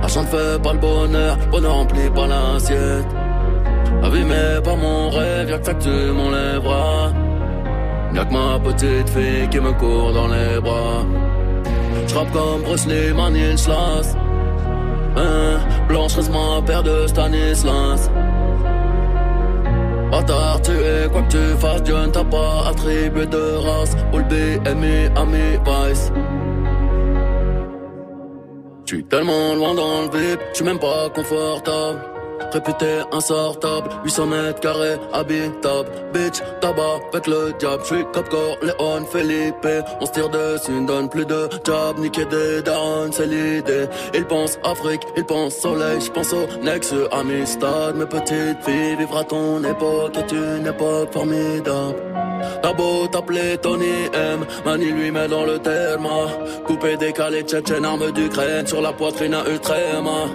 L'argent 0.01 0.23
ne 0.23 0.27
fait 0.29 0.63
pas 0.63 0.73
le 0.73 0.79
bonheur, 0.79 1.37
bonheur 1.51 1.75
remplit 1.75 2.09
pas 2.09 2.27
l'assiette. 2.27 3.05
Mais 4.03 4.63
pas 4.63 4.77
mon 4.77 5.11
rêve, 5.11 5.51
y'a 5.51 5.59
que 5.59 5.67
ça 5.67 5.75
que 5.75 5.83
tu 5.83 5.91
m'enlèveras. 5.91 7.13
Y'a 8.15 8.25
que 8.25 8.33
ma 8.33 8.59
petite 8.61 9.11
fille 9.11 9.47
qui 9.51 9.61
me 9.61 9.73
court 9.73 10.13
dans 10.15 10.29
les 10.29 10.59
bras. 10.59 11.05
J'rappe 12.07 12.33
comme 12.33 12.63
Bruce 12.63 12.87
Lee, 12.87 13.11
Stanislas. 13.13 14.17
Hein, 15.17 15.59
Blanche 15.87 16.17
ma 16.31 16.63
paire 16.63 16.83
de 16.83 17.07
Stanislas. 17.07 18.11
Bâtard, 20.15 20.61
tu 20.63 20.71
es 20.71 21.09
quoi 21.11 21.23
que 21.23 21.33
tu 21.33 21.59
fasses, 21.59 21.83
Dieu 21.83 21.97
ne 21.97 22.07
t'a 22.07 22.23
pas 22.23 22.69
attribué 22.69 23.27
de 23.27 23.57
race. 23.67 23.97
All 24.13 24.23
B, 24.29 24.35
Ami, 24.65 25.09
Ami, 25.17 25.59
Vice. 25.67 26.13
J'suis 28.87 29.05
tellement 29.07 29.55
loin 29.57 29.75
dans 29.75 30.03
le 30.03 30.17
vip, 30.17 30.41
j'suis 30.53 30.65
même 30.65 30.79
pas 30.79 31.09
confortable. 31.13 32.14
Réputé 32.53 33.01
insortable, 33.13 33.91
800 34.05 34.27
mètres 34.27 34.61
carrés, 34.61 34.97
habitable. 35.13 35.91
Bitch, 36.13 36.41
tabac, 36.61 37.01
avec 37.13 37.27
le 37.27 37.53
diable. 37.59 37.83
J'suis 37.85 38.05
Capcor, 38.13 38.57
Léon, 38.63 39.05
Felipe. 39.11 39.67
On 40.01 40.07
se 40.07 40.13
tire 40.13 40.29
dessus, 40.29 40.71
ne 40.71 40.87
donne 40.87 41.09
plus 41.09 41.27
de 41.27 41.49
job. 41.65 41.99
Niquer 41.99 42.25
des 42.27 42.63
darons, 42.63 43.11
c'est 43.13 43.27
l'idée. 43.27 43.87
Ils 44.15 44.25
pensent 44.25 44.59
Afrique, 44.63 45.03
ils 45.17 45.25
pensent 45.25 45.57
soleil. 45.57 46.01
J'pense 46.01 46.33
au 46.33 46.47
Nex, 46.63 46.95
Amistad. 47.11 47.97
Mes 47.97 48.07
petites 48.07 48.63
filles, 48.63 48.97
vivre 48.97 49.23
ton 49.25 49.63
époque 49.65 50.17
est 50.17 50.33
une 50.33 50.67
époque 50.67 51.13
formidable. 51.13 51.97
T'as 52.63 52.73
beau 52.73 53.07
t'appeler 53.09 53.57
Tony 53.59 54.09
M, 54.13 54.45
Mani 54.65 54.91
lui 54.91 55.11
met 55.11 55.29
dans 55.29 55.45
le 55.45 55.59
terme. 55.59 56.09
Coupé, 56.67 56.97
décalé, 56.97 57.43
tchétchène, 57.43 57.85
arme 57.85 58.11
d'Ukraine 58.13 58.67
sur 58.67 58.81
la 58.81 58.93
poitrine 58.93 59.35
à 59.35 59.49
Ultrema. 59.49 60.29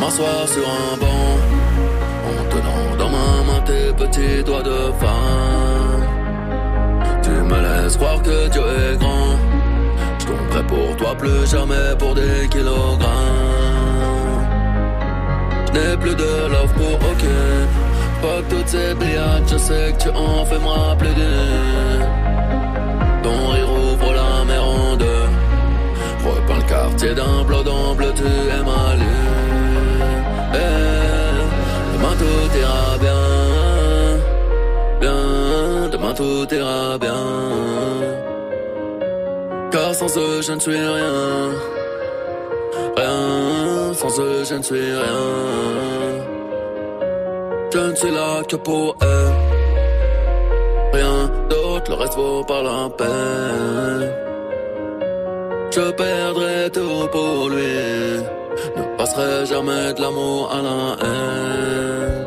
M'asseoir 0.00 0.48
sur 0.48 0.66
un 0.66 0.96
banc 0.96 1.30
En 2.30 2.40
tenant 2.52 2.96
dans 2.98 3.10
ma 3.10 3.30
main 3.46 3.60
tes 3.64 3.92
petits 3.92 4.42
doigts 4.42 4.62
de 4.62 4.78
femme. 5.02 6.02
Tu 7.22 7.30
me 7.30 7.58
laisses 7.66 7.96
croire 7.96 8.22
que 8.22 8.48
Dieu 8.48 8.62
est 8.62 8.96
grand. 8.98 9.36
Je 10.18 10.24
tomberai 10.26 10.62
pour 10.72 10.96
toi 10.96 11.14
plus 11.16 11.46
jamais 11.50 11.88
pour 11.98 12.14
des 12.14 12.48
kilogrammes. 12.50 13.08
Je 15.66 15.72
n'ai 15.78 15.96
plus 15.96 16.14
de 16.14 16.32
love 16.52 16.72
pour 16.74 16.94
aucun. 17.10 17.60
Fuck 18.20 18.48
toutes 18.48 18.68
ces 18.68 18.94
brillades, 18.94 19.48
je 19.50 19.56
sais 19.56 19.92
que 19.92 20.02
tu 20.02 20.08
en 20.10 20.44
fais 20.44 20.56
rappeler 20.56 21.14
d'une. 21.14 22.06
Ton 23.22 23.48
rire 23.52 23.70
ouvre 23.70 24.12
la 24.20 24.44
mer 24.44 24.64
en 24.64 24.96
deux. 24.96 25.26
Repeins 26.24 26.56
le 26.56 26.68
quartier 26.68 27.14
d'un 27.14 27.44
bleu 27.44 28.12
tu 28.14 28.24
es 28.24 28.62
ma 28.64 28.94
tout 32.20 32.48
ira 32.62 32.98
bien, 33.04 33.24
bien, 35.02 35.88
demain 35.92 36.14
tout 36.20 36.46
ira 36.58 36.98
bien. 37.04 37.24
Car 39.72 39.94
sans 39.94 40.12
eux 40.18 40.42
je 40.46 40.52
ne 40.52 40.60
suis 40.60 40.82
rien, 40.98 41.18
rien, 43.00 43.94
sans 44.00 44.12
eux 44.20 44.42
je 44.48 44.54
ne 44.60 44.62
suis 44.62 44.90
rien. 45.04 45.26
Je 47.72 47.78
ne 47.90 47.94
suis 47.94 48.10
là 48.10 48.42
que 48.50 48.56
pour 48.56 48.96
eux, 49.02 49.30
rien 50.92 51.16
d'autre, 51.50 51.88
le 51.92 51.96
reste 52.00 52.16
vaut 52.16 52.44
pas 52.44 52.62
la 52.70 52.82
peine. 53.00 54.02
Je 55.74 55.84
perdrai 56.02 56.70
tout 56.76 57.02
pour 57.12 57.48
lui. 57.48 58.39
Passerai 59.00 59.46
jamais 59.46 59.94
de 59.94 60.00
l'amour 60.02 60.52
à 60.52 60.60
la 60.60 60.96
haine. 61.06 62.26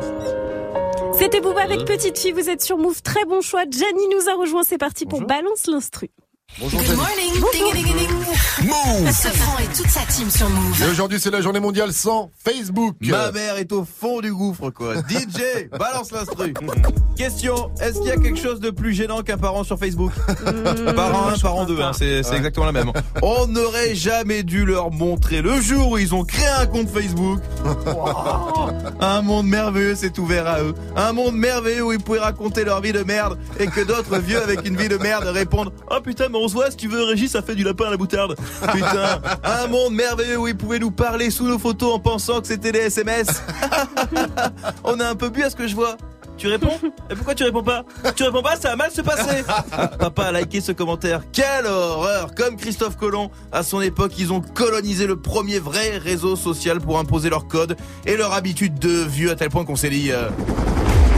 C'était 1.16 1.40
Booba 1.40 1.62
avec 1.62 1.84
Petite 1.84 2.18
Fille, 2.18 2.32
vous 2.32 2.50
êtes 2.50 2.62
sur 2.62 2.78
Move, 2.78 3.00
très 3.00 3.24
bon 3.26 3.40
choix. 3.42 3.62
Gianni 3.70 4.08
nous 4.12 4.28
a 4.28 4.34
rejoint, 4.34 4.64
c'est 4.64 4.76
parti 4.76 5.06
pour 5.06 5.20
Balance 5.20 5.68
l'instru. 5.68 6.10
Bonjour 6.58 6.80
Good 6.80 6.96
morning, 6.96 7.32
ding 7.52 7.72
ding 7.74 7.84
ding 7.84 8.08
ding. 8.08 8.23
Move. 8.62 9.10
Ce 9.10 9.28
franc 9.28 9.58
et 9.58 9.66
toute 9.66 9.88
sa 9.88 10.00
team 10.02 10.30
sur 10.30 10.48
Move. 10.48 10.82
Et 10.82 10.90
aujourd'hui, 10.90 11.18
c'est 11.20 11.30
la 11.30 11.40
journée 11.40 11.60
mondiale 11.60 11.92
sans 11.92 12.30
Facebook. 12.44 12.94
Ma 13.00 13.32
mère 13.32 13.56
est 13.56 13.72
au 13.72 13.84
fond 13.84 14.20
du 14.20 14.32
gouffre, 14.32 14.70
quoi. 14.70 14.94
DJ, 15.08 15.68
balance 15.76 16.12
l'instru. 16.12 16.54
Question, 17.16 17.70
est-ce 17.80 17.98
qu'il 17.98 18.08
y 18.08 18.12
a 18.12 18.16
quelque 18.16 18.38
chose 18.38 18.60
de 18.60 18.70
plus 18.70 18.92
gênant 18.92 19.22
qu'un 19.22 19.38
parent 19.38 19.64
sur 19.64 19.78
Facebook 19.78 20.12
Parent 20.96 21.28
1, 21.28 21.38
parent 21.38 21.64
2, 21.64 21.80
hein, 21.80 21.92
c'est 21.92 22.22
c'est 22.22 22.36
exactement 22.36 22.66
la 22.66 22.72
même. 22.72 22.92
On 23.22 23.46
n'aurait 23.46 23.94
jamais 23.94 24.42
dû 24.42 24.64
leur 24.64 24.90
montrer 24.90 25.42
le 25.42 25.60
jour 25.60 25.92
où 25.92 25.98
ils 25.98 26.14
ont 26.14 26.24
créé 26.24 26.46
un 26.46 26.66
compte 26.66 26.88
Facebook. 26.88 27.40
Un 29.00 29.22
monde 29.22 29.46
merveilleux 29.46 29.94
s'est 29.96 30.18
ouvert 30.18 30.46
à 30.46 30.60
eux. 30.62 30.74
Un 30.96 31.12
monde 31.12 31.34
merveilleux 31.36 31.82
où 31.84 31.92
ils 31.92 31.98
pouvaient 32.02 32.20
raconter 32.20 32.64
leur 32.64 32.80
vie 32.80 32.92
de 32.92 33.02
merde 33.02 33.38
et 33.58 33.66
que 33.66 33.80
d'autres 33.80 34.18
vieux 34.18 34.42
avec 34.42 34.66
une 34.66 34.76
vie 34.76 34.88
de 34.88 34.96
merde 34.96 35.24
répondent 35.24 35.72
Oh 35.90 36.00
putain, 36.00 36.28
mais 36.30 36.38
on 36.38 36.48
se 36.48 36.54
voit, 36.54 36.70
si 36.70 36.76
tu 36.76 36.88
veux, 36.88 37.02
Régis, 37.04 37.32
ça 37.32 37.42
fait 37.42 37.54
du 37.54 37.64
lapin 37.64 37.86
à 37.86 37.90
la 37.90 37.96
moutarde. 37.96 38.36
Putain, 38.72 39.20
un 39.44 39.66
monde 39.66 39.94
merveilleux 39.94 40.38
où 40.38 40.48
ils 40.48 40.56
pouvaient 40.56 40.78
nous 40.78 40.90
parler 40.90 41.30
sous 41.30 41.46
nos 41.46 41.58
photos 41.58 41.94
en 41.94 41.98
pensant 41.98 42.40
que 42.40 42.46
c'était 42.46 42.72
des 42.72 42.80
SMS. 42.80 43.42
on 44.84 44.98
a 45.00 45.08
un 45.08 45.14
peu 45.14 45.28
bu 45.28 45.42
à 45.42 45.50
ce 45.50 45.56
que 45.56 45.66
je 45.66 45.74
vois. 45.74 45.96
Tu 46.36 46.48
réponds? 46.48 46.78
Et 47.10 47.14
pourquoi 47.14 47.34
tu 47.34 47.44
réponds 47.44 47.62
pas? 47.62 47.84
Tu 48.16 48.24
réponds 48.24 48.42
pas, 48.42 48.56
ça 48.56 48.70
va 48.70 48.76
mal 48.76 48.90
se 48.90 49.02
passer. 49.02 49.44
Ah, 49.48 49.88
papa 49.98 50.24
a 50.24 50.32
liké 50.32 50.60
ce 50.60 50.72
commentaire. 50.72 51.22
Quelle 51.32 51.66
horreur 51.66 52.34
Comme 52.34 52.56
Christophe 52.56 52.96
Colomb, 52.96 53.30
à 53.52 53.62
son 53.62 53.80
époque, 53.80 54.12
ils 54.18 54.32
ont 54.32 54.40
colonisé 54.40 55.06
le 55.06 55.16
premier 55.16 55.58
vrai 55.58 55.98
réseau 55.98 56.34
social 56.34 56.80
pour 56.80 56.98
imposer 56.98 57.30
leur 57.30 57.46
code 57.46 57.76
et 58.04 58.16
leur 58.16 58.32
habitude 58.32 58.78
de 58.78 59.04
vieux 59.04 59.30
à 59.30 59.36
tel 59.36 59.48
point 59.48 59.64
qu'on 59.64 59.76
s'est 59.76 59.90
dit... 59.90 60.10
Euh... 60.10 60.28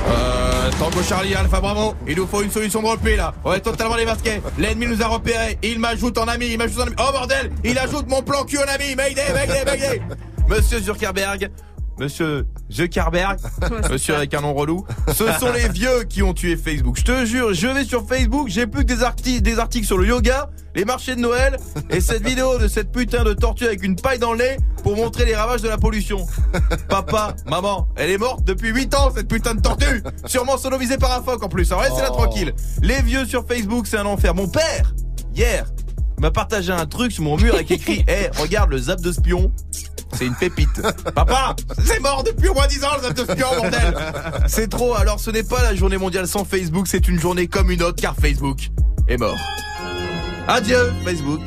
Euh, 0.09 0.36
Tango 0.73 1.03
Charlie 1.03 1.35
Alpha 1.35 1.61
Bravo, 1.61 1.95
il 2.07 2.17
nous 2.17 2.27
faut 2.27 2.43
une 2.43 2.51
solution 2.51 2.83
de 2.83 2.89
repli 2.89 3.17
là. 3.17 3.33
On 3.45 3.53
est 3.53 3.61
totalement 3.61 3.97
démasqué. 3.97 4.41
L'ennemi 4.59 4.87
nous 4.87 5.03
a 5.03 5.07
repérés. 5.07 5.59
Il 5.63 5.79
m'ajoute 5.79 6.19
en 6.19 6.27
ami, 6.29 6.47
il 6.49 6.59
m'ajoute 6.59 6.81
en 6.81 6.87
ami. 6.87 6.97
Oh 6.99 7.13
bordel, 7.13 7.51
il 7.65 7.79
ajoute 7.79 8.09
mon 8.09 8.23
plan 8.23 8.45
cul 8.45 8.59
en 8.59 8.63
ami. 8.63 8.95
Mayday, 8.97 9.33
mayday, 9.33 9.65
mayday. 9.65 10.03
Monsieur 10.49 10.81
Zuckerberg, 10.81 11.51
Monsieur 11.99 12.47
Zuckerberg, 12.71 13.39
monsieur 13.91 14.15
avec 14.17 14.35
un 14.35 14.43
nom 14.43 14.53
relou, 14.53 14.85
ce 15.15 15.25
sont 15.41 15.51
les 15.53 15.69
vieux 15.69 16.03
qui 16.09 16.23
ont 16.23 16.35
tué 16.35 16.57
Facebook. 16.57 16.97
Je 16.99 17.05
te 17.05 17.25
jure, 17.25 17.55
je 17.55 17.67
vais 17.69 17.85
sur 17.85 18.07
Facebook, 18.07 18.49
j'ai 18.49 18.67
plus 18.67 18.85
que 18.85 18.93
des, 18.93 19.03
arti- 19.03 19.41
des 19.41 19.59
articles 19.59 19.87
sur 19.87 19.97
le 19.97 20.07
yoga, 20.07 20.51
les 20.75 20.85
marchés 20.85 21.15
de 21.17 21.21
Noël 21.21 21.57
et 21.89 22.03
cette 22.03 22.23
vidéo 22.27 22.59
de 22.59 22.69
cette 22.69 22.93
putain 22.93 23.25
de 23.25 23.33
tortue 23.33 23.65
avec 23.65 23.83
une 23.83 23.97
paille 23.97 24.19
dans 24.19 24.33
le 24.33 24.39
nez 24.39 24.57
pour 24.83 24.95
montrer 24.95 25.25
les 25.25 25.35
ravages 25.35 25.63
de 25.63 25.69
la 25.69 25.79
pollution. 25.79 26.27
Papa, 26.91 27.35
maman, 27.47 27.89
elle 27.97 28.11
est 28.11 28.19
morte 28.19 28.45
depuis 28.45 28.69
8 28.71 28.95
ans 28.95 29.11
cette 29.15 29.29
putain 29.29 29.55
de 29.55 29.63
tortue 29.63 30.03
Sûrement 30.27 30.59
sonomisée 30.59 30.99
par 30.99 31.13
un 31.13 31.23
phoque 31.23 31.43
en 31.43 31.49
plus, 31.49 31.71
alors 31.73 31.83
laissez-la 31.85 32.11
Oh. 32.13 32.17
tranquille. 32.17 32.53
Les 32.83 33.01
vieux 33.01 33.25
sur 33.25 33.47
Facebook, 33.47 33.87
c'est 33.87 33.97
un 33.99 34.07
enfer. 34.07 34.35
Mon 34.35 34.49
père, 34.49 34.95
hier, 35.35 35.65
m'a 36.21 36.31
partagé 36.31 36.73
un 36.73 36.87
truc 36.87 37.11
sur 37.13 37.25
mon 37.25 37.37
mur 37.39 37.55
avec 37.55 37.71
écrit 37.71 38.05
Eh, 38.07 38.29
regarde 38.39 38.71
le 38.71 38.79
zap 38.79 39.01
de 39.01 39.13
spion. 39.13 39.51
C'est 40.13 40.27
une 40.27 40.35
pépite. 40.35 40.81
Papa, 41.15 41.57
c'est 41.85 42.01
mort 42.01 42.23
depuis 42.25 42.49
au 42.49 42.55
moins 42.55 42.67
10 42.67 42.85
ans 42.85 42.89
le 42.97 43.03
zap 43.03 43.15
de 43.15 43.23
spion, 43.23 43.49
bordel. 43.57 43.95
C'est 44.47 44.69
trop, 44.69 44.95
alors 44.95 45.21
ce 45.21 45.31
n'est 45.31 45.43
pas 45.43 45.63
la 45.63 45.75
journée 45.75 45.99
mondiale 45.99 46.27
sans 46.27 46.45
Facebook, 46.45 46.87
c'est 46.89 47.09
une 47.09 47.21
journée 47.21 47.47
comme 47.47 47.71
une 47.71 47.83
autre 47.83 48.01
car 48.01 48.15
Facebook 48.15 48.71
est 49.09 49.17
mort. 49.19 49.37
Adieu 50.49 50.93
Facebook. 51.05 51.41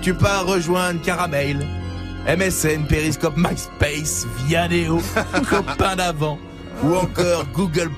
Tu 0.00 0.14
pars 0.14 0.46
rejoindre 0.46 1.02
Caramel, 1.02 1.66
MSN, 2.26 2.86
Periscope, 2.86 3.36
MySpace, 3.36 4.26
Viadeo, 4.46 5.02
Copain 5.50 5.96
d'avant 5.96 6.38
ou 6.82 6.94
encore 6.94 7.44
Google+, 7.52 7.90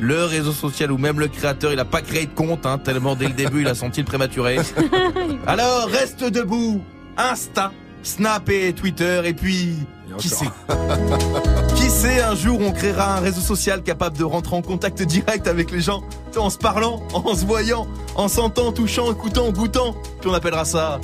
le 0.00 0.24
réseau 0.24 0.52
social 0.52 0.90
où 0.90 0.98
même 0.98 1.20
le 1.20 1.28
créateur 1.28 1.72
il 1.72 1.78
a 1.78 1.84
pas 1.84 2.00
créé 2.00 2.26
de 2.26 2.34
compte, 2.34 2.64
hein, 2.64 2.78
tellement 2.78 3.14
dès 3.14 3.26
le 3.26 3.34
début 3.34 3.60
il 3.60 3.68
a 3.68 3.74
senti 3.74 4.00
le 4.00 4.06
prématuré. 4.06 4.56
Alors 5.46 5.88
reste 5.88 6.24
debout, 6.24 6.82
Insta, 7.16 7.72
Snap 8.04 8.48
et 8.50 8.72
Twitter 8.72 9.22
et 9.24 9.34
puis 9.34 9.76
qui 10.18 10.28
sait 10.28 10.46
Qui 11.76 11.90
sait 11.90 12.22
un 12.22 12.34
jour 12.34 12.60
on 12.60 12.72
créera 12.72 13.16
un 13.16 13.20
réseau 13.20 13.40
social 13.40 13.82
capable 13.82 14.16
de 14.16 14.24
rentrer 14.24 14.54
en 14.56 14.62
contact 14.62 15.02
direct 15.02 15.48
avec 15.48 15.70
les 15.70 15.80
gens, 15.80 16.04
en 16.36 16.50
se 16.50 16.58
parlant, 16.58 17.02
en 17.12 17.34
se 17.34 17.44
voyant, 17.44 17.86
en 18.14 18.28
sentant, 18.28 18.72
touchant, 18.72 19.10
écoutant, 19.10 19.50
goûtant, 19.50 19.94
puis 20.20 20.30
on 20.30 20.34
appellera 20.34 20.64
ça 20.64 21.00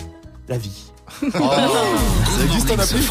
la 0.49 0.59
vie. 0.59 0.85
Ça 1.21 2.45
existe 2.45 2.71
en 2.71 2.79
appli 2.79 3.09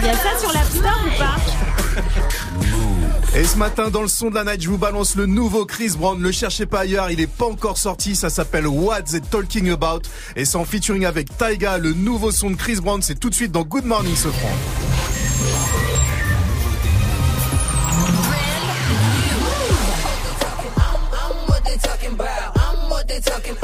Il 0.00 0.06
y 0.06 0.08
a 0.08 0.14
ça 0.14 0.38
sur 0.40 0.52
l'App 0.52 0.70
Store 0.72 1.00
ou 1.04 1.18
pas? 1.18 1.36
Et 3.34 3.44
ce 3.44 3.56
matin, 3.56 3.88
dans 3.88 4.02
le 4.02 4.08
son 4.08 4.28
de 4.28 4.34
la 4.34 4.44
night, 4.44 4.60
je 4.60 4.68
vous 4.68 4.76
balance 4.76 5.16
le 5.16 5.24
nouveau 5.24 5.64
Chris 5.64 5.94
Brown. 5.96 6.20
Le 6.20 6.32
cherchez 6.32 6.66
pas 6.66 6.80
ailleurs, 6.80 7.10
il 7.10 7.18
est 7.18 7.26
pas 7.26 7.46
encore 7.46 7.78
sorti. 7.78 8.14
Ça 8.14 8.28
s'appelle 8.28 8.66
What 8.66 9.02
They 9.04 9.22
Talking 9.22 9.70
About? 9.70 10.02
Et 10.36 10.44
c'est 10.44 10.58
en 10.58 10.66
featuring 10.66 11.06
avec 11.06 11.34
Taiga. 11.38 11.78
Le 11.78 11.94
nouveau 11.94 12.30
son 12.30 12.50
de 12.50 12.56
Chris 12.56 12.76
Brown, 12.82 13.00
c'est 13.00 13.18
tout 13.18 13.30
de 13.30 13.34
suite 13.34 13.50
dans 13.50 13.64
Good 13.64 13.86
Morning 13.86 14.14
Sofran. 14.14 14.50
talking, 23.20 23.54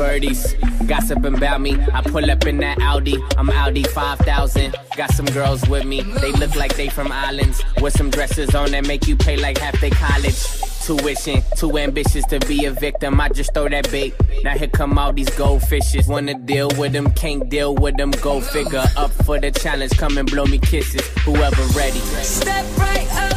birdies 0.00 0.54
gossiping 0.86 1.34
about 1.34 1.60
me. 1.60 1.76
I 1.92 2.00
pull 2.00 2.30
up 2.30 2.46
in 2.46 2.56
that 2.58 2.80
Audi. 2.80 3.22
I'm 3.36 3.50
Audi 3.50 3.82
5000. 3.82 4.74
Got 4.96 5.12
some 5.12 5.26
girls 5.26 5.68
with 5.68 5.84
me. 5.84 6.00
They 6.00 6.32
look 6.32 6.56
like 6.56 6.74
they 6.74 6.88
from 6.88 7.12
islands. 7.12 7.62
With 7.82 7.92
some 7.92 8.08
dresses 8.08 8.54
on 8.54 8.70
that 8.70 8.86
make 8.86 9.06
you 9.06 9.14
pay 9.14 9.36
like 9.36 9.58
half 9.58 9.78
their 9.78 9.90
college. 9.90 10.40
Tuition, 10.86 11.42
too 11.54 11.76
ambitious 11.76 12.24
to 12.26 12.40
be 12.40 12.64
a 12.64 12.70
victim. 12.70 13.20
I 13.20 13.28
just 13.28 13.52
throw 13.52 13.68
that 13.68 13.90
bait. 13.90 14.14
Now 14.42 14.56
here 14.56 14.68
come 14.68 14.98
all 14.98 15.12
these 15.12 15.28
goldfishes. 15.30 16.08
Wanna 16.08 16.34
deal 16.34 16.70
with 16.78 16.92
them, 16.92 17.12
can't 17.12 17.50
deal 17.50 17.74
with 17.74 17.98
them. 17.98 18.10
Go 18.22 18.40
figure. 18.40 18.84
Up 18.96 19.10
for 19.26 19.38
the 19.38 19.50
challenge, 19.50 19.92
come 19.98 20.16
and 20.16 20.30
blow 20.30 20.46
me 20.46 20.58
kisses. 20.58 21.06
Whoever 21.26 21.62
ready. 21.78 22.00
Step 22.22 22.64
right 22.78 23.06
up, 23.16 23.29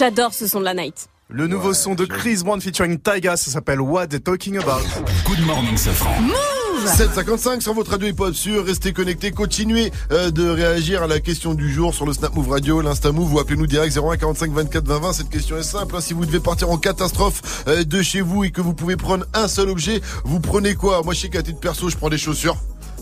J'adore 0.00 0.32
ce 0.32 0.46
son 0.46 0.60
de 0.60 0.64
la 0.64 0.72
night. 0.72 1.10
Le 1.28 1.46
nouveau 1.46 1.74
son 1.74 1.94
de 1.94 2.06
Chris 2.06 2.38
Brown 2.42 2.58
featuring 2.58 2.98
Tyga, 2.98 3.36
ça 3.36 3.50
s'appelle 3.50 3.82
What 3.82 4.06
They 4.06 4.18
Talking 4.18 4.56
About. 4.56 4.80
Good 5.26 5.44
morning, 5.44 5.76
Safran. 5.76 6.22
Move 6.22 6.86
755 6.86 7.60
sur 7.60 7.74
votre 7.74 7.90
radio 7.90 8.08
hip-hop 8.08 8.34
sûr, 8.34 8.64
restez 8.64 8.94
connectés, 8.94 9.30
continuez 9.30 9.92
euh, 10.10 10.30
de 10.30 10.48
réagir 10.48 11.02
à 11.02 11.06
la 11.06 11.20
question 11.20 11.52
du 11.52 11.70
jour 11.70 11.94
sur 11.94 12.06
le 12.06 12.14
Snap 12.14 12.34
Move 12.34 12.48
Radio, 12.48 12.80
l'Insta 12.80 13.12
Move 13.12 13.34
ou 13.34 13.40
appelez-nous 13.40 13.66
direct 13.66 13.94
01 13.94 14.16
45 14.16 14.52
24 14.52 14.86
20 14.86 14.98
20. 15.00 15.12
Cette 15.12 15.28
question 15.28 15.58
est 15.58 15.62
simple, 15.62 15.94
hein. 15.94 16.00
si 16.00 16.14
vous 16.14 16.24
devez 16.24 16.40
partir 16.40 16.70
en 16.70 16.78
catastrophe 16.78 17.66
euh, 17.68 17.84
de 17.84 18.00
chez 18.00 18.22
vous 18.22 18.44
et 18.44 18.50
que 18.50 18.62
vous 18.62 18.72
pouvez 18.72 18.96
prendre 18.96 19.26
un 19.34 19.48
seul 19.48 19.68
objet, 19.68 20.00
vous 20.24 20.40
prenez 20.40 20.76
quoi? 20.76 21.02
Moi 21.04 21.12
je 21.12 21.20
sais 21.20 21.28
qu'à 21.28 21.42
titre 21.42 21.60
perso, 21.60 21.90
je 21.90 21.98
prends 21.98 22.08
des 22.08 22.16
chaussures. 22.16 22.56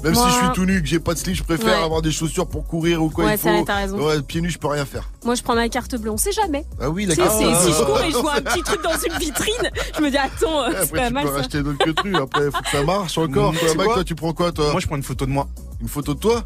Même 0.05 0.13
Moi- 0.15 0.27
si 0.29 0.31
je 0.33 0.45
suis 0.45 0.53
tout 0.55 0.65
nu, 0.65 0.81
que 0.81 0.87
j'ai 0.89 1.01
pas 1.01 1.13
de 1.15 1.19
slip, 1.19 1.35
je 1.35 1.43
préfère 1.43 1.79
Ouais. 1.79 1.85
avoir 1.85 2.03
des 2.03 2.13
chaussures 2.13 2.47
pour 2.47 2.67
courir 2.67 3.03
ou 3.03 3.11
quoi 3.11 3.25
Ouais, 3.25 3.35
il 3.35 3.39
c'est 3.39 3.49
faut. 3.49 3.55
vrai, 3.55 3.65
t'as 3.67 3.75
raison. 3.77 3.99
Ouais, 4.01 4.23
pieds 4.23 4.41
nus, 4.41 4.51
je 4.51 4.59
peux 4.59 4.69
rien 4.69 4.85
faire. 4.85 5.11
Moi, 5.25 5.35
je 5.35 5.43
prends 5.43 5.55
ma 5.57 5.69
carte 5.69 5.97
bleue. 5.97 6.11
On 6.11 6.17
sait 6.17 6.31
jamais. 6.33 6.65
Ah 6.81 6.89
oui, 6.89 7.05
la 7.07 7.15
Tu 7.17 7.21
carte 7.23 7.37
bleue. 7.39 7.53
Si 7.61 7.73
je 7.73 7.85
cours 7.85 8.01
et 8.01 8.11
je 8.13 8.17
vois 8.17 8.35
un 8.37 8.41
petit 8.43 8.63
truc 8.63 8.83
dans 8.83 8.91
une 8.97 9.19
vitrine, 9.19 9.71
je 9.97 10.03
me 10.03 10.11
dis 10.11 10.17
attends, 10.17 10.63
euh, 10.63 10.71
c'est 10.73 10.77
Après, 10.83 10.99
pas 11.01 11.07
tu 11.09 11.13
mal 11.15 11.25
peux 11.25 11.31
ça. 11.31 11.37
racheter 11.39 11.63
d'autres 11.63 11.85
que 11.85 11.91
trucs. 11.91 12.15
Après, 12.15 12.45
faut 12.51 12.63
que 12.63 12.71
ça 12.71 12.83
marche 12.85 13.19
encore. 13.19 13.53
Mmh, 13.53 13.57
Toi, 13.59 13.69
tu 13.73 13.77
Mac, 13.77 13.87
vois 13.87 13.95
toi, 13.95 14.05
tu 14.05 14.15
prends 14.15 14.33
quoi, 14.33 14.53
toi? 14.53 14.71
Moi, 14.73 14.81
je 14.81 14.87
prends 14.87 14.97
une 14.97 15.03
photo 15.03 15.27
de 15.27 15.31
moi. 15.31 15.49
Une 15.81 15.89
photo 15.89 16.15
de 16.15 16.19
toi? 16.21 16.45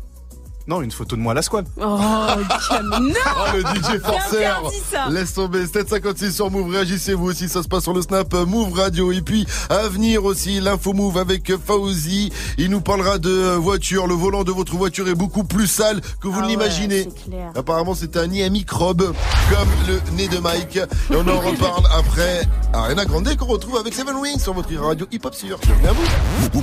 Non, 0.68 0.80
une 0.82 0.92
photo 0.92 1.16
de 1.16 1.20
moi 1.20 1.32
à 1.32 1.34
la 1.34 1.42
squale. 1.42 1.64
Oh, 1.76 1.82
non 1.82 2.98
Oh, 3.36 3.56
le 3.56 3.60
DJ 3.62 4.00
forceur. 4.00 4.70
Laisse 5.10 5.34
tomber 5.34 5.66
756 5.66 6.32
sur 6.34 6.50
Move 6.50 6.70
Réagissez 6.70 7.14
vous 7.14 7.26
aussi 7.26 7.48
Ça 7.48 7.62
se 7.62 7.68
passe 7.68 7.82
sur 7.82 7.92
le 7.94 8.02
Snap 8.02 8.32
euh, 8.34 8.46
Move 8.46 8.72
Radio 8.74 9.10
Et 9.12 9.22
puis 9.22 9.46
à 9.70 9.88
venir 9.88 10.24
aussi 10.24 10.60
l'info 10.60 10.92
Move 10.92 11.18
avec 11.18 11.52
Fauzi 11.66 12.32
Il 12.58 12.70
nous 12.70 12.80
parlera 12.80 13.18
de 13.18 13.30
euh, 13.30 13.56
voiture 13.56 14.06
Le 14.06 14.14
volant 14.14 14.44
de 14.44 14.52
votre 14.52 14.76
voiture 14.76 15.08
est 15.08 15.14
beaucoup 15.14 15.44
plus 15.44 15.66
sale 15.66 16.00
que 16.20 16.28
vous 16.28 16.34
Ah 16.38 16.42
ne 16.42 16.46
ouais, 16.46 16.50
l'imaginez. 16.52 17.08
Apparemment 17.56 17.94
c'est 17.94 18.16
un 18.16 18.26
nid 18.26 18.42
à 18.42 18.50
microbes 18.50 19.12
Comme 19.50 19.68
le 19.88 20.00
nez 20.16 20.28
de 20.28 20.38
Mike 20.38 20.76
Et 20.76 21.16
on 21.16 21.26
en 21.28 21.40
reparle 21.50 21.84
après 21.98 22.42
Arena 22.72 23.04
Grande 23.04 23.34
qu'on 23.36 23.46
retrouve 23.46 23.76
avec 23.78 23.94
Seven 23.94 24.16
Wings 24.16 24.38
Sur 24.40 24.54
votre 24.54 24.72
radio 24.76 25.06
Hip 25.10 25.20
Hop 25.24 25.34
sûr 25.34 25.58
Bienvenue 25.64 25.88
à 25.88 25.92
vous 25.92 26.60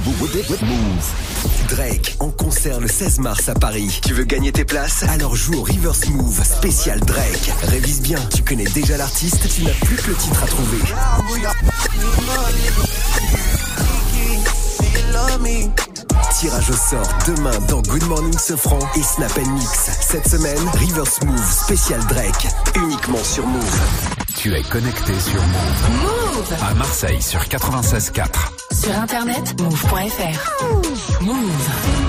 Move. 0.65 1.69
Drake 1.69 2.15
en 2.19 2.29
concert 2.29 2.79
le 2.79 2.87
16 2.87 3.19
mars 3.19 3.49
à 3.49 3.53
Paris. 3.53 3.88
Tu 3.89 4.13
veux 4.13 4.23
gagner 4.23 4.51
tes 4.51 4.65
places? 4.65 5.03
Alors 5.03 5.35
joue 5.35 5.55
au 5.55 5.63
Reverse 5.63 6.07
Move 6.09 6.43
spécial 6.43 6.99
Drake. 6.99 7.51
Révise 7.63 8.01
bien, 8.01 8.19
tu 8.33 8.43
connais 8.43 8.65
déjà 8.65 8.97
l'artiste, 8.97 9.47
tu 9.53 9.63
n'as 9.63 9.73
plus 9.73 9.95
que 9.95 10.09
le 10.09 10.15
titre 10.15 10.43
à 10.43 10.47
trouver. 10.47 10.77
Tirage 16.39 16.69
au 16.69 16.73
sort 16.73 17.09
demain 17.27 17.57
dans 17.67 17.81
Good 17.81 18.03
Morning 18.05 18.37
Sofran 18.37 18.79
et 18.95 19.01
Snap 19.01 19.35
Mix. 19.37 19.89
Cette 20.01 20.27
semaine, 20.27 20.59
Reverse 20.73 21.21
Move 21.23 21.51
spécial 21.51 21.99
Drake, 22.07 22.47
uniquement 22.75 23.23
sur 23.23 23.45
Move. 23.45 23.79
Tu 24.37 24.53
es 24.53 24.61
connecté 24.63 25.19
sur 25.19 25.41
Move. 25.41 26.01
Move 26.01 26.53
À 26.63 26.73
Marseille 26.75 27.21
sur 27.21 27.41
96.4. 27.41 28.27
Sur 28.71 28.97
internet, 28.97 29.59
move.fr. 29.59 31.21
Move. 31.21 32.08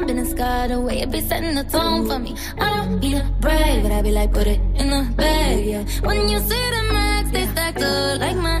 my 0.00 0.06
business. 0.06 0.32
The 0.34 0.80
way 0.80 1.00
it 1.00 1.10
be 1.10 1.20
setting 1.20 1.54
the 1.54 1.64
tone 1.64 2.06
for 2.06 2.18
me. 2.18 2.36
I 2.58 2.76
don't 2.76 3.00
need 3.00 3.16
a 3.16 3.24
brag, 3.40 3.82
but 3.82 3.92
I 3.92 4.02
be 4.02 4.10
like, 4.10 4.32
put 4.32 4.46
it 4.46 4.60
in 4.74 4.90
the 4.90 5.12
bag, 5.16 5.64
yeah. 5.64 5.84
When 6.02 6.28
you 6.28 6.38
see 6.40 6.70
the 6.76 6.82
max, 6.92 7.30
they 7.30 7.46
stacked 7.46 7.82
up 7.82 8.20
like 8.20 8.36
my 8.36 8.60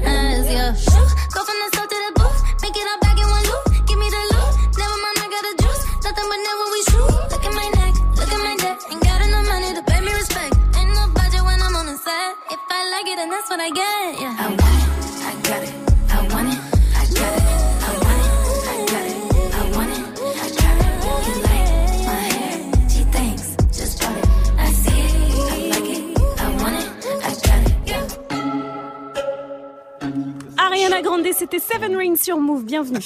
Grande, 31.08 31.24
c'était 31.34 31.58
Seven 31.58 31.96
Rings 31.96 32.18
sur 32.18 32.36
Move. 32.36 32.64
Bienvenue. 32.64 32.98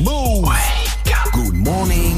Move. 0.00 0.52
Good 1.32 1.54
morning. 1.54 2.16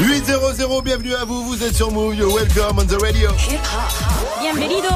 800, 0.00 0.82
bienvenue 0.82 1.14
à 1.14 1.24
vous, 1.24 1.42
vous 1.42 1.64
êtes 1.64 1.74
sur 1.74 1.90
Move, 1.90 2.14
you're 2.14 2.32
welcome 2.32 2.78
on 2.78 2.86
the 2.86 3.02
radio. 3.02 3.30
Bienvenido. 4.40 4.90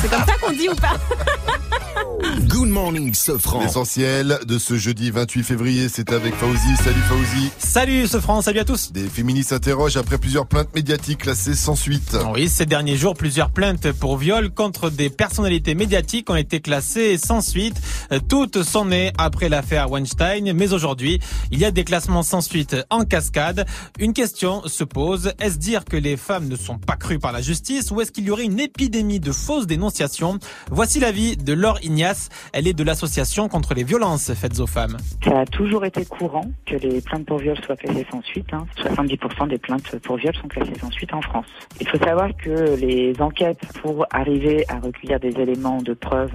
C'est 0.00 0.10
comme 0.10 0.24
ça 0.26 0.34
qu'on 0.40 0.50
dit 0.50 0.68
ou 0.68 0.74
pas? 0.74 0.94
Good 2.62 2.70
morning, 2.70 3.12
Sofran. 3.12 3.62
L'essentiel 3.62 4.38
de 4.46 4.56
ce 4.56 4.76
jeudi 4.76 5.10
28 5.10 5.42
février, 5.42 5.88
c'est 5.88 6.12
avec 6.12 6.32
Fauzi. 6.36 6.76
Salut 6.76 7.00
Fauzi. 7.08 7.50
Salut 7.58 8.06
ce 8.06 8.20
France, 8.20 8.44
salut 8.44 8.60
à 8.60 8.64
tous. 8.64 8.92
Des 8.92 9.08
féministes 9.08 9.48
s'interrogent 9.48 9.96
après 9.96 10.16
plusieurs 10.16 10.46
plaintes 10.46 10.72
médiatiques 10.72 11.22
classées 11.22 11.56
sans 11.56 11.74
suite. 11.74 12.16
Oui, 12.32 12.48
ces 12.48 12.64
derniers 12.64 12.96
jours, 12.96 13.14
plusieurs 13.14 13.50
plaintes 13.50 13.90
pour 13.90 14.16
viol 14.16 14.48
contre 14.50 14.90
des 14.90 15.10
personnalités 15.10 15.74
médiatiques 15.74 16.30
ont 16.30 16.36
été 16.36 16.60
classées 16.60 17.18
sans 17.18 17.40
suite. 17.40 17.74
Euh, 18.12 18.20
Toutes 18.28 18.62
sont 18.62 18.84
nées 18.84 19.12
après 19.18 19.48
l'affaire 19.48 19.90
Weinstein, 19.90 20.52
mais 20.52 20.72
aujourd'hui, 20.72 21.18
il 21.50 21.58
y 21.58 21.64
a 21.64 21.72
des 21.72 21.82
classements 21.82 22.22
sans 22.22 22.42
suite 22.42 22.76
en 22.90 23.04
cascade. 23.04 23.66
Une 23.98 24.12
question 24.12 24.62
se 24.66 24.84
pose, 24.84 25.32
est-ce 25.40 25.58
dire 25.58 25.84
que 25.84 25.96
les 25.96 26.16
femmes 26.16 26.46
ne 26.46 26.54
sont 26.54 26.78
pas 26.78 26.94
crues 26.94 27.18
par 27.18 27.32
la 27.32 27.42
justice 27.42 27.90
ou 27.90 28.00
est-ce 28.00 28.12
qu'il 28.12 28.22
y 28.22 28.30
aurait 28.30 28.44
une 28.44 28.60
épidémie 28.60 29.18
de 29.18 29.32
fausses 29.32 29.66
dénonciations? 29.66 30.38
Voici 30.70 31.00
l'avis 31.00 31.36
de 31.36 31.54
Laure 31.54 31.80
Ignace, 31.82 32.28
elle 32.52 32.66
est 32.66 32.72
de 32.72 32.84
l'association 32.84 33.48
contre 33.48 33.74
les 33.74 33.84
violences 33.84 34.32
faites 34.34 34.60
aux 34.60 34.66
femmes. 34.66 34.96
Ça 35.24 35.40
a 35.40 35.46
toujours 35.46 35.84
été 35.84 36.04
courant 36.04 36.44
que 36.66 36.76
les 36.76 37.00
plaintes 37.00 37.26
pour 37.26 37.38
viol 37.38 37.56
soient 37.64 37.76
classées 37.76 38.06
sans 38.10 38.22
suite. 38.22 38.52
hein. 38.52 38.66
70% 38.78 39.48
des 39.48 39.58
plaintes 39.58 39.98
pour 40.00 40.16
viol 40.16 40.34
sont 40.36 40.48
classées 40.48 40.78
sans 40.80 40.90
suite 40.90 41.12
en 41.14 41.22
France. 41.22 41.46
Il 41.80 41.88
faut 41.88 41.98
savoir 41.98 42.28
que 42.36 42.76
les 42.76 43.14
enquêtes 43.20 43.60
pour 43.82 44.06
arriver 44.10 44.64
à 44.68 44.78
recueillir 44.80 45.18
des 45.20 45.30
éléments 45.40 45.82
de 45.82 45.94
preuve 45.94 46.32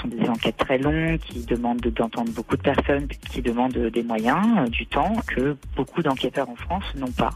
sont 0.00 0.08
des 0.08 0.28
enquêtes 0.28 0.56
très 0.56 0.78
longues 0.78 1.18
qui 1.18 1.40
demandent 1.44 1.80
de- 1.80 1.90
d'entendre 1.90 2.30
beaucoup 2.32 2.56
de 2.56 2.62
personnes, 2.62 3.08
qui 3.08 3.42
demandent 3.42 3.72
des 3.76 4.02
moyens, 4.02 4.46
euh, 4.58 4.66
du 4.68 4.86
temps 4.86 5.14
que 5.26 5.56
beaucoup 5.76 6.02
d'enquêteurs 6.02 6.48
en 6.48 6.56
France 6.56 6.84
n'ont 6.96 7.10
pas. 7.10 7.30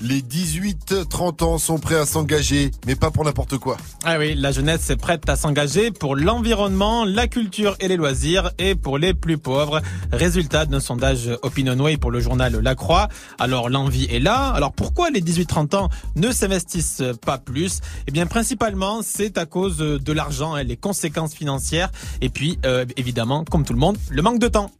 Les 0.00 0.20
18-30 0.20 1.44
ans 1.44 1.58
sont 1.58 1.78
prêts 1.78 1.96
à 1.96 2.06
s'engager, 2.06 2.70
mais 2.86 2.96
pas 2.96 3.10
pour 3.10 3.24
n'importe 3.24 3.58
quoi. 3.58 3.76
Ah 4.04 4.18
oui, 4.18 4.34
la 4.34 4.50
jeunesse 4.50 4.90
est 4.90 4.96
prête 4.96 5.28
à 5.28 5.36
s'engager 5.36 5.90
pour 5.90 6.16
l'environnement, 6.16 7.04
la 7.04 7.28
culture 7.28 7.76
et 7.78 7.86
les 7.86 7.96
loisirs 7.96 8.50
et 8.58 8.74
pour 8.74 8.98
les 8.98 9.14
plus 9.14 9.38
pauvres. 9.38 9.80
Résultat 10.12 10.66
d'un 10.66 10.80
sondage 10.80 11.30
Opinionway 11.42 11.98
pour 11.98 12.10
le 12.10 12.20
journal 12.20 12.58
La 12.60 12.74
Croix. 12.74 13.08
Alors 13.38 13.70
l'envie 13.70 14.06
est 14.06 14.18
là. 14.18 14.50
Alors 14.50 14.72
pourquoi 14.72 15.10
les 15.10 15.20
18-30 15.20 15.76
ans 15.76 15.88
ne 16.16 16.32
s'investissent 16.32 17.04
pas 17.24 17.38
plus? 17.38 17.80
Eh 18.08 18.10
bien 18.10 18.26
principalement 18.26 19.02
c'est 19.02 19.38
à 19.38 19.46
cause 19.46 19.78
de 19.78 20.12
l'argent, 20.12 20.54
hein, 20.54 20.62
les 20.64 20.76
conséquences 20.76 21.34
financières 21.34 21.90
et 22.20 22.28
puis 22.28 22.58
euh, 22.64 22.84
évidemment 22.96 23.44
comme 23.44 23.64
tout 23.64 23.72
le 23.72 23.78
monde 23.78 23.98
le 24.10 24.22
manque 24.22 24.40
de 24.40 24.48
temps. 24.48 24.70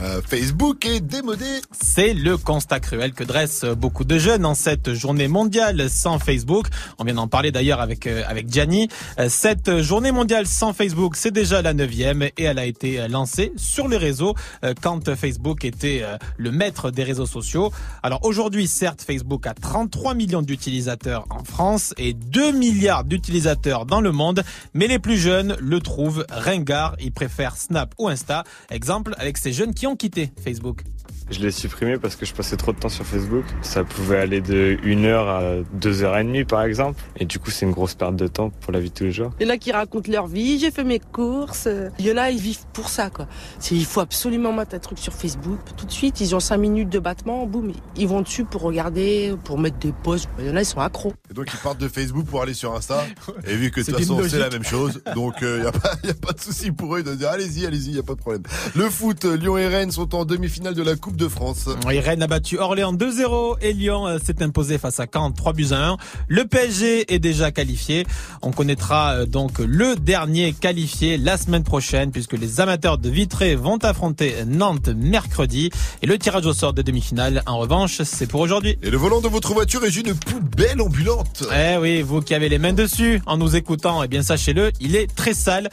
Euh, 0.00 0.20
Facebook 0.26 0.86
est 0.86 1.00
démodé. 1.00 1.60
C'est 1.72 2.14
le 2.14 2.36
constat 2.36 2.80
cruel 2.80 3.12
que 3.12 3.24
dressent 3.24 3.64
beaucoup 3.64 4.04
de 4.04 4.18
jeunes 4.18 4.44
en 4.44 4.54
cette 4.54 4.94
journée 4.94 5.28
mondiale 5.28 5.88
sans 5.90 6.18
Facebook. 6.18 6.66
On 6.98 7.04
vient 7.04 7.14
d'en 7.14 7.28
parler 7.28 7.52
d'ailleurs 7.52 7.80
avec 7.80 8.06
euh, 8.06 8.22
avec 8.26 8.50
Gianni. 8.50 8.88
Euh, 9.18 9.28
Cette 9.28 9.80
journée 9.80 10.12
mondiale 10.12 10.46
sans 10.46 10.72
Facebook, 10.72 11.16
c'est 11.16 11.30
déjà 11.30 11.62
la 11.62 11.74
neuvième 11.74 12.22
et 12.22 12.32
elle 12.44 12.58
a 12.58 12.64
été 12.64 13.06
lancée 13.08 13.52
sur 13.56 13.88
les 13.88 13.96
réseaux 13.96 14.34
quand 14.80 15.14
Facebook 15.14 15.64
était 15.64 16.04
le 16.36 16.50
maître 16.50 16.90
des 16.90 17.02
réseaux 17.02 17.26
sociaux. 17.26 17.72
Alors 18.02 18.24
aujourd'hui, 18.24 18.66
certes, 18.68 19.02
Facebook 19.02 19.46
a 19.46 19.54
33 19.54 20.14
millions 20.14 20.42
d'utilisateurs 20.42 21.26
en 21.30 21.44
France 21.44 21.94
et 21.98 22.12
2 22.12 22.52
milliards 22.52 23.04
d'utilisateurs 23.04 23.86
dans 23.86 24.00
le 24.00 24.12
monde, 24.12 24.42
mais 24.74 24.86
les 24.86 24.98
plus 24.98 25.16
jeunes 25.16 25.56
le 25.60 25.80
trouvent 25.80 26.24
ringard. 26.30 26.96
Ils 27.00 27.12
préfèrent 27.12 27.56
Snap 27.56 27.94
ou 27.98 28.08
Insta. 28.08 28.44
Exemple 28.70 29.14
avec 29.18 29.38
ces 29.38 29.52
jeunes 29.52 29.74
qui 29.74 29.86
ont 29.86 29.91
quitté 29.96 30.30
Facebook. 30.40 30.82
Je 31.30 31.40
l'ai 31.40 31.50
supprimé 31.50 31.98
parce 31.98 32.16
que 32.16 32.26
je 32.26 32.34
passais 32.34 32.56
trop 32.56 32.72
de 32.72 32.78
temps 32.78 32.88
sur 32.88 33.06
Facebook. 33.06 33.44
Ça 33.62 33.84
pouvait 33.84 34.18
aller 34.18 34.40
de 34.40 34.76
1 34.84 35.04
heure 35.04 35.28
à 35.28 35.42
2 35.74 36.02
heures 36.02 36.18
et 36.18 36.24
demie 36.24 36.44
par 36.44 36.62
exemple. 36.62 37.00
Et 37.16 37.24
du 37.24 37.38
coup, 37.38 37.50
c'est 37.50 37.64
une 37.66 37.72
grosse 37.72 37.94
perte 37.94 38.16
de 38.16 38.26
temps 38.26 38.50
pour 38.50 38.72
la 38.72 38.80
vie 38.80 38.90
de 38.90 38.94
tous 38.94 39.04
les 39.04 39.12
jours. 39.12 39.32
Il 39.40 39.46
y 39.46 39.50
en 39.50 39.54
a 39.54 39.56
qui 39.56 39.72
racontent 39.72 40.10
leur 40.10 40.26
vie, 40.26 40.58
j'ai 40.58 40.70
fait 40.70 40.84
mes 40.84 40.98
courses. 40.98 41.68
Il 41.98 42.06
y 42.06 42.12
en 42.12 42.16
a, 42.16 42.30
ils 42.30 42.40
vivent 42.40 42.66
pour 42.72 42.88
ça, 42.88 43.10
quoi. 43.10 43.26
C'est, 43.58 43.74
il 43.74 43.84
faut 43.84 44.00
absolument 44.00 44.52
mettre 44.52 44.74
un 44.74 44.78
truc 44.78 44.98
sur 44.98 45.12
Facebook. 45.12 45.58
Tout 45.76 45.86
de 45.86 45.92
suite, 45.92 46.20
ils 46.20 46.34
ont 46.34 46.40
cinq 46.40 46.58
minutes 46.58 46.90
de 46.90 46.98
battement, 46.98 47.46
boum, 47.46 47.72
ils 47.96 48.08
vont 48.08 48.20
dessus 48.20 48.44
pour 48.44 48.62
regarder, 48.62 49.34
pour 49.44 49.58
mettre 49.58 49.78
des 49.78 49.92
posts. 49.92 50.28
Il 50.38 50.46
y 50.46 50.50
en 50.50 50.56
a, 50.56 50.60
ils 50.62 50.66
sont 50.66 50.80
accros. 50.80 51.12
Et 51.30 51.34
donc 51.34 51.46
ils 51.52 51.58
partent 51.58 51.80
de 51.80 51.88
Facebook 51.88 52.26
pour 52.26 52.42
aller 52.42 52.54
sur 52.54 52.74
Insta. 52.74 53.04
Et 53.46 53.54
vu 53.54 53.70
que 53.70 53.80
de 53.80 53.86
C'est 53.86 53.92
toute 53.92 54.00
façon 54.00 54.20
c'est 54.28 54.38
la 54.38 54.50
même 54.50 54.64
chose, 54.64 55.02
donc 55.14 55.34
il 55.42 55.60
n'y 55.60 55.66
a, 55.66 55.68
a 56.10 56.14
pas 56.14 56.32
de 56.32 56.40
souci 56.40 56.72
pour 56.72 56.96
eux 56.96 57.02
de 57.02 57.14
dire 57.14 57.28
allez-y, 57.28 57.66
allez-y, 57.66 57.88
il 57.88 57.92
n'y 57.94 57.98
a 57.98 58.02
pas 58.02 58.14
de 58.14 58.18
problème. 58.18 58.42
Le 58.74 58.88
foot, 58.88 59.24
Lyon 59.24 59.56
et 59.58 59.66
Rennes 59.66 59.90
sont 59.90 60.14
en 60.14 60.24
demi-finale 60.24 60.74
de 60.74 60.82
la 60.82 60.96
Coupe 60.96 61.11
de 61.16 61.28
France. 61.28 61.68
Oui, 61.86 61.98
Rennes 61.98 62.22
a 62.22 62.26
battu 62.26 62.58
Orléans 62.58 62.92
2-0 62.92 63.56
et 63.60 63.72
Lyon 63.72 64.06
euh, 64.06 64.18
s'est 64.24 64.42
imposé 64.42 64.78
face 64.78 65.00
à 65.00 65.06
Caen 65.12 65.32
3 65.32 65.52
buts 65.52 65.68
à 65.72 65.88
1. 65.90 65.96
Le 66.28 66.44
PSG 66.44 67.12
est 67.12 67.18
déjà 67.18 67.50
qualifié. 67.50 68.06
On 68.42 68.50
connaîtra 68.50 69.12
euh, 69.12 69.26
donc 69.26 69.58
le 69.58 69.96
dernier 69.96 70.52
qualifié 70.52 71.18
la 71.18 71.36
semaine 71.36 71.64
prochaine 71.64 72.10
puisque 72.10 72.32
les 72.32 72.60
amateurs 72.60 72.98
de 72.98 73.08
Vitré 73.08 73.54
vont 73.54 73.78
affronter 73.78 74.34
Nantes 74.46 74.88
mercredi 74.88 75.70
et 76.02 76.06
le 76.06 76.18
tirage 76.18 76.46
au 76.46 76.52
sort 76.52 76.72
des 76.72 76.82
demi-finales 76.82 77.42
en 77.46 77.58
revanche 77.58 78.02
c'est 78.02 78.26
pour 78.26 78.40
aujourd'hui. 78.40 78.78
Et 78.82 78.90
le 78.90 78.96
volant 78.96 79.20
de 79.20 79.28
votre 79.28 79.52
voiture 79.54 79.84
est 79.84 79.96
une 79.96 80.14
poubelle 80.14 80.80
ambulante. 80.80 81.44
Eh 81.52 81.76
oui, 81.78 82.02
vous 82.02 82.20
qui 82.20 82.34
avez 82.34 82.48
les 82.48 82.58
mains 82.58 82.72
dessus 82.72 83.20
en 83.26 83.36
nous 83.36 83.56
écoutant, 83.56 84.02
eh 84.02 84.08
bien 84.08 84.22
sachez-le, 84.22 84.72
il 84.80 84.96
est 84.96 85.12
très 85.14 85.34
sale. 85.34 85.68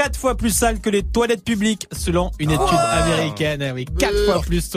Quatre 0.00 0.18
fois 0.18 0.34
plus 0.34 0.48
sale 0.48 0.80
que 0.80 0.88
les 0.88 1.02
toilettes 1.02 1.44
publiques, 1.44 1.86
selon 1.92 2.30
une 2.38 2.52
étude 2.52 2.78
américaine. 2.90 3.60
Eh 3.60 3.70
oui, 3.70 3.84
quatre 3.98 4.24
fois 4.24 4.40
plus, 4.40 4.70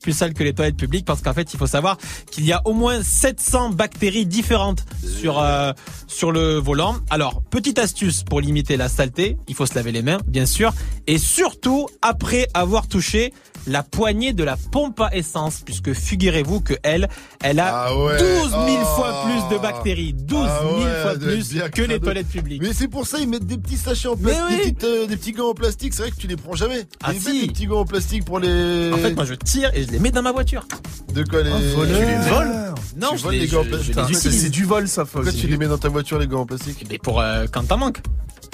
plus 0.00 0.12
sale 0.14 0.32
que 0.32 0.42
les 0.42 0.54
toilettes 0.54 0.78
publiques, 0.78 1.04
parce 1.04 1.20
qu'en 1.20 1.34
fait, 1.34 1.52
il 1.52 1.58
faut 1.58 1.66
savoir 1.66 1.98
qu'il 2.30 2.46
y 2.46 2.52
a 2.54 2.62
au 2.64 2.72
moins 2.72 3.02
700 3.02 3.72
bactéries 3.72 4.24
différentes 4.24 4.86
sur 5.04 5.38
euh, 5.38 5.74
sur 6.06 6.32
le 6.32 6.54
volant. 6.54 6.96
Alors, 7.10 7.42
petite 7.42 7.78
astuce 7.78 8.22
pour 8.22 8.40
limiter 8.40 8.78
la 8.78 8.88
saleté, 8.88 9.36
il 9.48 9.54
faut 9.54 9.66
se 9.66 9.74
laver 9.74 9.92
les 9.92 10.00
mains, 10.00 10.16
bien 10.26 10.46
sûr, 10.46 10.72
et 11.06 11.18
surtout 11.18 11.86
après 12.00 12.48
avoir 12.54 12.88
touché 12.88 13.34
la 13.66 13.82
poignée 13.82 14.32
de 14.32 14.42
la 14.44 14.56
pompe 14.56 15.00
à 15.00 15.14
essence, 15.14 15.60
puisque 15.64 15.92
figurez-vous 15.92 16.60
que 16.60 16.74
elle, 16.82 17.08
elle 17.42 17.60
a 17.60 17.86
Ah 17.86 17.96
ouais. 17.96 18.16
12 18.18 18.50
000 18.50 18.60
Oh. 18.82 18.84
fois 18.96 19.24
plus 19.24 19.56
de 19.56 19.60
bactéries, 19.62 20.12
12 20.14 20.38
000 20.40 20.50
Ah 20.50 20.64
ouais, 20.66 21.02
fois 21.02 21.14
plus 21.18 21.54
que 21.74 21.82
les 21.82 22.00
toilettes 22.00 22.28
publiques. 22.28 22.62
Mais 22.62 22.72
c'est 22.72 22.88
pour 22.88 23.06
ça 23.06 23.18
ils 23.18 23.28
mettent 23.28 23.46
des 23.46 23.58
petits 23.58 23.76
sachets 23.76 24.08
en 24.08 24.16
Mais 24.16 24.32
plastique, 24.32 24.46
oui. 24.50 24.56
des, 24.56 24.62
petites, 24.72 24.84
euh, 24.84 25.06
des 25.06 25.16
petits 25.16 25.32
gants 25.32 25.50
en 25.50 25.54
plastique. 25.54 25.94
C'est 25.94 26.02
vrai 26.02 26.10
que 26.10 26.16
tu 26.16 26.26
les 26.26 26.36
prends 26.36 26.54
jamais. 26.54 26.84
Ah 27.02 27.10
ils 27.12 27.20
si. 27.20 27.26
mettent 27.32 27.40
des 27.42 27.48
petits 27.52 27.66
gants 27.66 27.80
en 27.80 27.84
plastique 27.84 28.24
pour 28.24 28.38
les. 28.38 28.92
En 28.92 28.96
fait, 28.98 29.14
moi 29.14 29.24
je 29.24 29.34
tire 29.34 29.70
et 29.74 29.84
je 29.84 29.90
les 29.90 29.98
mets 29.98 30.10
dans 30.10 30.22
ma 30.22 30.32
voiture. 30.32 30.66
De 31.14 31.22
quoi 31.24 31.42
les. 31.42 31.50
Oh. 31.50 31.84
Tu 31.84 31.92
les 31.92 32.28
voles 32.30 32.74
Non, 32.96 33.08
Tu 33.12 33.18
je 33.18 33.22
voles 33.22 33.32
les- 33.34 33.40
les 33.40 33.46
gants 33.48 33.60
en 33.60 33.64
plastique. 33.64 33.94
C'est 34.16 34.50
du 34.50 34.64
vol, 34.64 34.88
ça, 34.88 35.04
Pourquoi 35.04 35.28
aussi. 35.30 35.40
tu 35.40 35.46
les 35.48 35.56
mets 35.56 35.68
dans 35.68 35.78
ta 35.78 35.88
voiture 35.88 36.18
les 36.18 36.26
gants 36.26 36.40
en 36.40 36.46
plastique? 36.46 36.86
Mais 36.90 36.98
pour 36.98 37.20
euh, 37.20 37.46
quand 37.52 37.64
t'en 37.64 37.76
manques. 37.78 38.00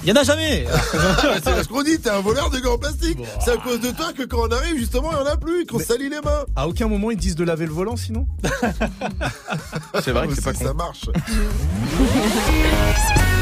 Il 0.04 0.10
y 0.10 0.12
en 0.12 0.16
a 0.16 0.24
jamais. 0.24 0.66
C'est 1.44 1.62
ce 1.62 1.68
qu'on 1.68 1.82
dit, 1.82 1.98
t'es 1.98 2.10
un 2.10 2.20
voleur 2.20 2.50
de 2.50 2.58
gants 2.58 2.74
en 2.74 2.78
plastique. 2.78 3.18
C'est 3.42 3.52
à 3.52 3.56
cause 3.56 3.80
de 3.80 3.90
toi 3.90 4.12
que 4.12 4.24
quand 4.24 4.40
on 4.46 4.52
arrive, 4.52 4.76
justement, 4.76 4.95
il 5.12 5.16
y 5.16 5.20
en 5.20 5.26
a 5.26 5.36
plus, 5.36 5.66
qu'on 5.66 5.78
se 5.78 5.84
salit 5.84 6.08
les 6.08 6.20
mains. 6.20 6.44
À 6.54 6.66
aucun 6.68 6.88
moment 6.88 7.10
ils 7.10 7.16
disent 7.16 7.34
de 7.36 7.44
laver 7.44 7.66
le 7.66 7.72
volant, 7.72 7.96
sinon 7.96 8.26
C'est 10.02 10.12
vrai 10.12 10.28
que 10.28 10.34
c'est 10.34 10.42
pas 10.44 10.52
con. 10.52 10.64
Ça 10.64 10.74
marche. 10.74 11.04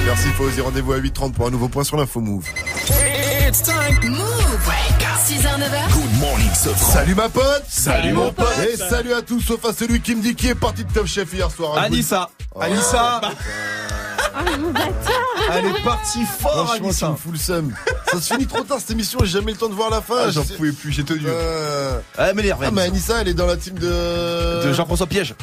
Merci 0.06 0.28
Fauzi, 0.36 0.60
rendez-vous 0.60 0.93
à 0.93 0.98
8h30 0.98 1.32
pour 1.32 1.47
un 1.47 1.51
nouveau 1.51 1.68
point 1.68 1.85
sur 1.85 1.97
l'info 1.97 2.20
Move. 2.20 2.47
It's 3.48 3.62
time. 3.62 3.98
Move. 4.10 4.20
6h, 5.26 5.59
9h. 5.59 5.93
Good 5.93 6.20
morning, 6.20 6.51
Sofran. 6.55 6.93
Salut 6.93 7.14
ma 7.14 7.28
pote 7.31 7.64
Salut, 7.68 8.12
mon 8.12 8.31
pote. 8.32 8.47
Et 8.70 8.76
salut 8.76 9.14
à 9.14 9.22
tous, 9.22 9.40
sauf 9.40 9.64
à 9.64 9.72
celui 9.72 10.01
qui 10.01 10.14
me 10.14 10.20
dit 10.20 10.35
qui 10.35 10.48
est 10.48 10.55
parti 10.55 10.85
de 10.85 10.93
Top 10.93 11.06
Chef 11.06 11.32
hier 11.32 11.51
soir. 11.51 11.78
Anissa. 11.78 12.28
Oh. 12.55 12.60
Anissa 12.60 12.98
Ah, 12.98 13.20
bâtard. 13.22 13.35
Elle 15.52 15.66
est 15.66 15.85
partie 15.85 16.24
fort, 16.24 16.52
Franchement, 16.66 16.77
tu 16.78 16.85
Anissa 16.85 17.11
me 17.11 17.16
fous 17.16 17.32
le 17.32 17.39
seum. 17.39 17.74
Ça 18.11 18.20
se 18.20 18.32
finit 18.35 18.47
trop 18.47 18.62
tard 18.62 18.78
cette 18.81 18.90
émission, 18.90 19.19
j'ai 19.23 19.27
jamais 19.39 19.52
eu 19.52 19.55
le 19.55 19.61
temps 19.61 19.69
de 19.69 19.74
voir 19.74 19.90
la 19.90 20.01
fin. 20.01 20.15
Ah, 20.27 20.31
J'en 20.31 20.44
pouvais 20.44 20.73
plus, 20.73 20.93
j'ai 20.93 21.05
tenu. 21.05 21.23
Euh, 21.27 21.98
Ah, 22.19 22.32
mais 22.35 22.51
Ah, 22.51 22.70
mais 22.73 22.82
Anissa, 22.82 23.20
elle 23.20 23.28
est 23.28 23.35
dans 23.35 23.47
la 23.47 23.56
team 23.56 23.78
de. 23.78 24.65
De 24.66 24.73
Jean-François 24.73 25.06
Piège. 25.06 25.35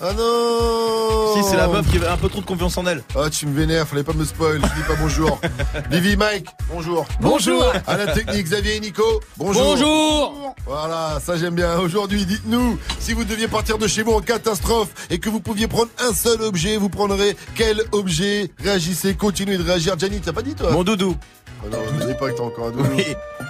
Ah 0.00 0.12
non 0.12 1.34
Si, 1.36 1.48
c'est 1.48 1.56
la 1.56 1.68
meuf 1.68 1.88
qui 1.88 1.98
avait 1.98 2.08
un 2.08 2.16
peu 2.16 2.28
trop 2.28 2.40
de 2.40 2.46
confiance 2.46 2.76
en 2.78 2.86
elle. 2.86 3.04
Ah, 3.16 3.30
tu 3.30 3.46
me 3.46 3.56
vénères, 3.56 3.86
fallait 3.86 4.02
pas 4.02 4.12
me 4.12 4.24
spoil, 4.24 4.60
je 4.60 4.66
dis 4.80 4.86
pas 4.88 4.96
bonjour. 5.00 5.40
Vivi, 5.90 6.16
Mike, 6.16 6.48
bonjour. 6.68 7.06
Bonjour. 7.20 7.72
À 7.86 7.96
la 7.96 8.12
technique, 8.12 8.44
Xavier 8.44 8.76
et 8.76 8.80
Nico, 8.80 9.04
bonjour. 9.36 9.62
Bonjour. 9.62 10.54
Voilà, 10.66 11.20
ça 11.24 11.36
j'aime 11.36 11.54
bien. 11.54 11.78
Aujourd'hui, 11.78 12.26
dites-nous, 12.26 12.76
si 12.98 13.12
vous 13.12 13.24
deviez 13.24 13.46
partir 13.46 13.78
de 13.78 13.86
chez 13.86 14.02
vous 14.02 14.12
en 14.12 14.20
catastrophe 14.20 14.88
et 15.10 15.18
que 15.20 15.28
vous 15.28 15.40
pouviez 15.40 15.68
prendre 15.68 15.90
un 16.00 16.12
seul 16.12 16.42
objet, 16.42 16.76
vous 16.76 16.88
prendrez 16.88 17.36
quel 17.54 17.80
objet? 17.92 18.50
Réagissez, 18.62 19.14
continuez 19.14 19.58
de 19.58 19.62
réagir. 19.62 19.96
Gianni, 19.96 20.20
t'as 20.20 20.32
pas 20.32 20.42
dit 20.42 20.54
toi? 20.54 20.72
Mon 20.72 20.82
doudou. 20.82 21.16
Ah 21.64 21.76
non, 21.76 22.06
ne 22.06 22.12
dis 22.12 22.18
pas 22.18 22.30
que 22.30 22.36
t'as 22.36 22.42
encore 22.42 22.66
un 22.66 22.70
doudou. 22.72 22.88
Oui, 22.96 23.04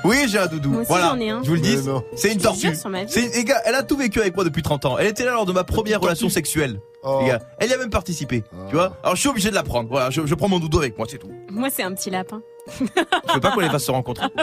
oui 0.04 0.16
j'ai 0.28 0.38
un 0.38 0.46
doudou. 0.46 0.70
Moi 0.70 0.80
aussi, 0.80 0.88
voilà. 0.88 1.06
j'en 1.08 1.20
ai 1.20 1.30
un. 1.30 1.42
Je 1.42 1.48
vous 1.48 1.54
le 1.54 1.60
dis, 1.60 1.76
Mais 1.76 1.82
non. 1.82 2.04
c'est 2.14 2.32
une 2.32 2.38
Je 2.38 2.44
tortue. 2.44 2.60
jure 2.68 2.76
sur 2.76 2.90
ma 2.90 3.04
vie. 3.04 3.10
C'est 3.12 3.22
une... 3.24 3.32
Les 3.32 3.44
gars, 3.44 3.60
elle 3.64 3.74
a 3.74 3.82
tout 3.82 3.96
vécu 3.96 4.20
avec 4.20 4.34
moi 4.34 4.44
depuis 4.44 4.62
30 4.62 4.84
ans. 4.86 4.98
Elle 4.98 5.06
était 5.08 5.24
là 5.24 5.32
lors 5.32 5.46
de 5.46 5.52
ma 5.52 5.64
première 5.64 6.00
relation 6.00 6.28
sexuelle. 6.28 6.80
Oh. 7.02 7.18
Les 7.22 7.28
gars, 7.28 7.40
elle 7.58 7.70
y 7.70 7.74
a 7.74 7.78
même 7.78 7.90
participé. 7.90 8.44
Tu 8.68 8.74
vois 8.76 8.96
Alors 9.02 9.16
je 9.16 9.20
suis 9.20 9.28
obligé 9.28 9.50
de 9.50 9.54
la 9.54 9.62
prendre. 9.62 9.88
Voilà, 9.90 10.10
je, 10.10 10.24
je 10.26 10.34
prends 10.34 10.48
mon 10.48 10.58
doudou 10.60 10.78
avec 10.78 10.96
moi, 10.96 11.06
c'est 11.10 11.18
tout. 11.18 11.30
Moi, 11.50 11.68
c'est 11.70 11.82
un 11.82 11.92
petit 11.92 12.10
lapin. 12.10 12.40
Je 12.68 13.34
veux 13.34 13.40
pas 13.40 13.50
qu'on 13.50 13.60
les 13.60 13.68
fasse 13.70 13.84
se 13.84 13.90
rencontrer. 13.90 14.26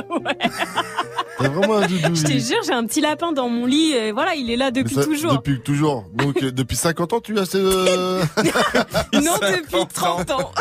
T'as 1.40 1.48
vraiment 1.50 1.78
un 1.78 1.88
doudou. 1.88 2.14
Je 2.16 2.24
te 2.24 2.32
jure, 2.38 2.62
j'ai 2.66 2.74
un 2.74 2.86
petit 2.86 3.02
lapin 3.02 3.32
dans 3.32 3.50
mon 3.50 3.66
lit. 3.66 3.94
et 3.94 4.12
voilà, 4.12 4.36
il 4.36 4.52
est 4.52 4.56
là 4.58 4.70
depuis 4.70 4.94
ça- 4.94 5.04
toujours. 5.04 5.34
Depuis 5.34 5.60
toujours. 5.62 6.06
Donc, 6.14 6.44
euh, 6.44 6.52
depuis 6.52 6.76
50 6.78 7.14
ans, 7.14 7.20
tu 7.20 7.40
as 7.40 7.46
ce. 7.46 7.58
euh, 7.58 8.22
Non, 9.14 9.34
depuis 9.42 9.88
30 9.94 10.30
ans. 10.32 10.52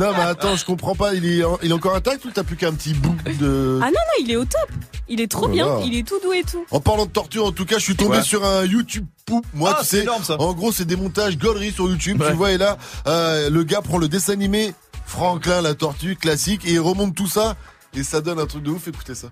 non, 0.00 0.10
mais 0.16 0.22
attends, 0.22 0.56
je 0.56 0.64
comprends 0.64 0.96
pas. 0.96 1.14
Il 1.14 1.24
est, 1.24 1.42
il 1.62 1.70
est 1.70 1.74
encore 1.74 1.94
intact 1.94 2.24
ou 2.24 2.30
t'as 2.30 2.42
plus 2.42 2.56
qu'un 2.56 2.72
petit 2.72 2.94
bout 2.94 3.14
de. 3.38 3.78
Ah 3.80 3.86
non, 3.86 3.92
non, 3.92 4.24
il 4.24 4.30
est 4.32 4.36
au 4.36 4.44
top. 4.44 4.68
Il 5.08 5.20
est 5.20 5.30
trop 5.30 5.46
Oh 5.46 5.48
bien. 5.48 5.66
là. 5.66 5.80
Il 5.84 5.96
est 5.96 6.06
tout 6.06 6.18
doux 6.22 6.32
et 6.32 6.42
tout. 6.42 6.64
En 6.72 6.80
parlant 6.80 7.06
de 7.06 7.10
tortue, 7.12 7.38
en 7.38 7.52
tout 7.52 7.64
cas, 7.64 7.78
je 7.78 7.84
suis 7.84 7.96
tombé 7.96 8.16
Ouais. 8.18 8.22
sur 8.22 8.44
un 8.44 8.64
YouTube 8.64 9.06
poop. 9.24 9.44
Moi, 9.54 9.70
Ah, 9.72 9.78
tu 9.80 9.86
c'est 9.86 9.96
sais, 9.98 10.02
énorme, 10.02 10.24
ça. 10.24 10.36
en 10.40 10.52
gros, 10.52 10.72
c'est 10.72 10.84
des 10.84 10.96
montages 10.96 11.38
gauleries 11.38 11.72
sur 11.72 11.88
YouTube. 11.88 12.20
Ouais. 12.20 12.28
Tu 12.30 12.34
vois, 12.34 12.50
et 12.52 12.58
là, 12.58 12.76
euh, 13.06 13.48
le 13.50 13.62
gars 13.62 13.82
prend 13.82 13.98
le 13.98 14.08
dessin 14.08 14.32
animé 14.32 14.74
Franklin, 15.08 15.62
la 15.62 15.74
tortue 15.74 16.16
classique, 16.16 16.66
et 16.66 16.72
il 16.72 16.80
remonte 16.80 17.14
tout 17.14 17.26
ça, 17.26 17.56
et 17.94 18.02
ça 18.02 18.20
donne 18.20 18.38
un 18.38 18.46
truc 18.46 18.62
de 18.62 18.70
ouf. 18.70 18.86
Écoutez 18.86 19.14
ça. 19.14 19.30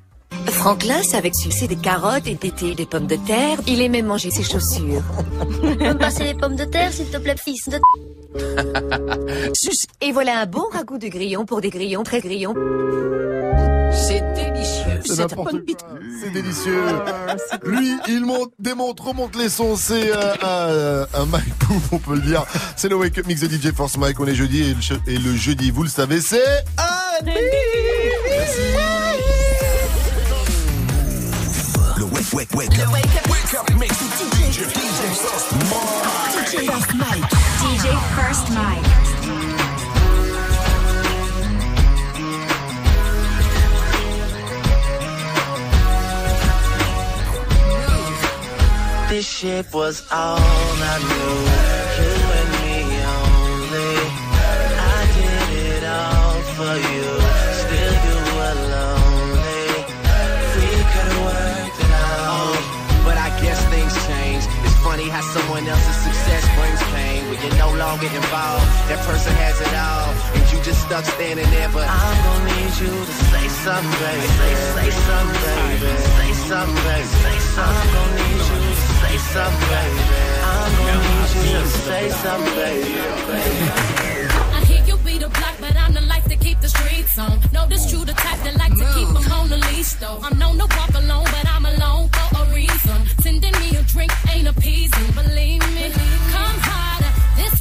Franklin, 0.66 1.00
avec 1.14 1.36
succès 1.36 1.68
des 1.68 1.76
carottes 1.76 2.26
et 2.26 2.34
d'été 2.34 2.74
des 2.74 2.86
pommes 2.86 3.06
de 3.06 3.14
terre. 3.14 3.56
Il 3.68 3.80
aimait 3.80 4.02
manger 4.02 4.32
ses 4.32 4.42
chaussures. 4.42 5.00
Tu 5.62 5.76
peux 5.76 5.84
me 5.84 5.96
passer 5.96 6.24
les 6.24 6.34
pommes 6.34 6.56
de 6.56 6.64
terre, 6.64 6.92
s'il 6.92 7.06
te 7.06 7.18
plaît, 7.18 7.36
fils 7.40 7.68
de... 7.68 7.78
Et 10.00 10.10
voilà 10.10 10.40
un 10.40 10.46
bon 10.46 10.64
ragoût 10.72 10.98
de 10.98 11.06
grillons 11.06 11.44
pour 11.46 11.60
des 11.60 11.70
grillons 11.70 12.02
très 12.02 12.20
grillons. 12.20 12.52
C'est 13.92 14.24
délicieux. 14.34 15.00
C'est 15.04 15.18
n'importe. 15.20 15.54
C'est 16.20 16.30
délicieux. 16.32 16.82
Lui, 17.64 17.92
il 18.08 18.24
monte, 18.24 18.50
démonte, 18.58 18.98
remonte 18.98 19.36
les 19.36 19.48
sons. 19.48 19.76
C'est 19.76 20.10
euh, 20.12 20.34
un, 20.42 20.68
euh, 20.68 21.06
un 21.14 21.26
Mike 21.26 21.54
Poop, 21.60 21.82
on 21.92 21.98
peut 21.98 22.14
le 22.16 22.22
dire. 22.22 22.44
C'est 22.74 22.88
le 22.88 22.96
Wake 22.96 23.16
Up 23.18 23.26
Mix 23.28 23.40
de 23.42 23.46
DJ 23.46 23.72
Force 23.72 23.96
Mike. 23.98 24.18
On 24.18 24.26
est 24.26 24.34
jeudi 24.34 24.62
et 24.62 24.74
le, 24.74 24.80
che- 24.80 25.00
et 25.06 25.16
le 25.16 25.32
jeudi, 25.36 25.70
vous 25.70 25.84
le 25.84 25.88
savez, 25.88 26.20
c'est. 26.20 26.42
Wake, 32.36 32.52
wake, 32.52 32.68
wake 32.68 32.78
up. 32.80 32.92
Wake 32.92 33.54
up, 33.54 33.66
mix 33.78 33.98
with 34.02 34.12
DJ, 34.20 34.64
DJ 34.68 35.02
First 35.24 35.52
Mike. 35.56 36.44
DJ 36.44 36.68
First 36.70 36.94
Mike. 36.94 37.24
DJ 37.62 37.86
First 38.14 38.46
Mike. 38.52 38.86
This 49.08 49.26
shit 49.26 49.72
was 49.72 50.06
all 50.12 50.38
I 50.38 50.98
knew. 51.70 51.75
When 67.86 68.02
you're 68.02 68.10
no 68.10 68.18
longer 68.18 68.18
involved, 68.18 68.66
that 68.90 68.98
person 69.06 69.32
has 69.38 69.60
it 69.62 69.70
all. 69.70 70.10
And 70.34 70.42
you 70.50 70.58
just 70.66 70.82
stuck 70.82 71.04
standing 71.06 71.48
there, 71.54 71.70
but 71.70 71.86
I'm 71.86 72.18
gonna 72.18 72.50
need 72.58 72.74
you 72.82 72.90
to 72.90 73.14
say 73.30 73.46
something, 73.62 73.94
baby. 74.02 74.26
Say, 74.26 74.54
say 74.74 74.90
something, 75.06 75.38
baby. 75.46 75.90
Say 76.18 76.32
something, 76.50 76.82
baby. 76.82 77.06
Say 77.06 77.38
something. 77.54 77.70
I'm 77.70 77.86
gonna 77.94 78.18
need 78.18 78.42
you 78.42 78.58
to 78.58 78.82
say 78.90 79.16
something, 79.30 79.70
baby. 79.70 80.02
I'm 80.50 80.72
gonna 80.82 80.98
need 81.06 81.30
you 81.30 81.62
to 81.62 81.70
say 81.86 82.04
something, 82.10 82.54
baby. 82.58 82.90
I 84.50 84.60
hear 84.66 84.82
you 84.82 84.96
be 85.06 85.14
the 85.18 85.30
block, 85.30 85.54
but 85.60 85.76
I'm 85.76 85.94
the 85.94 86.02
life 86.02 86.26
to 86.26 86.36
keep 86.36 86.58
the 86.60 86.68
streets 86.68 87.16
on. 87.18 87.38
Know 87.54 87.66
this 87.70 87.86
true, 87.88 88.04
the 88.04 88.14
type 88.14 88.40
that 88.42 88.56
like 88.58 88.74
to 88.74 88.86
keep 88.98 89.08
'em 89.14 89.30
on 89.30 89.48
the 89.48 89.58
leash, 89.70 89.92
though. 90.02 90.18
I'm 90.26 90.36
known 90.38 90.58
to 90.58 90.66
walk 90.74 90.90
alone, 90.90 91.24
but 91.30 91.46
I'm 91.54 91.64
alone 91.64 92.10
for 92.10 92.42
a 92.42 92.44
reason. 92.50 92.98
Sending 93.22 93.54
me 93.62 93.76
a 93.78 93.82
drink 93.82 94.12
ain't 94.34 94.48
appeasing, 94.48 95.08
believe 95.14 95.62
me. 95.74 95.86
Come 96.32 96.58
harder, 96.60 96.65
this 96.65 96.65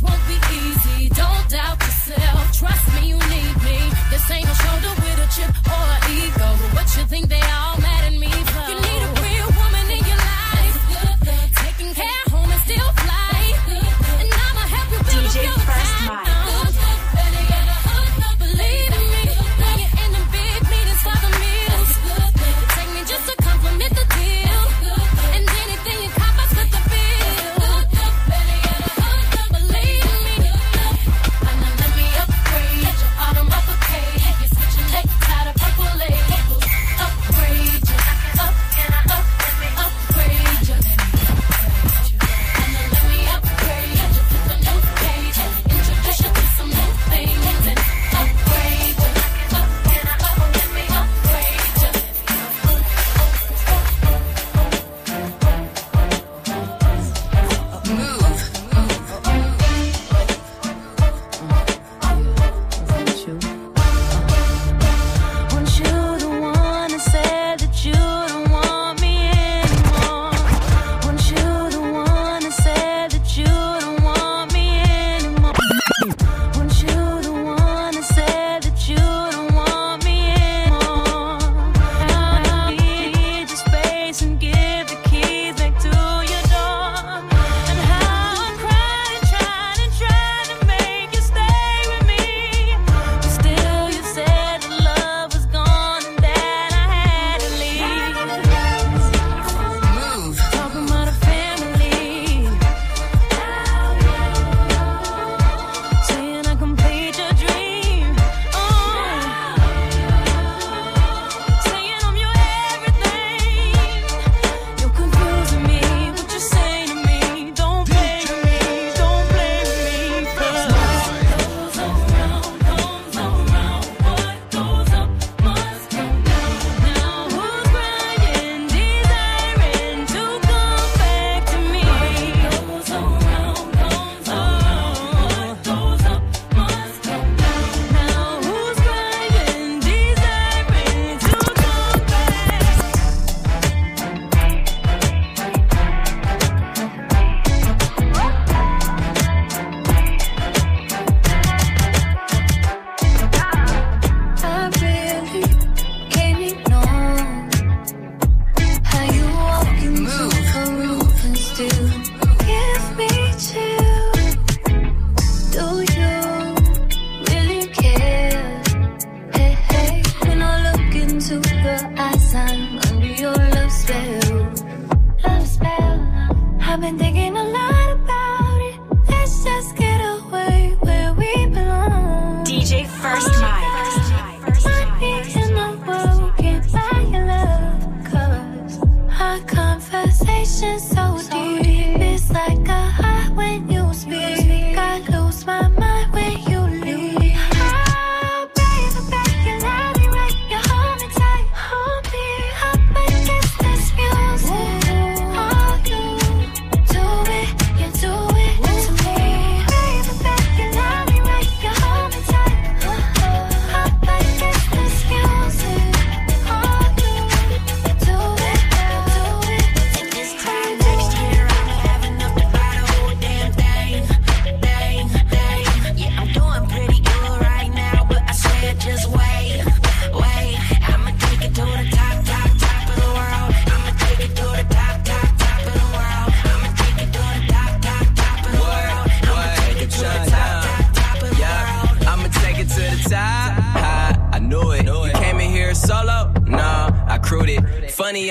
won't 0.05 0.23
be 0.27 0.37
easy. 0.53 1.09
Don't 1.09 1.45
doubt 1.49 1.77
yourself, 1.81 2.51
trust 2.53 2.85
me, 2.95 3.09
you 3.09 3.19
need 3.33 3.55
me. 3.67 3.77
This 4.09 4.29
ain't 4.31 4.47
a 4.47 4.55
shoulder 4.55 4.93
with 5.01 5.25
a 5.25 5.27
chip 5.35 5.64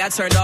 I 0.04 0.10
turned 0.10 0.36
all 0.36 0.43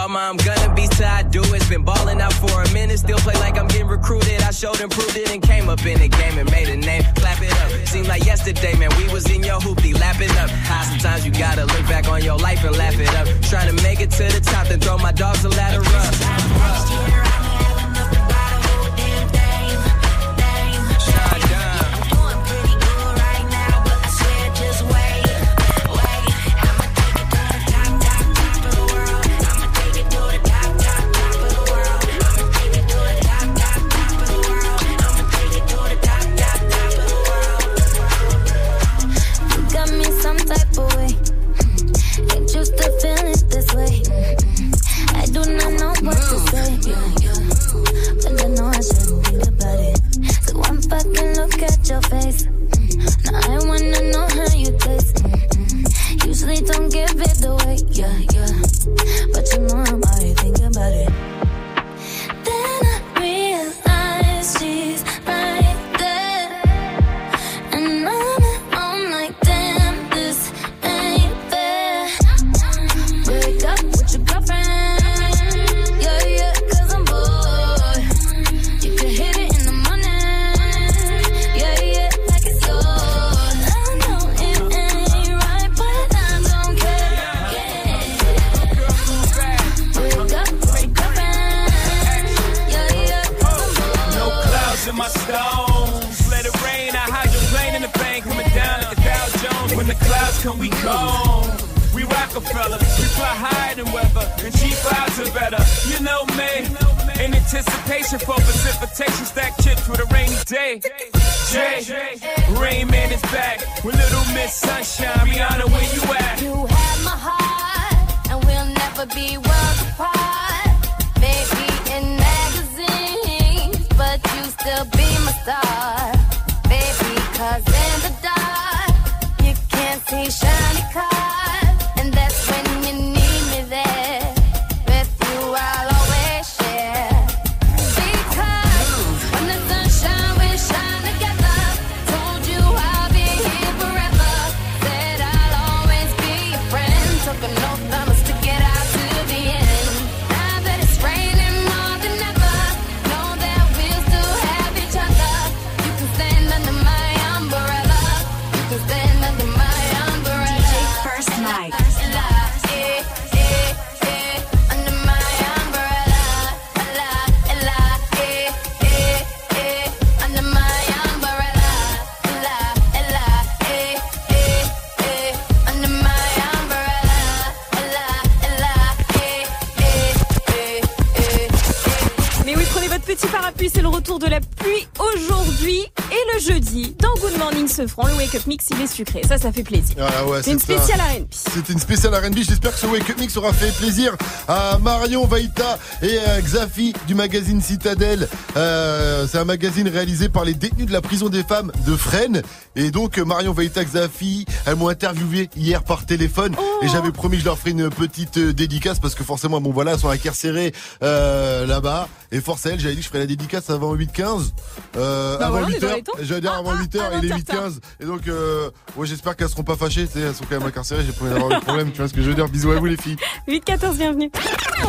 il 188.71 188.81
est 188.81 188.87
sucré. 188.87 189.23
Ça, 189.27 189.39
ça 189.39 189.53
fait 189.53 189.63
plaisir. 189.63 189.97
Ah 189.99 190.27
ouais, 190.27 190.43
c'est 190.43 190.53
une 190.53 190.59
spéciale 190.59 191.01
R&B. 191.01 191.25
C'était 191.31 191.73
une 191.73 191.79
spéciale 191.79 192.15
R&B. 192.15 192.37
J'espère 192.37 192.73
que 192.73 192.79
ce 192.79 192.87
Wake 192.87 193.09
Up 193.11 193.19
Mix 193.19 193.37
aura 193.37 193.53
fait 193.53 193.73
plaisir 193.77 194.17
à 194.49 194.79
Marion 194.79 195.27
Vaïta 195.27 195.79
et 196.03 196.19
à 196.19 196.41
Xafi 196.41 196.93
du 197.07 197.15
magazine 197.15 197.61
Citadel. 197.61 198.29
Euh, 198.57 199.27
c'est 199.31 199.39
un 199.39 199.45
magazine 199.45 199.89
réalisé 199.89 200.29
par 200.29 200.45
les 200.45 200.55
détenus 200.55 200.87
de 200.87 200.93
la 200.93 201.01
prison 201.01 201.29
des 201.29 201.43
femmes 201.43 201.73
de 201.87 201.97
Fresnes. 201.97 202.43
Et 202.77 202.91
donc 202.91 203.19
Marion 203.19 203.53
Vaïta, 203.53 203.85
Xafi, 203.85 204.47
elles 204.67 204.77
m'ont 204.77 204.89
interviewé 204.89 205.51
hier 205.57 205.83
par 205.83 206.07
téléphone 206.07 206.55
et 206.83 206.89
j'avais 206.89 207.13
promis 207.13 207.37
que 207.37 207.41
je 207.41 207.47
leur 207.47 207.59
ferai 207.59 207.71
une 207.71 207.91
petite 207.91 208.39
euh, 208.39 208.53
dédicace 208.53 208.99
parce 208.99 209.15
que 209.15 209.25
forcément, 209.25 209.61
bon 209.61 209.71
voilà, 209.71 209.93
elles 209.93 209.99
sont 209.99 210.09
incarcérées 210.09 210.73
euh, 211.03 211.67
là-bas. 211.67 212.09
Et 212.33 212.41
force 212.41 212.67
à 212.67 212.71
elles, 212.71 212.81
j'avais 212.81 212.95
dit 212.95 213.01
que 213.01 213.05
je 213.05 213.09
ferais 213.09 213.21
la 213.21 213.27
dédicace 213.27 213.71
avant 213.71 213.95
8h15. 213.95 214.51
Euh, 214.97 215.39
Bah 215.39 215.47
avant 215.47 215.61
voilà, 215.61 215.67
on 215.67 215.71
est 215.71 215.79
dans 215.81 215.89
8h. 215.89 215.95
les 215.97 216.03
temps. 216.03 216.13
J'allais 216.21 216.41
dire 216.41 216.53
avant 216.53 216.75
8h, 216.75 217.01
à 217.01 217.19
il 217.23 217.25
est 217.27 217.35
20h15. 217.35 217.43
8h15. 217.45 217.79
Et 218.01 218.05
donc, 218.07 218.27
euh, 218.29 218.71
ouais, 218.97 219.07
j'espère 219.07 219.37
qu'elles 219.37 219.49
seront 219.49 219.63
pas 219.63 219.77
fâchées. 219.77 220.07
Tu 220.07 220.15
sais, 220.15 220.21
elles 220.21 220.35
sont 220.35 220.45
quand 220.49 220.59
même 220.59 220.67
incarcérées. 220.69 221.05
J'ai 221.07 221.13
pas 221.13 221.27
d'avoir 221.27 221.61
de 221.61 221.65
problème. 221.65 221.93
Tu 221.93 221.99
vois 221.99 222.09
ce 222.09 222.13
que 222.15 222.23
je 222.23 222.29
veux 222.29 222.35
dire 222.35 222.49
Bisous 222.49 222.73
à 222.73 222.77
vous 222.77 222.87
les 222.87 222.97
filles. 222.97 223.17
8-14, 223.49 223.97
bienvenue. 223.97 224.31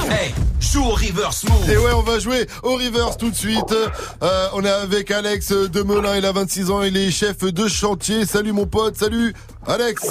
Hey, 0.09 0.33
joue 0.59 0.83
au 0.83 0.89
reverse 0.91 1.43
move. 1.47 1.69
Et 1.69 1.77
ouais, 1.77 1.91
on 1.93 2.01
va 2.01 2.17
jouer 2.19 2.47
au 2.63 2.75
reverse 2.75 3.17
tout 3.17 3.29
de 3.29 3.35
suite. 3.35 3.71
Euh, 4.23 4.47
on 4.53 4.63
est 4.65 4.69
avec 4.69 5.11
Alex 5.11 5.51
Demelin. 5.51 6.17
Il 6.17 6.25
a 6.25 6.31
26 6.31 6.71
ans. 6.71 6.81
Il 6.81 6.97
est 6.97 7.11
chef 7.11 7.39
de 7.43 7.67
chantier. 7.67 8.25
Salut 8.25 8.53
mon 8.53 8.65
pote. 8.65 8.95
Salut 8.97 9.33
Alex. 9.67 10.01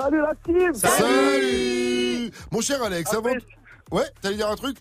Salut 0.00 0.20
la 0.22 0.32
team 0.46 0.72
Salut 0.74 2.30
Mon 2.50 2.60
cher 2.60 2.82
Alex, 2.82 3.12
avant... 3.12 3.30
Ouais, 3.90 4.04
t'allais 4.22 4.36
dire 4.36 4.48
un 4.48 4.56
truc? 4.56 4.76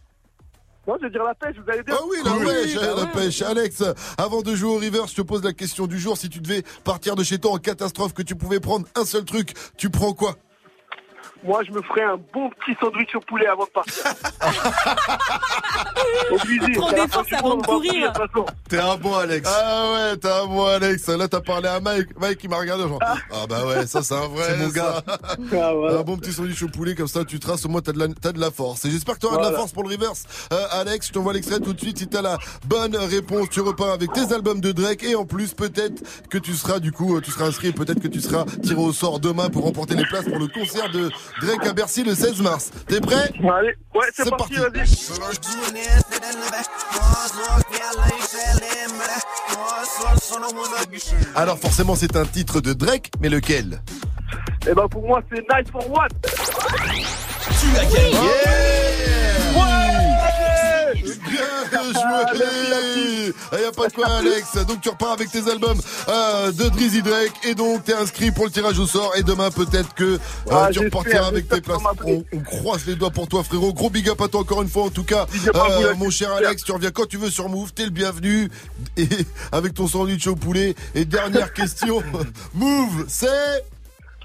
Non, 0.86 0.96
je 1.00 1.06
vais 1.06 1.12
dire 1.12 1.24
la 1.24 1.34
pêche, 1.34 1.56
vous 1.56 1.72
allez 1.72 1.84
dire 1.84 1.96
Ah 1.98 2.04
oui, 2.10 2.18
la 2.26 2.46
pêche, 2.46 2.76
la 2.76 3.06
pêche. 3.08 3.42
Alex, 3.42 3.84
avant 4.18 4.42
de 4.42 4.54
jouer 4.54 4.70
au 4.70 4.80
reverse, 4.80 5.12
je 5.12 5.16
te 5.16 5.22
pose 5.22 5.44
la 5.44 5.54
question 5.54 5.88
du 5.88 5.98
jour. 5.98 6.18
Si 6.18 6.28
tu 6.28 6.40
devais 6.40 6.64
partir 6.84 7.16
de 7.16 7.24
chez 7.24 7.40
toi 7.40 7.52
en 7.52 7.58
catastrophe, 7.58 8.14
que 8.14 8.22
tu 8.22 8.36
pouvais 8.36 8.60
prendre 8.60 8.86
un 8.96 9.06
seul 9.06 9.24
truc, 9.24 9.54
tu 9.78 9.90
prends 9.90 10.14
quoi? 10.14 10.36
Moi, 11.46 11.62
je 11.68 11.72
me 11.72 11.82
ferais 11.82 12.04
un 12.04 12.18
bon 12.34 12.50
petit 12.50 12.78
sandwich 12.80 13.14
au 13.16 13.20
poulet 13.20 13.48
avant 13.48 13.66
de 13.66 13.70
partir. 13.70 14.04
Obligé. 16.32 16.72
Prends 16.74 16.90
avant 17.38 17.56
de 17.58 17.66
courir. 17.66 18.14
façon. 18.14 18.46
T'es 18.70 18.80
un 18.80 18.96
bon 18.98 19.16
Alex. 19.16 19.50
Ah 19.52 19.92
ouais, 19.94 20.18
t'es 20.18 20.28
un 20.30 20.46
bon 20.46 20.66
Alex. 20.66 21.08
Là, 21.08 21.28
t'as 21.28 21.42
parlé 21.42 21.68
à 21.68 21.80
Mike. 21.80 22.10
Mike, 22.20 22.40
il 22.44 22.50
m'a 22.50 22.58
regardé 22.60 22.84
genre. 22.84 23.00
Ah 23.02 23.46
bah 23.50 23.66
ouais, 23.66 23.86
ça 23.88 24.02
c'est 24.04 24.14
un 24.16 24.28
vrai. 24.28 24.46
C'est 24.50 24.58
mon 24.58 24.68
gars. 24.70 25.02
Ah, 25.08 25.98
Un 26.00 26.04
bon 26.04 26.18
petit 26.18 26.34
sandwich 26.34 26.62
au 26.64 26.68
poulet 26.70 26.96
comme 26.96 27.08
ça, 27.08 27.24
tu 27.26 27.40
traces. 27.40 27.66
Au 27.66 27.70
moins, 27.70 27.82
t'as 27.82 27.92
de 27.92 28.00
la, 28.00 28.08
t'as 28.10 28.32
de 28.32 28.40
la 28.40 28.52
force. 28.52 28.86
Et 28.86 28.92
j'espère 28.92 29.16
que 29.16 29.20
t'auras 29.22 29.38
de 29.38 29.42
la 29.42 29.48
Voilà. 29.50 29.60
force 29.60 29.72
pour 29.74 29.84
le 29.84 29.90
reverse. 29.90 30.24
Euh, 30.54 30.66
Alex, 30.72 31.08
je 31.08 31.14
t'envoie 31.14 31.34
l'extrait 31.34 31.60
tout 31.60 31.74
de 31.74 31.80
suite. 31.80 31.98
Si 32.00 32.08
t'as 32.08 32.22
la 32.22 32.38
bonne 32.66 32.96
réponse, 32.96 33.50
tu 33.50 33.62
repars 33.62 33.90
avec 33.92 34.12
tes 34.14 34.34
albums 34.34 34.62
de 34.62 34.72
Drake. 34.72 35.04
Et 35.04 35.16
en 35.16 35.26
plus, 35.26 35.54
peut-être 35.54 36.04
que 36.30 36.38
tu 36.38 36.54
seras 36.54 36.80
du 36.80 36.92
coup, 36.92 37.18
euh, 37.18 37.22
tu 37.22 37.32
seras 37.32 37.46
inscrit. 37.48 37.70
et 37.70 37.74
Peut-être 37.74 38.00
que 38.00 38.08
tu 38.08 38.22
seras 38.22 38.46
tiré 38.64 38.80
au 38.82 38.94
sort 38.94 39.20
demain 39.20 39.50
pour 39.50 39.64
remporter 39.66 39.96
les 39.96 40.06
places 40.06 40.26
pour 40.26 40.40
le 40.40 40.48
concert 40.48 40.90
de 40.92 41.10
Drake 41.42 41.66
à 41.66 41.74
Bercy 41.74 42.04
le 42.04 42.16
16 42.16 42.42
mars. 42.42 42.72
T'es 42.88 43.02
prêt 43.02 43.32
Allez, 43.40 43.74
ouais, 43.96 44.08
c'est 44.14 44.30
parti, 44.30 44.56
vas-y. 44.56 44.84
Alors 51.36 51.58
forcément, 51.58 51.96
c'est 51.96 52.16
un 52.16 52.26
titre 52.26 52.62
de 52.62 52.74
Drake, 52.74 53.12
mais 53.20 53.30
lequel 53.30 53.82
Et 54.68 54.74
ben 54.74 54.88
pour 54.88 55.06
moi, 55.08 55.22
c'est 55.32 55.42
Nice 55.42 55.70
for 55.72 55.90
What. 55.90 56.08
Tu 56.24 57.80
as 57.80 57.86
gagné. 57.86 58.18
Bien 61.30 61.94
joué 61.94 63.34
Il 63.54 63.60
n'y 63.60 63.66
a 63.66 63.72
pas 63.72 63.88
de 63.88 63.94
quoi 63.94 64.08
Alex 64.08 64.56
Donc 64.68 64.82
tu 64.82 64.90
repars 64.90 65.12
avec 65.14 65.32
tes 65.32 65.50
albums 65.50 65.80
euh, 66.10 66.52
de 66.52 66.70
Drizzy 66.70 67.02
Drake 67.02 67.34
et 67.44 67.56
donc 67.56 67.84
t'es 67.86 67.94
inscrit 67.94 68.32
pour 68.32 68.46
le 68.46 68.52
tirage 68.52 68.80
au 68.80 68.88
sort 68.88 69.14
et 69.16 69.24
demain 69.24 69.52
peut-être 69.52 69.94
que 69.94 70.04
euh, 70.04 70.20
Ah, 70.52 70.70
tu 70.72 70.80
repartiras 70.80 71.28
avec 71.28 71.48
tes 71.48 71.62
places. 71.62 71.80
On, 72.06 72.24
on 72.34 72.40
croise 72.40 72.86
les 72.86 72.96
doigts 72.96 73.12
pour 73.12 73.28
toi 73.28 73.44
frérot. 73.44 73.74
Gros 73.74 73.90
big 73.90 74.10
up 74.10 74.22
à 74.22 74.28
toi 74.28 74.42
encore 74.42 74.62
une 74.62 74.70
fois 74.70 74.84
en 74.84 74.90
tout 74.90 75.04
cas. 75.04 75.26
Euh, 75.56 75.94
mon 75.96 76.10
cher. 76.10 76.32
Alex, 76.34 76.64
tu 76.64 76.72
reviens 76.72 76.92
quand 76.92 77.08
tu 77.08 77.18
veux 77.18 77.30
sur 77.30 77.50
Move, 77.50 77.74
t'es 77.74 77.84
le 77.86 77.90
bienvenu 77.92 78.50
et 78.98 79.08
avec 79.52 79.74
ton 79.74 79.88
sandwich 79.88 80.28
au 80.28 80.36
poulet. 80.36 80.76
Et 80.96 81.06
dernière 81.06 81.54
question, 81.54 82.02
Move, 82.54 83.06
c'est 83.08 83.64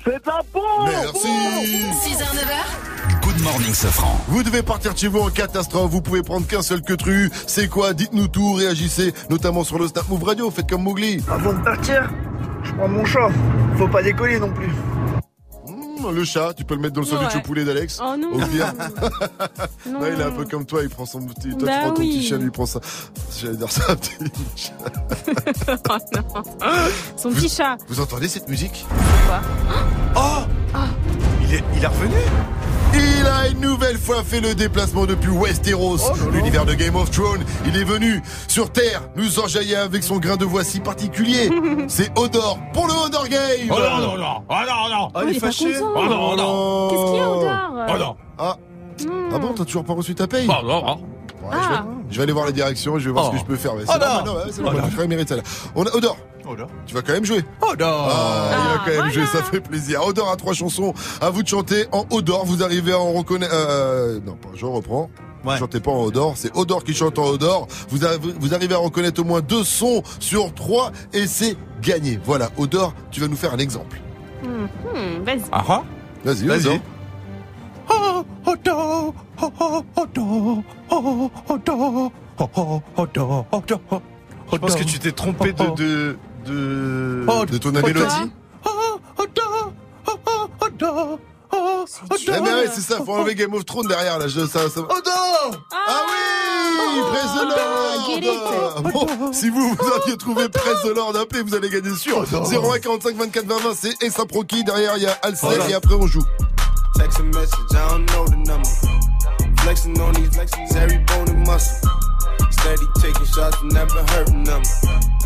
C'est 0.08 0.30
un 0.30 0.40
bon 0.54 0.62
Merci 0.86 1.28
6h, 1.28 2.22
9h, 2.22 3.20
Good 3.20 3.42
morning, 3.42 3.74
Safran. 3.74 4.18
Vous 4.28 4.42
devez 4.42 4.62
partir 4.62 4.94
de 4.94 4.98
chez 4.98 5.08
vous 5.08 5.18
en 5.18 5.28
catastrophe, 5.28 5.90
vous 5.90 6.00
pouvez 6.00 6.22
prendre 6.22 6.46
qu'un 6.46 6.62
seul 6.62 6.80
que 6.80 6.94
tru. 6.94 7.30
C'est 7.46 7.68
quoi? 7.68 7.92
Dites-nous 7.92 8.28
tout, 8.28 8.54
réagissez, 8.54 9.12
notamment 9.28 9.64
sur 9.64 9.78
le 9.78 9.86
Snap 9.86 10.08
Move 10.08 10.24
Radio, 10.24 10.50
faites 10.50 10.70
comme 10.70 10.84
Mowgli. 10.84 11.22
Avant 11.30 11.52
de 11.52 11.62
partir, 11.62 12.10
je 12.64 12.72
prends 12.72 12.88
mon 12.88 13.04
chat. 13.04 13.28
Faut 13.76 13.88
pas 13.88 14.02
décoller 14.02 14.40
non 14.40 14.50
plus. 14.50 14.70
Mmh, 16.00 16.10
le 16.14 16.24
chat, 16.24 16.52
tu 16.54 16.64
peux 16.64 16.74
le 16.74 16.80
mettre 16.80 16.94
dans 16.94 17.00
le 17.00 17.06
sandwich 17.06 17.32
Ouais. 17.34 17.38
au 17.40 17.42
poulet 17.42 17.64
d'Alex. 17.64 17.98
Oh 18.02 18.16
non. 18.16 18.32
Au 18.34 18.46
pire. 18.46 18.72
Non. 19.86 20.00
Non, 20.00 20.06
il 20.12 20.20
est 20.20 20.24
un 20.24 20.30
peu 20.30 20.44
comme 20.44 20.64
toi, 20.64 20.82
il 20.82 20.88
prend 20.88 21.06
son 21.06 21.20
petit. 21.22 21.50
Toi, 21.56 21.66
Bah 21.66 21.72
tu 21.74 21.78
prends 21.84 21.90
ton 21.94 22.02
oui. 22.02 22.08
petit 22.18 22.22
chien, 22.26 22.36
lui 22.38 22.44
il 22.46 22.50
prend 22.52 22.66
ça. 22.66 22.80
J'allais 23.40 23.56
dire 23.56 23.70
ça, 23.70 23.96
petit 23.96 24.16
chat. 24.56 24.72
Oh 25.90 25.96
non. 26.14 26.42
Son 27.16 27.30
petit 27.30 27.48
chat. 27.48 27.76
Vous 27.88 28.00
entendez 28.00 28.28
cette 28.28 28.48
musique? 28.48 28.86
Quoi? 29.26 29.40
Oh 30.16 30.44
il, 31.42 31.54
est, 31.54 31.64
il 31.76 31.82
est 31.82 31.86
revenu? 31.86 32.14
Il 33.20 33.26
a 33.26 33.48
une 33.48 33.60
nouvelle 33.60 33.96
fois 33.98 34.22
fait 34.24 34.40
le 34.40 34.54
déplacement 34.54 35.06
depuis 35.06 35.30
Westeros, 35.30 35.98
l'univers 36.32 36.64
de 36.64 36.74
Game 36.74 36.96
of 36.96 37.10
Thrones. 37.10 37.44
Il 37.66 37.76
est 37.76 37.84
venu 37.84 38.22
sur 38.48 38.70
Terre 38.70 39.02
nous 39.16 39.38
enjailler 39.40 39.76
avec 39.76 40.02
son 40.02 40.18
grain 40.18 40.36
de 40.36 40.44
voix 40.44 40.64
si 40.64 40.80
particulier. 40.80 41.50
C'est 41.88 42.16
Odor 42.18 42.58
pour 42.72 42.86
le 42.86 42.92
Odor 42.94 43.28
Game 43.28 43.40
Oh 43.70 43.74
non, 43.78 43.98
non, 44.06 44.16
non. 44.18 44.42
Oh 44.48 44.54
non, 44.66 44.88
non. 44.96 45.08
Oh, 45.14 45.20
il 45.28 45.36
est 45.36 45.40
pas 45.40 45.48
content. 45.50 45.92
Oh 45.96 46.04
non, 46.08 46.36
non. 46.36 46.88
Qu'est-ce 46.90 47.04
qu'il 47.04 47.16
y 47.16 47.20
a, 47.20 47.30
Odor 47.30 47.86
Oh 47.94 47.98
non. 47.98 48.16
Ah, 48.38 48.56
Hmm. 49.00 49.30
ah 49.32 49.38
bon, 49.38 49.52
t'as 49.56 49.64
toujours 49.64 49.84
pas 49.84 49.92
reçu 49.94 50.12
ta 50.16 50.26
paye 50.26 50.48
Oh 50.50 50.66
non, 50.66 50.82
non. 50.84 50.94
Ouais, 50.96 51.52
je, 51.62 51.68
vais, 51.68 51.78
je 52.10 52.16
vais 52.16 52.22
aller 52.24 52.32
voir 52.32 52.46
la 52.46 52.50
direction, 52.50 52.98
je 52.98 53.04
vais 53.04 53.12
voir 53.12 53.26
Oh. 53.26 53.28
ce 53.28 53.32
que 53.34 53.38
je 53.38 53.44
peux 53.44 53.54
faire. 53.54 53.74
mais 53.76 53.84
Oh 53.86 53.92
non. 53.92 53.98
normal, 54.00 54.24
non, 54.26 54.34
ouais, 54.34 54.40
c'est 54.50 54.60
Oh 54.60 54.70
je 54.74 54.76
crois 54.90 54.90
qu'il 55.04 55.08
mérite 55.08 55.28
ça. 55.28 55.36
là. 55.36 55.42
On 55.76 55.84
a 55.86 55.94
Odor. 55.94 56.16
Tu 56.86 56.94
vas 56.94 57.02
quand 57.02 57.12
même 57.12 57.24
jouer. 57.24 57.44
Oh 57.62 57.72
non. 57.78 57.86
Ah, 57.86 58.48
il 58.50 58.56
va 58.56 58.56
Ah, 58.56 58.78
quand 58.78 58.86
même 58.86 58.96
voilà. 58.96 59.12
jouer, 59.12 59.26
ça 59.26 59.42
fait 59.42 59.60
plaisir. 59.60 60.02
Odor 60.06 60.30
a 60.30 60.36
trois 60.36 60.54
chansons. 60.54 60.94
À 61.20 61.30
vous 61.30 61.42
de 61.42 61.48
chanter 61.48 61.86
en 61.92 62.04
Odor. 62.10 62.44
Vous 62.46 62.62
arrivez 62.62 62.92
à 62.92 62.98
en 62.98 63.12
reconnaître. 63.12 63.52
Euh, 63.54 64.20
non, 64.24 64.34
pas, 64.36 64.48
je 64.54 64.64
reprends. 64.66 65.10
Vous 65.44 65.56
chantez 65.56 65.80
pas 65.80 65.92
en 65.92 66.02
Odor, 66.02 66.34
c'est 66.36 66.54
Odor 66.56 66.82
qui 66.84 66.92
chante 66.94 67.18
en 67.18 67.26
Odor. 67.26 67.68
Vous, 67.90 67.98
vous 68.40 68.54
arrivez 68.54 68.74
à 68.74 68.78
reconnaître 68.78 69.20
au 69.20 69.24
moins 69.24 69.40
deux 69.40 69.62
sons 69.64 70.02
sur 70.18 70.52
trois 70.52 70.90
et 71.14 71.26
c'est 71.26 71.56
gagné. 71.80 72.18
Voilà, 72.24 72.50
Odor, 72.58 72.92
tu 73.10 73.20
vas 73.20 73.28
nous 73.28 73.36
faire 73.36 73.54
un 73.54 73.58
exemple. 73.58 74.00
Mhm, 74.44 74.68
Vas-y. 75.24 75.40
Ah 75.52 75.64
ah. 75.68 75.82
Vas-y, 76.24 76.46
Vas-y. 76.46 76.66
Odor. 76.68 76.78
Oh, 77.90 78.24
Odor. 78.50 79.14
Oh, 79.40 79.52
oh, 79.60 79.82
Odor. 79.96 80.62
Oh, 80.90 81.30
Odor. 81.48 82.12
Oh, 82.40 82.48
oh, 82.56 82.82
Odor. 82.96 83.46
Odor. 83.52 83.80
Je 84.52 84.56
pense 84.58 84.74
que 84.76 84.84
tu 84.84 84.98
t'es 84.98 85.12
trompé 85.12 85.52
de. 85.52 85.74
de, 85.76 86.18
de... 86.48 87.24
Oh, 87.28 87.44
De 87.46 87.58
ton 87.58 87.70
mélodie. 87.72 88.32
Oh, 88.64 89.00
Odor. 89.18 89.72
Oh, 90.06 90.12
oh, 90.26 90.64
Odor. 90.64 91.18
Oh, 91.52 91.84
Ah, 92.10 92.14
mais 92.28 92.54
ouais, 92.54 92.68
c'est 92.72 92.80
ça, 92.82 92.98
faut 93.04 93.12
enlever 93.14 93.34
Game 93.34 93.54
of 93.54 93.64
Thrones 93.64 93.88
derrière 93.88 94.18
là. 94.18 94.28
Je, 94.28 94.40
ça, 94.46 94.68
ça... 94.68 94.80
Odor 94.80 95.50
Ah 95.72 96.02
oui 96.06 96.14
Bon, 98.92 99.32
si 99.32 99.48
vous, 99.48 99.74
vous 99.74 99.92
aviez 100.02 100.16
trouvé 100.16 100.48
Press 100.48 100.82
the 100.84 100.94
Lord, 100.94 101.16
appelez, 101.16 101.42
vous 101.42 101.54
allez 101.54 101.68
gagner 101.68 101.94
sûr. 101.94 102.24
01 102.24 102.78
45 102.78 103.16
24 103.16 103.46
20 103.46 103.58
20, 103.58 103.74
c'est 103.74 104.02
Essa 104.02 104.24
Proki. 104.26 104.64
Derrière, 104.64 104.96
il 104.96 105.02
y 105.02 105.06
a 105.06 105.12
Alcel 105.22 105.60
et 105.68 105.74
après 105.74 105.94
on 105.94 106.06
joue. 106.06 106.22
Text 106.96 107.20
a 107.20 107.22
message, 107.22 107.58
I 107.70 107.74
don't 107.90 108.06
know 108.10 108.24
the 108.26 108.36
number. 108.46 108.68
Flexing 109.62 109.98
on 110.00 110.12
these 110.12 110.30
lexings, 110.36 110.76
every 110.76 110.98
bone 110.98 111.28
and 111.28 111.46
muscle. 111.46 111.88
Steady 112.68 112.86
taking 113.00 113.24
shots, 113.24 113.56
never 113.64 114.04
hurting 114.12 114.44
them. 114.44 114.60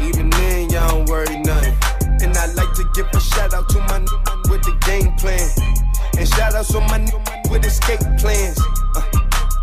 Even 0.01 0.31
then, 0.31 0.71
y'all 0.71 0.87
don't 0.91 1.09
worry 1.09 1.41
nothing. 1.41 1.75
And 2.23 2.37
I 2.37 2.47
like 2.55 2.73
to 2.75 2.85
give 2.95 3.09
a 3.13 3.19
shout 3.19 3.53
out 3.53 3.69
to 3.71 3.81
my 3.81 3.97
n- 3.97 4.07
with 4.47 4.63
the 4.63 4.79
game 4.87 5.11
plan. 5.19 5.43
And 6.17 6.29
shout 6.29 6.55
outs 6.55 6.71
to 6.71 6.79
my 6.83 7.01
n- 7.03 7.11
with 7.51 7.67
escape 7.67 7.99
plans. 8.19 8.61
Uh, 8.95 9.03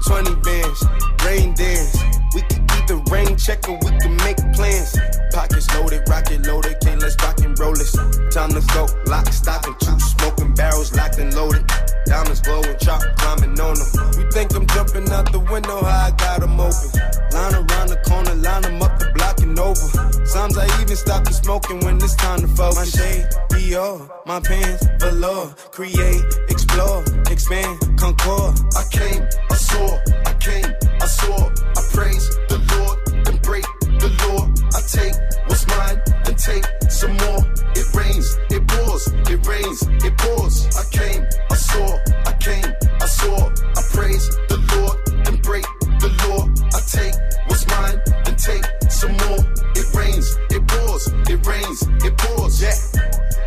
20 0.03 0.35
bands, 0.43 0.83
rain 1.23 1.53
dance. 1.53 1.95
We 2.35 2.41
can 2.51 2.67
keep 2.67 2.85
the 2.87 2.99
rain 3.15 3.37
check 3.37 3.69
or 3.69 3.79
we 3.79 3.97
can 3.99 4.17
make 4.27 4.35
plans. 4.51 4.99
Pockets 5.31 5.73
loaded, 5.73 6.03
rocket 6.09 6.45
loaded, 6.45 6.75
can't 6.81 7.01
let's 7.01 7.15
rock 7.23 7.39
and 7.39 7.57
roll 7.57 7.75
this. 7.75 7.93
Time 8.35 8.49
to 8.49 8.63
go, 8.75 8.89
lock, 9.07 9.31
stock, 9.31 9.65
and 9.67 9.79
two 9.79 9.97
smoking 10.01 10.53
barrels 10.53 10.93
locked 10.97 11.17
and 11.17 11.33
loaded. 11.33 11.63
Diamonds 12.09 12.41
glowing, 12.41 12.75
chop 12.79 13.01
climbing 13.17 13.59
on 13.59 13.75
them. 13.77 13.89
You 14.17 14.31
think 14.31 14.55
I'm 14.55 14.65
jumping 14.73 15.07
out 15.11 15.31
the 15.31 15.41
window, 15.51 15.77
how 15.83 16.07
I 16.07 16.11
got 16.17 16.41
'em 16.41 16.59
open. 16.59 16.89
Line 17.33 17.53
around 17.53 17.89
the 17.93 17.99
corner, 18.09 18.33
line 18.33 18.65
'em 18.65 18.81
up 18.81 18.97
the 18.97 19.11
block 19.13 19.39
and 19.41 19.59
over. 19.59 19.87
Sometimes 20.25 20.57
I 20.57 20.65
even 20.81 20.97
stop 20.97 21.23
the 21.23 21.33
smoking 21.33 21.79
when 21.85 21.97
it's 21.97 22.15
time 22.15 22.41
to 22.41 22.47
focus. 22.47 22.77
My 22.77 22.85
shade, 22.85 23.29
Dior, 23.51 24.09
my 24.25 24.39
pants, 24.39 24.87
velour. 24.97 25.53
Create, 25.71 26.25
explore, 26.49 27.03
expand, 27.29 27.77
concord. 27.99 28.57
I 28.75 28.83
came, 28.89 29.21
I 29.51 29.55
saw, 29.55 29.87
I 30.25 30.33
came, 30.41 30.65
I 30.99 31.05
saw, 31.05 31.37
I 31.77 31.81
praise 31.93 32.25
the 32.49 32.57
Lord, 32.73 32.97
then 33.23 33.37
break 33.37 33.65
the 34.01 34.09
law. 34.25 34.48
I 34.73 34.81
take 34.81 35.15
what's 35.47 35.65
mine, 35.67 36.01
and 36.25 36.37
take 36.37 36.65
some 36.89 37.15
more. 37.17 37.41
It 37.75 37.87
rains, 37.95 38.37
it 38.51 38.67
pours, 38.67 39.07
it 39.07 39.45
rains, 39.47 39.81
it 40.05 40.17
pours. 40.17 40.55
I 40.77 40.83
came, 40.91 41.25
I 41.49 41.55
saw, 41.55 41.97
I 42.25 42.33
came, 42.33 42.69
I 43.01 43.05
saw, 43.05 43.49
I 43.49 43.81
praise 43.93 44.29
the 44.47 44.57
Lord, 44.73 45.27
and 45.27 45.41
break 45.41 45.65
the 45.99 46.09
law. 46.27 46.45
I 46.73 46.79
take 46.85 47.15
what's 47.47 47.65
mine, 47.67 47.99
and 48.27 48.37
take 48.37 48.65
some 48.89 49.13
more. 49.25 49.41
It 49.75 49.87
rains, 49.95 50.37
it 50.51 50.67
pours, 50.67 51.07
it 51.29 51.45
rains, 51.45 51.79
it 52.05 52.17
pours. 52.17 52.61
Yeah, 52.61 52.77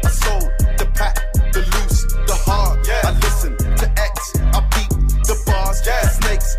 I 0.05 0.10
sold 0.10 0.51
the 0.78 0.91
pack, 0.94 1.15
the 1.52 1.60
loose, 1.60 2.02
the 2.26 2.36
hard. 2.47 2.86
Yeah, 2.86 3.01
I 3.05 3.12
listen 3.12 3.57
to 3.57 3.86
X, 3.97 4.39
I 4.39 4.60
beat 4.75 4.91
the 5.28 5.36
bars, 5.47 5.83
yeah. 5.86 6.09
snakes, 6.09 6.57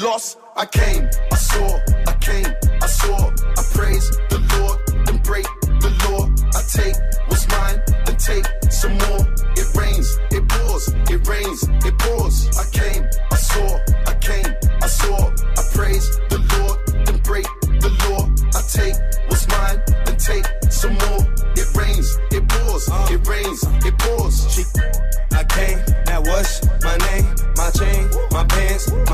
lost. 0.00 0.38
I 0.56 0.66
came, 0.66 1.08
I 1.32 1.36
saw, 1.36 1.78
I 2.06 2.12
came, 2.20 2.54
I 2.82 2.86
saw. 2.86 3.29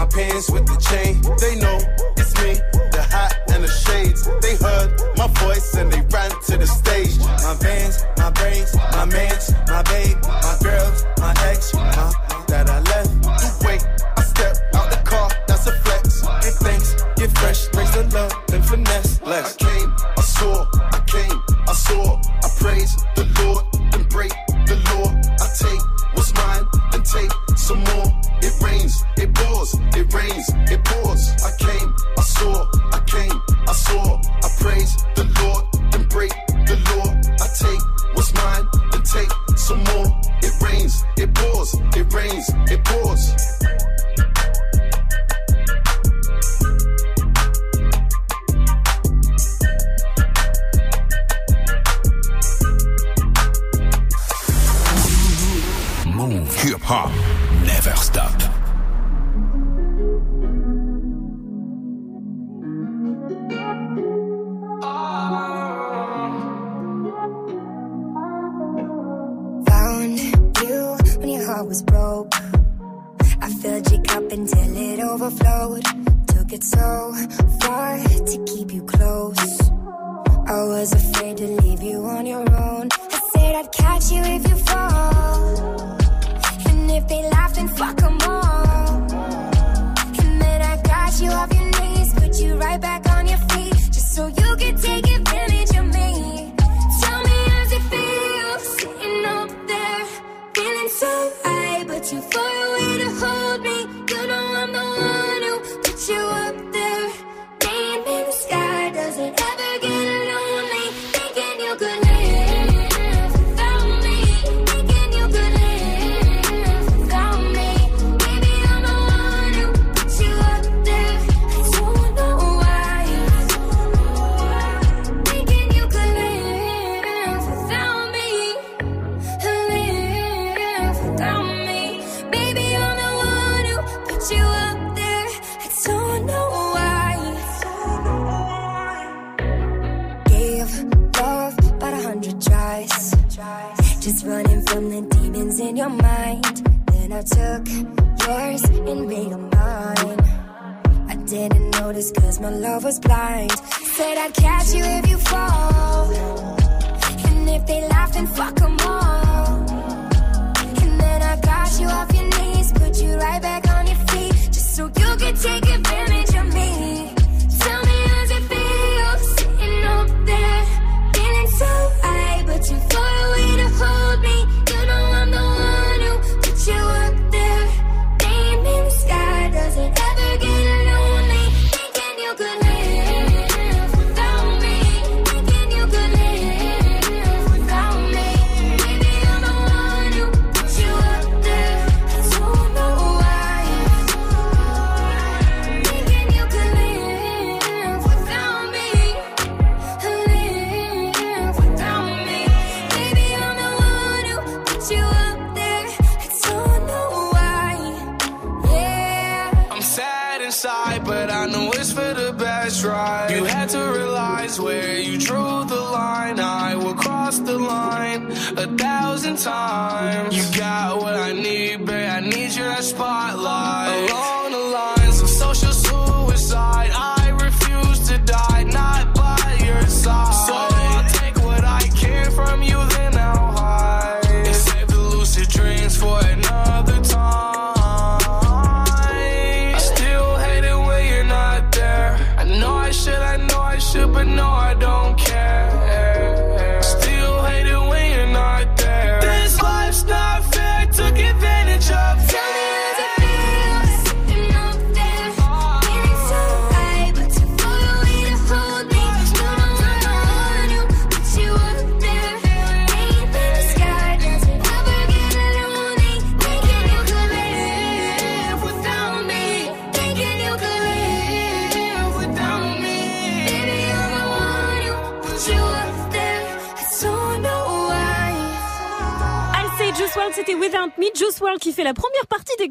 Pants 0.07 0.51
with 0.51 0.67
the 0.67 0.77
chain. 0.77 1.21
They 1.41 1.57
know 1.57 1.79
it's 2.17 2.35
me, 2.43 2.61
the 2.93 3.03
hat 3.03 3.51
and 3.53 3.65
the 3.65 3.69
shades. 3.69 4.29
They 4.41 4.57
heard 4.57 4.91
my 5.17 5.29
voice 5.45 5.75
and 5.75 5.93
they 5.93 6.03
ran 6.13 6.31
to 6.47 6.57
the 6.57 6.67
stage. 6.67 7.19
My 7.19 7.55
vans, 7.61 8.05
my 8.19 8.31
braids, 8.31 8.75
my 8.93 9.05
mans, 9.05 9.53
my 9.69 9.83
babe, 9.83 10.17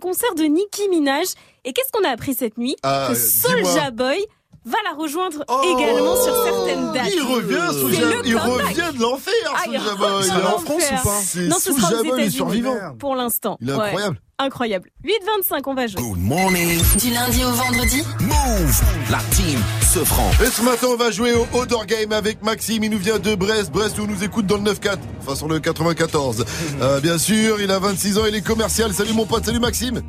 concert 0.06 0.36
de 0.36 0.44
Nicki 0.44 0.88
Minaj. 0.90 1.26
Et 1.64 1.74
qu'est-ce 1.74 1.92
qu'on 1.92 2.08
a 2.08 2.12
appris 2.12 2.36
cette 2.36 2.60
nuit? 2.60 2.76
Euh, 2.86 3.10
Que 3.10 3.16
Soulja 3.16 3.90
Boy 3.90 4.24
va 4.66 4.78
la 4.84 4.94
rejoindre 4.96 5.44
oh, 5.48 5.62
également 5.78 6.16
sur 6.16 6.44
certaines 6.44 6.92
dates. 6.92 7.14
Il 7.14 7.22
revient, 7.22 8.26
Il 8.26 8.36
revient 8.36 8.98
de 8.98 9.02
l'enfer, 9.02 9.34
ah, 9.54 9.62
Il 9.68 9.76
est 9.76 9.78
en 9.78 10.58
France 10.58 10.84
ou 10.92 11.04
pas 11.04 11.42
Non, 11.48 11.58
ce 11.60 11.72
sera 11.72 11.94
aux 11.94 12.04
États-Unis 12.04 12.64
pour 13.00 13.16
l'instant. 13.16 13.58
Il 13.62 13.70
est 13.70 13.74
incroyable. 13.74 14.20
Incroyable. 14.38 14.90
8-25, 15.06 15.62
on 15.66 15.74
va 15.76 15.88
jouer. 15.88 16.02
Good 16.02 16.20
morning. 16.20 16.82
Du 17.00 17.10
lundi 17.12 17.46
au 17.46 17.52
vendredi. 17.52 18.04
Move. 18.20 18.82
La 19.10 19.20
team 19.32 19.58
se 19.82 20.00
prend. 20.00 20.30
Et 20.44 20.48
ce 20.48 20.62
matin, 20.62 20.88
on 20.90 20.98
va 20.98 21.10
jouer 21.10 21.32
au 21.34 21.48
Odor 21.58 21.86
Game 21.86 22.12
avec 22.12 22.44
Maxime. 22.44 22.84
Il 22.84 22.92
nous 22.92 22.98
vient 22.98 23.18
de 23.18 23.34
Brest. 23.34 23.72
Brest 23.72 23.98
où 23.98 24.06
nous 24.06 24.26
écoute 24.26 24.46
dans 24.46 24.58
le 24.58 24.64
9-4. 24.64 24.98
Enfin, 25.22 25.36
sur 25.36 25.48
le 25.48 25.62
94. 25.62 26.44
Euh, 26.82 27.00
bien 27.00 27.18
sûr, 27.18 27.62
il 27.62 27.72
a 27.72 27.80
26 27.80 28.18
ans. 28.18 28.26
Il 28.28 28.36
est 28.36 28.46
commercial. 28.46 28.94
Salut 28.94 29.14
mon 29.14 29.26
pote. 29.26 29.46
Salut 29.46 29.60
Maxime. 29.60 30.02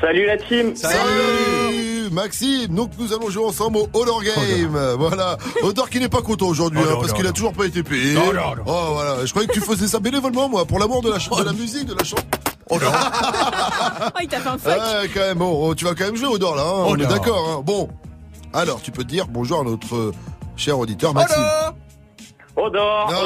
Salut 0.00 0.26
la 0.26 0.38
team. 0.38 0.74
Salut. 0.74 0.96
Salut. 0.96 1.87
Maxime. 2.12 2.74
Donc 2.74 2.90
nous 2.98 3.12
allons 3.12 3.30
jouer 3.30 3.44
ensemble 3.44 3.78
au 3.78 3.88
Odor 3.92 4.22
Game. 4.22 4.78
Voilà. 4.98 5.36
Odor 5.62 5.90
qui 5.90 6.00
n'est 6.00 6.08
pas 6.08 6.22
content 6.22 6.46
aujourd'hui 6.46 6.80
hein, 6.80 6.96
parce 7.00 7.12
qu'il 7.12 7.26
a 7.26 7.32
toujours 7.32 7.52
pas 7.52 7.66
été 7.66 7.82
payé. 7.82 8.16
Odor. 8.16 8.56
Oh 8.66 8.88
voilà. 8.92 9.24
Je 9.24 9.30
croyais 9.30 9.48
que 9.48 9.52
tu 9.52 9.60
faisais 9.60 9.86
ça 9.86 9.98
bénévolement 9.98 10.48
moi 10.48 10.64
pour 10.64 10.78
l'amour 10.78 11.02
de 11.02 11.10
la 11.10 11.18
de 11.18 11.44
la 11.44 11.52
musique, 11.52 11.86
de 11.86 11.94
la 11.94 12.04
chanson. 12.04 12.24
Oh 12.70 12.78
non 12.80 12.86
Oh, 14.00 14.18
il 14.22 14.28
t'a 14.28 14.40
fait 14.40 14.48
un 14.48 14.58
fuck 14.58 14.78
ah, 14.80 15.02
quand 15.12 15.20
même, 15.20 15.38
bon, 15.38 15.68
oh, 15.68 15.74
tu 15.74 15.84
vas 15.84 15.94
quand 15.94 16.04
même 16.04 16.16
jouer 16.16 16.28
au 16.28 16.38
dehors 16.38 16.54
là, 16.54 16.62
hein. 16.62 16.84
on 16.86 16.96
est 16.96 17.06
d'accord. 17.06 17.48
Hein. 17.48 17.62
Bon, 17.64 17.88
alors 18.52 18.80
tu 18.80 18.90
peux 18.90 19.04
te 19.04 19.08
dire 19.08 19.26
bonjour 19.28 19.60
à 19.60 19.64
notre 19.64 19.94
euh, 19.94 20.12
cher 20.56 20.78
auditeur 20.78 21.14
Maxime. 21.14 21.42
Odor, 22.60 23.10
Non, 23.12 23.18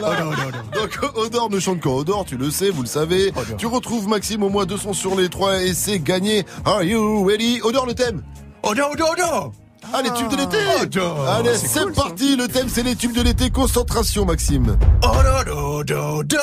voilà. 0.00 0.26
Donc 0.74 0.98
Odor 1.16 1.50
ne 1.50 1.58
chante 1.58 1.80
qu'en 1.80 1.96
Odor, 1.96 2.24
tu 2.26 2.36
le 2.36 2.50
sais, 2.50 2.70
vous 2.70 2.82
le 2.82 2.88
savez. 2.88 3.32
Tu 3.58 3.66
retrouves 3.66 4.08
Maxime 4.08 4.42
au 4.42 4.48
moins 4.50 4.66
deux 4.66 4.76
sons 4.76 4.92
sur 4.92 5.14
les 5.16 5.28
trois 5.28 5.62
et 5.62 5.72
c'est 5.72 5.98
gagné. 5.98 6.44
Are 6.64 6.82
you 6.82 7.24
ready 7.26 7.60
Odor 7.64 7.86
le 7.86 7.94
thème 7.94 8.22
Odor, 8.62 8.90
Odor, 8.92 9.10
Odor 9.12 9.52
Ah, 9.92 10.02
les 10.02 10.10
tubes 10.10 10.28
de 10.28 10.36
l'été 10.36 10.56
Odor. 10.82 11.26
Allez, 11.28 11.54
C'est 11.54 11.68
c'est 11.68 11.80
cool, 11.82 11.94
ça. 11.94 12.02
parti, 12.02 12.36
le 12.36 12.48
thème 12.48 12.68
c'est 12.68 12.82
les 12.82 12.96
tubes 12.96 13.14
de 13.14 13.22
l'été, 13.22 13.50
concentration 13.50 14.24
Maxime. 14.24 14.76
Odor, 15.02 15.78
Odor, 15.78 16.18
Odor, 16.18 16.40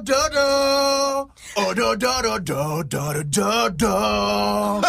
Odor. 0.00 1.28
Odor, 1.56 1.90
Odor, 1.92 2.22
Odor, 2.34 2.78
Odor, 2.78 3.14
Odor, 3.16 3.64
Odor. 3.66 4.80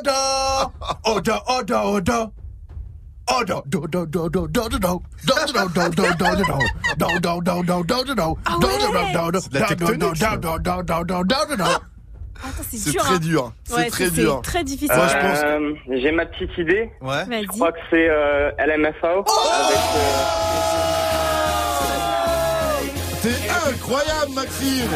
Odor, 0.00 0.62
Odor, 1.04 1.44
Odor, 1.48 1.94
Odor. 1.94 2.30
Do, 3.66 3.86
do. 3.86 4.06
C'est 12.62 12.94
très 12.96 13.14
hein. 13.14 13.18
dur, 13.18 13.52
c'est 13.64 13.74
Ouais, 13.74 13.90
très 13.90 14.04
c'est- 14.04 14.10
dur. 14.12 14.40
C'est 14.42 14.50
très 14.50 14.64
difficile. 14.64 14.96
Moi, 14.96 15.06
je 15.08 15.16
pense 15.18 15.40
que- 15.40 15.46
Euh, 15.46 15.74
J'ai 16.00 16.12
ma 16.12 16.24
petite 16.26 16.56
idée. 16.58 16.90
Ouais. 17.02 17.24
Je 17.42 17.46
crois 17.48 17.72
que 17.72 17.78
c'est 17.90 18.08
euh, 18.08 18.50
LMFAO. 18.58 19.18
avec, 19.18 19.78
incroyable 23.90 24.32
Maxime 24.34 24.88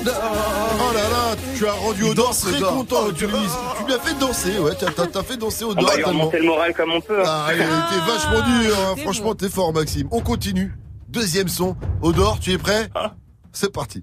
Oh 0.00 0.94
là 0.94 1.02
là, 1.02 1.36
tu 1.56 1.66
as 1.66 1.72
rendu 1.72 2.14
danse, 2.14 2.40
très 2.42 2.60
content. 2.60 3.10
Tu, 3.16 3.26
lui- 3.26 3.32
tu 3.78 3.84
lui 3.86 3.94
as 3.94 3.98
fait 3.98 4.18
danser, 4.18 4.58
ouais, 4.58 4.72
t'as- 4.78 4.90
t'as 4.90 5.06
t'as 5.06 5.22
fait 5.22 5.36
danser 5.36 5.64
on 5.64 5.70
Odor 5.70 5.84
va 5.84 5.96
lui 5.96 6.04
tellement. 6.04 6.18
remonter 6.20 6.38
le 6.38 6.44
moral 6.46 6.74
comme 6.74 6.92
on 6.92 7.00
peut. 7.00 7.20
hein. 7.20 7.24
Ah, 7.26 7.48
il 7.52 7.56
était 7.60 8.06
vachement 8.06 8.46
dur, 8.62 8.76
hein. 8.78 8.94
franchement 9.02 9.34
t'es 9.34 9.48
fort 9.48 9.72
Maxime. 9.72 10.08
On 10.10 10.20
continue. 10.20 10.72
Deuxième 11.08 11.48
son. 11.48 11.74
Odor, 12.02 12.38
tu 12.40 12.52
es 12.52 12.58
prêt? 12.58 12.88
C'est 13.60 13.72
parti. 13.72 14.00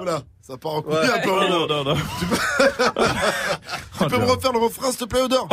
Voilà, 0.00 0.20
ça 0.40 0.56
part 0.56 0.76
en 0.76 0.80
couille 0.80 0.96
un 0.96 1.18
peu. 1.20 1.28
non, 1.30 1.66
non, 1.66 1.84
non. 1.84 1.94
Tu 2.18 2.24
peux, 2.24 2.36
tu 3.98 4.06
peux 4.06 4.16
me 4.18 4.24
refaire 4.24 4.52
le 4.52 4.60
refrain 4.60 4.90
s'il 4.92 5.00
te 5.00 5.04
plaît 5.04 5.20
Odor 5.20 5.46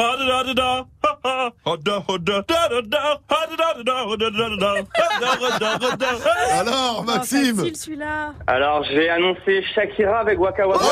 Alors 6.51 6.99
Oh, 6.99 7.03
Maxime 7.03 7.57
facile, 7.57 7.75
celui-là. 7.75 8.33
Alors, 8.47 8.85
j'ai 8.85 9.09
annoncé 9.09 9.65
Shakira 9.75 10.19
avec 10.19 10.39
Waka 10.39 10.65
Waka. 10.65 10.85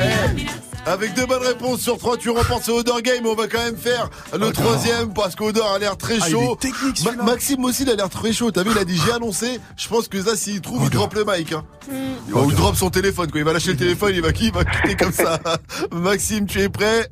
Eh, 0.00 0.46
Avec 0.90 1.14
deux 1.14 1.24
bonnes 1.26 1.42
réponses 1.42 1.80
sur 1.80 1.98
trois, 1.98 2.16
tu 2.16 2.28
remportes 2.30 2.64
ce 2.64 2.70
Odor 2.72 3.00
Game. 3.02 3.24
On 3.26 3.34
va 3.34 3.46
quand 3.46 3.62
même 3.64 3.76
faire 3.76 4.10
le 4.38 4.50
troisième 4.52 5.14
parce 5.14 5.34
qu'Odor 5.36 5.72
a 5.72 5.78
l'air 5.78 5.96
très 5.96 6.14
Ah, 6.20 6.24
il 6.28 6.32
chaud. 6.32 6.58
est 6.62 7.04
Ma-. 7.16 7.22
Maxime 7.22 7.64
aussi, 7.64 7.82
il 7.84 7.90
a 7.90 7.94
l'air 7.94 8.10
très 8.10 8.32
chaud. 8.32 8.50
T'as 8.50 8.62
vu, 8.64 8.70
il 8.72 8.78
a 8.78 8.84
dit 8.84 8.96
j'ai 9.04 9.12
annoncé. 9.12 9.60
Je 9.76 9.88
pense 9.88 10.08
que 10.08 10.20
ça, 10.22 10.36
s'il 10.36 10.60
trouve, 10.60 10.82
il 10.84 10.90
drop 10.90 11.14
le 11.14 11.24
mic. 11.26 11.52
Hein. 11.52 11.64
Hmm. 11.90 12.34
Ou 12.36 12.50
il 12.50 12.56
drop 12.56 12.74
son 12.76 12.90
téléphone. 12.90 13.30
Quoi. 13.30 13.40
Il 13.40 13.44
va 13.44 13.52
lâcher 13.52 13.70
le 13.72 13.76
téléphone, 13.76 14.12
il 14.14 14.20
va 14.22 14.32
qui 14.32 14.46
Il 14.46 14.52
va 14.52 14.64
quitter 14.64 14.96
comme 14.96 15.12
ça. 15.12 15.38
Maxime, 15.92 16.46
tu 16.46 16.60
es 16.60 16.68
prêt? 16.68 17.08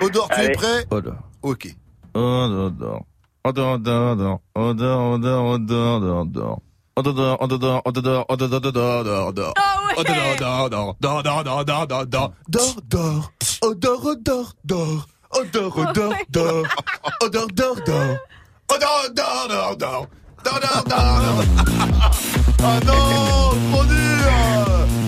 Odor, 0.00 0.28
tu 0.34 0.40
es 0.40 0.50
prêt? 0.52 0.86
Odor. 0.90 1.14
Ok. 1.42 1.74
Odor, 2.14 2.66
odor. 2.66 3.02
Odor, 3.44 3.72
odor, 3.72 4.12
odor. 4.12 4.40
Odor, 4.54 5.10
odor, 5.12 6.20
odor, 6.20 6.60
Oh 22.94 23.82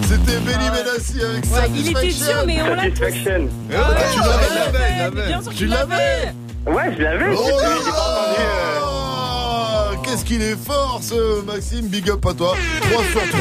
c'était 0.02 0.38
Benny 0.40 0.70
Benassi 0.70 1.22
avec 1.22 1.44
ouais, 1.44 1.70
Il 1.74 1.88
était 1.90 2.08
dur, 2.08 2.44
mais 2.46 2.62
on 2.62 2.74
l'a 2.74 2.90
tous. 2.90 2.96
tu 2.96 4.20
l'avais, 4.20 5.54
tu 5.54 5.66
l'avais. 5.66 6.34
Ouais, 6.66 6.94
je 6.96 7.02
l'avais. 7.02 7.34
Oh, 7.36 8.83
Qu'est-ce 10.14 10.26
qu'il 10.26 10.42
est 10.42 10.56
fort 10.56 11.00
ce 11.02 11.42
Maxime, 11.44 11.88
big 11.88 12.08
up 12.08 12.24
à 12.24 12.34
toi 12.34 12.54
3 12.82 13.02
sur 13.02 13.20
3, 13.20 13.40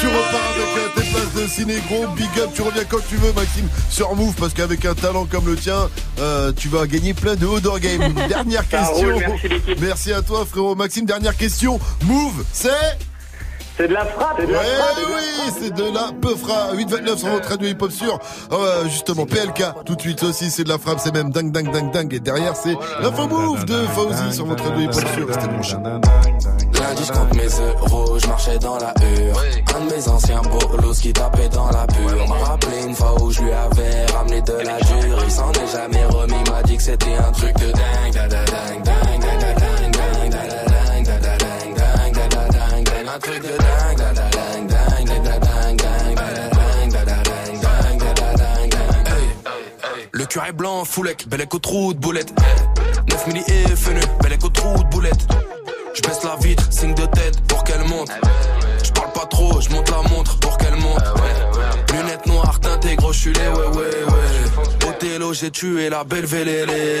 tu 0.00 0.06
repars 0.08 0.40
avec 0.52 0.66
euh, 0.76 0.88
tes 0.96 1.10
places 1.12 1.34
de 1.36 1.46
ciné-gros, 1.46 2.08
big 2.16 2.40
up, 2.40 2.50
tu 2.52 2.62
reviens 2.62 2.82
quand 2.88 2.98
tu 3.08 3.14
veux 3.14 3.32
Maxime 3.34 3.68
sur 3.88 4.12
Move 4.16 4.34
parce 4.34 4.52
qu'avec 4.52 4.84
un 4.84 4.94
talent 4.94 5.26
comme 5.26 5.46
le 5.46 5.54
tien, 5.54 5.88
euh, 6.18 6.50
tu 6.52 6.66
vas 6.66 6.88
gagner 6.88 7.14
plein 7.14 7.36
de 7.36 7.46
Odor 7.46 7.78
Game. 7.78 8.12
Dernière 8.28 8.66
question. 8.66 8.96
roule, 8.96 9.14
merci 9.20 9.48
l'équipe. 9.48 9.80
Merci 9.80 10.12
à 10.12 10.22
toi 10.22 10.44
frérot 10.44 10.74
Maxime, 10.74 11.04
dernière 11.04 11.36
question. 11.36 11.78
Move, 12.02 12.44
c'est 12.52 12.98
C'est 13.78 13.86
de 13.88 13.94
la 13.94 14.04
frappe. 14.04 14.36
C'est 14.40 14.46
de 14.46 14.52
Ouais, 14.52 14.58
la 14.58 14.84
frappe. 14.84 15.06
oui, 15.08 15.52
c'est 15.60 15.72
de 15.74 15.94
la 15.94 16.10
peufra 16.20 16.72
829 16.74 17.18
sur 17.18 17.28
votre 17.28 17.48
radio 17.48 17.68
hip-hop 17.68 17.90
sur. 17.92 18.18
Euh, 18.52 18.84
justement 18.88 19.24
PLK 19.24 19.62
tout 19.86 19.94
de 19.94 20.00
suite 20.00 20.22
aussi 20.24 20.50
c'est 20.50 20.64
de 20.64 20.68
la 20.68 20.78
frappe 20.78 20.98
c'est 20.98 21.12
même 21.14 21.30
dingue 21.30 21.52
dingue 21.52 21.70
dingue 21.72 21.92
dingue 21.92 22.14
et 22.14 22.20
derrière 22.20 22.56
c'est 22.56 22.74
l'info 23.00 23.26
move 23.28 23.64
de 23.66 23.74
Fauzi 23.94 24.32
sur. 24.34 24.46
Votre 24.46 24.64
radio 24.64 24.80
hip-hop 24.82 25.04
sur 25.14 25.28
restez 25.28 25.46
branchés 25.48 25.76
Lundi 25.76 27.04
je 27.06 27.12
compte 27.12 27.34
mes 27.34 27.46
euros, 27.46 28.18
je 28.18 28.26
marchais 28.26 28.58
dans 28.58 28.76
la 28.78 28.94
hure. 29.02 29.42
Un 29.76 29.84
de 29.86 29.94
mes 29.94 30.08
anciens 30.08 30.40
bolos 30.42 30.94
qui 31.00 31.12
tapait 31.12 31.48
dans 31.48 31.70
la 31.70 31.86
pure. 31.86 32.28
M'a 32.28 32.34
rappelé 32.46 32.82
une 32.86 32.94
fois 32.94 33.20
où 33.22 33.30
je 33.30 33.42
lui 33.42 33.52
avais 33.52 34.06
ramené 34.14 34.40
de 34.42 34.52
la 34.52 34.78
dure. 34.78 35.18
Il 35.24 35.30
s'en 35.30 35.50
est 35.52 35.72
jamais 35.72 36.04
remis, 36.06 36.50
m'a 36.50 36.62
dit 36.62 36.76
que 36.76 36.82
c'était 36.82 37.16
un 37.16 37.32
truc 37.32 37.57
blanc, 50.78 50.84
foulec, 50.84 51.28
bel 51.28 51.40
écho 51.40 51.58
trou 51.58 51.94
de 51.94 51.98
boulette 51.98 52.32
9 53.10 53.26
milli 53.26 53.40
et 53.48 53.76
fenu, 53.76 54.00
bel 54.22 54.32
écho 54.32 54.48
trou 54.48 54.82
de 54.82 54.88
boulette 54.88 55.26
je 55.94 56.02
baisse 56.02 56.22
la 56.22 56.36
vitre, 56.36 56.64
signe 56.70 56.94
de 56.94 57.06
tête 57.06 57.40
pour 57.48 57.64
qu'elle 57.64 57.82
monte. 57.82 58.10
Je 58.84 58.92
parle 58.92 59.10
pas 59.12 59.26
trop, 59.26 59.60
je 59.60 59.68
monte 59.70 59.90
la 59.90 60.08
montre 60.08 60.38
pour 60.38 60.56
qu'elle 60.56 60.76
monte. 60.76 61.02
Lunettes 61.92 62.26
noires, 62.26 62.60
teintées, 62.60 62.94
gros, 62.94 63.10
les 63.10 63.32
ouais 63.32 63.48
ouais 63.48 63.78
ouais. 63.78 64.88
Othello, 64.88 65.32
j'ai 65.32 65.50
tué 65.50 65.88
la 65.88 66.04
belle 66.04 66.26
vélélé. 66.26 67.00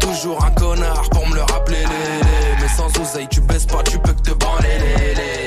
Toujours 0.00 0.44
un 0.44 0.50
connard 0.52 1.08
pour 1.10 1.28
me 1.28 1.36
le 1.36 1.42
rappeler. 1.42 1.84
Mais 2.60 2.68
sans 2.68 2.88
oseille, 3.00 3.28
tu 3.30 3.40
baisses 3.42 3.66
pas, 3.66 3.84
tu 3.84 3.98
peux 3.98 4.12
que 4.12 4.22
te 4.22 4.32
branler 4.32 5.45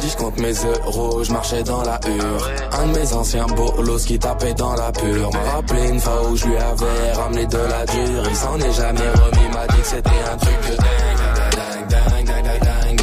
paradis, 0.00 0.16
compte 0.16 0.38
mes 0.38 0.54
euros, 0.64 1.22
je 1.24 1.32
marchais 1.32 1.62
dans 1.62 1.82
la 1.82 2.00
hure. 2.06 2.50
Un 2.72 2.86
de 2.88 2.98
mes 2.98 3.12
anciens 3.12 3.46
bolos 3.46 4.04
qui 4.06 4.18
tapait 4.18 4.54
dans 4.54 4.74
la 4.74 4.92
pure. 4.92 5.30
M'a 5.32 5.50
rappelé 5.52 5.88
une 5.88 6.00
fois 6.00 6.28
où 6.28 6.36
je 6.36 6.46
lui 6.46 6.56
avais 6.56 7.12
ramené 7.12 7.46
de 7.46 7.58
la 7.58 7.86
dure. 7.86 8.22
Il 8.28 8.36
s'en 8.36 8.58
est 8.58 8.72
jamais 8.72 9.10
remis, 9.10 9.48
m'a 9.54 9.66
dit 9.66 9.80
que 9.80 9.86
c'était 9.86 10.10
un 10.32 10.36
truc 10.36 10.56
de 10.70 10.76
dingue. 10.76 11.88
dingue, 11.88 12.24
dingue, 12.24 12.60
dingue 12.60 13.00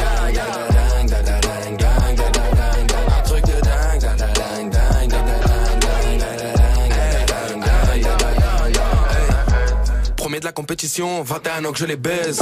de 10.40 10.44
la 10.44 10.52
compétition, 10.52 11.22
21 11.22 11.64
ans 11.64 11.72
que 11.72 11.78
je 11.78 11.86
les 11.86 11.96
baise. 11.96 12.38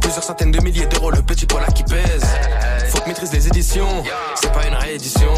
Plusieurs 0.00 0.24
centaines 0.24 0.52
de 0.52 0.62
milliers 0.62 0.86
d'euros, 0.86 1.10
le 1.10 1.20
petit 1.20 1.46
poil 1.46 1.64
qui 1.74 1.82
pèse. 1.82 2.24
Faut 2.88 3.00
que 3.00 3.08
maîtrise 3.08 3.32
les 3.32 3.46
éditions, 3.46 4.02
c'est 4.34 4.52
pas 4.52 4.66
une 4.66 4.74
réédition. 4.74 5.32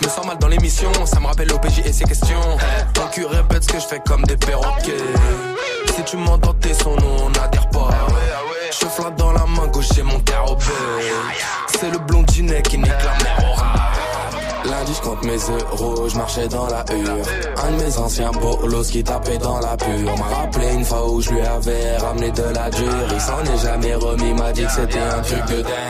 Je 0.00 0.06
me 0.06 0.10
sens 0.10 0.26
mal 0.26 0.38
dans 0.38 0.48
l'émission, 0.48 0.90
ça 1.04 1.20
me 1.20 1.26
rappelle 1.26 1.48
l'OPJ 1.48 1.80
et 1.84 1.92
ses 1.92 2.04
questions. 2.04 2.40
Ton 2.94 3.06
cul 3.08 3.26
répète 3.26 3.64
ce 3.64 3.68
que 3.68 3.80
je 3.80 3.86
fais 3.86 4.00
comme 4.06 4.22
des 4.24 4.36
perroquets. 4.36 4.96
Si 5.94 6.02
tu 6.04 6.16
m'entends 6.16 6.54
tes 6.54 6.74
sons, 6.74 6.96
nous 6.96 7.24
on 7.24 7.30
n'adhère 7.30 7.68
pas. 7.70 7.90
Je 8.70 8.86
flatte 8.86 9.16
dans 9.16 9.32
la 9.32 9.44
main 9.46 9.66
gauche, 9.66 9.88
j'ai 9.94 10.02
mon 10.02 10.18
terre 10.20 10.44
C'est 11.68 11.90
le 11.90 11.98
blondinet 11.98 12.62
qui 12.62 12.78
nique 12.78 12.88
la 12.88 13.24
mer. 13.24 13.61
Lundi, 14.64 14.92
je 14.94 15.00
compte 15.02 15.22
mes 15.24 15.36
euros, 15.36 16.08
je 16.08 16.16
marchais 16.16 16.48
dans 16.48 16.66
la 16.66 16.84
hure. 16.92 17.26
Un 17.64 17.72
de 17.72 17.82
mes 17.82 17.98
anciens 17.98 18.30
bolos 18.30 18.90
qui 18.90 19.02
tapait 19.02 19.38
dans 19.38 19.58
la 19.60 19.76
pure. 19.76 20.16
M'a 20.18 20.36
rappelé 20.36 20.72
une 20.74 20.84
fois 20.84 21.10
où 21.10 21.20
je 21.20 21.30
lui 21.30 21.40
avais 21.40 21.96
ramené 21.98 22.30
de 22.30 22.42
la 22.42 22.70
dure. 22.70 23.08
Il 23.12 23.20
s'en 23.20 23.42
est 23.42 23.58
jamais 23.58 23.94
remis, 23.94 24.34
m'a 24.34 24.52
dit 24.52 24.64
que 24.64 24.72
c'était 24.72 24.98
un 24.98 25.22
truc 25.22 25.44
de 25.46 25.62
dingue. 25.62 25.82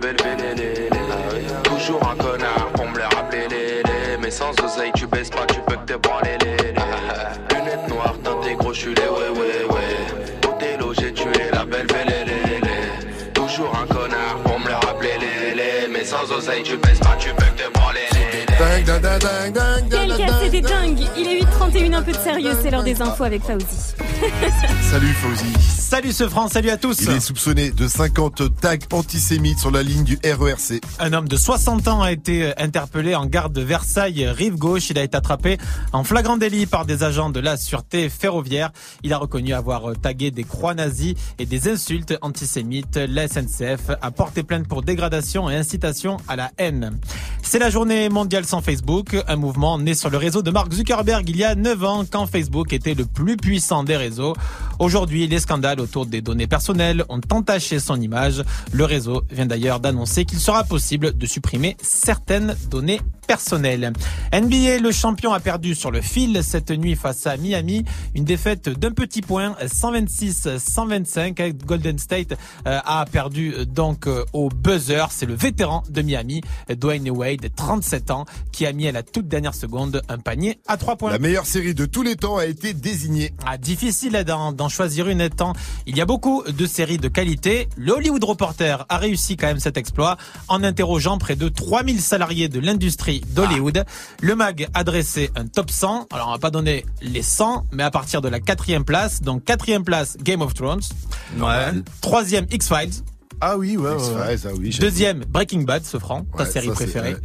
Belle 0.00 0.16
Vélélé. 0.22 0.88
Toujours 1.64 2.00
un 2.08 2.16
connard 2.16 2.68
pour 2.74 2.86
me 2.86 2.96
le 2.96 3.04
rappeler, 3.04 3.48
les. 3.48 4.16
Mais 4.20 4.30
sans 4.30 4.50
oseille, 4.62 4.92
tu 4.94 5.06
baisses 5.06 5.30
pas, 5.30 5.46
tu 5.46 5.60
peux 5.60 5.76
que 5.76 5.92
te 5.92 5.98
branler, 5.98 6.38
les. 6.42 6.72
Lunettes 7.54 7.88
noires, 7.88 8.14
teintes 8.22 8.56
gros, 8.58 8.72
je 8.72 8.90
les 8.90 8.94
ouais, 8.94 9.30
ouais, 9.30 9.74
ouais. 9.74 10.48
Où 10.48 10.58
t'es 10.58 10.76
logé, 10.76 11.12
tu 11.12 11.28
es 11.28 11.50
la 11.52 11.64
belle 11.64 11.86
Vélélé. 11.86 12.60
Toujours 13.32 13.72
un 13.76 13.86
connard 13.86 14.36
pour 14.44 14.58
me 14.60 14.68
le 14.68 14.74
rappeler, 14.74 15.18
les. 15.20 15.88
Mais 15.88 16.04
sans 16.04 16.30
oseille, 16.30 16.62
tu 16.62 16.76
baisses 16.76 17.00
pas, 17.00 17.16
tu 17.18 17.30
peux 17.30 17.44
que 17.44 17.62
te 17.62 17.83
Quel 18.84 20.16
cas, 20.16 20.40
c'était 20.42 20.60
ding. 20.60 20.68
dingue. 20.68 21.08
Il 21.16 21.26
est 21.26 21.40
8h31, 21.40 21.94
un 21.94 22.02
peu 22.02 22.12
de 22.12 22.18
sérieux, 22.18 22.52
c'est 22.60 22.70
l'heure 22.70 22.82
des 22.82 23.00
infos 23.00 23.24
avec 23.24 23.42
Fauzi. 23.42 23.64
Salut 24.82 25.14
Fauzi. 25.14 25.74
Salut 25.94 26.12
ce 26.12 26.28
France, 26.28 26.52
salut 26.52 26.70
à 26.70 26.76
tous. 26.76 27.02
Il 27.02 27.10
est 27.10 27.20
soupçonné 27.20 27.70
de 27.70 27.86
50 27.86 28.60
tags 28.60 28.76
antisémites 28.92 29.58
sur 29.58 29.70
la 29.70 29.82
ligne 29.82 30.02
du 30.02 30.18
RERC. 30.24 30.80
Un 30.98 31.12
homme 31.12 31.28
de 31.28 31.36
60 31.36 31.88
ans 31.88 32.02
a 32.02 32.10
été 32.10 32.52
interpellé 32.58 33.14
en 33.14 33.26
gare 33.26 33.48
de 33.48 33.60
Versailles, 33.60 34.26
rive 34.26 34.56
gauche. 34.56 34.90
Il 34.90 34.98
a 34.98 35.04
été 35.04 35.16
attrapé 35.16 35.56
en 35.92 36.02
flagrant 36.02 36.36
délit 36.36 36.66
par 36.66 36.84
des 36.84 37.04
agents 37.04 37.30
de 37.30 37.40
la 37.40 37.56
sûreté 37.56 38.08
ferroviaire. 38.08 38.72
Il 39.02 39.12
a 39.12 39.18
reconnu 39.18 39.54
avoir 39.54 39.92
tagué 40.00 40.30
des 40.30 40.44
croix 40.44 40.74
nazies 40.74 41.16
et 41.38 41.46
des 41.46 41.68
insultes 41.68 42.18
antisémites. 42.22 42.96
La 42.96 43.28
SNCF 43.28 43.90
a 44.00 44.10
porté 44.10 44.42
plainte 44.42 44.66
pour 44.66 44.82
dégradation 44.82 45.48
et 45.48 45.54
incitation 45.54 46.16
à 46.28 46.36
la 46.36 46.50
haine. 46.58 46.98
C'est 47.42 47.58
la 47.58 47.70
journée 47.70 48.08
mondiale 48.08 48.46
sans 48.46 48.62
Facebook, 48.62 48.73
un 49.28 49.36
mouvement 49.36 49.78
né 49.78 49.94
sur 49.94 50.10
le 50.10 50.18
réseau 50.18 50.42
de 50.42 50.50
Mark 50.50 50.72
Zuckerberg 50.72 51.28
il 51.28 51.36
y 51.36 51.44
a 51.44 51.54
9 51.54 51.84
ans 51.84 52.04
quand 52.10 52.26
Facebook 52.26 52.72
était 52.72 52.94
le 52.94 53.04
plus 53.04 53.36
puissant 53.36 53.84
des 53.84 53.96
réseaux. 53.96 54.34
Aujourd'hui, 54.78 55.26
les 55.26 55.40
scandales 55.40 55.80
autour 55.80 56.06
des 56.06 56.20
données 56.20 56.46
personnelles 56.46 57.04
ont 57.08 57.20
entaché 57.30 57.78
son 57.78 58.00
image. 58.00 58.42
Le 58.72 58.84
réseau 58.84 59.22
vient 59.30 59.46
d'ailleurs 59.46 59.80
d'annoncer 59.80 60.24
qu'il 60.24 60.38
sera 60.38 60.64
possible 60.64 61.16
de 61.16 61.26
supprimer 61.26 61.76
certaines 61.82 62.56
données 62.70 63.00
personnelles. 63.26 63.92
NBA, 64.32 64.78
le 64.78 64.92
champion 64.92 65.32
a 65.32 65.40
perdu 65.40 65.74
sur 65.74 65.90
le 65.90 66.00
fil 66.00 66.42
cette 66.42 66.70
nuit 66.70 66.94
face 66.94 67.26
à 67.26 67.36
Miami. 67.36 67.84
Une 68.14 68.24
défaite 68.24 68.68
d'un 68.68 68.90
petit 68.90 69.22
point, 69.22 69.56
126-125. 69.64 71.64
Golden 71.64 71.98
State 71.98 72.34
euh, 72.66 72.80
a 72.84 73.04
perdu 73.10 73.54
donc 73.66 74.06
euh, 74.06 74.24
au 74.32 74.48
buzzer. 74.48 75.06
C'est 75.10 75.26
le 75.26 75.34
vétéran 75.34 75.82
de 75.88 76.02
Miami, 76.02 76.42
Dwayne 76.68 77.10
Wade, 77.10 77.48
37 77.54 78.10
ans, 78.10 78.24
qui 78.52 78.66
a 78.66 78.72
mis 78.72 78.88
à 78.88 78.92
la 78.92 79.02
toute 79.02 79.28
dernière 79.28 79.54
seconde 79.54 80.02
un 80.08 80.18
panier 80.18 80.60
à 80.66 80.76
3 80.76 80.96
points. 80.96 81.10
La 81.10 81.18
meilleure 81.18 81.46
série 81.46 81.74
de 81.74 81.86
tous 81.86 82.02
les 82.02 82.16
temps 82.16 82.36
a 82.36 82.46
été 82.46 82.74
désignée. 82.74 83.32
Ah, 83.46 83.56
difficile 83.56 84.24
d'en 84.26 84.63
d'en 84.64 84.68
choisir 84.70 85.08
une 85.08 85.20
étant. 85.20 85.52
Il 85.86 85.94
y 85.94 86.00
a 86.00 86.06
beaucoup 86.06 86.42
de 86.42 86.66
séries 86.66 86.96
de 86.96 87.08
qualité. 87.08 87.68
Le 87.76 87.92
Hollywood 87.92 88.24
Reporter 88.24 88.86
a 88.88 88.96
réussi 88.96 89.36
quand 89.36 89.46
même 89.46 89.60
cet 89.60 89.76
exploit 89.76 90.16
en 90.48 90.64
interrogeant 90.64 91.18
près 91.18 91.36
de 91.36 91.48
3000 91.50 92.00
salariés 92.00 92.48
de 92.48 92.60
l'industrie 92.60 93.20
d'Hollywood. 93.28 93.84
Le 94.22 94.34
mag 94.34 94.68
a 94.72 94.82
dressé 94.82 95.30
un 95.36 95.46
top 95.46 95.70
100. 95.70 96.06
Alors 96.12 96.28
on 96.28 96.32
va 96.32 96.38
pas 96.38 96.50
donner 96.50 96.86
les 97.02 97.20
100, 97.22 97.66
mais 97.72 97.82
à 97.82 97.90
partir 97.90 98.22
de 98.22 98.28
la 98.28 98.40
quatrième 98.40 98.86
place. 98.86 99.20
Donc 99.20 99.44
quatrième 99.44 99.84
place 99.84 100.16
Game 100.16 100.40
of 100.40 100.54
Thrones. 100.54 100.80
Ouais. 101.38 101.72
Troisième 102.00 102.46
X-Files. 102.50 103.02
Ah 103.42 103.58
oui, 103.58 103.76
ouais, 103.76 103.90
ouais. 103.90 104.36
Ah 104.44 104.48
oui. 104.58 104.70
Deuxième 104.80 105.24
Breaking 105.26 105.62
Bad, 105.62 105.84
ce 105.84 105.98
franc, 105.98 106.24
ta 106.38 106.44
Ouais, 106.44 106.50
série 106.50 106.68
ça, 106.68 106.72
préférée. 106.72 107.16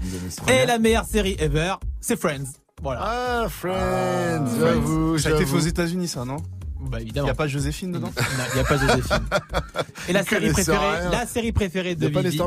Et 0.49 0.65
la 0.65 0.77
meilleure 0.77 1.05
série 1.05 1.37
ever, 1.39 1.75
c'est 2.01 2.19
Friends. 2.19 2.51
Voilà. 2.81 3.01
Ah, 3.03 3.47
Friends, 3.49 4.45
j'avoue, 4.59 5.17
Ça 5.17 5.29
a 5.29 5.31
été 5.33 5.45
fait 5.45 5.55
aux. 5.55 5.59
États-Unis, 5.59 6.07
ça, 6.07 6.25
non? 6.25 6.37
Bah 6.81 6.97
Il 6.99 7.03
évidemment. 7.03 7.25
n'y 7.25 7.31
a 7.31 7.35
pas 7.35 7.47
Joséphine 7.47 7.91
dedans 7.91 8.07
Non, 8.15 8.43
il 8.51 8.53
n'y 8.55 8.59
a 8.61 8.63
pas 8.63 8.77
Joséphine. 8.77 9.19
Et 10.07 10.13
la 10.13 10.21
Il 10.21 10.27
série 10.27 10.49
préférée, 10.51 11.09
la 11.11 11.25
série 11.25 11.51
préférée 11.51 11.95
de 11.95 12.07
Vivi, 12.07 12.39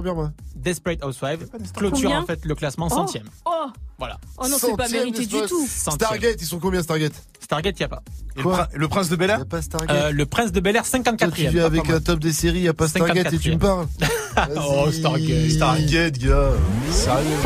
Desperate 0.56 1.04
Housewives, 1.04 1.48
clôture 1.76 2.02
Combien 2.02 2.20
en 2.22 2.26
fait 2.26 2.44
le 2.44 2.54
classement 2.54 2.86
Oh, 2.90 2.94
centième. 2.94 3.26
Oh, 3.44 3.66
Voilà. 3.98 4.18
oh 4.38 4.48
non, 4.48 4.56
c'est 4.58 4.76
pas 4.76 4.88
mérité 4.88 5.26
du 5.26 5.36
tout. 5.48 5.66
Centième. 5.66 5.94
Stargate, 6.08 6.36
ils 6.40 6.46
sont 6.46 6.58
combien 6.60 6.82
Stargate 6.82 7.12
Stargate, 7.40 7.78
il 7.78 7.82
n'y 7.82 7.84
a 7.84 7.88
pas. 7.88 8.02
Le, 8.36 8.42
prin- 8.42 8.68
le 8.72 8.88
prince 8.88 9.08
de 9.10 9.16
Bel 9.16 9.28
Y 9.28 9.32
Air 9.32 9.40
a 9.40 9.44
pas 9.44 9.60
Stargate 9.62 9.90
Euh, 9.96 10.10
le 10.12 10.24
Prince 10.26 10.52
de 10.52 10.60
Bel 10.60 10.76
Air, 10.76 10.84
Toi, 10.88 11.00
tu 11.02 11.10
54e. 11.10 11.48
viens 11.50 11.64
avec 11.66 11.86
Pas 11.86 11.94
un 11.94 12.00
top 12.00 12.20
des 12.20 12.32
séries, 12.32 12.60
y 12.60 12.68
a 12.68 12.74
pas 12.74 12.88
Stargate 12.88 13.32
et 13.34 13.38
tu 13.38 13.50
me 13.52 13.58
parles 13.58 13.86
Oh. 14.56 14.90
Stargate. 14.90 15.50
Stargate, 15.50 16.18
gars. 16.18 16.52
Sérieux 16.90 17.36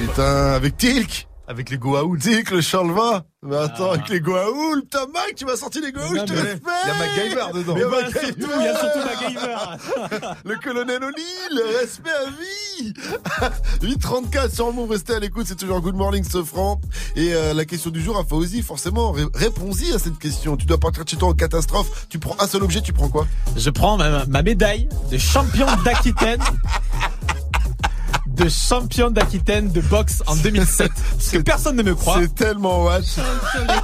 Putain, 0.00 0.52
avec 0.52 0.76
Tilk 0.76 1.26
Avec 1.48 1.70
les 1.70 1.76
Goa'uld. 1.78 2.20
Tilk, 2.20 2.50
le 2.50 2.60
Charleva 2.60 3.24
Mais 3.42 3.56
attends, 3.56 3.90
Ah. 3.90 3.94
avec 3.94 4.08
les 4.08 4.20
Goa'uld 4.20 4.82
Putain, 4.82 5.06
Mike, 5.12 5.34
tu 5.34 5.44
m'as 5.44 5.56
sorti 5.56 5.80
les 5.80 5.90
Goa'uld, 5.92 6.20
je 6.20 6.24
te 6.24 6.32
respecte 6.32 6.62
Il 6.84 6.88
y 6.88 6.90
a 6.90 6.94
MacGyver 6.94 7.58
dedans. 7.58 7.74
Mais 7.74 7.80
il 7.80 7.82
y 7.82 7.84
a 7.84 7.88
Bah, 7.90 8.08
surtout, 8.10 8.50
il 8.58 8.64
y 8.64 8.68
a 8.68 8.78
surtout 8.78 8.98
MacGyver. 10.20 10.36
Le 10.44 10.56
colonel 10.62 11.02
O'Neill, 11.02 11.62
respect 11.80 12.10
à 12.10 12.30
vie 12.30 12.92
834 13.82 14.52
sur 14.54 14.72
mot, 14.72 14.86
restez 14.86 15.14
à 15.14 15.18
l'écoute, 15.18 15.46
c'est 15.48 15.56
toujours 15.56 15.80
Good 15.80 15.96
Morning 15.96 16.24
ce 16.24 16.42
franc. 16.44 16.80
Et 17.16 17.34
euh, 17.34 17.52
la 17.54 17.64
question 17.64 17.90
du 17.90 18.00
jour 18.00 18.16
à 18.18 18.24
Fauzi, 18.24 18.62
forcément, 18.62 19.10
ré- 19.10 19.26
réponds-y 19.34 19.92
à 19.92 19.98
cette 19.98 20.18
question. 20.18 20.56
Tu 20.56 20.66
dois 20.66 20.78
partir 20.78 21.04
de 21.04 21.08
chez 21.10 21.16
toi 21.16 21.28
en 21.30 21.34
catastrophe, 21.34 22.06
tu 22.08 22.18
prends 22.20 22.36
un 22.38 22.46
seul 22.46 22.62
objet, 22.62 22.80
tu 22.82 22.92
prends 22.92 23.08
quoi? 23.08 23.26
Je 23.56 23.70
prends 23.70 23.96
ma, 23.96 24.24
ma 24.26 24.42
médaille 24.42 24.88
de 25.10 25.18
champion 25.18 25.66
d'Aquitaine. 25.84 26.40
De 28.34 28.48
champion 28.48 29.10
d'Aquitaine 29.10 29.70
de 29.70 29.80
boxe 29.82 30.22
en 30.26 30.34
2007. 30.36 30.90
Parce 31.12 31.28
que 31.30 31.38
personne 31.38 31.76
ne 31.76 31.82
me 31.82 31.94
croit. 31.94 32.18
C'est 32.20 32.34
tellement 32.34 32.84
watch. 32.84 33.04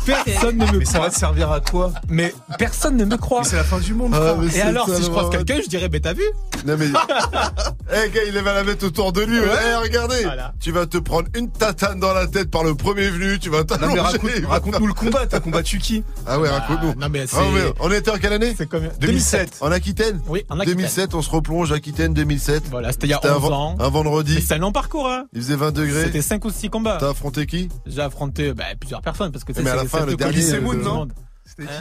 Personne 0.07 0.57
ne 0.57 0.67
me 0.73 0.79
Mais 0.79 0.85
ça 0.85 0.93
va 0.93 0.99
croit. 0.99 1.11
te 1.11 1.19
servir 1.19 1.53
à 1.53 1.61
quoi 1.61 1.93
Mais 2.09 2.35
personne 2.59 2.97
ne 2.97 3.05
me 3.05 3.17
croit. 3.17 3.45
C'est 3.45 3.57
la 3.57 3.65
fin 3.65 3.79
du 3.79 3.95
monde, 3.95 4.15
Ah, 4.15 4.35
Et 4.55 4.61
alors, 4.63 4.89
si 4.89 5.03
je 5.03 5.09
croise 5.11 5.31
quelqu'un, 5.31 5.59
je 5.63 5.69
dirais, 5.69 5.89
mais 5.93 6.01
t'as 6.01 6.15
vu 6.15 6.25
Non 6.67 6.77
mais, 6.79 6.87
eh 7.93 8.11
gars, 8.11 8.21
il 8.27 8.39
va 8.41 8.53
la 8.55 8.65
mettre 8.65 8.87
autour 8.87 9.13
de 9.13 9.21
lui. 9.23 9.39
Eh, 9.39 9.75
regardez, 9.77 10.23
Voilà. 10.25 10.53
tu 10.61 10.73
vas 10.73 10.87
te 10.87 10.99
prendre 10.99 11.29
une 11.35 11.51
tatane 11.51 12.01
dans 12.01 12.13
la 12.15 12.27
tête 12.27 12.51
par 12.51 12.65
le 12.65 12.75
premier 12.75 13.09
venu. 13.11 13.39
Tu 13.39 13.51
vas 13.51 13.65
t'allonger. 13.65 14.01
raconte- 14.01 14.45
raconte-nous 14.49 14.87
le 14.87 14.95
combat. 14.95 15.27
T'as 15.27 15.41
combattu 15.41 15.79
qui 15.79 16.03
Ah 16.27 16.39
ouais, 16.41 16.49
raconte-nous. 16.49 16.95
non, 17.01 17.09
mais 17.11 17.27
c'est- 17.27 17.37
Ah 17.39 17.43
ouais, 17.53 17.73
on 17.81 17.91
était 17.93 18.11
en 18.11 18.17
quelle 18.17 18.33
année 18.33 18.55
C'est 18.57 18.69
combien 18.69 18.91
2007. 19.01 19.59
En 19.61 19.71
Aquitaine 19.71 20.21
Oui, 20.27 20.45
en 20.49 20.57
Aquitaine. 20.61 20.77
2007, 20.77 21.15
on 21.15 21.23
se 21.23 21.31
replonge 21.31 21.71
Aquitaine 21.73 22.15
2007. 22.15 22.65
Voilà, 22.71 22.93
c'était 22.93 23.07
il 23.07 23.11
y 23.11 23.13
a 23.15 23.21
C'était 23.23 23.35
11 23.35 23.45
un, 23.45 23.55
ans. 23.55 23.77
un 23.79 23.89
vendredi. 23.89 24.37
C'est 24.49 24.55
un 24.55 24.59
long 24.61 24.73
parcours, 24.73 25.07
hein. 25.11 25.27
Il 25.35 25.43
faisait 25.43 25.57
20 25.57 25.73
degrés. 25.73 26.05
C'était 26.05 26.23
5 26.23 26.43
ou 26.47 26.51
6 26.51 26.71
combats. 26.71 26.97
T'as 26.99 27.11
affronté 27.11 27.45
qui? 27.45 27.69
J'ai 27.85 28.01
affronté 28.01 28.55
bah, 28.55 28.65
plusieurs 28.81 29.03
personnes 29.03 29.31
parce 29.31 29.45
que 29.45 29.53
c'est 29.53 29.63
Mais 29.63 29.69
à 29.69 29.77
la 29.77 29.83
c'est- 29.83 29.89
fin, 29.89 29.99
c'est 30.01 30.07
le 30.07 30.17
dernier, 30.17 30.33
Colisée 30.37 30.55
le- 30.57 30.61
Moon, 30.63 30.73
non 30.73 31.09
C'était 31.59 31.71
Hein 31.73 31.81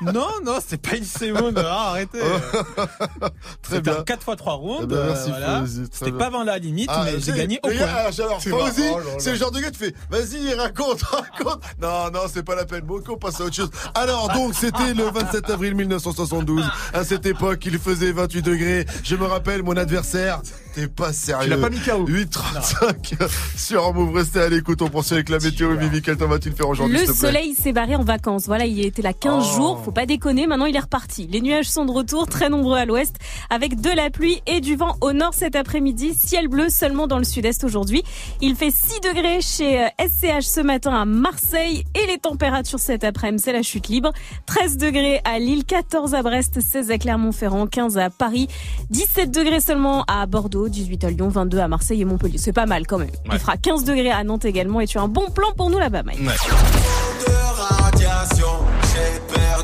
qui 0.00 0.04
Non, 0.12 0.28
non, 0.44 0.58
c'est 0.66 0.80
pas 0.80 0.96
Elise 0.96 1.20
Moon. 1.32 1.52
Ah, 1.56 1.90
arrêtez. 1.90 2.20
Très 3.62 3.76
C'était 3.76 3.80
bien. 3.80 3.98
un 4.00 4.04
4 4.04 4.22
x 4.28 4.36
3 4.36 4.52
rounds. 4.54 4.80
Eh 4.84 4.86
ben, 4.86 5.06
merci, 5.06 5.30
euh, 5.30 5.34
voilà. 5.38 5.64
C'était 5.90 6.12
pas 6.12 6.26
avant 6.26 6.44
la 6.44 6.58
limite, 6.58 6.88
Ah, 6.92 7.02
mais 7.04 7.18
j'ai 7.20 7.32
gagné 7.32 7.58
au 7.62 7.68
point. 7.68 8.10
genre, 8.10 8.38
C'est 8.40 8.50
Fauzi. 8.50 8.82
Oh 8.92 9.00
c'est 9.18 9.30
le 9.32 9.36
genre 9.36 9.50
de 9.50 9.60
gars 9.60 9.70
qui 9.70 9.78
fait, 9.78 9.94
vas-y, 10.10 10.54
raconte, 10.54 11.02
raconte. 11.02 11.62
Non, 11.80 12.10
non, 12.12 12.20
c'est 12.32 12.42
pas 12.44 12.54
la 12.54 12.64
peine. 12.64 12.82
Bon, 12.84 13.00
on 13.08 13.16
passe 13.16 13.40
à 13.40 13.44
autre 13.44 13.54
chose. 13.56 13.70
Alors, 13.94 14.28
donc, 14.32 14.54
c'était 14.54 14.94
le 14.94 15.04
27 15.04 15.50
avril 15.50 15.74
1972. 15.74 16.64
À 16.92 17.04
cette 17.04 17.26
époque, 17.26 17.64
il 17.66 17.78
faisait 17.78 18.12
28 18.12 18.42
degrés. 18.42 18.86
Je 19.02 19.16
me 19.16 19.24
rappelle, 19.24 19.62
mon 19.62 19.76
adversaire, 19.76 20.40
t'es 20.74 20.86
pas 20.88 21.12
sérieux. 21.12 21.44
Tu 21.44 21.50
l'as 21.50 21.56
pas 21.58 21.70
mis 21.70 21.80
KO 21.80 22.06
8.35 22.06 23.28
sur 23.56 23.92
Move. 23.94 24.14
Restez 24.14 24.40
à 24.40 24.48
l'écoute. 24.48 24.82
On 24.82 24.88
poursuit 24.88 25.14
avec 25.14 25.28
la 25.28 25.38
météo. 25.38 25.76
Vivi, 25.76 26.02
quel 26.02 26.16
temps 26.16 26.28
va-t-il 26.28 26.54
faire 26.54 26.68
aujourd'hui, 26.68 27.04
Le 27.06 27.12
soleil 27.12 27.54
s'est 27.54 27.72
barré 27.72 27.96
en 27.96 28.04
vacances. 28.04 28.46
Voilà, 28.46 28.64
il 28.66 28.75
était 28.84 29.02
là 29.02 29.12
15 29.12 29.44
Oh. 29.52 29.56
jours. 29.56 29.80
Faut 29.84 29.92
pas 29.92 30.06
déconner. 30.06 30.46
Maintenant, 30.46 30.66
il 30.66 30.74
est 30.76 30.80
reparti. 30.80 31.26
Les 31.30 31.40
nuages 31.40 31.66
sont 31.68 31.84
de 31.84 31.92
retour, 31.92 32.26
très 32.26 32.48
nombreux 32.48 32.76
à 32.78 32.84
l'ouest, 32.84 33.16
avec 33.50 33.80
de 33.80 33.90
la 33.90 34.10
pluie 34.10 34.42
et 34.46 34.60
du 34.60 34.76
vent 34.76 34.96
au 35.00 35.12
nord 35.12 35.32
cet 35.34 35.56
après-midi. 35.56 36.14
Ciel 36.14 36.48
bleu 36.48 36.68
seulement 36.68 37.06
dans 37.06 37.18
le 37.18 37.24
sud-est 37.24 37.64
aujourd'hui. 37.64 38.02
Il 38.40 38.56
fait 38.56 38.70
6 38.70 39.00
degrés 39.00 39.40
chez 39.40 39.84
euh, 39.84 39.88
SCH 40.00 40.42
ce 40.46 40.60
matin 40.60 40.92
à 40.94 41.04
Marseille 41.04 41.84
et 41.94 42.06
les 42.06 42.18
températures 42.18 42.78
cet 42.80 43.04
après-midi, 43.04 43.42
c'est 43.44 43.52
la 43.52 43.62
chute 43.62 43.88
libre. 43.88 44.12
13 44.46 44.76
degrés 44.76 45.20
à 45.24 45.38
Lille, 45.38 45.64
14 45.64 46.14
à 46.14 46.22
Brest, 46.22 46.60
16 46.60 46.90
à 46.90 46.98
Clermont-Ferrand, 46.98 47.66
15 47.66 47.98
à 47.98 48.10
Paris, 48.10 48.48
17 48.90 49.30
degrés 49.30 49.60
seulement 49.60 50.04
à 50.08 50.26
Bordeaux, 50.26 50.68
18 50.68 51.04
à 51.04 51.10
Lyon, 51.10 51.28
22 51.28 51.58
à 51.58 51.68
Marseille 51.68 52.00
et 52.02 52.04
Montpellier. 52.04 52.38
C'est 52.38 52.52
pas 52.52 52.66
mal 52.66 52.86
quand 52.86 52.98
même. 52.98 53.10
Il 53.32 53.38
fera 53.38 53.56
15 53.56 53.84
degrés 53.84 54.10
à 54.10 54.24
Nantes 54.24 54.44
également 54.44 54.80
et 54.80 54.86
tu 54.86 54.98
as 54.98 55.02
un 55.02 55.08
bon 55.08 55.30
plan 55.30 55.48
pour 55.56 55.70
nous 55.70 55.78
là-bas, 55.78 56.02
Mike. 56.02 56.18
de 56.20 57.62
radiation, 57.62 58.46
j'ai 58.65 58.65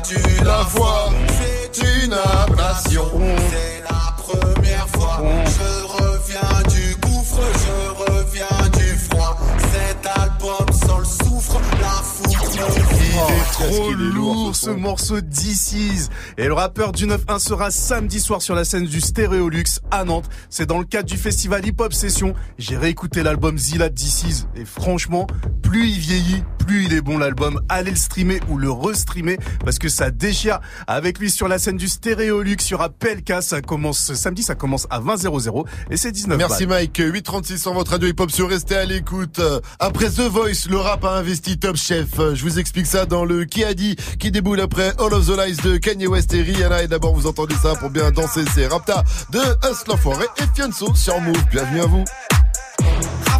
perdu 0.03 0.43
la 0.43 0.65
foi. 0.65 1.09
C'est 1.27 2.03
une 2.05 2.13
ablation. 2.13 3.09
C'est 3.49 3.83
la 3.89 4.15
première 4.17 4.87
fois. 4.89 5.21
Je 5.45 6.03
reviens 6.03 6.61
du 6.69 6.95
gouffre, 6.97 7.41
je 7.41 8.11
reviens 8.11 8.69
du 8.77 8.97
froid. 8.97 9.37
Cet 9.71 10.05
album 10.17 10.67
sans 10.87 10.99
le 10.99 11.05
soufre, 11.05 11.61
la 11.81 11.87
foudre 11.87 12.29
me 12.29 12.93
Il 12.99 13.15
est 13.15 13.51
trop 13.51 13.91
est 13.91 13.93
lourd, 13.93 14.33
lourd 14.33 14.55
ce 14.55 14.69
morceau 14.69 15.21
d'Isis. 15.21 16.09
Et 16.37 16.47
le 16.47 16.53
rappeur 16.53 16.91
du 16.91 17.05
9-1 17.05 17.39
sera 17.39 17.71
samedi 17.71 18.19
soir 18.19 18.41
sur 18.41 18.55
la 18.55 18.65
scène 18.65 18.85
du 18.85 19.01
Stéréolux 19.01 19.79
à 19.91 20.03
Nantes. 20.03 20.29
C'est 20.49 20.65
dans 20.65 20.79
le 20.79 20.85
cadre 20.85 21.07
du 21.07 21.17
festival 21.17 21.65
Hip 21.65 21.75
Hop 21.79 21.93
Session. 21.93 22.33
J'ai 22.57 22.77
réécouté 22.77 23.23
l'album 23.23 23.57
Zilla 23.57 23.89
d'Isis 23.89 24.47
et 24.55 24.65
franchement, 24.65 25.27
plus 25.61 25.89
il 25.89 25.99
vieillit, 25.99 26.43
plus 26.65 26.85
il 26.85 26.93
est 26.93 27.01
bon 27.01 27.17
l'album, 27.17 27.61
allez 27.69 27.91
le 27.91 27.97
streamer 27.97 28.39
ou 28.49 28.57
le 28.57 28.71
restreamer 28.71 29.37
parce 29.63 29.79
que 29.79 29.89
ça 29.89 30.11
déchire. 30.11 30.59
Avec 30.87 31.19
lui 31.19 31.29
sur 31.29 31.47
la 31.47 31.59
scène 31.59 31.77
du 31.77 31.87
Stéréolux 31.87 32.57
sur 32.61 32.81
Appelka, 32.81 33.41
ça 33.41 33.61
commence 33.61 34.13
samedi, 34.13 34.43
ça 34.43 34.55
commence 34.55 34.87
à 34.89 34.99
20 34.99 35.17
00 35.17 35.65
et 35.89 35.97
c'est 35.97 36.11
19 36.11 36.37
Merci 36.37 36.65
balles. 36.65 36.79
Mike, 36.83 36.97
836 37.03 37.59
sur 37.59 37.73
votre 37.73 37.91
radio 37.91 38.07
hip-hop 38.09 38.31
sur 38.31 38.49
Restez 38.49 38.75
à 38.75 38.85
l'écoute. 38.85 39.39
Euh, 39.39 39.59
Après 39.79 40.09
The 40.09 40.21
Voice, 40.21 40.67
le 40.69 40.77
rap 40.77 41.03
a 41.05 41.17
investi 41.17 41.57
Top 41.57 41.75
Chef. 41.75 42.19
Euh, 42.19 42.35
Je 42.35 42.43
vous 42.43 42.59
explique 42.59 42.85
ça 42.87 43.05
dans 43.05 43.25
le 43.25 43.45
Qui 43.45 43.63
a 43.63 43.73
dit, 43.73 43.95
qui 44.19 44.31
déboule 44.31 44.59
après 44.61 44.93
All 44.99 45.13
of 45.13 45.25
the 45.27 45.37
Lies 45.37 45.57
de 45.63 45.77
Kanye 45.77 46.07
West 46.07 46.33
et 46.33 46.41
Rihanna. 46.41 46.83
Et 46.83 46.87
d'abord, 46.87 47.13
vous 47.13 47.27
entendez 47.27 47.55
ça 47.61 47.75
pour 47.75 47.89
bien 47.89 48.11
danser, 48.11 48.43
c'est 48.53 48.67
Rapta 48.67 49.03
de 49.31 49.39
Us 49.39 49.83
l'Enfoiré 49.87 50.25
et 50.37 50.43
Fianso 50.55 50.93
sur 50.95 51.19
Move. 51.21 51.35
Bienvenue 51.51 51.81
à 51.81 51.85
vous. 51.85 52.03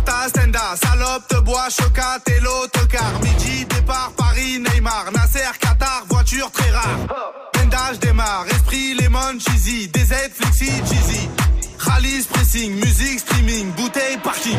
Rapta, 0.05 0.27
Stenda, 0.27 0.75
salope, 0.75 1.27
te 1.29 1.39
bois, 1.41 1.69
chocat 1.69 2.19
et 2.27 2.39
l'autocar. 2.41 3.19
Midi, 3.21 3.65
départ, 3.65 4.11
Paris, 4.17 4.59
Neymar, 4.59 5.11
Nasser, 5.13 5.57
Qatar, 5.59 6.03
voiture 6.09 6.51
très 6.51 6.71
rare. 6.71 6.97
Stenda, 7.55 7.93
je 7.93 7.99
démarre, 7.99 8.45
esprit, 8.49 8.95
lemon, 8.95 9.39
cheesy, 9.39 9.87
DZ, 9.87 10.29
flexi, 10.33 10.71
cheesy. 10.89 11.29
Rallye, 11.79 12.21
pressing, 12.29 12.75
musique, 12.75 13.19
streaming, 13.19 13.71
bouteille, 13.75 14.17
parking. 14.17 14.57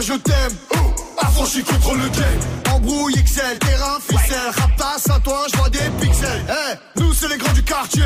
Je 0.00 0.14
t'aime. 0.14 0.56
Affranchi 1.18 1.62
contre 1.62 1.94
le 1.94 2.08
game. 2.08 2.74
Embrouille 2.74 3.14
XL, 3.22 3.58
terrain, 3.58 3.98
ficelle. 4.00 4.50
Raptas 4.56 5.14
à 5.14 5.20
toi, 5.20 5.46
je 5.52 5.56
vois 5.58 5.68
des 5.68 5.78
pixels. 6.00 6.44
Eh, 6.48 7.00
nous 7.00 7.12
c'est 7.12 7.28
les 7.28 7.36
grands 7.36 7.52
du 7.52 7.62
quartier. 7.62 8.02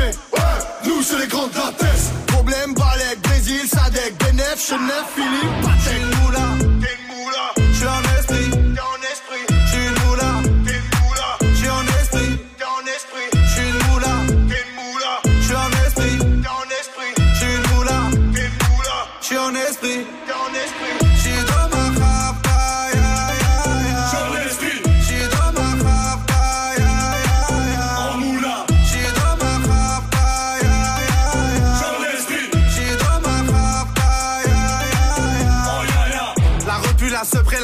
Nous 0.85 1.01
c'est 1.01 1.19
les 1.19 1.27
grands 1.27 1.47
de 1.47 1.55
la. 1.55 2.11
Problème, 2.27 2.73
Balek, 2.73 3.21
Brésil, 3.23 3.61
Sadek, 3.67 4.15
Benef, 4.19 4.67
Chenef, 4.67 5.05
Philippe, 5.15 5.65
une 5.95 6.19
moula, 6.19 6.75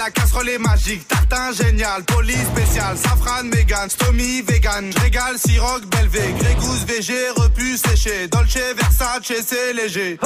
la 0.04 0.10
casserole 0.10 0.50
est 0.50 0.58
magique. 0.58 1.08
Tartin 1.08 1.52
génial, 1.54 2.04
police 2.04 2.48
spécial, 2.54 2.98
safran, 2.98 3.44
mégan, 3.44 3.88
stomy, 3.88 4.42
vegan. 4.42 4.92
Régal, 5.00 5.38
siroc, 5.38 5.86
belvé, 5.86 6.34
grégousse, 6.40 6.86
VG, 6.88 7.14
repu, 7.36 7.78
séché. 7.78 8.28
Dolce, 8.28 8.58
Versace, 8.76 9.34
c'est 9.46 9.74
léger. 9.74 10.18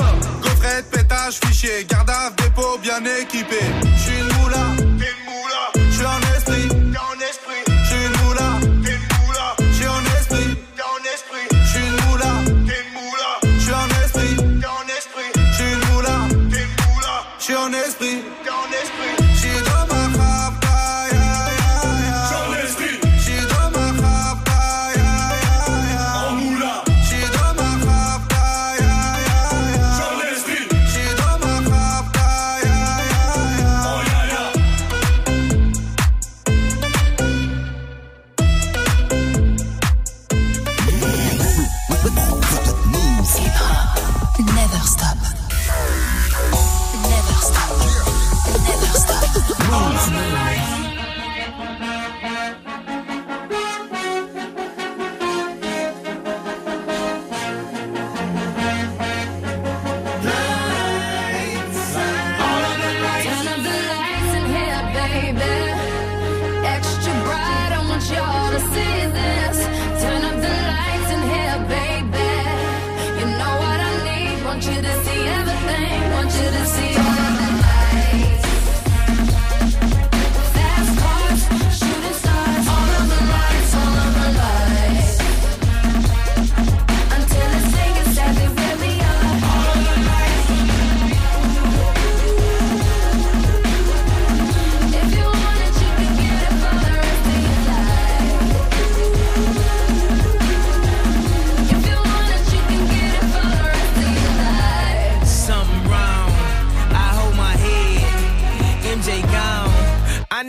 Gaufrette, 0.42 0.90
pétage, 0.92 1.36
fichier, 1.44 1.86
garde 1.90 2.36
dépôt 2.38 2.78
bien 2.82 3.02
équipé. 3.22 3.60
J'suis 3.98 4.20
une 4.20 4.32
moula, 4.38 4.66
t'es 4.78 5.12
une 5.14 5.24
moula. 5.28 5.64
J'suis 5.92 6.06
en 6.06 6.22
esprit, 6.38 6.68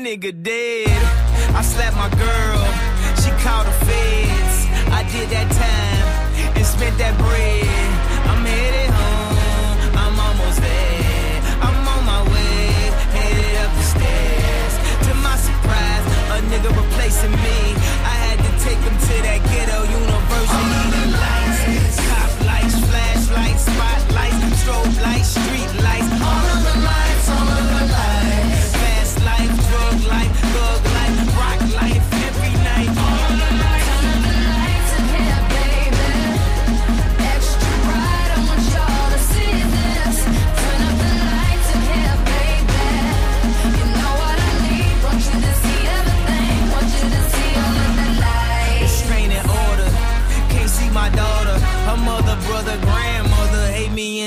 nigga 0.06 0.30
dead. 0.40 1.02
I 1.58 1.62
slapped 1.62 1.96
my 1.96 2.08
girl. 2.14 2.62
She 3.18 3.30
called 3.42 3.66
the 3.66 3.76
feds. 3.86 4.56
I 4.98 5.02
did 5.10 5.26
that 5.34 5.48
time 5.50 6.06
and 6.54 6.64
spent 6.64 6.94
that 7.02 7.14
bread. 7.18 7.90
I'm 8.30 8.42
headed 8.46 8.90
home. 9.00 9.36
I'm 9.98 10.14
almost 10.26 10.62
there. 10.62 11.36
I'm 11.58 11.78
on 11.94 12.02
my 12.06 12.22
way. 12.22 12.70
Headed 13.18 13.54
up 13.66 13.72
the 13.74 13.86
stairs. 13.94 14.74
To 15.06 15.12
my 15.26 15.36
surprise, 15.48 16.06
a 16.34 16.36
nigga 16.54 16.70
replacing 16.70 17.34
me. 17.42 17.58
I 18.06 18.14
had 18.26 18.38
to 18.46 18.50
take 18.62 18.78
him 18.86 18.94
to 19.08 19.14
that 19.26 19.40
ghetto 19.50 19.78
university. 19.82 20.05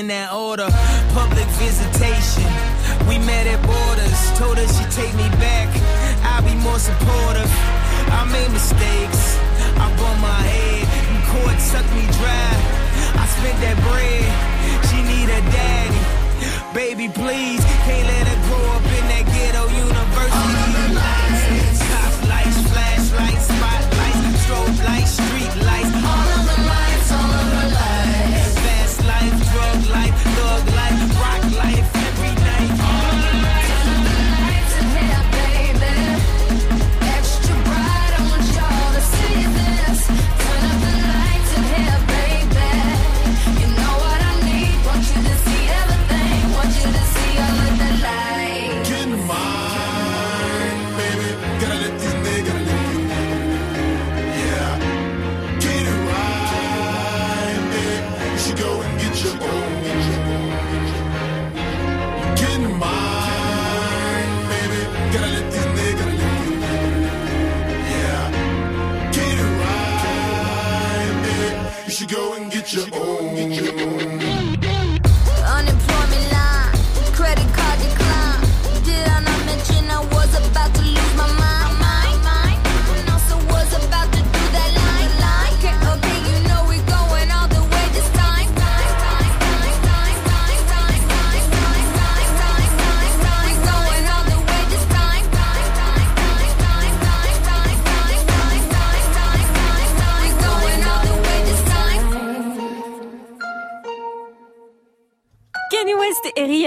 in 0.00 0.06
that 0.06 0.32
order. 0.32 0.68
Public 1.12 1.44
visitation. 1.60 2.48
We 3.04 3.20
met 3.20 3.44
at 3.44 3.60
borders. 3.60 4.20
Told 4.40 4.56
her 4.56 4.64
she 4.64 4.84
take 4.96 5.12
me 5.12 5.28
back. 5.36 5.68
I'll 6.24 6.40
be 6.40 6.56
more 6.64 6.80
supportive. 6.80 7.52
I 8.08 8.24
made 8.32 8.48
mistakes. 8.48 9.36
I 9.76 9.86
bumped 10.00 10.22
my 10.24 10.42
head. 10.56 10.88
And 11.12 11.20
court 11.28 11.58
sucked 11.60 11.92
me 11.92 12.08
dry. 12.16 12.52
I 13.20 13.24
spent 13.36 13.56
that 13.60 13.76
bread. 13.84 14.24
She 14.88 15.04
need 15.04 15.28
a 15.28 15.40
daddy. 15.52 16.02
Baby, 16.72 17.12
please. 17.12 17.60
Can't 17.84 18.06
let 18.08 18.24
her 18.24 18.40
grow 18.48 18.64
up 18.80 18.86
in 18.96 19.04
that 19.12 19.24
ghetto 19.28 19.68
university. 19.68 20.32
All 20.32 20.56
of 20.64 20.70
the 20.80 20.86
lights. 20.96 21.76
Top 21.92 22.14
lights, 22.32 22.60
flashlights, 22.72 23.46
spotlights. 23.52 23.79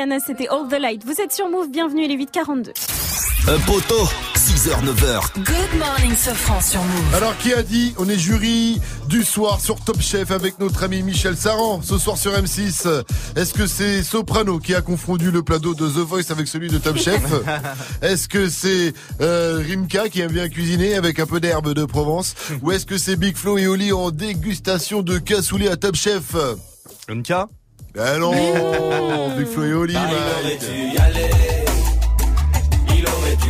Rihanna, 0.03 0.19
c'était 0.19 0.49
All 0.49 0.67
the 0.69 0.81
Light. 0.81 1.05
Vous 1.05 1.21
êtes 1.21 1.31
sur 1.31 1.47
Move, 1.49 1.69
bienvenue, 1.69 2.03
il 2.03 2.11
est 2.11 2.17
8h42. 2.17 2.71
Un 3.47 3.59
poteau, 3.59 4.03
6h, 4.35 4.83
9h. 4.83 5.21
Good 5.37 5.79
morning, 5.79 6.13
Sofran 6.17 6.59
sur 6.59 6.81
Move. 6.81 7.15
Alors 7.15 7.37
qui 7.37 7.53
a 7.53 7.63
dit 7.63 7.93
on 7.97 8.09
est 8.09 8.17
jury 8.17 8.81
du 9.07 9.23
soir 9.23 9.61
sur 9.61 9.79
Top 9.79 10.01
Chef 10.01 10.31
avec 10.31 10.59
notre 10.59 10.83
ami 10.83 11.03
Michel 11.03 11.37
Saran 11.37 11.81
ce 11.81 11.97
soir 11.97 12.17
sur 12.17 12.33
M6 12.33 13.03
Est-ce 13.37 13.53
que 13.53 13.65
c'est 13.65 14.03
Soprano 14.03 14.59
qui 14.59 14.75
a 14.75 14.81
confondu 14.81 15.31
le 15.31 15.41
plateau 15.41 15.73
de 15.73 15.87
The 15.87 16.05
Voice 16.05 16.31
avec 16.31 16.49
celui 16.49 16.67
de 16.67 16.79
Top 16.79 16.97
Chef 16.97 17.23
Est-ce 18.01 18.27
que 18.27 18.49
c'est 18.49 18.93
euh, 19.21 19.63
Rimka 19.65 20.09
qui 20.09 20.19
aime 20.19 20.33
bien 20.33 20.49
cuisiner 20.49 20.95
avec 20.95 21.17
un 21.19 21.25
peu 21.25 21.39
d'herbe 21.39 21.73
de 21.73 21.85
Provence 21.85 22.35
Ou 22.61 22.73
est-ce 22.73 22.85
que 22.85 22.97
c'est 22.97 23.15
Big 23.15 23.37
Flo 23.37 23.57
et 23.57 23.67
Oli 23.67 23.93
en 23.93 24.11
dégustation 24.11 25.01
de 25.01 25.17
cassoulet 25.17 25.69
à 25.69 25.77
Top 25.77 25.95
Chef? 25.95 26.35
Rimka? 27.07 27.47
Ben 27.93 28.19
non 28.19 29.35
Big 29.37 29.45
Flo 29.45 29.63
et 29.65 29.73
Oli 29.73 29.93
Mike. 29.93 31.52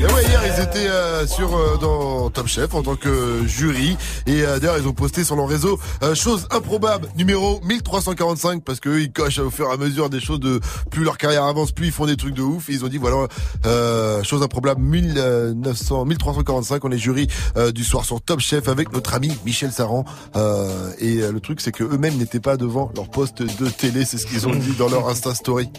Et 0.03 0.05
ouais, 0.05 0.25
hier 0.25 0.41
ils 0.45 0.61
étaient 0.61 0.89
euh, 0.89 1.25
sur 1.25 1.55
euh, 1.55 1.77
dans 1.79 2.29
Top 2.29 2.47
Chef 2.47 2.73
en 2.73 2.83
tant 2.83 2.97
que 2.97 3.45
jury. 3.45 3.95
Et 4.27 4.43
euh, 4.43 4.59
d'ailleurs 4.59 4.77
ils 4.77 4.85
ont 4.85 4.91
posté 4.91 5.23
sur 5.23 5.37
leur 5.37 5.47
réseau 5.47 5.79
euh, 6.03 6.13
chose 6.13 6.45
improbable. 6.51 7.07
Numéro 7.15 7.61
1345 7.63 8.65
parce 8.65 8.81
que 8.81 8.89
eux, 8.89 9.01
ils 9.01 9.13
cochent 9.13 9.39
au 9.39 9.49
fur 9.49 9.69
et 9.69 9.71
à 9.71 9.77
mesure 9.77 10.09
des 10.09 10.19
choses 10.19 10.41
de 10.41 10.59
plus 10.91 11.05
leur 11.05 11.17
carrière 11.17 11.45
avance 11.45 11.71
plus 11.71 11.85
ils 11.85 11.91
font 11.93 12.05
des 12.05 12.17
trucs 12.17 12.33
de 12.33 12.41
ouf. 12.41 12.69
Et 12.69 12.73
ils 12.73 12.83
ont 12.83 12.89
dit 12.89 12.97
voilà 12.97 13.27
euh, 13.65 14.21
chose 14.23 14.43
improbable 14.43 14.81
1900 14.81 16.03
1345 16.03 16.83
on 16.83 16.91
est 16.91 16.97
jury 16.97 17.29
euh, 17.55 17.71
du 17.71 17.85
soir 17.85 18.03
sur 18.03 18.19
Top 18.19 18.41
Chef 18.41 18.67
avec 18.67 18.91
notre 18.91 19.13
ami 19.13 19.31
Michel 19.45 19.71
Saran. 19.71 20.03
Euh, 20.35 20.91
et 20.99 21.21
euh, 21.21 21.31
le 21.31 21.39
truc 21.39 21.61
c'est 21.61 21.71
que 21.71 21.85
eux-mêmes 21.85 22.17
n'étaient 22.17 22.41
pas 22.41 22.57
devant 22.57 22.91
leur 22.97 23.07
poste 23.07 23.41
de 23.41 23.69
télé. 23.69 24.03
C'est 24.03 24.17
ce 24.17 24.27
qu'ils 24.27 24.49
ont 24.49 24.53
dit 24.53 24.73
dans 24.77 24.89
leur 24.89 25.07
Insta 25.07 25.33
Story. 25.33 25.69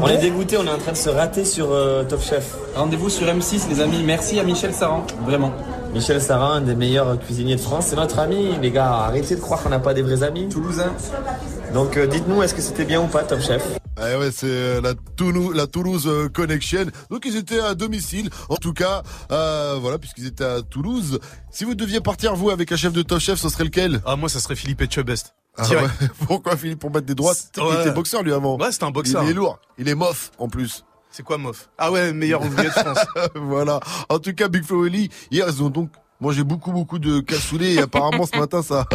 On 0.00 0.08
est 0.08 0.18
dégoûté, 0.18 0.56
on 0.56 0.64
est 0.64 0.70
en 0.70 0.78
train 0.78 0.92
de 0.92 0.96
se 0.96 1.10
rater 1.10 1.44
sur 1.44 1.70
euh, 1.70 2.04
Top 2.04 2.22
Chef. 2.22 2.54
Rendez-vous 2.74 3.10
sur 3.10 3.26
M6 3.26 3.71
les 3.72 3.80
amis, 3.80 4.02
merci 4.04 4.38
à 4.38 4.44
Michel 4.44 4.74
Saran, 4.74 5.06
vraiment. 5.24 5.52
Michel 5.94 6.20
Saran, 6.20 6.52
un 6.52 6.60
des 6.60 6.74
meilleurs 6.74 7.18
cuisiniers 7.18 7.56
de 7.56 7.60
France, 7.60 7.86
c'est 7.88 7.96
notre 7.96 8.18
ami, 8.18 8.50
les 8.60 8.70
gars, 8.70 8.92
arrêtez 8.92 9.34
de 9.36 9.40
croire 9.40 9.62
qu'on 9.62 9.68
n'a 9.70 9.78
pas 9.78 9.94
des 9.94 10.02
vrais 10.02 10.22
amis. 10.22 10.48
Toulousain. 10.48 10.92
Donc 11.72 11.96
euh, 11.96 12.06
dites-nous, 12.06 12.42
est-ce 12.42 12.54
que 12.54 12.60
c'était 12.60 12.84
bien 12.84 13.00
ou 13.00 13.06
pas 13.06 13.22
Top 13.22 13.40
Chef? 13.40 13.62
Ah 13.96 14.18
ouais, 14.18 14.30
c'est 14.30 14.46
euh, 14.46 14.80
la 14.82 14.92
Toulouse, 15.16 15.54
la 15.54 15.66
Toulouse 15.66 16.04
euh, 16.06 16.28
Connection. 16.28 16.86
Donc 17.10 17.24
ils 17.24 17.36
étaient 17.36 17.60
à 17.60 17.74
domicile. 17.74 18.28
En 18.50 18.56
tout 18.56 18.72
cas, 18.74 19.02
euh, 19.30 19.76
voilà, 19.80 19.98
puisqu'ils 19.98 20.26
étaient 20.26 20.44
à 20.44 20.60
Toulouse. 20.62 21.18
Si 21.50 21.64
vous 21.64 21.74
deviez 21.74 22.00
partir 22.00 22.34
vous 22.34 22.50
avec 22.50 22.72
un 22.72 22.76
chef 22.76 22.92
de 22.92 23.02
Top 23.02 23.20
Chef, 23.20 23.38
ce 23.38 23.48
serait 23.48 23.64
lequel? 23.64 24.02
Ah 24.04 24.16
moi 24.16 24.28
ça 24.28 24.40
serait 24.40 24.56
Philippe 24.56 24.82
Etchebest. 24.82 25.34
Ah 25.56 25.68
ouais. 25.68 25.76
Pourquoi 26.26 26.56
Philippe 26.56 26.78
pour 26.80 26.90
mettre 26.90 27.06
des 27.06 27.14
droites? 27.14 27.52
Il 27.56 27.62
Ouais. 27.62 27.80
était 27.82 27.90
boxeur 27.92 28.22
lui 28.22 28.32
avant. 28.32 28.58
Ouais, 28.58 28.72
c'était 28.72 28.84
un 28.84 28.90
boxeur. 28.90 29.22
Il 29.24 29.30
est 29.30 29.34
lourd. 29.34 29.58
Il 29.78 29.88
est 29.88 29.94
mof 29.94 30.30
en 30.38 30.48
plus. 30.48 30.84
C'est 31.12 31.22
quoi 31.22 31.38
mof 31.38 31.68
Ah 31.78 31.92
ouais, 31.92 32.12
meilleur 32.12 32.42
ouvrier 32.44 32.68
de 32.68 32.74
France. 32.74 32.98
voilà. 33.34 33.80
En 34.08 34.18
tout 34.18 34.32
cas, 34.34 34.48
Big 34.48 34.64
Flo 34.64 34.84
et 34.84 34.88
Oli, 34.88 35.10
hier 35.30 35.46
ils 35.48 35.62
ont 35.62 35.70
donc 35.70 35.90
mangé 36.20 36.42
beaucoup 36.42 36.72
beaucoup 36.72 36.98
de 36.98 37.20
cassoulet 37.20 37.74
et 37.74 37.78
apparemment 37.80 38.26
ce 38.32 38.38
matin 38.38 38.62
ça 38.62 38.86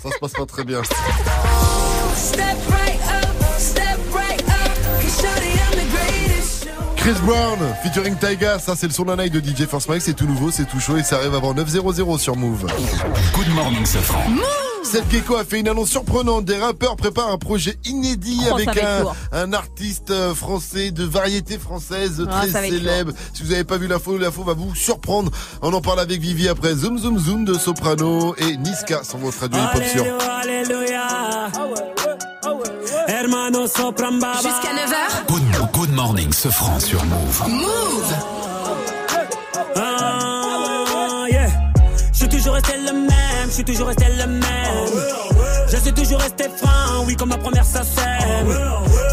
ça 0.00 0.10
se 0.10 0.18
passe 0.20 0.32
pas 0.32 0.46
très 0.46 0.64
bien. 0.64 0.82
Chris 6.96 7.14
Brown 7.24 7.58
featuring 7.82 8.16
Tyga, 8.16 8.58
ça 8.58 8.74
c'est 8.76 8.86
le 8.86 8.92
son 8.92 9.04
d'un 9.04 9.16
night 9.16 9.32
de 9.32 9.40
DJ 9.40 9.66
First 9.66 9.88
Mike, 9.88 10.02
c'est 10.02 10.14
tout 10.14 10.26
nouveau, 10.26 10.50
c'est 10.50 10.66
tout 10.66 10.80
chaud 10.80 10.96
et 10.96 11.02
ça 11.02 11.16
arrive 11.16 11.34
avant 11.34 11.54
9.00 11.54 12.18
sur 12.18 12.36
Move. 12.36 12.66
Good 13.34 13.48
morning, 13.54 13.86
Sofran. 13.86 14.24
Cette 14.84 15.10
Gecko 15.10 15.36
a 15.36 15.44
fait 15.44 15.60
une 15.60 15.68
annonce 15.68 15.90
surprenante. 15.90 16.44
Des 16.44 16.56
rappeurs 16.56 16.96
préparent 16.96 17.30
un 17.30 17.38
projet 17.38 17.78
inédit 17.84 18.40
Oh, 18.50 18.54
avec 18.54 18.68
un, 18.82 19.04
un 19.32 19.52
artiste 19.52 20.10
euh, 20.10 20.34
français 20.34 20.90
de 20.90 21.04
variété 21.04 21.58
française 21.58 22.24
Ah, 22.30 22.46
très 22.46 22.68
célèbre. 22.70 23.12
Si 23.34 23.42
vous 23.42 23.50
n'avez 23.50 23.64
pas 23.64 23.76
vu 23.76 23.86
l'info, 23.86 24.16
l'info 24.16 24.42
va 24.44 24.54
vous 24.54 24.74
surprendre. 24.74 25.30
On 25.62 25.72
en 25.72 25.80
parle 25.80 26.00
avec 26.00 26.20
Vivi 26.20 26.48
après 26.48 26.74
Zoom 26.74 26.98
Zoom 26.98 27.18
Zoom 27.18 27.44
de 27.44 27.54
Soprano 27.54 28.34
et 28.38 28.56
Niska 28.56 29.04
sur 29.04 29.18
votre 29.18 29.40
radio 29.40 29.58
hip-hop 29.60 29.84
sur. 29.84 30.04
Hermano 33.08 33.66
Sopramba. 33.66 34.32
Jusqu'à 34.34 34.72
9h. 34.74 35.26
Good, 35.28 35.42
good 35.72 35.90
morning, 35.92 36.32
Sofran 36.32 36.78
sur 36.80 37.04
Move. 37.04 37.42
Move. 37.48 38.14
Ah, 39.76 41.24
yeah. 41.30 41.48
Je 42.12 42.18
suis 42.18 42.28
toujours 42.28 42.54
resté 42.54 42.77
je 43.48 43.54
suis 43.54 43.64
toujours 43.64 43.88
resté 43.88 44.04
le 44.16 44.26
même. 44.26 44.42
Je 45.70 45.76
suis 45.76 45.92
toujours 45.92 46.18
resté 46.20 46.44
franc, 46.56 47.04
oui, 47.06 47.16
comme 47.16 47.30
ma 47.30 47.38
première 47.38 47.64
sacème. 47.64 48.48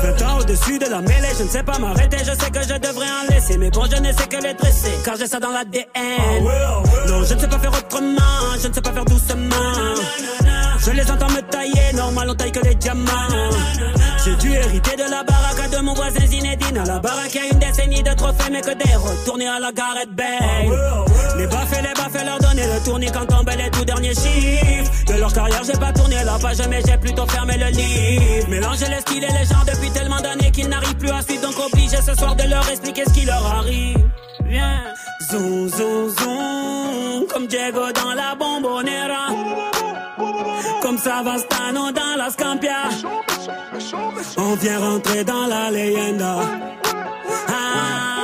20 0.03 0.21
ans 0.27 0.39
au-dessus 0.39 0.77
de 0.79 0.85
la 0.85 1.01
mêlée, 1.01 1.29
je 1.37 1.43
ne 1.43 1.49
sais 1.49 1.63
pas 1.63 1.77
m'arrêter, 1.79 2.17
je 2.19 2.31
sais 2.31 2.51
que 2.51 2.61
je 2.61 2.77
devrais 2.77 3.07
en 3.07 3.33
laisser. 3.33 3.57
Mais 3.57 3.69
bon, 3.69 3.85
je 3.89 3.97
ne 4.01 4.11
sais 4.11 4.27
que 4.27 4.41
les 4.41 4.53
dresser, 4.53 4.91
car 5.03 5.15
j'ai 5.17 5.27
ça 5.27 5.39
dans 5.39 5.51
l'ADN. 5.51 5.85
Non, 7.07 7.23
je 7.23 7.33
ne 7.33 7.39
sais 7.39 7.47
pas 7.47 7.59
faire 7.59 7.71
autrement, 7.71 8.57
je 8.61 8.67
ne 8.67 8.73
sais 8.73 8.81
pas 8.81 8.91
faire 8.91 9.05
doucement. 9.05 9.55
Je 10.85 10.91
les 10.91 11.09
entends 11.09 11.29
me 11.29 11.41
tailler, 11.41 11.93
normal, 11.95 12.29
on 12.29 12.35
taille 12.35 12.51
que 12.51 12.59
les 12.59 12.75
diamants. 12.75 13.09
J'ai 14.23 14.35
dû 14.35 14.53
hériter 14.53 14.95
de 14.95 15.09
la 15.09 15.23
baraque 15.23 15.71
de 15.71 15.77
mon 15.79 15.93
voisin 15.95 16.25
Zinedine. 16.27 16.77
À 16.77 16.85
la 16.85 16.99
baraque, 16.99 17.33
y 17.33 17.39
a 17.39 17.47
une 17.51 17.57
décennie 17.57 18.03
de 18.03 18.13
trophées, 18.13 18.51
mais 18.51 18.61
que 18.61 18.71
des 18.71 18.95
retournés 18.95 19.47
à 19.47 19.59
la 19.59 19.71
Gareth 19.71 20.11
Bale. 20.11 20.77
Les 21.37 21.47
baffes 21.47 21.73
et 21.73 21.81
les 21.81 21.93
baffes, 21.93 22.23
leur 22.23 22.37
donner 22.37 22.63
le 22.67 22.83
tournis 22.83 23.11
quand 23.11 23.25
tombait 23.25 23.57
les 23.57 23.71
tout 23.71 23.83
derniers 23.83 24.13
chiffres. 24.13 24.91
De 25.07 25.13
leur 25.19 25.33
carrière, 25.33 25.63
j'ai 25.63 25.79
pas 25.79 25.91
tourné 25.91 26.17
la 26.23 26.37
page, 26.37 26.57
mais 26.69 26.81
j'ai 26.85 26.97
plutôt 26.97 27.25
fermé 27.25 27.57
le 27.57 27.67
livre. 27.67 28.49
Mélanger 28.49 28.85
les 28.87 29.01
styles 29.01 29.23
et 29.23 29.33
les 29.33 29.45
gens 29.45 29.63
depuis 29.65 29.89
tellement 29.91 30.21
d'années 30.21 30.51
qu'ils 30.51 30.69
n'arrivent 30.69 30.97
plus 30.97 31.09
à 31.09 31.21
suivre, 31.23 31.41
donc 31.41 31.55
obligé 31.59 31.97
ce 31.97 32.13
soir 32.13 32.35
de 32.35 32.43
leur 32.43 32.67
expliquer 32.69 33.05
ce 33.07 33.13
qui 33.13 33.25
leur 33.25 33.43
arrive. 33.43 33.97
Viens, 34.45 34.81
zoom, 35.29 35.69
zoom, 35.69 36.09
zoom, 36.09 37.27
comme 37.27 37.47
Diego 37.47 37.91
dans 37.91 38.13
la 38.13 38.35
bombonera. 38.35 39.27
Comme 40.81 40.97
Savastano 40.97 41.91
dans 41.91 42.15
la 42.17 42.29
Scampia. 42.29 42.89
On 44.37 44.55
vient 44.55 44.79
rentrer 44.79 45.23
dans 45.23 45.47
la 45.47 45.71
leyenda. 45.71 46.35
Ah, 47.49 48.14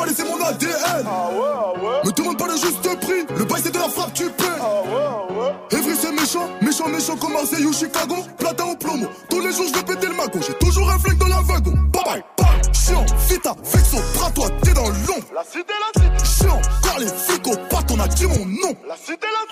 bijouterie. 0.00 0.14
J'ai 0.16 0.24
pas 0.24 0.24
laissé 0.24 0.24
mon 0.24 0.44
ADN. 0.44 1.06
Me 2.04 2.12
demande 2.12 2.38
pas 2.38 2.46
le 2.46 2.56
juste 2.56 3.00
prix. 3.00 3.26
Le 3.36 3.44
bail 3.44 3.60
c'est 3.62 3.72
de 3.72 3.78
la 3.78 3.88
frappe, 3.88 4.12
tu 4.14 4.30
paies. 4.30 4.44
Evry 5.70 5.96
c'est 5.96 6.12
méchant, 6.12 6.48
méchant, 6.62 6.88
méchant 6.88 7.16
comme 7.16 7.32
Marseille 7.32 7.64
ou 7.64 7.72
Chicago. 7.72 8.16
Platin 8.38 8.64
au 8.64 8.76
plomo. 8.76 9.06
Tous 9.28 9.40
les 9.40 9.52
jours 9.52 9.66
je 9.68 9.74
vais 9.74 9.84
péter 9.84 10.06
le 10.06 10.14
magot. 10.14 10.40
J'ai 10.46 10.54
toujours 10.54 10.90
un 10.90 10.98
flingue 10.98 11.18
dans 11.18 11.28
la 11.28 11.40
wagon. 11.42 11.72
Bye 11.92 12.04
bye, 12.04 12.24
bye. 12.38 12.60
Chiant, 12.72 13.04
vita, 13.28 13.54
vexo, 13.64 13.98
bras 14.14 14.30
toi, 14.30 14.48
t'es 14.62 14.72
dans 14.72 14.88
l'ombre. 14.88 15.26
La 15.34 15.44
cité, 15.44 15.74
la 15.80 16.02
cité. 16.02 16.24
Chiant, 16.24 16.60
car 16.82 16.98
les 16.98 17.06
flics 17.06 17.46
au 17.46 17.56
pat, 17.68 17.90
on 17.90 18.00
a 18.00 18.08
dit 18.08 18.26
mon 18.26 18.46
nom. 18.46 18.74
La 18.88 18.96
cité, 18.96 19.26
la 19.26 19.42
cité. 19.42 19.49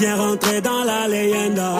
On 0.00 0.02
vient 0.02 0.16
rentrer 0.16 0.62
dans 0.62 0.82
la 0.84 1.08
leyenda. 1.08 1.76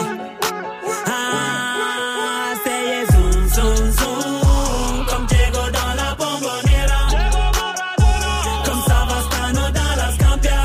Ah, 1.07 2.53
c'est 2.63 3.11
zoom, 3.11 3.31
zoom, 3.49 3.91
zoom, 3.97 5.05
comme 5.09 5.25
Diego 5.25 5.63
dans 5.73 5.93
la 5.97 6.13
bombonera. 6.13 7.01
Comme 8.63 8.81
Savastano 8.87 9.71
dans 9.71 9.95
la 9.97 10.11
Scampia. 10.13 10.63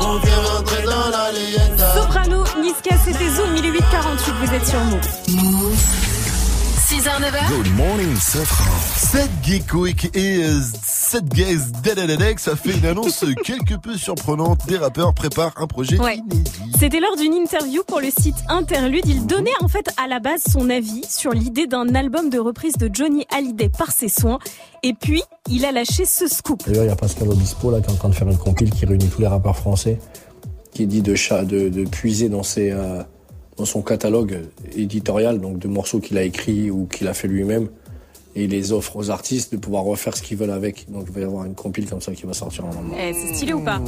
On 0.00 0.16
vient 0.18 0.42
rentrer 0.56 0.82
dans 0.82 1.08
la 1.12 1.30
leyenda. 1.30 1.94
Soprano, 1.94 2.44
Niska, 2.60 2.96
c'était 3.04 3.30
Zoom, 3.30 3.56
il 3.58 3.66
est 3.66 3.70
8h48, 3.70 4.32
vous 4.44 4.54
êtes 4.54 4.66
sur 4.66 4.80
Move. 4.80 5.76
6h, 6.88 7.10
9h. 7.20 7.48
Good 7.48 7.76
morning, 7.76 8.16
Safran. 8.16 8.74
Cette 8.96 9.30
gecko 9.44 9.86
et 9.86 9.94
euh, 11.14 11.18
cette 11.18 11.28
guest 11.28 11.72
d'Adadadex 11.82 12.48
a 12.48 12.56
fait 12.56 12.72
une 12.76 12.86
annonce 12.86 13.24
quelque 13.44 13.74
peu 13.74 13.96
surprenante. 13.96 14.60
Des 14.66 14.76
rappeurs 14.76 15.14
préparent 15.14 15.54
un 15.56 15.66
projet 15.66 15.98
Ouais. 15.98 16.18
C'était 16.78 17.00
lors 17.00 17.16
d'une 17.16 17.34
interview 17.34 17.82
pour 17.86 18.00
le 18.00 18.08
site 18.10 18.36
Interlude. 18.48 19.04
Il 19.06 19.26
donnait 19.26 19.50
en 19.60 19.68
fait 19.68 19.88
à 20.02 20.08
la 20.08 20.20
base 20.20 20.42
son 20.50 20.70
avis 20.70 21.04
sur 21.08 21.32
l'idée 21.32 21.66
d'un 21.66 21.94
album 21.94 22.30
de 22.30 22.38
reprise 22.38 22.76
de 22.76 22.90
Johnny 22.92 23.24
Hallyday 23.30 23.68
par 23.68 23.92
ses 23.92 24.08
soins. 24.08 24.38
Et 24.82 24.94
puis, 24.94 25.22
il 25.50 25.64
a 25.64 25.72
lâché 25.72 26.04
ce 26.04 26.26
scoop. 26.26 26.62
D'ailleurs, 26.66 26.84
il 26.84 26.88
y 26.88 26.92
a 26.92 26.96
Pascal 26.96 27.28
Obispo 27.28 27.70
là, 27.70 27.80
qui 27.80 27.88
est 27.88 27.92
en 27.92 27.96
train 27.96 28.08
de 28.08 28.14
faire 28.14 28.28
une 28.28 28.38
compile 28.38 28.70
qui 28.70 28.86
réunit 28.86 29.08
tous 29.08 29.20
les 29.20 29.26
rappeurs 29.26 29.56
français, 29.56 29.98
qui 30.72 30.86
dit 30.86 31.02
de, 31.02 31.14
de, 31.44 31.68
de 31.68 31.84
puiser 31.88 32.28
dans, 32.28 32.42
ses, 32.42 32.70
euh, 32.70 33.02
dans 33.56 33.64
son 33.64 33.82
catalogue 33.82 34.40
éditorial, 34.74 35.40
donc 35.40 35.58
de 35.58 35.68
morceaux 35.68 36.00
qu'il 36.00 36.18
a 36.18 36.22
écrits 36.22 36.70
ou 36.70 36.86
qu'il 36.86 37.06
a 37.08 37.14
fait 37.14 37.28
lui-même, 37.28 37.68
et 38.34 38.44
il 38.44 38.50
les 38.50 38.72
offre 38.72 38.96
aux 38.96 39.10
artistes 39.10 39.52
de 39.52 39.58
pouvoir 39.58 39.84
refaire 39.84 40.16
ce 40.16 40.22
qu'ils 40.22 40.36
veulent 40.36 40.50
avec. 40.50 40.90
Donc 40.90 41.04
il 41.08 41.12
va 41.12 41.20
y 41.20 41.24
avoir 41.24 41.44
une 41.44 41.54
compile 41.54 41.88
comme 41.88 42.00
ça 42.00 42.12
qui 42.12 42.24
va 42.26 42.32
sortir 42.32 42.64
normalement. 42.64 42.94
Eh, 42.98 43.12
c'est 43.12 43.34
stylé 43.34 43.52
ou 43.52 43.60
pas 43.60 43.80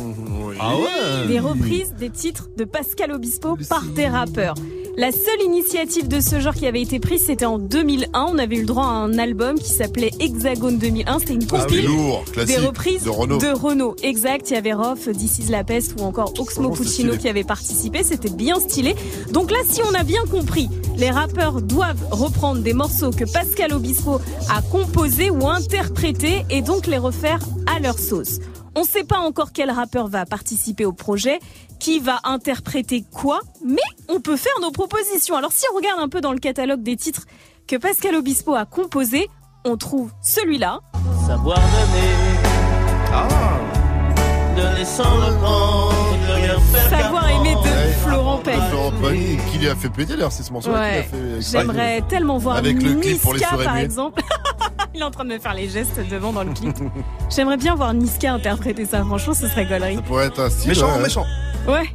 Ah 0.60 0.76
ouais 0.76 1.28
Des 1.28 1.40
reprises 1.40 1.94
des 1.94 2.10
titres 2.10 2.48
de 2.56 2.64
Pascal 2.64 3.12
Obispo 3.12 3.56
par 3.68 3.82
des 3.84 4.06
rappeurs. 4.08 4.54
La 4.96 5.10
seule 5.10 5.42
initiative 5.44 6.06
de 6.06 6.20
ce 6.20 6.38
genre 6.38 6.54
qui 6.54 6.68
avait 6.68 6.80
été 6.80 7.00
prise, 7.00 7.24
c'était 7.26 7.46
en 7.46 7.58
2001. 7.58 8.26
On 8.30 8.38
avait 8.38 8.54
eu 8.54 8.60
le 8.60 8.66
droit 8.66 8.84
à 8.84 8.90
un 8.90 9.18
album 9.18 9.58
qui 9.58 9.70
s'appelait 9.70 10.12
Hexagone 10.20 10.78
2001. 10.78 11.18
C'était 11.18 11.34
une 11.34 11.46
Ah 11.50 11.66
lourd, 11.84 12.24
classique, 12.32 12.56
des 12.56 12.64
reprises 12.64 13.02
de. 13.02 13.10
Renaud. 13.10 13.96
Exact. 14.04 14.50
Il 14.50 14.54
y 14.54 14.56
avait 14.56 14.72
Rof, 14.72 15.08
This 15.10 15.40
is 15.40 15.50
la 15.50 15.64
peste 15.64 15.96
ou 15.98 16.04
encore 16.04 16.32
Oxmo 16.38 16.70
Puccino 16.70 17.16
qui 17.16 17.28
avait 17.28 17.42
participé. 17.42 18.04
C'était 18.04 18.30
bien 18.30 18.60
stylé. 18.60 18.94
Donc 19.32 19.50
là, 19.50 19.58
si 19.68 19.80
on 19.82 19.94
a 19.94 20.04
bien 20.04 20.22
compris, 20.30 20.68
les 20.96 21.10
rappeurs 21.10 21.60
doivent 21.60 22.06
reprendre 22.12 22.62
des 22.62 22.72
morceaux 22.72 23.10
que 23.10 23.24
Pascal 23.30 23.72
Obispo 23.72 24.20
a 24.48 24.62
composés 24.62 25.30
ou 25.30 25.48
interprétés 25.48 26.44
et 26.50 26.62
donc 26.62 26.86
les 26.86 26.98
refaire 26.98 27.40
à 27.74 27.80
leur 27.80 27.98
sauce. 27.98 28.38
On 28.76 28.80
ne 28.82 28.86
sait 28.86 29.04
pas 29.04 29.18
encore 29.18 29.52
quel 29.52 29.70
rappeur 29.70 30.08
va 30.08 30.26
participer 30.26 30.84
au 30.84 30.92
projet, 30.92 31.38
qui 31.84 32.00
va 32.00 32.18
interpréter 32.24 33.04
quoi, 33.12 33.40
mais 33.62 33.82
on 34.08 34.18
peut 34.18 34.38
faire 34.38 34.54
nos 34.62 34.70
propositions. 34.70 35.36
Alors 35.36 35.52
si 35.52 35.66
on 35.70 35.76
regarde 35.76 36.00
un 36.00 36.08
peu 36.08 36.22
dans 36.22 36.32
le 36.32 36.38
catalogue 36.38 36.82
des 36.82 36.96
titres 36.96 37.26
que 37.68 37.76
Pascal 37.76 38.14
Obispo 38.14 38.54
a 38.54 38.64
composés, 38.64 39.28
on 39.66 39.76
trouve 39.76 40.10
celui-là. 40.22 40.80
Savoir 41.26 41.58
donner. 41.58 42.14
Donner 44.56 44.84
sans 44.86 45.02
reprendre, 45.02 46.16
ne 46.26 46.32
rien 46.32 46.58
faire 46.72 46.88
Savoir 47.02 47.28
aimer 47.28 47.54
de 47.54 47.92
Florent 48.08 48.38
Pagny. 48.38 48.62
Florent 48.70 48.92
Pagny, 49.02 49.36
qui 49.52 49.58
lui 49.58 49.68
a 49.68 49.74
fait 49.76 49.90
péter 49.90 50.14
d'ailleurs, 50.14 50.32
c'est 50.32 50.42
ce 50.44 50.52
morceau 50.54 50.70
Ouais, 50.70 51.02
fait. 51.02 51.40
j'aimerais 51.42 52.02
tellement 52.08 52.38
voir 52.38 52.56
Avec 52.56 52.80
le 52.82 52.94
clip 52.94 53.20
pour 53.20 53.34
les 53.34 53.40
Niska 53.40 53.58
par 53.62 53.74
muettes. 53.74 53.84
exemple. 53.84 54.22
Il 54.94 55.00
est 55.00 55.04
en 55.04 55.10
train 55.10 55.24
de 55.24 55.34
me 55.34 55.38
faire 55.38 55.52
les 55.52 55.68
gestes 55.68 56.00
devant 56.10 56.32
dans 56.32 56.44
le 56.44 56.52
clip. 56.52 56.74
J'aimerais 57.28 57.58
bien 57.58 57.74
voir 57.74 57.92
Niska 57.92 58.32
interpréter 58.32 58.86
ça, 58.86 59.04
franchement 59.04 59.34
ce 59.34 59.48
serait 59.48 59.66
gaulerie. 59.66 59.96
Ça 59.96 60.02
pourrait 60.02 60.26
être 60.28 60.40
un 60.40 60.48
style. 60.48 60.68
Méchant, 60.70 60.96
ouais. 60.96 61.02
méchant. 61.02 61.26
Ouais. 61.66 61.88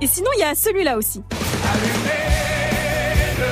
Et 0.00 0.06
sinon 0.06 0.28
il 0.36 0.40
y 0.40 0.42
a 0.42 0.54
celui-là 0.54 0.96
aussi. 0.96 1.22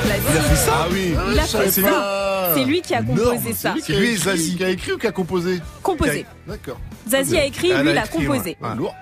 Il 0.04 0.10
a 0.10 0.40
fait 0.42 0.56
ça 0.56 0.72
Ah 0.74 0.86
oui. 0.90 1.14
Il 1.32 1.38
a 1.38 1.42
fait 1.44 1.70
ça. 1.70 2.52
C'est 2.54 2.64
lui 2.64 2.82
qui 2.82 2.94
a 2.94 3.02
composé 3.02 3.52
ça. 3.54 3.74
C'est 3.82 3.92
lui, 3.94 4.16
Zazie. 4.16 4.56
Qui 4.56 4.64
a 4.64 4.68
écrit 4.70 4.92
ou 4.92 4.98
qui 4.98 5.06
a 5.06 5.12
composé 5.12 5.60
Composé. 5.82 6.26
D'accord. 6.46 6.78
Zazie 7.08 7.38
a 7.38 7.44
écrit, 7.44 7.68
lui 7.68 7.74
a 7.74 7.82
l'a 7.94 8.04
écrit, 8.04 8.24
composé. 8.26 8.56
ouais. 8.60 8.76
Lourd. 8.76 8.94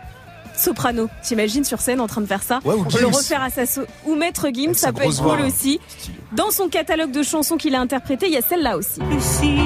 Soprano, 0.56 1.08
t'imagines 1.22 1.64
sur 1.64 1.80
scène 1.80 2.00
en 2.02 2.06
train 2.06 2.20
de 2.20 2.26
faire 2.26 2.42
ça 2.42 2.60
Ouais, 2.64 2.74
ou 2.74 2.84
Le 2.84 2.90
Gims. 2.90 3.10
refaire 3.14 3.42
à 3.42 3.48
sa 3.50 3.64
sauce. 3.64 3.86
Ou 4.06 4.14
Maître 4.14 4.48
Gims, 4.52 4.74
ça 4.74 4.92
peut 4.92 5.04
être 5.04 5.22
voix. 5.22 5.38
aussi. 5.46 5.80
Dans 6.32 6.50
son 6.50 6.68
catalogue 6.68 7.12
de 7.12 7.22
chansons 7.22 7.56
qu'il 7.56 7.74
a 7.74 7.80
interprétées, 7.80 8.26
il 8.26 8.34
y 8.34 8.36
a 8.36 8.42
celle-là 8.42 8.76
aussi. 8.76 9.00
Lucie, 9.10 9.58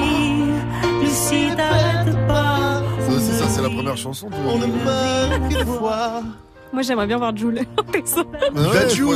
Lucie, 1.02 1.48
t'arrêtes 1.56 2.14
pas. 2.28 2.82
Ça 3.00 3.12
aussi, 3.12 3.32
ça 3.32 3.48
c'est 3.48 3.62
la 3.62 3.70
première 3.70 3.96
chanson. 3.96 4.28
De... 4.30 4.34
On 4.36 4.58
ne 4.58 4.66
meurt 4.66 5.48
qu'une 5.48 5.66
fois. 5.66 6.22
Moi 6.74 6.82
j'aimerais 6.82 7.06
bien 7.06 7.18
voir 7.18 7.34
Jules. 7.36 7.64
perso. 7.92 8.24
Dadju. 8.52 9.06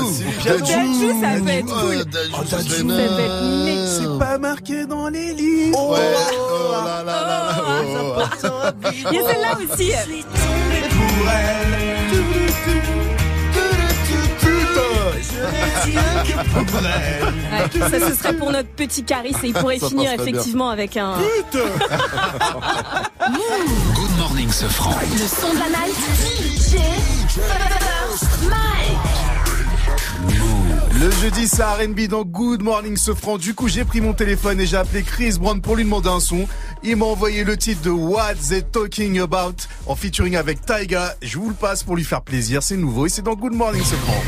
Dadju, 0.45 1.11
ça 1.21 1.41
peut 1.43 1.49
être 1.51 1.67
Oh, 1.69 1.81
cool. 1.81 2.05
Oh, 2.33 2.45
ça 2.47 2.57
Dadju, 2.59 2.69
serait 2.71 2.79
ça 2.79 2.85
peut 2.85 3.21
être 3.21 3.43
nain. 3.43 3.65
mec. 3.65 3.79
C'est 3.89 4.19
pas 4.19 4.39
marqué 4.39 4.87
dans 4.87 5.09
les 5.09 5.33
livres. 5.35 5.91
Ouais. 5.91 5.99
Oh 6.39 6.73
là 6.73 7.03
là 7.03 7.03
là 7.05 7.27
là. 7.27 7.63
oh, 7.85 8.23
oh. 8.45 8.89
Il 9.11 9.15
y 9.15 9.19
a 9.19 9.23
celle-là 9.29 9.53
aussi. 9.59 9.91
Pour 9.91 11.31
elle. 11.31 13.08
Ouais, 16.71 17.91
ça 17.91 18.01
ce 18.09 18.15
serait 18.15 18.35
pour 18.35 18.51
notre 18.53 18.69
petit 18.71 19.05
Caris 19.05 19.35
et 19.43 19.49
il 19.49 19.53
pourrait 19.55 19.79
Ça 19.79 19.89
finir 19.89 20.15
bien. 20.15 20.25
effectivement 20.25 20.71
avec 20.71 20.97
un. 20.97 21.15
Good 23.95 24.17
morning, 24.19 24.51
Sofran. 24.51 24.95
Le 25.13 25.19
son 25.27 25.53
de 25.55 25.59
la 25.59 25.69
night. 25.69 25.97
DJ 26.29 26.77
First 27.31 28.43
Mike. 28.49 28.99
Le 31.01 31.11
jeudi, 31.23 31.47
c'est 31.47 31.63
R&B 31.63 32.09
dans 32.09 32.25
Good 32.25 32.63
Morning 32.63 32.97
Sofran. 32.97 33.39
Du 33.39 33.55
coup, 33.55 33.69
j'ai 33.69 33.85
pris 33.85 34.01
mon 34.01 34.15
téléphone 34.15 34.61
et 34.61 34.67
j'ai 34.67 34.77
appelé 34.79 35.05
Chris 35.05 35.37
Brown 35.39 35.61
pour 35.61 35.77
lui 35.77 35.85
demander 35.85 36.09
un 36.09 36.19
son. 36.19 36.49
Il 36.83 36.97
m'a 36.97 37.05
envoyé 37.05 37.45
le 37.45 37.57
titre 37.57 37.83
de 37.83 37.91
What 37.91 38.35
They 38.49 38.65
Talking 38.65 39.21
About 39.21 39.55
en 39.87 39.95
featuring 39.95 40.35
avec 40.37 40.67
Taiga. 40.67 41.15
Je 41.23 41.39
vous 41.39 41.51
le 41.51 41.55
passe 41.55 41.85
pour 41.85 41.95
lui 41.95 42.03
faire 42.05 42.23
plaisir. 42.23 42.65
C'est 42.65 42.77
nouveau 42.77 43.07
et 43.07 43.11
c'est 43.11 43.23
dans 43.23 43.35
Good 43.35 43.55
Morning 43.55 43.83
Sofran. 43.85 44.21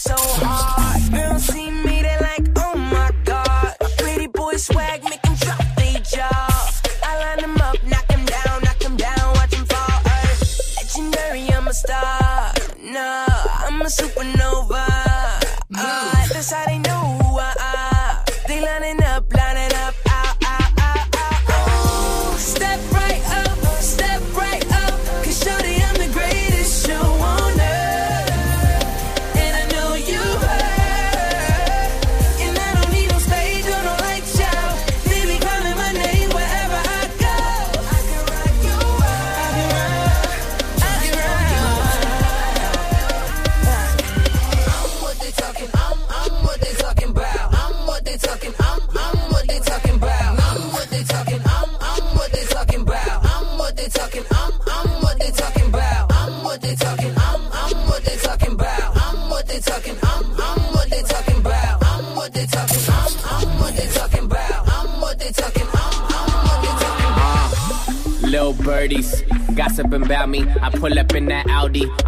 So 0.00 0.14
hard. 0.16 0.79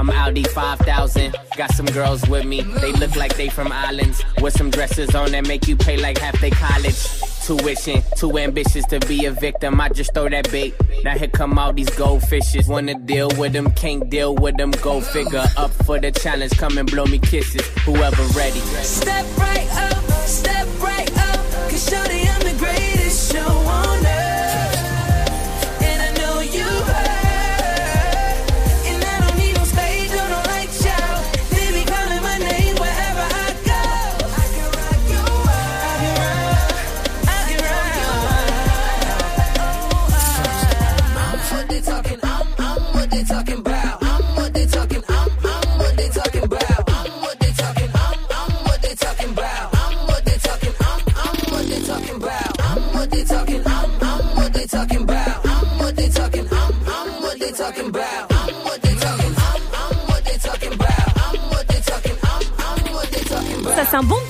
I'm 0.03 0.11
Audi 0.11 0.43
5000. 0.43 1.33
Got 1.57 1.73
some 1.75 1.87
girls 1.87 2.29
with 2.29 2.45
me. 2.45 2.63
They 2.63 2.91
look 2.91 3.15
like 3.15 3.37
they 3.37 3.49
from 3.49 3.71
islands. 3.71 4.25
With 4.41 4.53
some 4.53 4.69
dresses 4.69 5.15
on 5.15 5.31
that 5.31 5.47
make 5.47 5.69
you 5.69 5.77
pay 5.77 5.97
like 5.97 6.19
half 6.19 6.41
they 6.41 6.51
college. 6.51 6.99
Tuition, 7.47 8.03
too 8.17 8.37
ambitious 8.37 8.85
to 8.87 8.99
be 9.07 9.27
a 9.27 9.31
victim. 9.31 9.81
I 9.81 9.91
just 9.91 10.13
throw 10.13 10.29
that 10.29 10.51
bait. 10.51 10.75
Now 11.05 11.17
here 11.17 11.29
come 11.29 11.57
all 11.57 11.73
these 11.73 11.91
goldfishes. 11.91 12.67
Wanna 12.69 12.99
deal 12.99 13.31
with 13.39 13.53
them, 13.53 13.71
can't 13.71 14.11
deal 14.11 14.35
with 14.35 14.57
them. 14.57 14.73
Go 14.83 15.01
figure. 15.01 15.45
Up 15.57 15.71
for 15.71 16.01
the 16.01 16.11
challenge, 16.11 16.59
come 16.59 16.79
and 16.79 16.91
blow 16.91 17.05
me 17.05 17.21
kisses. 17.21 17.65
Whoever 17.85 18.25
ready. 18.37 18.59
Step 18.59 19.39
right 19.39 19.52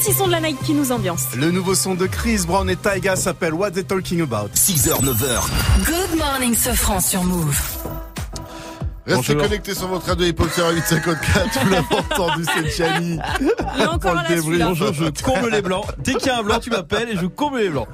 petit 0.02 0.12
son 0.14 0.26
de 0.26 0.32
la 0.32 0.40
night 0.40 0.58
qui 0.64 0.74
nous 0.74 0.90
ambiance. 0.90 1.26
Le 1.36 1.50
nouveau 1.52 1.76
son 1.76 1.94
de 1.94 2.06
Chris 2.06 2.40
Brown 2.47 2.68
et 2.68 2.74
Taiga 2.74 3.14
s'appelle 3.14 3.55
What 3.55 3.72
They 3.72 3.84
Talking 3.84 4.22
About. 4.22 4.48
6h, 4.55 5.00
9h. 5.00 5.42
Good 5.84 6.18
morning, 6.18 6.56
Sofran 6.56 7.00
sur 7.00 7.22
Move. 7.22 7.56
Restez 9.06 9.34
Bonjour. 9.34 9.42
connectés 9.48 9.74
sur 9.74 9.86
votre 9.89 10.06
radio 10.06 10.26
hip-hop 10.26 10.50
sur 10.52 10.68
854. 10.70 11.64
Vous 11.64 11.70
l'avez 11.70 11.97
entendu, 11.97 12.44
c'est 12.52 12.76
Gianni. 12.76 13.16
La 13.16 13.92
suite. 14.28 14.58
là. 14.58 14.66
Bonjour, 14.66 14.92
je 14.92 15.05
comble 15.22 15.50
les 15.50 15.62
blancs. 15.62 15.84
Dès 15.98 16.14
qu'il 16.14 16.26
y 16.26 16.31
a 16.31 16.39
un 16.39 16.42
blanc, 16.42 16.58
tu 16.58 16.70
m'appelles 16.70 17.10
et 17.10 17.16
je 17.16 17.26
comble 17.26 17.58
les 17.58 17.68
blancs. 17.68 17.89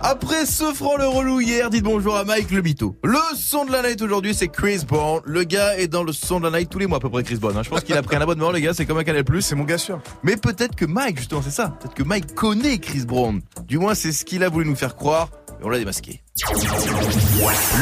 Après 0.00 0.46
ce 0.46 0.72
franc 0.74 0.96
le 0.96 1.08
relou 1.08 1.40
hier, 1.40 1.70
dites 1.70 1.82
bonjour 1.82 2.16
à 2.16 2.24
Mike 2.24 2.52
le 2.52 2.62
mytho. 2.62 2.94
Le 3.02 3.18
son 3.34 3.64
de 3.64 3.72
la 3.72 3.82
night 3.82 4.00
aujourd'hui, 4.00 4.32
c'est 4.32 4.46
Chris 4.46 4.82
Brown. 4.86 5.20
Le 5.24 5.42
gars 5.42 5.76
est 5.76 5.88
dans 5.88 6.04
le 6.04 6.12
son 6.12 6.38
de 6.38 6.48
la 6.48 6.56
night 6.56 6.70
tous 6.70 6.78
les 6.78 6.86
mois 6.86 6.98
à 6.98 7.00
peu 7.00 7.10
près, 7.10 7.24
Chris 7.24 7.34
Brown. 7.36 7.56
hein. 7.56 7.62
Je 7.64 7.68
pense 7.70 7.80
qu'il 7.80 7.96
a 7.96 8.02
pris 8.02 8.14
un 8.14 8.20
abonnement, 8.20 8.52
les 8.52 8.60
gars, 8.60 8.72
c'est 8.74 8.86
comme 8.86 8.98
un 8.98 9.04
Canal+. 9.04 9.24
C'est 9.40 9.56
mon 9.56 9.64
gars 9.64 9.76
sûr. 9.78 10.00
Mais 10.22 10.36
peut-être 10.36 10.76
que 10.76 10.84
Mike, 10.84 11.18
justement, 11.18 11.42
c'est 11.42 11.50
ça. 11.50 11.76
Peut-être 11.80 11.94
que 11.94 12.04
Mike 12.04 12.32
connaît 12.36 12.78
Chris 12.78 13.04
Brown. 13.06 13.40
Du 13.66 13.78
moins, 13.78 13.94
c'est 13.96 14.12
ce 14.12 14.24
qu'il 14.24 14.44
a 14.44 14.48
voulu 14.48 14.66
nous 14.66 14.76
faire 14.76 14.94
croire. 14.94 15.30
Et 15.60 15.64
on 15.64 15.68
l'a 15.68 15.78
démasqué. 15.78 16.22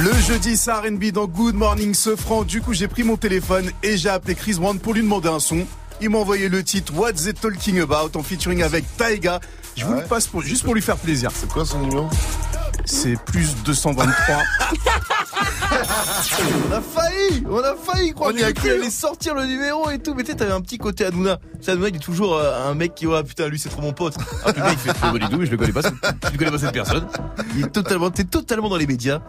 Le 0.03 0.13
jeudi, 0.27 0.57
c'est 0.57 0.73
R&B 0.73 1.11
dans 1.13 1.27
Good 1.27 1.55
Morning 1.55 1.93
Sofran. 1.93 2.45
Du 2.45 2.63
coup, 2.63 2.73
j'ai 2.73 2.89
pris 2.89 3.03
mon 3.03 3.19
téléphone 3.19 3.71
et 3.83 3.99
j'ai 3.99 4.09
appelé 4.09 4.35
Chris 4.35 4.55
Brown 4.55 4.79
pour 4.79 4.95
lui 4.95 5.03
demander 5.03 5.29
un 5.29 5.39
son. 5.41 5.67
Il 6.01 6.09
m'a 6.11 6.19
envoyé 6.19 6.49
le 6.49 6.63
titre 6.63 6.95
What 6.97 7.13
They 7.13 7.35
Talking 7.35 7.81
About 7.81 8.17
en 8.19 8.23
featuring 8.23 8.63
avec 8.63 8.85
Taiga. 8.97 9.41
Je 9.77 9.85
vous 9.85 9.93
ouais 9.93 10.01
le 10.01 10.07
passe 10.07 10.27
pour, 10.27 10.41
juste 10.41 10.65
pour 10.65 10.75
lui 10.75 10.83
faire 10.83 10.97
plaisir. 10.97 11.31
C'est 11.35 11.49
quoi 11.51 11.67
son 11.67 11.81
numéro? 11.81 12.09
C'est 12.85 13.17
plus 13.25 13.55
223. 13.65 14.15
On 16.69 16.73
a 16.73 16.81
failli, 16.81 17.45
on 17.49 17.59
a 17.59 17.75
failli 17.75 18.13
croire 18.13 18.33
On 18.33 18.37
y 18.37 18.43
a 18.43 18.53
qu'il 18.53 18.63
cru, 18.63 18.71
allait 18.71 18.91
sortir 18.91 19.35
le 19.35 19.47
numéro 19.47 19.91
et 19.91 19.99
tout. 19.99 20.15
Mais 20.15 20.23
tu 20.23 20.31
sais, 20.31 20.37
t'avais 20.37 20.53
un 20.53 20.61
petit 20.61 20.79
côté 20.79 21.05
Hanouna. 21.05 21.39
Tu 21.59 21.65
sais, 21.65 21.73
Hanouna, 21.73 21.89
il 21.89 21.97
est 21.97 22.01
toujours 22.01 22.35
euh, 22.35 22.69
un 22.69 22.75
mec 22.75 22.95
qui, 22.95 23.07
ouais, 23.07 23.23
putain, 23.23 23.49
lui, 23.49 23.59
c'est 23.59 23.69
trop 23.69 23.83
mon 23.83 23.93
pote. 23.93 24.15
Ah, 24.45 24.53
gars, 24.53 24.73
il 24.73 24.79
fait 24.79 24.93
trop 24.93 25.19
tout, 25.19 25.39
mais 25.39 25.47
je 25.47 25.51
le 25.51 25.57
connais 25.57 25.73
pas, 25.73 25.83
je 25.83 26.33
ne 26.33 26.37
connais 26.37 26.51
pas 26.51 26.59
cette 26.59 26.73
personne. 26.73 27.07
Il 27.57 27.65
est 27.65 27.69
totalement, 27.69 28.11
t'es 28.11 28.25
totalement 28.25 28.69
dans 28.69 28.77
les 28.77 28.87
médias. 28.87 29.21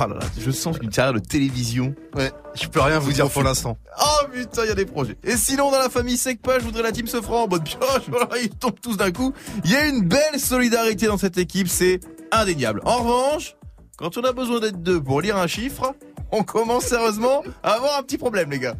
Ah 0.00 0.06
là 0.08 0.14
là, 0.16 0.26
je 0.38 0.50
sens 0.50 0.76
une 0.82 0.90
carrière 0.90 1.12
de 1.12 1.18
télévision. 1.20 1.94
Ouais, 2.16 2.32
je 2.54 2.66
peux 2.66 2.80
rien 2.80 2.98
vous 2.98 3.12
dire 3.12 3.28
pour 3.28 3.42
l'instant. 3.42 3.78
Oh 4.00 4.26
putain, 4.32 4.62
il 4.64 4.68
y 4.68 4.72
a 4.72 4.74
des 4.74 4.86
projets. 4.86 5.16
Et 5.22 5.36
sinon, 5.36 5.70
dans 5.70 5.78
la 5.78 5.90
famille 5.90 6.16
Secpa, 6.16 6.58
je 6.58 6.64
voudrais 6.64 6.82
la 6.82 6.92
team 6.92 7.06
Sofran 7.06 7.44
en 7.44 7.46
bonne 7.46 7.62
pioche. 7.62 7.82
Voilà, 8.08 8.28
ils 8.42 8.50
tombent 8.50 8.80
tous 8.80 8.96
d'un 8.96 9.12
coup. 9.12 9.32
Il 9.64 9.70
y 9.70 9.76
a 9.76 9.86
une 9.86 10.02
belle 10.02 10.38
solidarité 10.38 11.06
dans 11.06 11.18
cette 11.18 11.38
équipe, 11.38 11.68
c'est 11.68 12.00
indéniable. 12.32 12.80
En 12.84 12.98
revanche, 12.98 13.54
quand 13.96 14.16
on 14.16 14.22
a 14.22 14.32
besoin 14.32 14.60
d'être 14.60 14.82
deux 14.82 15.00
pour 15.00 15.20
lire 15.20 15.36
un 15.36 15.46
chiffre, 15.46 15.94
on 16.32 16.42
commence 16.42 16.84
sérieusement 16.84 17.42
à 17.62 17.72
avoir 17.72 17.98
un 17.98 18.02
petit 18.02 18.16
problème, 18.16 18.50
les 18.50 18.58
gars. 18.58 18.74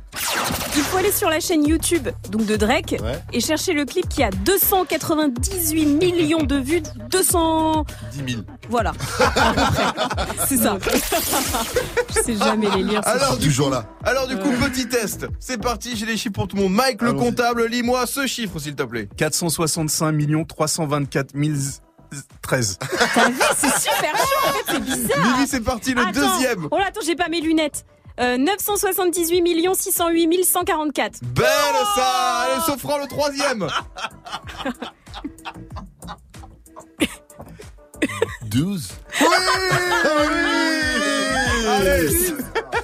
Il 0.74 0.82
faut 0.82 0.96
aller 0.96 1.12
sur 1.12 1.28
la 1.28 1.38
chaîne 1.38 1.66
YouTube 1.66 2.08
donc 2.30 2.46
de 2.46 2.56
Drake 2.56 2.96
et 3.32 3.40
chercher 3.40 3.74
le 3.74 3.84
clip 3.84 4.08
qui 4.08 4.22
a 4.22 4.30
298 4.30 5.84
millions 5.86 6.42
de 6.44 6.56
vues. 6.56 6.82
200. 7.10 7.84
10 8.12 8.32
000. 8.32 8.42
Voilà. 8.70 8.92
C'est 10.48 10.56
ça. 10.56 10.78
Je 12.08 12.22
sais 12.22 12.36
jamais 12.36 12.70
les 12.74 12.82
lire. 12.82 13.02
Alors, 13.04 13.36
du 13.36 13.54
coup, 13.54 13.68
là. 13.68 13.84
alors 14.04 14.26
du 14.26 14.36
coup, 14.38 14.50
petit 14.52 14.88
test. 14.88 15.26
C'est 15.38 15.60
parti, 15.60 15.94
j'ai 15.94 16.06
les 16.06 16.16
chiffres 16.16 16.32
pour 16.32 16.48
tout 16.48 16.56
le 16.56 16.62
monde. 16.62 16.72
Mike, 16.72 17.02
le 17.02 17.12
comptable, 17.12 17.66
lis-moi 17.66 18.06
ce 18.06 18.26
chiffre, 18.26 18.58
s'il 18.58 18.74
te 18.74 18.82
plaît. 18.82 19.08
465 19.18 20.46
324 20.48 21.34
013. 22.42 22.78
T'as 23.14 23.28
vu, 23.30 23.40
c'est 23.56 23.78
super 23.78 24.16
chaud. 24.16 24.48
En 24.48 24.52
fait, 24.52 24.64
c'est 24.72 24.80
bizarre. 24.80 25.36
Lily, 25.36 25.46
c'est 25.48 25.60
parti, 25.60 25.94
le 25.94 26.02
Attends. 26.02 26.12
deuxième. 26.12 26.68
Oh 26.70 26.78
là, 26.78 26.86
attends, 26.88 27.00
j'ai 27.04 27.16
pas 27.16 27.28
mes 27.28 27.40
lunettes. 27.40 27.84
Euh, 28.20 28.36
978 28.36 29.74
608 29.74 30.44
144. 30.44 31.20
Belle 31.24 31.46
ça 31.94 32.06
Allez, 32.42 32.60
Sofran, 32.66 32.98
le 32.98 33.06
troisième 33.06 33.66
12. 38.46 38.88
Oui 39.20 39.26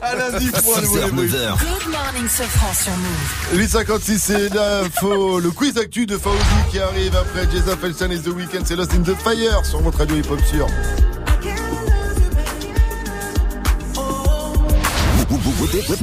À 0.00 0.14
lundi 0.14 0.50
pour 0.50 0.76
un 0.76 0.80
nouveau 0.80 0.98
6h, 0.98 1.04
débrief. 1.06 1.32
9h. 1.32 1.58
Good 1.58 1.88
morning, 1.90 2.28
sur 2.28 2.92
Move. 2.92 3.58
856, 3.58 4.18
c'est 4.18 4.48
l'info, 4.54 5.40
le 5.40 5.50
quiz 5.50 5.76
actu 5.76 6.06
de 6.06 6.16
Fauzi 6.16 6.38
qui 6.70 6.78
arrive 6.78 7.16
après 7.16 7.50
Jeza 7.50 7.76
Felsen 7.76 8.12
et 8.12 8.18
The 8.18 8.28
Weeknd. 8.28 8.62
C'est 8.64 8.76
Lost 8.76 8.92
in 8.94 9.02
the 9.02 9.14
Fire 9.16 9.64
sur 9.64 9.80
votre 9.80 9.98
radio 9.98 10.16
hip-hop 10.16 10.40
sûr. 10.50 10.66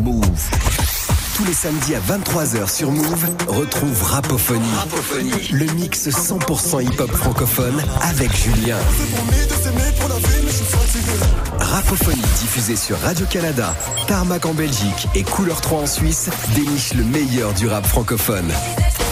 Move. 0.01 0.64
Tous 1.35 1.43
les 1.43 1.53
samedis 1.53 1.95
à 1.95 1.99
23h 1.99 2.73
sur 2.73 2.91
Move, 2.91 3.25
retrouve 3.47 4.03
Rapophonie. 4.03 4.63
Le 5.51 5.65
mix 5.73 6.07
100% 6.07 6.81
hip-hop 6.81 7.11
francophone 7.11 7.83
avec 8.03 8.33
Julien. 8.33 8.77
Rapophonie 11.59 12.21
diffusée 12.39 12.77
sur 12.77 12.97
Radio-Canada, 13.01 13.75
Tarmac 14.07 14.45
en 14.45 14.53
Belgique 14.53 15.09
et 15.13 15.23
Couleur 15.23 15.59
3 15.59 15.81
en 15.81 15.87
Suisse 15.87 16.29
déniche 16.55 16.93
le 16.93 17.03
meilleur 17.03 17.53
du 17.53 17.67
rap 17.67 17.85
francophone. 17.85 18.49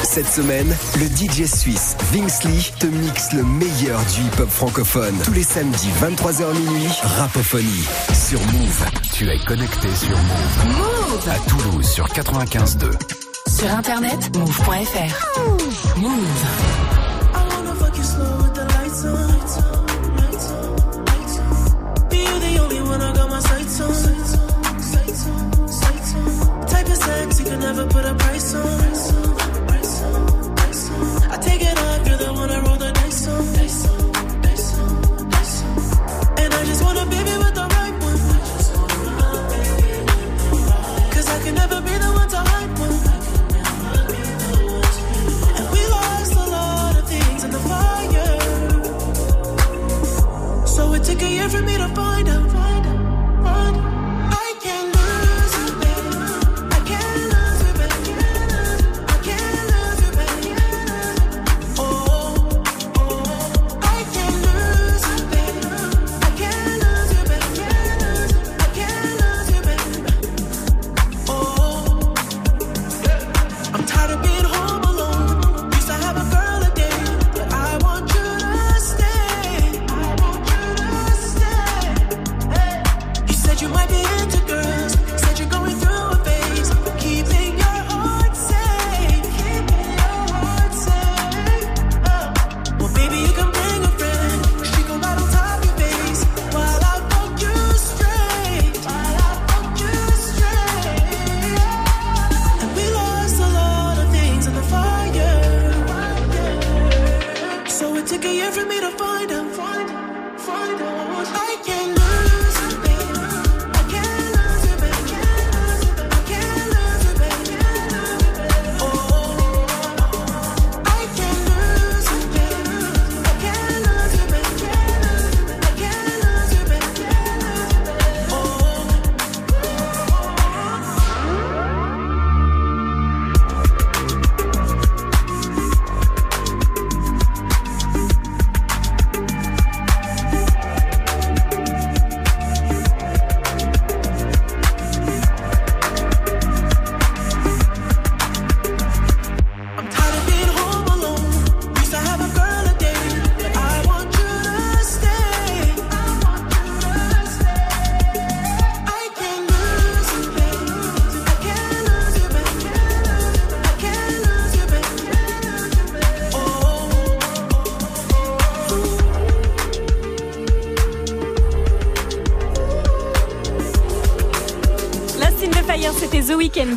Cette 0.04 0.32
semaine, 0.32 0.74
le 1.00 1.06
DJ 1.08 1.46
suisse 1.46 1.98
Vince 2.14 2.44
Lee 2.44 2.72
te 2.80 2.86
mixe 2.86 3.34
le 3.34 3.44
meilleur 3.44 4.00
du 4.14 4.22
hip-hop 4.22 4.50
francophone. 4.50 5.16
Tous 5.24 5.34
les 5.34 5.44
samedis 5.44 5.90
23h 6.02 6.54
minuit, 6.54 6.92
Rapophonie 7.18 7.86
sur 8.14 8.40
Move. 8.54 8.86
Tu 9.12 9.30
es 9.30 9.40
connecté 9.40 9.88
sur 9.96 10.10
Move. 10.10 10.78
Move. 10.78 11.30
À 11.30 11.40
Toulouse 11.50 11.88
sur 11.88 12.08
95.2. 12.14 12.92
Sur 13.48 13.72
internet, 13.72 14.38
move.fr. 14.38 16.00
Move. 16.00 16.28
I 17.34 17.48
wanna 17.50 17.74
fuck 17.74 17.98
you 17.98 18.04
slow 18.04 18.38
with 18.38 18.54
the 18.54 18.66
lights 18.66 19.04
on. 19.06 19.28
Lights 19.28 19.58
on, 19.58 21.06
lights 21.06 21.40
on. 21.40 22.10
Be 22.10 22.18
you 22.18 22.40
the 22.40 22.60
only 22.62 22.82
one 22.82 23.02
I 23.02 23.14
got 23.16 23.30
my 23.30 23.40
sights 23.40 23.82
on. 23.82 23.94
Sights 23.96 24.38
on, 24.38 24.80
sights 24.80 25.26
on. 26.16 26.68
Type 26.68 26.86
of 26.86 26.98
sex 26.98 27.40
you 27.40 27.46
can 27.46 27.60
never 27.60 27.88
put 27.88 28.06
a 28.06 28.14
price 28.14 28.14
on. 28.14 28.18
Price 28.18 28.33
So 51.34 51.40
it 51.40 51.50
took 51.50 51.50
a 51.50 51.50
year 51.50 51.50
for 51.50 51.62
me 51.66 51.78
to 51.78 51.88
find 51.96 52.30
out. 52.30 52.34
Find 52.34 52.48
out, 52.48 52.53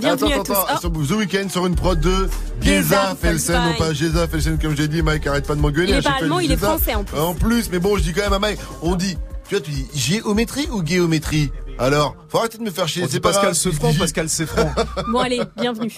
Bienvenue 0.06 0.32
attends, 0.32 0.40
à 0.40 0.44
tous. 0.44 0.52
attends, 0.52 0.92
Oh, 0.94 1.04
sur 1.04 1.16
The 1.16 1.18
Weeknd 1.18 1.48
sur 1.48 1.66
une 1.66 1.74
prod 1.74 1.98
de 2.00 2.28
Geza 2.62 3.16
Felsen, 3.20 3.62
non 3.64 3.74
pas 3.74 3.92
Geza 3.92 4.26
Felsen 4.28 4.58
comme 4.58 4.76
j'ai 4.76 4.88
dit, 4.88 5.02
Mike 5.02 5.26
arrête 5.26 5.46
pas 5.46 5.54
de 5.54 5.60
m'engueuler. 5.60 5.88
Il 5.92 5.94
est 5.94 5.98
à 5.98 6.02
chaque 6.02 6.12
pas 6.12 6.18
fois, 6.18 6.24
allemand, 6.26 6.40
il 6.40 6.52
est 6.52 6.56
français, 6.56 6.94
en 6.94 7.04
plus. 7.04 7.18
En 7.18 7.34
plus, 7.34 7.70
mais 7.70 7.78
bon, 7.78 7.96
je 7.96 8.02
dis 8.02 8.12
quand 8.12 8.22
même 8.22 8.32
à 8.32 8.38
Mike, 8.38 8.58
on 8.82 8.94
dit, 8.94 9.16
tu 9.48 9.54
vois, 9.56 9.60
tu 9.64 9.70
dis 9.70 9.86
géométrie 9.94 10.68
ou 10.72 10.84
géométrie 10.86 11.50
Alors, 11.78 12.14
faut 12.28 12.38
arrêter 12.38 12.58
de 12.58 12.62
me 12.62 12.70
faire 12.70 12.88
chier. 12.88 13.04
C'est 13.10 13.20
pas 13.20 13.32
Pascal 13.32 13.52
dis- 13.52 13.98
Pascal 13.98 14.28
Sefranc. 14.28 14.70
Bon, 15.12 15.18
allez, 15.18 15.40
bienvenue. 15.60 15.92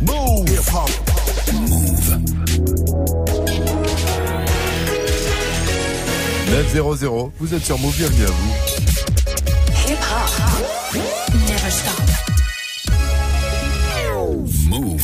Move. 0.00 0.44
900, 6.50 7.32
vous 7.38 7.54
êtes 7.54 7.64
sur 7.64 7.78
Move, 7.78 7.94
bienvenue 7.96 8.24
à 8.24 8.30
vous. 8.30 8.52
Hip 9.86 9.92
hop. 9.92 10.47
Never 11.68 11.76
stop. 11.76 12.00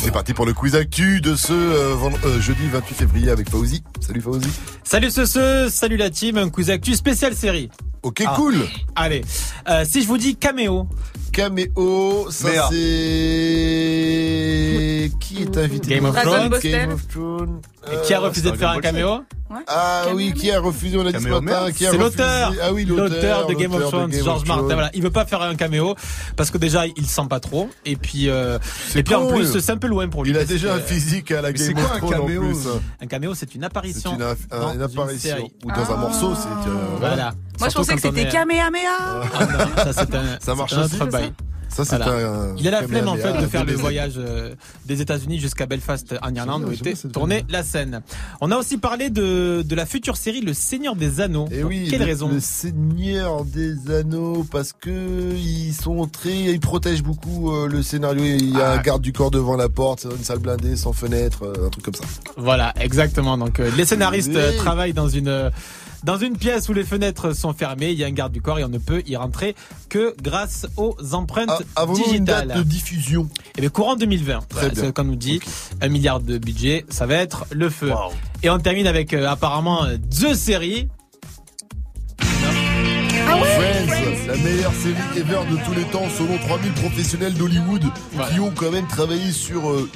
C'est 0.02 0.10
parti 0.12 0.32
pour 0.32 0.46
le 0.46 0.54
quiz 0.54 0.74
actu 0.76 1.20
de 1.20 1.34
ce 1.36 1.52
euh, 1.52 1.94
vend- 1.94 2.10
euh, 2.24 2.40
jeudi 2.40 2.62
28 2.72 2.94
février 2.94 3.30
avec 3.30 3.50
Fauzi. 3.50 3.82
Salut 4.00 4.20
Fauzi. 4.22 4.48
Salut 4.82 5.10
ce, 5.10 5.26
ce 5.26 5.68
salut 5.70 5.96
la 5.98 6.08
team, 6.08 6.38
un 6.38 6.48
quiz 6.48 6.70
actu 6.70 6.94
spécial 6.94 7.34
série. 7.34 7.68
Ok, 8.02 8.22
Ah. 8.26 8.32
cool. 8.36 8.54
Allez, 8.96 9.22
Euh, 9.68 9.84
si 9.86 10.00
je 10.02 10.06
vous 10.06 10.16
dis 10.18 10.36
caméo. 10.36 10.86
Caméo, 11.32 12.30
ça 12.30 12.48
c'est 12.70 12.76
qui 15.20 15.42
est 15.42 15.56
invité 15.58 15.96
Game 15.96 16.04
of 16.06 16.14
Thrones. 16.22 16.58
Game 16.62 16.92
of 16.92 17.08
Thrones. 17.08 17.60
Et 17.92 17.96
qui 18.06 18.14
a 18.14 18.18
Euh, 18.18 18.20
refusé 18.28 18.50
de 18.50 18.56
faire 18.56 18.70
un 18.70 18.80
caméo 18.80 19.20
Ah 19.76 20.02
oui, 20.14 20.32
qui 20.32 20.50
a 20.50 20.60
refusé 20.60 20.96
On 20.98 21.06
a 21.06 21.12
dit 21.12 21.22
ce 21.22 21.28
matin. 21.28 21.40
merde. 21.40 21.72
Qui 21.72 21.86
a 21.86 21.90
C'est 21.90 21.96
refusé 21.96 22.22
l'auteur. 22.22 22.52
Ah 22.62 22.72
oui, 22.72 22.84
l'auteur 22.84 23.08
L'auteur 23.08 23.46
de 23.46 23.54
Game 23.54 23.74
of 23.74 23.82
Thrones, 23.88 24.12
George 24.12 24.46
Martin. 24.46 24.54
Thrones. 24.62 24.72
Voilà, 24.74 24.90
il 24.94 25.02
veut 25.02 25.10
pas 25.10 25.24
faire 25.26 25.42
un 25.42 25.54
caméo 25.54 25.94
parce 26.36 26.50
que 26.50 26.58
déjà 26.58 26.86
il 26.86 27.06
sent 27.06 27.22
pas 27.28 27.40
trop 27.40 27.68
et 27.84 27.96
puis 27.96 28.28
euh, 28.28 28.58
C'est 28.88 29.00
et 29.00 29.02
puis 29.02 29.14
en 29.14 29.26
plus 29.26 29.58
c'est 29.60 29.72
un 29.72 29.76
peu 29.76 29.86
loin 29.88 30.08
pour 30.08 30.24
lui. 30.24 30.30
Il 30.30 30.38
a 30.38 30.44
déjà 30.44 30.74
un 30.74 30.80
physique 30.80 31.30
à 31.32 31.42
la 31.42 31.52
Game 31.52 31.66
c'est 31.66 31.72
of 31.74 31.86
quoi 31.86 31.96
un 31.96 31.98
Thrones 31.98 32.14
en 32.14 32.18
caméo 32.26 32.40
plus. 32.42 32.58
Un 33.02 33.06
caméo, 33.06 33.34
c'est 33.34 33.54
une 33.54 33.60
C'est 33.62 33.66
apparition. 33.66 34.12
un- 34.12 34.16
dans 34.18 34.68
une 34.70 34.76
une 34.76 34.82
apparition 34.82 35.50
ou 35.64 35.70
dans 35.70 35.92
un 35.92 35.96
morceau, 35.96 36.34
c'est 36.34 36.48
euh, 36.70 36.74
Voilà. 37.00 37.32
Moi, 37.60 37.68
je 37.68 37.74
pensais 37.74 37.94
que 37.94 38.00
c'était 38.00 38.22
est- 38.22 38.28
Kamehameha. 38.28 39.22
Ah 39.34 39.44
non, 39.46 39.58
ça 39.84 39.92
c'est 39.92 40.14
un, 40.14 40.22
Ça 40.40 40.54
marche 40.54 40.70
c'est 40.72 40.76
un 40.80 40.84
aussi, 40.84 40.94
autre 40.96 41.06
bail. 41.06 41.32
Ça, 41.74 41.84
c'est 41.84 41.94
un- 41.96 42.54
Il 42.56 42.68
a 42.68 42.70
la 42.70 42.82
flemme 42.86 43.08
en 43.08 43.16
fait 43.16 43.32
de 43.40 43.46
faire 43.46 43.64
le 43.64 43.74
voyage 43.74 44.14
euh, 44.16 44.54
des 44.86 45.00
États-Unis 45.00 45.38
jusqu'à 45.40 45.66
Belfast 45.66 46.14
en 46.22 46.34
Irlande 46.34 46.64
où 46.68 46.72
était 46.72 46.94
tournée 47.12 47.44
la 47.48 47.62
scène. 47.62 48.02
On 48.40 48.50
a 48.50 48.56
aussi 48.56 48.78
parlé 48.78 49.10
de, 49.10 49.62
de 49.62 49.74
la 49.74 49.84
future 49.86 50.16
série 50.16 50.40
Le 50.40 50.54
Seigneur 50.54 50.94
des 50.96 51.20
Anneaux. 51.20 51.46
Et 51.50 51.60
Pour 51.60 51.70
oui, 51.70 51.88
quelle 51.90 52.00
le, 52.00 52.04
raison 52.06 52.28
le 52.28 52.38
Seigneur 52.40 53.44
des 53.44 53.74
Anneaux, 53.92 54.46
parce 54.50 54.72
que 54.72 54.90
ils 55.34 55.72
sont 55.74 56.06
très, 56.06 56.34
ils 56.36 56.60
protègent 56.60 57.02
beaucoup 57.02 57.52
euh, 57.52 57.66
le 57.68 57.82
scénario. 57.82 58.22
Il 58.24 58.50
y 58.56 58.60
a 58.60 58.70
Ah. 58.70 58.78
un 58.78 58.82
garde 58.82 59.02
du 59.02 59.12
corps 59.12 59.30
devant 59.30 59.56
la 59.56 59.68
porte, 59.68 60.06
une 60.16 60.24
salle 60.24 60.38
blindée, 60.38 60.76
sans 60.76 60.92
fenêtre, 60.92 61.44
euh, 61.44 61.66
un 61.66 61.70
truc 61.70 61.84
comme 61.84 61.94
ça. 61.94 62.04
Voilà, 62.36 62.72
exactement. 62.80 63.36
Donc 63.36 63.58
euh, 63.60 63.70
les 63.76 63.84
scénaristes 63.84 64.28
Oui. 64.30 64.36
euh, 64.38 64.56
travaillent 64.56 64.92
dans 64.94 65.08
une 65.08 65.28
euh, 65.28 65.50
dans 66.05 66.18
une 66.18 66.36
pièce 66.36 66.68
où 66.68 66.74
les 66.74 66.84
fenêtres 66.84 67.34
sont 67.34 67.55
fermées, 67.55 67.91
il 67.91 67.99
y 67.99 68.05
a 68.05 68.07
un 68.07 68.10
garde 68.12 68.33
du 68.33 68.42
corps 68.42 68.58
et 68.58 68.65
on 68.65 68.68
ne 68.68 68.78
peut 68.78 69.02
y 69.07 69.16
rentrer 69.16 69.57
que 69.89 70.15
grâce 70.23 70.66
aux 70.76 70.97
empreintes 71.12 71.49
Ah, 71.76 71.83
avons-nous 71.83 71.99
une 72.05 72.24
digitales. 72.24 72.49
date 72.49 72.58
de 72.58 72.62
diffusion 72.62 73.28
Eh 73.57 73.62
bien, 73.62 73.70
courant 73.70 73.97
2020. 73.97 74.41
Très 74.49 74.68
bien. 74.68 74.70
C'est 74.74 74.86
ce 74.86 74.91
qu'on 74.91 75.05
nous 75.05 75.16
dit. 75.16 75.41
Un 75.81 75.89
milliard 75.89 76.20
de 76.20 76.36
budget, 76.36 76.84
ça 76.91 77.07
va 77.07 77.15
être 77.15 77.47
le 77.50 77.70
feu. 77.70 77.92
Et 78.42 78.50
on 78.50 78.58
termine 78.58 78.86
avec 78.86 79.15
euh, 79.15 79.26
apparemment 79.26 79.84
euh, 79.84 79.97
deux 80.20 80.34
séries. 80.34 80.89
Friends, 83.34 84.26
la 84.28 84.36
meilleure 84.36 84.73
série 84.73 84.94
ever 85.16 85.41
de 85.50 85.57
tous 85.65 85.74
les 85.74 85.84
temps 85.84 86.08
selon 86.16 86.39
3000 86.39 86.73
professionnels 86.73 87.34
d'Hollywood 87.34 87.84
qui 88.33 88.41
ont 88.41 88.52
quand 88.55 88.70
même 88.70 88.86
travaillé 88.86 89.33
sur 89.33 89.70
euh, 89.70 89.91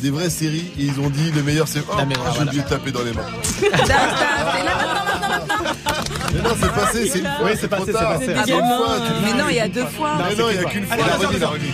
des 0.00 0.10
vraies 0.10 0.30
séries 0.30 0.70
et 0.78 0.84
ils 0.84 1.00
ont 1.00 1.10
dit 1.10 1.30
le 1.32 1.42
meilleur 1.42 1.66
c'est 1.68 1.80
oh, 1.80 1.96
j'ai 1.98 2.14
voilà. 2.16 2.42
oublié 2.42 2.62
de 2.62 2.68
taper 2.68 2.92
dans 2.92 3.02
les 3.02 3.12
mains. 3.12 3.26
Mais 6.34 6.42
non, 6.42 6.54
c'est 6.60 6.72
passé, 6.72 7.08
c'est 7.08 7.18
une 7.18 7.24
fois. 7.24 7.34
Oui, 7.44 7.50
c'est 7.60 7.68
passé, 7.68 7.84
c'est 7.86 7.92
passé. 7.92 8.34
Ah 8.36 8.44
le 8.46 8.52
Mais 9.24 9.32
non, 9.42 9.48
il 9.48 9.56
y 9.56 9.60
a 9.60 9.68
deux 9.68 9.86
fois. 9.86 10.16
Mais 10.18 10.34
non, 10.34 10.50
il 10.50 10.56
y 10.56 10.58
a 10.58 10.64
qu'une 10.64 10.86
fois. 10.86 10.94
Allez, 10.94 11.04
La 11.06 11.16
remis, 11.16 11.38
la 11.38 11.48
remis. 11.48 11.72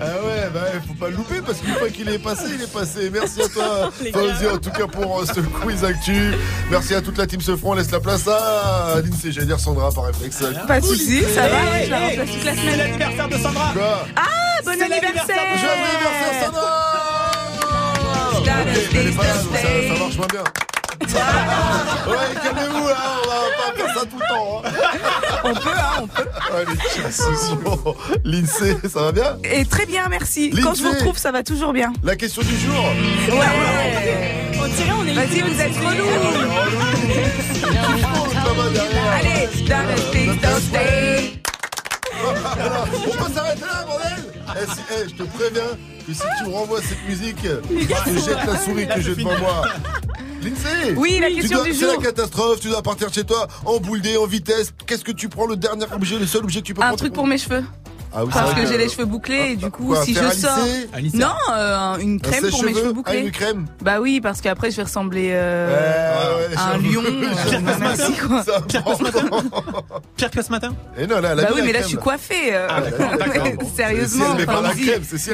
Ah 0.00 0.04
ouais, 0.04 0.48
bah 0.54 0.60
ouais, 0.62 0.80
faut 0.86 0.94
pas 0.94 1.08
le 1.08 1.16
louper 1.16 1.40
parce 1.44 1.58
qu'une 1.58 1.74
fois 1.74 1.88
qu'il 1.88 2.08
est 2.08 2.18
passé, 2.18 2.44
il 2.54 2.62
est 2.62 2.72
passé. 2.72 3.10
Merci 3.12 3.42
à 3.42 3.48
toi. 3.48 3.90
Fauzi, 4.12 4.46
en 4.46 4.58
tout 4.58 4.70
cas 4.70 4.86
pour 4.86 5.20
euh, 5.20 5.24
ce 5.26 5.40
quiz 5.40 5.84
actu. 5.84 6.32
Merci 6.70 6.94
à 6.94 7.00
toute 7.02 7.18
la 7.18 7.26
team 7.26 7.40
Sefran. 7.40 7.70
On 7.70 7.74
laisse 7.74 7.90
la 7.90 7.98
place 8.00 8.28
à 8.28 9.00
Lindsay, 9.04 9.32
j'allais 9.32 9.46
dire 9.48 9.58
Sandra 9.60 9.90
par 9.90 10.04
réflexe. 10.04 10.42
Pas 10.66 10.80
de 10.80 10.84
soucis, 10.86 11.22
ça 11.34 11.48
va, 11.48 11.56
ouais, 11.56 11.84
je 11.86 11.90
la 11.90 11.98
remplace 11.98 12.30
toute 12.30 12.44
la 12.44 12.54
C'est 12.54 12.60
semaine. 12.60 12.78
l'anniversaire 12.78 13.28
de 13.28 13.36
Sandra. 13.38 13.72
Quoi 13.74 14.06
Ah, 14.16 14.22
bon 14.64 14.70
C'est 14.76 14.82
anniversaire 14.84 15.24
Joyeux 15.26 15.84
anniversaire, 15.90 16.44
Sandra 16.44 16.94
Ok, 18.38 18.48
elle 18.94 19.06
est 19.08 19.10
pas 19.16 19.22
là, 19.24 19.34
donc 19.42 19.56
ça, 19.56 19.94
ça 19.94 19.98
marche 19.98 20.16
moins 20.16 20.26
bien. 20.30 20.44
Ouais, 21.00 22.34
calmez-vous, 22.42 22.88
là, 22.88 22.96
on 23.24 23.28
va 23.28 23.36
pas 23.56 23.72
faire 23.76 23.94
ça 23.94 24.00
tout 24.06 24.18
le 24.18 24.26
temps. 24.28 24.62
Hein. 24.64 24.70
On 25.44 25.54
peut, 25.54 25.70
hein, 25.70 26.02
on 26.02 26.06
peut. 26.06 26.22
Ouais, 26.22 26.64
les. 28.24 28.30
Lindsay, 28.30 28.76
ça 28.88 29.00
va 29.02 29.12
bien? 29.12 29.36
Et 29.44 29.64
très 29.64 29.86
bien, 29.86 30.08
merci. 30.08 30.50
Quand 30.62 30.74
je 30.74 30.82
vous 30.82 30.90
retrouve, 30.90 31.16
ça 31.18 31.30
va 31.32 31.42
toujours 31.42 31.72
bien. 31.72 31.92
La 32.02 32.16
question 32.16 32.42
du 32.42 32.56
jour 32.58 32.84
Ouais. 33.28 34.44
On 34.60 34.66
dirait 34.66 34.92
on 34.98 35.06
est 35.06 35.12
Vas-y, 35.14 35.40
vous 35.40 35.60
êtes 35.60 35.72
derrière. 35.72 36.08
Allez, 39.14 39.48
le 39.52 39.96
stick, 39.96 40.40
don't 40.40 40.60
stay. 40.60 41.40
On 42.20 43.10
peut 43.10 43.32
s'arrêter 43.32 43.60
là, 43.60 43.84
bordel? 43.86 44.27
Eh, 44.56 44.66
si- 44.74 44.80
eh, 44.94 45.08
Je 45.08 45.14
te 45.14 45.22
préviens 45.24 45.62
que 46.06 46.12
si 46.12 46.20
tu 46.38 46.44
me 46.48 46.54
renvoies 46.54 46.80
cette 46.82 47.04
musique, 47.08 47.36
je 47.42 47.86
te 47.86 48.24
jette 48.24 48.46
la 48.46 48.58
souris 48.58 48.86
que 48.88 49.00
j'ai 49.00 49.14
devant 49.14 49.38
moi. 49.38 49.64
Lindsay 50.42 50.94
Oui, 50.96 51.18
la 51.20 51.28
tu 51.28 51.34
question 51.36 51.58
dois- 51.58 51.66
du 51.66 51.74
C'est 51.74 51.86
la 51.86 51.96
catastrophe, 51.96 52.60
tu 52.60 52.68
dois 52.68 52.82
partir 52.82 53.12
chez 53.12 53.24
toi 53.24 53.48
en 53.64 53.78
boule 53.78 54.00
dé, 54.00 54.16
en 54.16 54.26
vitesse. 54.26 54.72
Qu'est-ce 54.86 55.04
que 55.04 55.12
tu 55.12 55.28
prends 55.28 55.46
le 55.46 55.56
dernier 55.56 55.86
objet, 55.92 56.18
le 56.18 56.26
seul 56.26 56.44
objet 56.44 56.60
que 56.60 56.66
tu 56.66 56.74
peux 56.74 56.80
Un 56.82 56.86
prendre 56.86 56.98
truc 56.98 57.12
pour 57.12 57.26
mes 57.26 57.38
cheveux. 57.38 57.64
Ah 58.14 58.24
oui, 58.24 58.30
Parce 58.32 58.54
que 58.54 58.66
j'ai 58.66 58.78
les 58.78 58.88
cheveux 58.88 59.04
bouclés 59.04 59.50
et 59.52 59.56
du 59.56 59.70
coup, 59.70 59.86
Quoi, 59.88 60.02
si 60.04 60.14
je 60.14 60.20
sors. 60.30 60.58
Non, 61.14 61.34
euh, 61.54 61.96
une 61.98 62.20
crème 62.20 62.44
Un 62.46 62.50
pour 62.50 62.64
mes 62.64 62.72
cheveux 62.74 62.86
Ah, 62.90 62.92
bouclés. 62.92 63.18
une 63.20 63.30
crème 63.30 63.66
Bah 63.82 64.00
oui, 64.00 64.20
parce 64.20 64.40
qu'après, 64.40 64.70
je 64.70 64.76
vais 64.76 64.82
ressembler 64.84 65.28
euh, 65.32 65.68
Ouais, 65.68 66.48
ouais, 66.48 66.56
à 66.56 66.70
un 66.72 66.78
lion. 66.78 67.02
euh. 67.04 67.94
C'est 68.70 68.76
important. 68.78 69.42
Pire 70.16 70.30
que 70.30 70.42
ce 70.42 70.50
matin 70.50 70.74
Et 70.96 71.06
non, 71.06 71.20
là, 71.20 71.34
Bah 71.34 71.48
oui, 71.54 71.60
mais 71.64 71.66
là, 71.66 71.72
crème. 71.72 71.82
je 71.82 71.88
suis 71.88 71.96
coiffée. 71.98 72.54
euh, 72.54 72.66
Ah, 72.70 72.80
Sérieusement. 73.76 74.34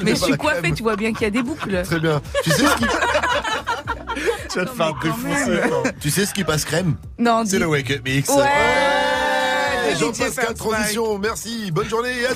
Mais 0.03 0.15
je 0.15 0.25
suis 0.25 0.36
coiffée, 0.36 0.73
tu 0.73 0.83
vois 0.83 0.97
bien 0.97 1.12
qu'il 1.12 1.23
y 1.23 1.27
a 1.27 1.31
des 1.31 1.43
boucles. 1.43 1.83
Très 1.85 2.01
bien. 2.01 2.20
Tu 2.43 2.51
sais 2.51 2.65
ce 2.67 2.77
qui, 2.77 2.85
Tu 4.51 4.59
vas 4.61 4.67
te 4.67 4.70
faire 4.70 4.94
défoncer. 5.03 5.61
tu 6.01 6.11
sais 6.11 6.27
ce 6.27 6.33
qui 6.35 6.44
passe 6.44 6.65
crème 6.65 6.94
Non, 7.19 7.43
C'est 7.47 7.59
le 7.59 7.67
Wake 7.67 7.91
Up 7.91 8.01
Mix. 8.05 8.28
Ouais, 8.28 8.44
Jean-Pascal 9.99 10.55
Transition, 10.55 11.19
merci. 11.19 11.70
Bonne 11.73 11.89
journée 11.89 12.11
et 12.23 12.27
à 12.27 12.33